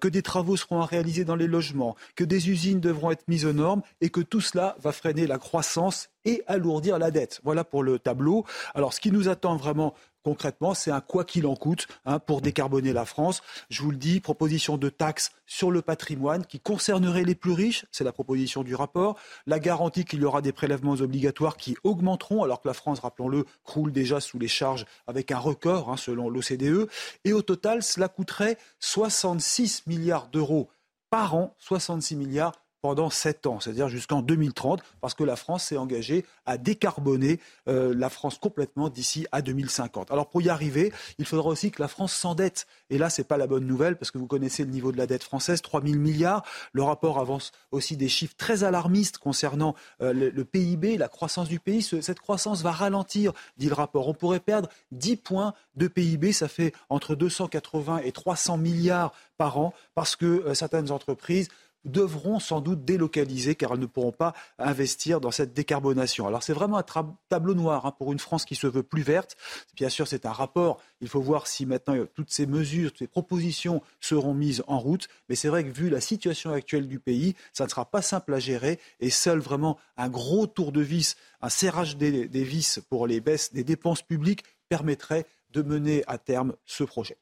que 0.00 0.08
des 0.08 0.22
travaux 0.22 0.58
seront 0.58 0.82
à 0.82 0.86
réaliser 0.86 1.24
dans 1.24 1.36
les 1.36 1.46
logements, 1.46 1.96
que 2.14 2.24
des 2.24 2.50
usines 2.50 2.80
devront 2.80 3.10
être 3.10 3.26
mises 3.26 3.46
aux 3.46 3.54
normes 3.54 3.80
et 4.02 4.10
que 4.10 4.20
tout 4.20 4.42
cela 4.42 4.76
va 4.80 4.92
freiner 4.92 5.26
la 5.26 5.38
croissance 5.38 6.09
et 6.24 6.42
alourdir 6.46 6.98
la 6.98 7.10
dette. 7.10 7.40
Voilà 7.44 7.64
pour 7.64 7.82
le 7.82 7.98
tableau. 7.98 8.44
Alors, 8.74 8.92
ce 8.92 9.00
qui 9.00 9.10
nous 9.10 9.28
attend 9.28 9.56
vraiment 9.56 9.94
concrètement, 10.22 10.74
c'est 10.74 10.90
un 10.90 11.00
quoi 11.00 11.24
qu'il 11.24 11.46
en 11.46 11.56
coûte 11.56 11.86
hein, 12.04 12.18
pour 12.18 12.40
décarboner 12.40 12.92
la 12.92 13.04
France. 13.04 13.42
Je 13.70 13.82
vous 13.82 13.90
le 13.90 13.96
dis, 13.96 14.20
proposition 14.20 14.76
de 14.76 14.88
taxe 14.88 15.32
sur 15.46 15.70
le 15.70 15.82
patrimoine 15.82 16.44
qui 16.44 16.60
concernerait 16.60 17.24
les 17.24 17.34
plus 17.34 17.52
riches, 17.52 17.86
c'est 17.90 18.04
la 18.04 18.12
proposition 18.12 18.62
du 18.62 18.74
rapport. 18.74 19.16
La 19.46 19.58
garantie 19.58 20.04
qu'il 20.04 20.20
y 20.20 20.24
aura 20.24 20.42
des 20.42 20.52
prélèvements 20.52 20.92
obligatoires 20.92 21.56
qui 21.56 21.76
augmenteront, 21.84 22.42
alors 22.42 22.60
que 22.60 22.68
la 22.68 22.74
France, 22.74 23.00
rappelons-le, 23.00 23.44
croule 23.64 23.92
déjà 23.92 24.20
sous 24.20 24.38
les 24.38 24.48
charges 24.48 24.86
avec 25.06 25.32
un 25.32 25.38
record 25.38 25.90
hein, 25.90 25.96
selon 25.96 26.28
l'OCDE. 26.28 26.88
Et 27.24 27.32
au 27.32 27.42
total, 27.42 27.82
cela 27.82 28.08
coûterait 28.08 28.58
66 28.80 29.84
milliards 29.86 30.28
d'euros 30.28 30.68
par 31.10 31.34
an, 31.34 31.54
66 31.58 32.16
milliards 32.16 32.52
pendant 32.82 33.10
sept 33.10 33.46
ans, 33.46 33.60
c'est-à-dire 33.60 33.88
jusqu'en 33.88 34.22
2030, 34.22 34.82
parce 35.00 35.14
que 35.14 35.24
la 35.24 35.36
France 35.36 35.64
s'est 35.64 35.76
engagée 35.76 36.24
à 36.46 36.58
décarboner 36.58 37.40
euh, 37.68 37.94
la 37.96 38.08
France 38.08 38.38
complètement 38.38 38.88
d'ici 38.88 39.26
à 39.32 39.42
2050. 39.42 40.10
Alors 40.10 40.28
pour 40.28 40.42
y 40.42 40.48
arriver, 40.48 40.92
il 41.18 41.26
faudra 41.26 41.48
aussi 41.48 41.70
que 41.70 41.82
la 41.82 41.88
France 41.88 42.12
s'endette. 42.12 42.66
Et 42.88 42.98
là, 42.98 43.10
ce 43.10 43.20
n'est 43.20 43.26
pas 43.26 43.36
la 43.36 43.46
bonne 43.46 43.66
nouvelle, 43.66 43.96
parce 43.96 44.10
que 44.10 44.18
vous 44.18 44.26
connaissez 44.26 44.64
le 44.64 44.70
niveau 44.70 44.92
de 44.92 44.96
la 44.96 45.06
dette 45.06 45.22
française, 45.22 45.62
3 45.62 45.82
000 45.82 45.96
milliards. 45.96 46.44
Le 46.72 46.82
rapport 46.82 47.18
avance 47.18 47.52
aussi 47.70 47.96
des 47.96 48.08
chiffres 48.08 48.34
très 48.36 48.64
alarmistes 48.64 49.18
concernant 49.18 49.74
euh, 50.00 50.12
le, 50.12 50.44
PIB, 50.44 50.96
la 50.96 51.08
croissance 51.08 51.48
du 51.48 51.60
pays. 51.60 51.82
cette 51.82 52.20
croissance 52.20 52.62
va 52.62 52.72
ralentir, 52.72 53.32
dit 53.56 53.68
le 53.68 53.74
rapport. 53.74 54.08
On 54.08 54.14
pourrait 54.14 54.40
perdre 54.40 54.68
10 54.92 55.16
points 55.16 55.54
de 55.76 55.88
PIB, 55.88 56.32
ça 56.32 56.48
fait 56.48 56.72
entre 56.88 57.14
280 57.14 57.98
et 58.04 58.12
300 58.12 58.58
milliards 58.58 59.12
par 59.36 59.58
an, 59.58 59.72
parce 59.94 60.16
que 60.16 60.26
euh, 60.26 60.54
certaines 60.54 60.90
entreprises 60.90 61.48
devront 61.84 62.38
sans 62.40 62.60
doute 62.60 62.84
délocaliser 62.84 63.54
car 63.54 63.72
elles 63.72 63.80
ne 63.80 63.86
pourront 63.86 64.12
pas 64.12 64.34
investir 64.58 65.20
dans 65.20 65.30
cette 65.30 65.52
décarbonation. 65.52 66.26
Alors 66.26 66.42
c'est 66.42 66.52
vraiment 66.52 66.78
un 66.78 67.14
tableau 67.28 67.54
noir 67.54 67.86
hein, 67.86 67.92
pour 67.96 68.12
une 68.12 68.18
France 68.18 68.44
qui 68.44 68.54
se 68.54 68.66
veut 68.66 68.82
plus 68.82 69.02
verte. 69.02 69.36
Bien 69.74 69.88
sûr, 69.88 70.06
c'est 70.06 70.26
un 70.26 70.32
rapport. 70.32 70.80
Il 71.00 71.08
faut 71.08 71.20
voir 71.20 71.46
si 71.46 71.66
maintenant 71.66 71.96
euh, 71.96 72.08
toutes 72.14 72.30
ces 72.30 72.46
mesures, 72.46 72.90
toutes 72.90 73.00
ces 73.00 73.06
propositions 73.06 73.82
seront 74.00 74.34
mises 74.34 74.62
en 74.66 74.78
route. 74.78 75.08
Mais 75.28 75.34
c'est 75.34 75.48
vrai 75.48 75.64
que 75.64 75.70
vu 75.70 75.88
la 75.88 76.00
situation 76.00 76.52
actuelle 76.52 76.88
du 76.88 76.98
pays, 76.98 77.34
ça 77.52 77.64
ne 77.64 77.70
sera 77.70 77.84
pas 77.84 78.02
simple 78.02 78.34
à 78.34 78.38
gérer 78.38 78.78
et 79.00 79.10
seul 79.10 79.38
vraiment 79.38 79.78
un 79.96 80.08
gros 80.08 80.46
tour 80.46 80.72
de 80.72 80.80
vis, 80.80 81.16
un 81.40 81.48
serrage 81.48 81.96
des, 81.96 82.28
des 82.28 82.44
vis 82.44 82.80
pour 82.88 83.06
les 83.06 83.20
baisses 83.20 83.52
des 83.52 83.64
dépenses 83.64 84.02
publiques 84.02 84.44
permettrait 84.68 85.26
de 85.52 85.62
mener 85.62 86.04
à 86.06 86.18
terme 86.18 86.54
ce 86.64 86.84
projet. 86.84 87.16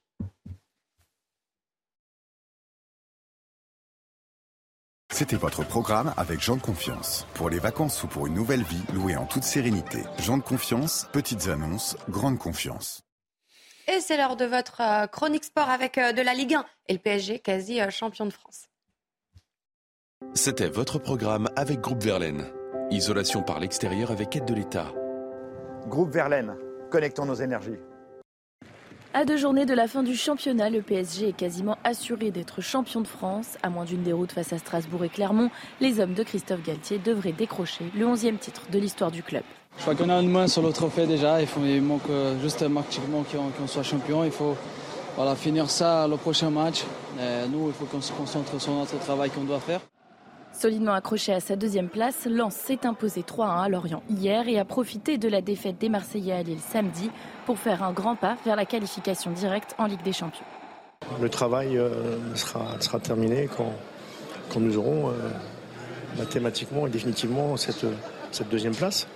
C'était 5.19 5.35
votre 5.35 5.67
programme 5.67 6.15
avec 6.17 6.41
Jean 6.41 6.55
de 6.55 6.63
Confiance. 6.63 7.27
Pour 7.35 7.51
les 7.51 7.59
vacances 7.59 8.05
ou 8.05 8.07
pour 8.07 8.29
une 8.29 8.35
nouvelle 8.35 8.63
vie, 8.63 8.85
louée 8.95 9.17
en 9.17 9.27
toute 9.27 9.43
sérénité. 9.43 10.05
Jean 10.21 10.39
de 10.39 10.45
Confiance, 10.45 11.09
petites 11.13 11.49
annonces, 11.49 11.97
grande 12.09 12.39
confiance. 12.39 13.03
Et 13.89 13.99
c'est 13.99 14.17
l'heure 14.17 14.37
de 14.37 14.45
votre 14.45 14.81
euh, 14.81 15.09
chronique 15.09 15.43
sport 15.43 15.71
avec 15.71 15.99
euh, 15.99 16.13
de 16.13 16.23
la 16.23 16.35
Ligue 16.35 16.55
1 16.55 16.65
et 16.87 16.93
le 16.93 17.01
PSG 17.01 17.41
quasi 17.41 17.81
euh, 17.81 17.91
champion 17.91 18.27
de 18.27 18.33
France. 18.33 18.69
C'était 20.35 20.69
votre 20.69 21.01
programme 21.01 21.49
avec 21.57 21.81
Groupe 21.81 22.05
Verlaine. 22.05 22.53
Isolation 22.93 23.43
par 23.43 23.59
l'extérieur 23.59 24.13
avec 24.13 24.37
aide 24.37 24.45
de 24.45 24.55
l'État. 24.55 24.93
Groupe 25.89 26.13
Verlaine, 26.13 26.55
connectons 26.93 27.27
nos 27.27 27.35
énergies. 27.35 27.81
À 29.15 29.25
deux 29.25 29.39
journées 29.39 29.65
de 29.65 29.73
la 29.73 29.89
fin 29.89 30.03
du 30.03 30.15
championnat, 30.15 30.69
le 30.69 30.83
PSG 30.83 31.31
est 31.31 31.33
quasiment 31.33 31.79
assuré 31.83 32.31
d'être 32.31 32.61
champion 32.61 33.01
de 33.01 33.07
France. 33.07 33.57
À 33.63 33.71
moins 33.71 33.87
d'une 33.87 34.03
déroute 34.03 34.33
face 34.33 34.53
à 34.53 34.59
Strasbourg 34.59 35.03
et 35.03 35.09
Clermont, 35.09 35.51
les 35.81 35.99
hommes 35.99 36.13
de 36.13 36.23
Christophe 36.23 36.63
Galtier 36.63 36.99
devraient 36.99 37.33
décrocher 37.33 37.87
le 37.97 38.05
11e 38.05 38.37
titre 38.37 38.65
de 38.71 38.79
l'histoire 38.79 39.11
du 39.11 39.23
club. 39.23 39.45
Je 39.79 39.83
crois 39.83 39.95
qu'on 39.95 40.11
a 40.11 40.21
une 40.21 40.31
main 40.31 40.47
sur 40.47 40.61
le 40.61 40.73
trophée 40.73 41.07
déjà. 41.07 41.41
Il, 41.41 41.47
faut, 41.47 41.61
manque 41.61 42.03
euh, 42.11 42.39
juste 42.43 42.63
marquement 42.63 43.25
qu'on 43.57 43.67
soit 43.67 43.83
champion. 43.83 44.25
Il 44.25 44.31
faut 44.31 44.57
voilà, 45.17 45.35
finir 45.37 45.71
ça 45.71 46.07
le 46.07 46.19
prochain 46.19 46.51
match. 46.51 46.85
nous, 47.51 47.69
il 47.69 47.73
faut 47.73 47.87
qu'on 47.87 48.03
se 48.03 48.13
concentre 48.13 48.61
sur 48.61 48.75
notre 48.75 48.99
travail 48.99 49.31
qu'on 49.31 49.45
doit 49.45 49.61
faire. 49.61 49.81
Solidement 50.59 50.95
accroché 50.95 51.33
à 51.33 51.39
sa 51.39 51.55
deuxième 51.55 51.89
place, 51.89 52.27
Lens 52.27 52.53
s'est 52.53 52.85
imposé 52.85 53.21
3-1 53.21 53.63
à 53.63 53.69
Lorient 53.69 54.03
hier 54.11 54.49
et 54.49 54.59
a 54.59 54.65
profité 54.65 55.17
de 55.17 55.29
la 55.29 55.41
défaite 55.41 55.79
des 55.79 55.89
Marseillais 55.89 56.33
à 56.33 56.43
Lille 56.43 56.59
samedi 56.59 57.13
pour 57.47 57.61
faire 57.61 57.85
un 57.85 57.93
grand 57.93 58.17
pas 58.17 58.37
vers 58.45 58.57
la 58.57 58.65
qualification 58.65 59.31
directe 59.31 59.77
en 59.79 59.87
Ligue 59.87 60.03
des 60.03 60.13
Champions. 60.13 60.45
Le 61.23 61.29
travail 61.29 61.79
euh, 61.79 62.19
sera, 62.35 62.99
terminé 62.99 63.49
quand, 63.57 63.73
nous 64.59 64.77
aurons 64.77 65.11
euh, 65.11 65.13
mathématiquement 66.17 66.89
et 66.89 66.91
définitivement 66.91 67.57
cette, 67.57 67.87
deuxième 68.51 68.75
place. 68.75 69.07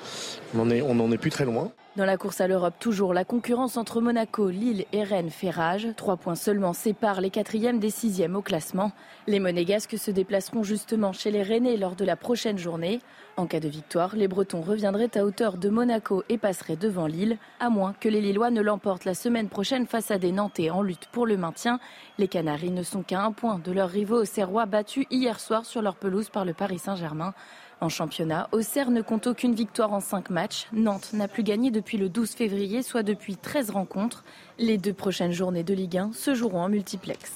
On 0.54 0.64
n'en 0.64 1.10
est 1.10 1.18
plus 1.18 1.30
très 1.30 1.44
loin. 1.44 1.72
Dans 1.94 2.06
la 2.06 2.16
course 2.16 2.40
à 2.40 2.48
l'Europe, 2.48 2.76
toujours 2.78 3.12
la 3.12 3.26
concurrence 3.26 3.76
entre 3.76 4.00
Monaco, 4.00 4.48
Lille 4.48 4.86
et 4.94 5.02
Rennes 5.02 5.28
fait 5.28 5.50
rage. 5.50 5.88
Trois 5.94 6.16
points 6.16 6.36
seulement 6.36 6.72
séparent 6.72 7.20
les 7.20 7.28
quatrièmes 7.28 7.80
des 7.80 7.90
sixièmes 7.90 8.34
au 8.34 8.40
classement. 8.40 8.92
Les 9.26 9.38
Monégasques 9.40 9.98
se 9.98 10.10
déplaceront 10.10 10.62
justement 10.62 11.12
chez 11.12 11.30
les 11.30 11.42
Rennais 11.42 11.76
lors 11.76 11.94
de 11.94 12.06
la 12.06 12.16
prochaine 12.16 12.56
journée. 12.56 13.02
En 13.36 13.46
cas 13.46 13.60
de 13.60 13.68
victoire, 13.68 14.16
les 14.16 14.26
Bretons 14.26 14.62
reviendraient 14.62 15.18
à 15.18 15.24
hauteur 15.26 15.58
de 15.58 15.68
Monaco 15.68 16.24
et 16.30 16.38
passeraient 16.38 16.76
devant 16.76 17.06
Lille, 17.06 17.36
à 17.60 17.68
moins 17.68 17.94
que 18.00 18.08
les 18.08 18.22
Lillois 18.22 18.50
ne 18.50 18.62
l'emportent 18.62 19.04
la 19.04 19.12
semaine 19.12 19.50
prochaine 19.50 19.86
face 19.86 20.10
à 20.10 20.16
des 20.16 20.32
Nantais 20.32 20.70
en 20.70 20.80
lutte 20.80 21.08
pour 21.12 21.26
le 21.26 21.36
maintien. 21.36 21.78
Les 22.16 22.28
Canaries 22.28 22.70
ne 22.70 22.84
sont 22.84 23.02
qu'à 23.02 23.22
un 23.22 23.32
point 23.32 23.58
de 23.58 23.70
leurs 23.70 23.90
rivaux 23.90 24.24
Serrois 24.24 24.64
battus 24.64 25.04
hier 25.10 25.38
soir 25.38 25.66
sur 25.66 25.82
leur 25.82 25.96
pelouse 25.96 26.30
par 26.30 26.46
le 26.46 26.54
Paris 26.54 26.78
Saint-Germain. 26.78 27.34
En 27.82 27.88
championnat, 27.88 28.48
Auxerre 28.52 28.92
ne 28.92 29.02
compte 29.02 29.26
aucune 29.26 29.56
victoire 29.56 29.92
en 29.92 29.98
5 29.98 30.30
matchs. 30.30 30.68
Nantes 30.72 31.12
n'a 31.14 31.26
plus 31.26 31.42
gagné 31.42 31.72
depuis 31.72 31.98
le 31.98 32.08
12 32.08 32.30
février, 32.30 32.80
soit 32.80 33.02
depuis 33.02 33.36
13 33.36 33.70
rencontres. 33.70 34.22
Les 34.56 34.78
deux 34.78 34.92
prochaines 34.92 35.32
journées 35.32 35.64
de 35.64 35.74
Ligue 35.74 35.98
1 35.98 36.12
se 36.12 36.32
joueront 36.32 36.60
en 36.60 36.68
multiplex. 36.68 37.32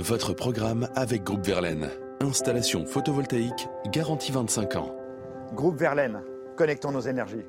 Votre 0.00 0.34
programme 0.34 0.90
avec 0.94 1.24
Groupe 1.24 1.46
Verlaine. 1.46 1.88
Installation 2.20 2.84
photovoltaïque 2.84 3.66
garantie 3.90 4.30
25 4.30 4.76
ans. 4.76 4.94
Groupe 5.54 5.78
Verlaine, 5.78 6.20
connectons 6.58 6.92
nos 6.92 7.00
énergies. 7.00 7.46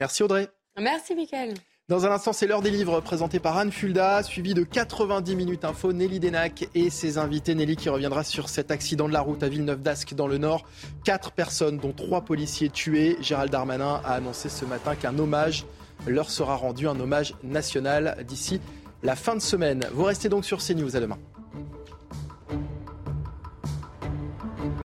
Merci 0.00 0.24
Audrey. 0.24 0.48
Merci 0.76 1.14
Mickaël. 1.14 1.54
Dans 1.90 2.06
un 2.06 2.12
instant, 2.12 2.32
c'est 2.32 2.46
l'heure 2.46 2.62
des 2.62 2.70
livres 2.70 3.00
présentés 3.00 3.40
par 3.40 3.58
Anne 3.58 3.72
Fulda, 3.72 4.22
suivi 4.22 4.54
de 4.54 4.62
90 4.62 5.34
minutes 5.34 5.64
info. 5.64 5.92
Nelly 5.92 6.20
Denac 6.20 6.68
et 6.72 6.88
ses 6.88 7.18
invités. 7.18 7.56
Nelly 7.56 7.74
qui 7.74 7.88
reviendra 7.88 8.22
sur 8.22 8.48
cet 8.48 8.70
accident 8.70 9.08
de 9.08 9.12
la 9.12 9.20
route 9.20 9.42
à 9.42 9.48
Villeneuve-d'Ascq 9.48 10.14
dans 10.14 10.28
le 10.28 10.38
Nord. 10.38 10.64
Quatre 11.02 11.32
personnes, 11.32 11.78
dont 11.78 11.90
trois 11.90 12.20
policiers 12.20 12.70
tués. 12.70 13.16
Gérald 13.20 13.50
Darmanin 13.50 14.00
a 14.04 14.12
annoncé 14.12 14.48
ce 14.48 14.64
matin 14.64 14.94
qu'un 14.94 15.18
hommage 15.18 15.66
leur 16.06 16.30
sera 16.30 16.54
rendu, 16.54 16.86
un 16.86 17.00
hommage 17.00 17.34
national 17.42 18.18
d'ici 18.24 18.60
la 19.02 19.16
fin 19.16 19.34
de 19.34 19.42
semaine. 19.42 19.84
Vous 19.92 20.04
restez 20.04 20.28
donc 20.28 20.44
sur 20.44 20.58
CNews. 20.58 20.94
À 20.94 21.00
demain. 21.00 21.18